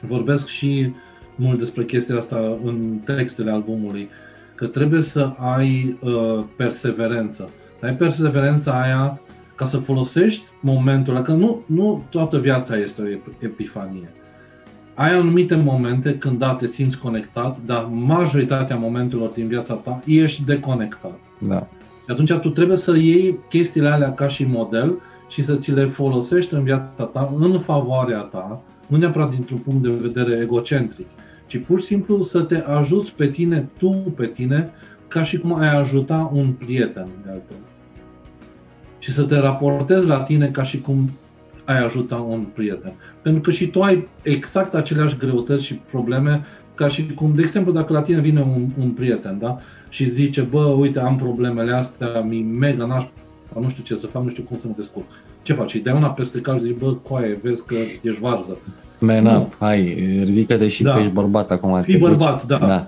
vorbesc 0.00 0.46
și 0.46 0.92
mult 1.34 1.58
despre 1.58 1.84
chestia 1.84 2.16
asta 2.16 2.58
în 2.64 2.98
textele 3.04 3.50
albumului, 3.50 4.08
că 4.56 4.66
trebuie 4.66 5.02
să 5.02 5.32
ai 5.38 5.98
uh, 6.00 6.44
perseverență. 6.56 7.50
Ai 7.82 7.94
perseverența 7.94 8.82
aia 8.82 9.20
ca 9.54 9.64
să 9.64 9.78
folosești 9.78 10.44
momentul 10.60 11.14
ăla, 11.14 11.22
că 11.24 11.32
nu, 11.32 11.62
nu 11.66 12.04
toată 12.10 12.38
viața 12.38 12.76
este 12.76 13.02
o 13.02 13.32
epifanie. 13.38 14.12
Ai 14.94 15.12
anumite 15.12 15.54
momente 15.54 16.18
când, 16.18 16.38
da, 16.38 16.54
te 16.54 16.66
simți 16.66 16.98
conectat, 16.98 17.58
dar 17.66 17.88
majoritatea 17.90 18.76
momentelor 18.76 19.28
din 19.28 19.46
viața 19.46 19.74
ta 19.74 20.02
ești 20.06 20.44
deconectat. 20.44 21.18
Da. 21.38 21.66
Și 22.04 22.12
atunci 22.12 22.32
tu 22.32 22.48
trebuie 22.48 22.76
să 22.76 22.96
iei 22.96 23.38
chestiile 23.48 23.88
alea 23.88 24.12
ca 24.12 24.28
și 24.28 24.44
model 24.44 24.94
și 25.28 25.42
să 25.42 25.54
ți 25.54 25.72
le 25.72 25.86
folosești 25.86 26.54
în 26.54 26.62
viața 26.62 27.04
ta, 27.04 27.32
în 27.38 27.60
favoarea 27.60 28.18
ta, 28.18 28.60
nu 28.86 28.96
neapărat 28.96 29.30
dintr-un 29.30 29.58
punct 29.58 29.82
de 29.82 29.90
vedere 30.08 30.40
egocentric, 30.42 31.06
ci 31.46 31.58
pur 31.58 31.80
și 31.80 31.86
simplu 31.86 32.22
să 32.22 32.40
te 32.40 32.56
ajuți 32.56 33.14
pe 33.14 33.26
tine, 33.26 33.68
tu 33.78 33.90
pe 34.16 34.26
tine, 34.26 34.70
ca 35.08 35.22
și 35.22 35.38
cum 35.38 35.54
ai 35.54 35.76
ajuta 35.76 36.30
un 36.34 36.52
prieten 36.52 37.06
de 37.24 37.30
altfel. 37.30 37.56
Și 38.98 39.12
să 39.12 39.22
te 39.22 39.38
raportezi 39.38 40.06
la 40.06 40.22
tine 40.22 40.48
ca 40.48 40.62
și 40.62 40.80
cum 40.80 41.10
ai 41.64 41.84
ajuta 41.84 42.16
un 42.16 42.44
prieten. 42.54 42.92
Pentru 43.22 43.40
că 43.40 43.50
și 43.50 43.66
tu 43.66 43.82
ai 43.82 44.08
exact 44.22 44.74
aceleași 44.74 45.16
greutăți 45.16 45.64
și 45.64 45.74
probleme 45.74 46.44
ca 46.74 46.88
și 46.88 47.06
cum, 47.06 47.32
de 47.34 47.42
exemplu, 47.42 47.72
dacă 47.72 47.92
la 47.92 48.02
tine 48.02 48.20
vine 48.20 48.40
un, 48.40 48.66
un 48.78 48.90
prieten, 48.90 49.38
da? 49.38 49.56
Și 49.88 50.10
zice, 50.10 50.40
bă, 50.40 50.64
uite, 50.64 51.00
am 51.00 51.16
problemele 51.16 51.72
astea, 51.72 52.20
mi 52.20 52.42
mega 52.42 52.86
naș, 52.86 53.04
nu 53.60 53.68
știu 53.68 53.82
ce 53.82 54.00
să 54.00 54.06
fac, 54.06 54.22
nu 54.22 54.30
știu 54.30 54.42
cum 54.42 54.56
să 54.56 54.66
mă 54.66 54.72
descurc. 54.76 55.06
Ce 55.42 55.52
faci? 55.52 55.74
Îi 55.74 55.80
dai 55.80 55.96
una 55.96 56.10
peste 56.10 56.40
cal 56.40 56.58
și 56.58 56.64
zici, 56.64 56.78
bă, 56.78 56.92
coaie, 56.92 57.38
vezi 57.42 57.64
că 57.64 57.74
ești 58.02 58.20
varză. 58.20 58.58
Man 59.06 59.22
nu. 59.22 59.36
up, 59.36 59.56
hai, 59.58 59.94
ridică-te 60.24 60.68
și 60.68 60.82
da. 60.82 60.92
tu 60.92 60.98
ești 60.98 61.12
bărbat 61.12 61.50
acum. 61.50 61.82
Fii 61.82 61.98
bărbat, 61.98 62.46
da. 62.46 62.58
da. 62.58 62.86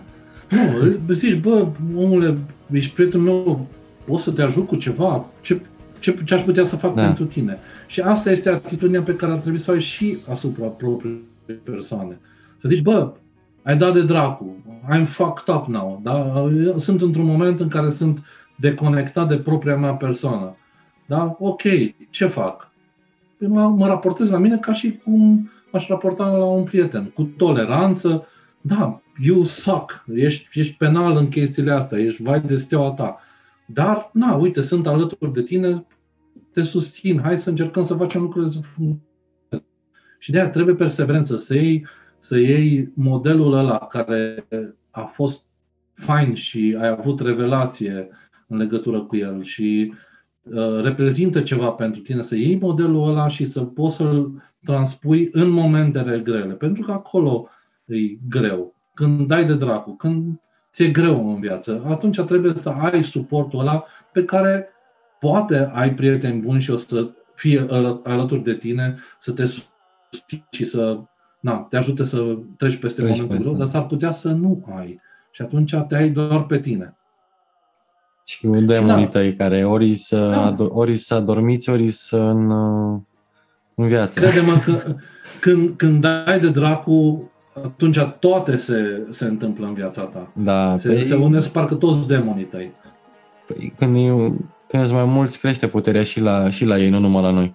Nu, 1.06 1.12
zici, 1.14 1.40
bă, 1.40 1.66
omule, 1.96 2.38
ești 2.72 2.94
prietenul 2.94 3.24
meu, 3.24 3.66
o 4.08 4.18
să 4.18 4.30
te 4.30 4.42
ajut 4.42 4.66
cu 4.66 4.76
ceva, 4.76 5.26
ce, 5.40 5.60
ce, 5.98 6.18
ce 6.24 6.34
aș 6.34 6.42
putea 6.42 6.64
să 6.64 6.76
fac 6.76 6.94
da. 6.94 7.04
pentru 7.04 7.24
tine? 7.24 7.58
Și 7.86 8.00
asta 8.00 8.30
este 8.30 8.48
atitudinea 8.48 9.02
pe 9.02 9.14
care 9.14 9.32
ar 9.32 9.38
trebui 9.38 9.58
să 9.58 9.70
o 9.70 9.74
ai 9.74 9.80
și 9.80 10.16
asupra 10.30 10.66
propriei 10.66 11.20
persoane. 11.62 12.18
Să 12.60 12.68
zici, 12.68 12.82
bă, 12.82 13.12
ai 13.62 13.76
dat 13.76 13.92
de 13.92 14.02
dracu, 14.02 14.56
I'm 14.94 15.04
fucked 15.06 15.54
up 15.54 15.66
now, 15.66 16.00
da? 16.02 16.44
Sunt 16.76 17.00
într-un 17.00 17.24
moment 17.24 17.60
în 17.60 17.68
care 17.68 17.90
sunt 17.90 18.22
deconectat 18.56 19.28
de 19.28 19.36
propria 19.36 19.76
mea 19.76 19.92
persoană. 19.92 20.56
Da? 21.06 21.36
Ok, 21.38 21.62
ce 22.10 22.26
fac? 22.26 22.70
Păi 23.38 23.48
mă, 23.48 23.68
mă 23.68 23.86
raportez 23.86 24.30
la 24.30 24.38
mine 24.38 24.56
ca 24.56 24.72
și 24.72 25.00
cum 25.04 25.50
aș 25.78 25.88
raporta 25.88 26.26
la 26.26 26.44
un 26.44 26.64
prieten, 26.64 27.04
cu 27.04 27.22
toleranță. 27.22 28.26
Da, 28.60 29.00
you 29.22 29.44
suck, 29.44 30.04
ești, 30.14 30.58
ești 30.58 30.76
penal 30.76 31.16
în 31.16 31.28
chestiile 31.28 31.72
astea, 31.72 31.98
ești 31.98 32.22
vai 32.22 32.40
de 32.40 32.54
steaua 32.54 32.90
ta. 32.90 33.18
Dar, 33.66 34.10
na, 34.12 34.34
uite, 34.34 34.60
sunt 34.60 34.86
alături 34.86 35.32
de 35.32 35.42
tine, 35.42 35.86
te 36.52 36.62
susțin, 36.62 37.20
hai 37.20 37.38
să 37.38 37.50
încercăm 37.50 37.84
să 37.84 37.94
facem 37.94 38.20
lucrurile 38.20 38.50
să 38.50 38.58
funcționeze. 38.60 39.66
Și 40.18 40.30
de 40.30 40.38
aia 40.38 40.50
trebuie 40.50 40.74
perseverență, 40.74 41.36
să 41.36 41.54
iei, 41.54 41.86
să 42.18 42.38
iei 42.38 42.92
modelul 42.94 43.52
ăla 43.52 43.78
care 43.78 44.46
a 44.90 45.02
fost 45.02 45.46
fain 45.94 46.34
și 46.34 46.76
ai 46.80 46.88
avut 46.88 47.20
revelație 47.20 48.08
în 48.46 48.56
legătură 48.56 49.00
cu 49.00 49.16
el 49.16 49.42
și 49.42 49.92
uh, 50.42 50.80
reprezintă 50.82 51.40
ceva 51.40 51.68
pentru 51.68 52.00
tine, 52.00 52.22
să 52.22 52.36
iei 52.36 52.58
modelul 52.58 53.08
ăla 53.08 53.28
și 53.28 53.44
să 53.44 53.60
poți 53.60 53.96
să-l 53.96 54.32
transpui 54.64 55.28
în 55.32 55.48
momentele 55.48 56.18
grele. 56.18 56.54
Pentru 56.54 56.82
că 56.82 56.92
acolo 56.92 57.48
e 57.84 57.96
greu. 58.28 58.74
Când 58.94 59.26
dai 59.26 59.44
de 59.44 59.54
dracu, 59.54 59.96
când 59.96 60.40
ți-e 60.72 60.88
greu 60.88 61.30
în 61.34 61.40
viață, 61.40 61.84
atunci 61.86 62.20
trebuie 62.20 62.54
să 62.54 62.68
ai 62.68 63.04
suportul 63.04 63.60
ăla 63.60 63.84
pe 64.12 64.24
care 64.24 64.68
poate 65.20 65.70
ai 65.72 65.94
prieteni 65.94 66.40
buni 66.40 66.60
și 66.60 66.70
o 66.70 66.76
să 66.76 67.10
fie 67.34 67.66
alături 68.04 68.42
de 68.42 68.54
tine, 68.54 68.98
să 69.18 69.32
te 69.32 69.44
susții 69.44 70.46
și 70.50 70.64
să 70.64 70.98
na, 71.40 71.66
te 71.70 71.76
ajute 71.76 72.04
să 72.04 72.38
treci 72.56 72.76
peste 72.76 73.02
treci 73.02 73.20
momentul 73.20 73.44
greu, 73.44 73.56
dar 73.56 73.66
s-ar 73.66 73.86
putea 73.86 74.10
să 74.10 74.28
nu 74.28 74.64
ai. 74.76 75.00
Și 75.30 75.42
atunci 75.42 75.74
te 75.88 75.96
ai 75.96 76.10
doar 76.10 76.44
pe 76.44 76.58
tine. 76.58 76.96
Și 78.24 78.46
cu 78.46 78.60
demonii 78.60 79.04
da. 79.04 79.10
tăi 79.10 79.34
care 79.34 79.64
ori 79.64 79.94
să, 79.94 80.30
da. 80.30 80.64
ori 80.68 80.96
să 80.96 81.14
adormiți, 81.14 81.70
ori 81.70 81.90
să 81.90 82.16
în, 82.16 82.50
în 83.82 83.88
viață. 83.88 84.20
Crede-mă 84.20 84.58
că 84.64 84.94
când, 85.40 85.70
când 85.76 86.00
dai 86.00 86.40
de 86.40 86.48
dracu, 86.48 87.30
atunci 87.64 87.98
toate 87.98 88.56
se, 88.56 89.06
se 89.10 89.24
întâmplă 89.24 89.66
în 89.66 89.74
viața 89.74 90.02
ta. 90.02 90.30
Da, 90.32 90.76
se, 90.76 90.88
păi, 90.88 91.04
se 91.04 91.14
unesc 91.14 91.50
parcă 91.50 91.74
toți 91.74 92.06
demonii 92.06 92.44
tăi. 92.44 92.72
Păi 93.46 93.72
când, 93.78 93.96
e, 93.96 94.08
când 94.68 94.84
sunt 94.84 94.98
mai 94.98 95.04
mulți, 95.04 95.40
crește 95.40 95.68
puterea 95.68 96.02
și 96.02 96.20
la, 96.20 96.50
și 96.50 96.64
la 96.64 96.78
ei, 96.78 96.90
nu 96.90 96.98
numai 96.98 97.22
la 97.22 97.30
noi. 97.30 97.54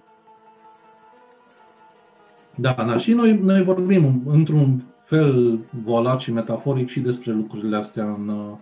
Da, 2.54 2.74
da, 2.86 2.96
și 2.96 3.12
noi, 3.12 3.40
noi 3.42 3.62
vorbim 3.62 4.22
într-un 4.26 4.82
fel 4.96 5.58
volat 5.84 6.20
și 6.20 6.32
metaforic 6.32 6.88
și 6.88 7.00
despre 7.00 7.32
lucrurile 7.32 7.76
astea 7.76 8.04
în 8.04 8.28
uh, 8.28 8.56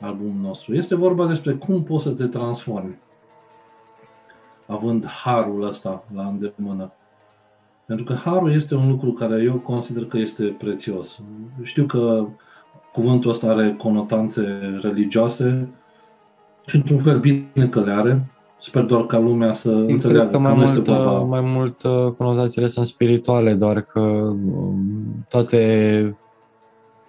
albumul 0.00 0.40
nostru. 0.42 0.74
Este 0.74 0.94
vorba 0.94 1.26
despre 1.26 1.52
cum 1.52 1.82
poți 1.82 2.02
să 2.02 2.10
te 2.10 2.26
transformi 2.26 2.98
având 4.66 5.06
harul 5.06 5.62
ăsta 5.62 6.04
la 6.14 6.26
îndemână. 6.26 6.92
Pentru 7.86 8.04
că 8.04 8.14
harul 8.14 8.52
este 8.52 8.74
un 8.74 8.88
lucru 8.88 9.12
care 9.12 9.42
eu 9.42 9.54
consider 9.54 10.04
că 10.04 10.18
este 10.18 10.44
prețios. 10.44 11.20
Știu 11.62 11.84
că 11.84 12.26
cuvântul 12.92 13.30
ăsta 13.30 13.50
are 13.50 13.74
conotanțe 13.78 14.78
religioase 14.80 15.68
și 16.66 16.76
într-un 16.76 16.98
fel 16.98 17.18
bine 17.18 17.68
că 17.70 17.80
le 17.80 17.92
are, 17.92 18.28
Sper 18.64 18.82
doar 18.82 19.06
ca 19.06 19.18
lumea 19.18 19.52
să 19.52 19.70
Eu 19.70 19.78
înțeleagă 19.78 20.28
cred 20.28 20.30
că 20.30 20.38
mai 20.38 20.54
mult, 20.54 20.88
mai 21.28 21.40
mult 21.40 21.82
conotațiile 22.16 22.66
sunt 22.66 22.86
spirituale, 22.86 23.54
doar 23.54 23.80
că 23.80 24.00
um, 24.00 25.26
toate 25.28 26.16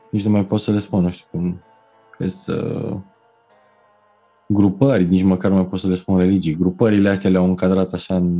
nici 0.09 0.25
nu 0.25 0.31
mai 0.31 0.45
pot 0.45 0.59
să 0.59 0.71
le 0.71 0.79
spun, 0.79 1.01
nu 1.01 1.09
știu 1.09 1.25
cum 1.31 1.61
sunt 2.27 2.57
uh, 2.57 2.97
grupări, 4.47 5.05
nici 5.05 5.23
măcar 5.23 5.49
nu 5.49 5.57
mai 5.57 5.65
pot 5.65 5.79
să 5.79 5.87
le 5.87 5.95
spun 5.95 6.17
religii. 6.17 6.55
Grupările 6.55 7.09
astea 7.09 7.29
le-au 7.29 7.45
încadrat 7.45 7.93
așa 7.93 8.15
în, 8.15 8.37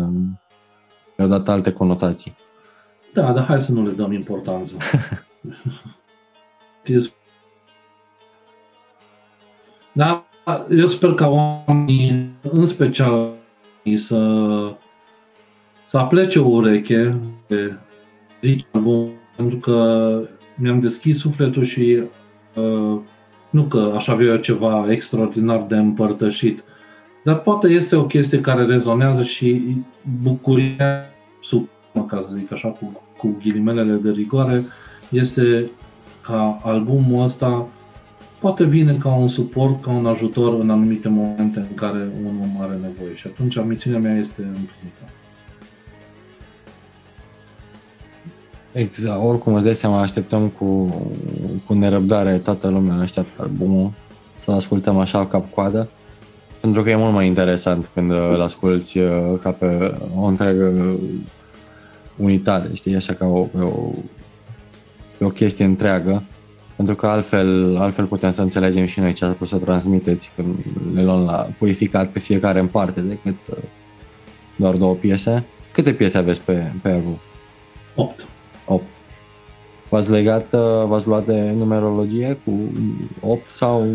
le-au 1.16 1.30
dat 1.30 1.50
alte 1.50 1.72
conotații. 1.72 2.36
Da, 3.14 3.32
dar 3.32 3.46
hai 3.46 3.62
să 3.62 3.72
nu 3.72 3.86
le 3.86 3.92
dăm 3.92 4.12
importanță. 4.12 4.76
da, 9.92 10.26
eu 10.70 10.88
sper 10.88 11.14
ca 11.14 11.28
oamenii, 11.28 12.30
în 12.42 12.68
special 12.68 13.34
să, 13.96 14.18
să 15.88 15.98
aplece 15.98 16.40
o 16.40 16.48
ureche 16.48 17.18
de 17.48 17.78
zici 18.42 18.66
album, 18.72 19.10
pentru 19.36 19.58
că 19.58 20.20
mi-am 20.56 20.80
deschis 20.80 21.18
sufletul 21.18 21.64
și 21.64 22.04
uh, 22.56 23.00
nu 23.56 23.64
că 23.64 23.94
aș 23.96 24.08
avea 24.08 24.26
eu 24.26 24.36
ceva 24.36 24.86
extraordinar 24.90 25.66
de 25.68 25.76
împărtășit, 25.76 26.64
dar 27.24 27.40
poate 27.40 27.68
este 27.68 27.96
o 27.96 28.06
chestie 28.06 28.42
care 28.42 28.66
rezonează 28.66 29.24
și 29.24 29.76
bucuria 30.22 31.06
sub, 31.42 31.68
ca 32.08 32.22
să 32.22 32.34
zic 32.38 32.52
așa, 32.52 32.68
cu, 32.68 33.02
cu 33.18 33.38
ghilimelele 33.42 33.94
de 33.94 34.10
rigoare, 34.10 34.64
este 35.10 35.70
ca 36.22 36.60
albumul 36.64 37.24
ăsta 37.24 37.68
poate 38.40 38.64
vine 38.64 38.94
ca 38.94 39.16
un 39.16 39.28
suport, 39.28 39.82
ca 39.82 39.92
un 39.92 40.06
ajutor 40.06 40.60
în 40.60 40.70
anumite 40.70 41.10
momente 41.10 41.60
în 41.60 41.76
care 41.76 42.10
un 42.26 42.36
om 42.42 42.62
are 42.62 42.78
nevoie 42.82 43.16
și 43.16 43.28
atunci 43.28 43.64
misiunea 43.64 44.00
mea 44.00 44.18
este 44.18 44.42
împlinită. 44.42 45.04
Exact, 48.78 49.24
oricum 49.24 49.54
îți 49.54 49.64
dai 49.64 49.74
seama, 49.74 50.00
așteptăm 50.00 50.48
cu, 50.48 50.96
cu 51.66 51.74
nerăbdare 51.74 52.38
toată 52.38 52.68
lumea 52.68 52.96
așteaptă 52.96 53.42
albumul, 53.42 53.92
să-l 54.36 54.54
ascultăm 54.54 54.98
așa 54.98 55.26
cap-coadă, 55.26 55.90
pentru 56.60 56.84
că 56.84 56.90
e 56.90 56.96
mult 56.96 57.14
mai 57.14 57.28
interesant 57.28 57.90
când 57.94 58.12
uh, 58.12 58.18
îl 58.34 58.42
asculti 58.42 59.00
uh, 59.00 59.40
ca 59.42 59.52
pe 59.52 59.96
o 60.16 60.24
întreagă 60.24 60.66
uh, 60.66 60.94
unitate, 62.18 62.74
știi, 62.74 62.96
așa 62.96 63.14
ca 63.14 63.26
o, 63.26 63.42
pe 63.42 63.60
o, 63.62 63.92
pe 65.18 65.26
o 65.26 65.30
chestie 65.30 65.66
întreagă, 65.66 66.24
pentru 66.76 66.96
că 66.96 67.08
altfel, 67.08 67.78
altfel 67.78 68.06
putem 68.06 68.32
să 68.32 68.42
înțelegem 68.42 68.86
și 68.86 69.00
noi 69.00 69.14
ce 69.14 69.26
ați 69.26 69.36
pus 69.36 69.50
să 69.50 69.58
transmiteți 69.58 70.32
când 70.36 70.56
le 70.94 71.04
luăm 71.04 71.24
la 71.26 71.50
purificat 71.58 72.10
pe 72.10 72.20
fiecare 72.20 72.60
în 72.60 72.68
parte, 72.68 73.02
decât 73.02 73.36
doar 74.56 74.76
două 74.76 74.94
piese. 74.94 75.46
Câte 75.72 75.94
piese 75.94 76.18
aveți 76.18 76.42
pe, 76.42 76.72
pe 76.82 76.90
album? 76.90 77.20
8. 77.96 78.28
V-ați 79.96 80.12
legat, 80.12 80.54
uh, 80.54 80.88
v-ați 80.88 81.08
luat 81.08 81.26
de 81.26 81.54
numerologie 81.58 82.38
cu 82.46 82.52
8 83.20 83.52
sau... 83.52 83.88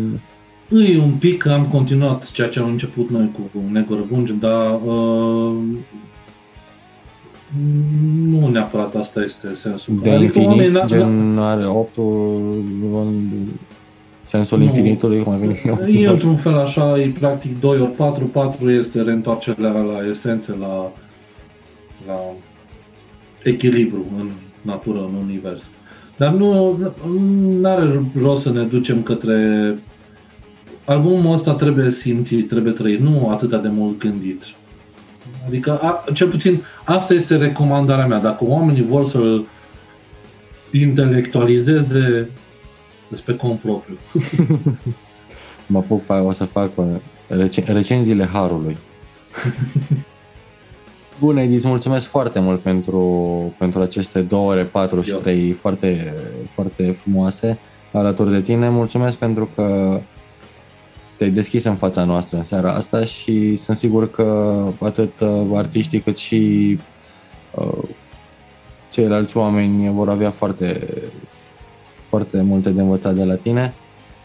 Îi 0.69 0.97
un 0.97 1.11
pic 1.11 1.47
am 1.47 1.65
continuat 1.65 2.31
ceea 2.31 2.47
ce 2.47 2.59
am 2.59 2.69
început 2.69 3.09
noi 3.09 3.31
cu, 3.33 3.41
cu 3.41 3.63
Nego 3.71 3.95
Răbunge, 3.95 4.33
dar 4.33 4.73
uh, 4.85 5.53
nu 8.29 8.47
neapărat 8.51 8.95
asta 8.95 9.21
este 9.21 9.53
sensul. 9.53 9.99
De 10.03 10.09
adică 10.09 10.39
infinit, 10.39 10.75
oamenii, 10.75 10.87
gen 10.87 11.37
are 11.37 11.65
8 11.65 11.89
sensul 14.25 14.57
nu, 14.57 14.63
infinitului, 14.63 15.23
cum 15.23 15.39
vine 15.39 15.59
E 16.01 16.07
într-un 16.07 16.35
fel 16.35 16.57
așa, 16.57 16.99
e 16.99 17.13
practic 17.19 17.59
2 17.59 17.79
ori 17.79 17.91
4, 17.91 18.25
4 18.25 18.71
este 18.71 19.01
reîntoarcerea 19.01 19.71
la 19.71 20.09
esențe, 20.09 20.55
la, 20.59 20.91
la 22.07 22.19
echilibru 23.43 24.05
în 24.17 24.29
natură, 24.61 24.99
în 24.99 25.27
univers. 25.27 25.69
Dar 26.21 26.33
nu 26.33 26.77
are 27.63 28.01
rost 28.21 28.41
să 28.41 28.51
ne 28.51 28.61
ducem 28.61 29.03
către... 29.03 29.75
Albumul 30.85 31.33
ăsta 31.33 31.53
trebuie 31.53 31.91
simțit, 31.91 32.47
trebuie 32.47 32.73
trăit, 32.73 32.99
nu 32.99 33.29
atât 33.29 33.61
de 33.61 33.67
mult 33.67 33.99
gândit. 33.99 34.43
Adică, 35.47 35.77
a, 35.77 36.03
cel 36.13 36.27
puțin, 36.27 36.63
asta 36.83 37.13
este 37.13 37.37
recomandarea 37.37 38.07
mea. 38.07 38.19
Dacă 38.19 38.43
oamenii 38.43 38.83
vor 38.83 39.05
să-l 39.05 39.45
intelectualizeze, 40.71 42.29
despre 43.07 43.33
cont 43.33 43.59
propriu. 43.59 43.97
mă 45.65 45.81
puc 45.81 46.03
fa- 46.03 46.25
o 46.25 46.31
să 46.31 46.45
fac 46.45 46.69
rec- 47.29 47.65
recenziile 47.65 48.25
Harului. 48.25 48.77
Bun, 51.21 51.37
Edi, 51.37 51.53
îți 51.53 51.67
mulțumesc 51.67 52.05
foarte 52.05 52.39
mult 52.39 52.59
pentru, 52.59 53.53
pentru 53.57 53.81
aceste 53.81 54.21
două 54.21 54.51
ore 54.51 54.63
43 54.63 55.51
foarte, 55.51 56.13
foarte 56.53 56.91
frumoase 56.91 57.57
alături 57.91 58.31
de 58.31 58.41
tine. 58.41 58.69
Mulțumesc 58.69 59.17
pentru 59.17 59.49
că 59.55 59.99
te-ai 61.17 61.29
deschis 61.29 61.63
în 61.63 61.75
fața 61.75 62.03
noastră 62.03 62.37
în 62.37 62.43
seara 62.43 62.73
asta 62.73 63.03
și 63.03 63.55
sunt 63.55 63.77
sigur 63.77 64.11
că 64.11 64.63
atât 64.79 65.19
uh, 65.19 65.49
artiștii 65.53 65.99
cât 65.99 66.17
și 66.17 66.79
uh, 67.55 67.83
ceilalți 68.91 69.37
oameni 69.37 69.91
vor 69.93 70.09
avea 70.09 70.31
foarte, 70.31 70.87
foarte 72.09 72.41
multe 72.41 72.69
de 72.69 72.81
învățat 72.81 73.15
de 73.15 73.23
la 73.23 73.35
tine 73.35 73.73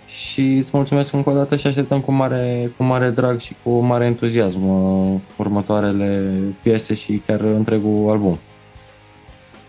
și 0.06 0.56
îți 0.56 0.70
mulțumesc 0.72 1.12
încă 1.12 1.30
o 1.30 1.34
dată 1.34 1.56
și 1.56 1.66
așteptăm 1.66 2.00
cu 2.00 2.12
mare, 2.12 2.70
cu 2.76 2.82
mare 2.82 3.10
drag 3.10 3.38
și 3.38 3.54
cu 3.62 3.70
mare 3.70 4.04
entuziasm 4.04 4.68
uh, 4.68 5.20
următoarele 5.36 6.32
piese 6.62 6.94
și 6.94 7.22
chiar 7.26 7.40
întregul 7.40 8.10
album. 8.10 8.38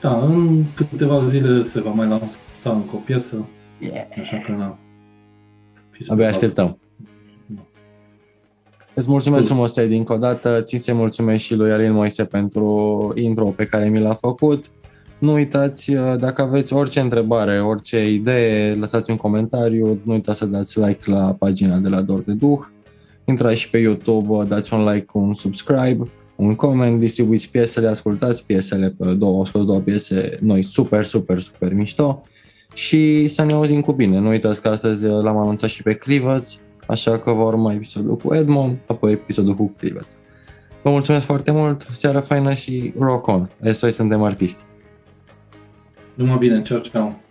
Da, 0.02 0.20
în 0.20 0.64
câteva 0.76 1.26
zile 1.26 1.64
se 1.64 1.82
va 1.82 1.90
mai 1.90 2.08
lansa 2.08 2.38
încă 2.64 2.96
o 2.96 2.98
piesă, 2.98 3.46
yeah. 3.80 4.08
așa 4.22 4.44
că 4.46 4.52
na. 4.52 4.78
Abia 6.08 6.28
așteptăm. 6.28 6.78
Da. 7.46 7.62
Îți 8.94 9.10
mulțumesc 9.10 9.42
Bun. 9.42 9.52
frumos, 9.52 9.78
Edi, 9.78 9.96
încă 9.96 10.14
o 10.14 10.18
dată. 10.18 10.62
Țin 10.62 10.80
să-i 10.80 10.94
mulțumesc 10.94 11.44
și 11.44 11.56
lui 11.56 11.72
Alin 11.72 11.92
Moise 11.92 12.26
pentru 12.26 13.12
intro 13.16 13.46
pe 13.46 13.66
care 13.66 13.90
mi 13.90 14.00
l-a 14.00 14.14
făcut. 14.14 14.66
Nu 15.20 15.34
uitați, 15.34 15.94
uh, 15.94 16.16
dacă 16.20 16.42
aveți 16.42 16.74
orice 16.74 17.00
întrebare, 17.00 17.62
orice 17.62 18.12
idee, 18.12 18.74
lăsați 18.74 19.12
un 19.12 19.18
comentariu, 19.18 20.00
nu 20.04 20.14
uitați 20.14 20.38
să 20.38 20.46
dați 20.46 20.80
like 20.80 21.12
la 21.12 21.36
pagina 21.40 21.78
de 21.78 21.88
la 21.88 22.02
Dor 22.02 22.20
de 22.20 22.34
Duh, 22.34 22.60
intrați 23.26 23.60
și 23.60 23.70
pe 23.70 23.78
YouTube, 23.78 24.44
dați 24.48 24.74
un 24.74 24.90
like, 24.90 25.06
un 25.14 25.34
subscribe, 25.34 26.10
un 26.36 26.56
comment, 26.56 27.00
distribuiți 27.00 27.50
piesele, 27.52 27.88
ascultați 27.88 28.46
piesele, 28.46 28.96
pe 28.98 29.14
două, 29.14 29.38
au 29.38 29.46
scos 29.46 29.66
două 29.66 29.80
piese 29.80 30.38
noi 30.42 30.64
super, 30.64 31.06
super, 31.06 31.40
super 31.40 31.74
mișto 31.74 32.24
și 32.74 33.28
să 33.28 33.44
ne 33.44 33.54
auzim 33.54 33.82
cu 33.82 33.92
bine. 33.92 34.20
Nu 34.20 34.28
uitați 34.28 34.62
că 34.62 34.68
astăzi 34.68 35.06
l-am 35.06 35.38
anunțat 35.38 35.70
și 35.70 35.84
pe 35.84 35.94
Crivăț, 35.94 36.54
așa 36.88 37.20
că 37.20 37.32
vor 37.32 37.54
urma 37.54 37.74
episodul 37.74 38.18
cu 38.18 38.34
Edmond, 38.34 38.78
apoi 38.88 39.12
episodul 39.12 39.54
cu 39.56 39.74
Crivăț. 39.78 40.08
Vă 40.82 40.90
mulțumesc 40.90 41.26
foarte 41.26 41.52
mult, 41.52 41.88
seara 41.92 42.20
faină 42.20 42.54
și 42.54 42.94
rock 43.00 43.28
on! 43.28 43.50
Noi 43.82 43.92
suntem 43.92 44.24
artiști. 44.24 44.67
Numai 46.18 46.40
bine, 46.40 46.64
ciao, 46.64 46.82
ciao! 46.82 47.27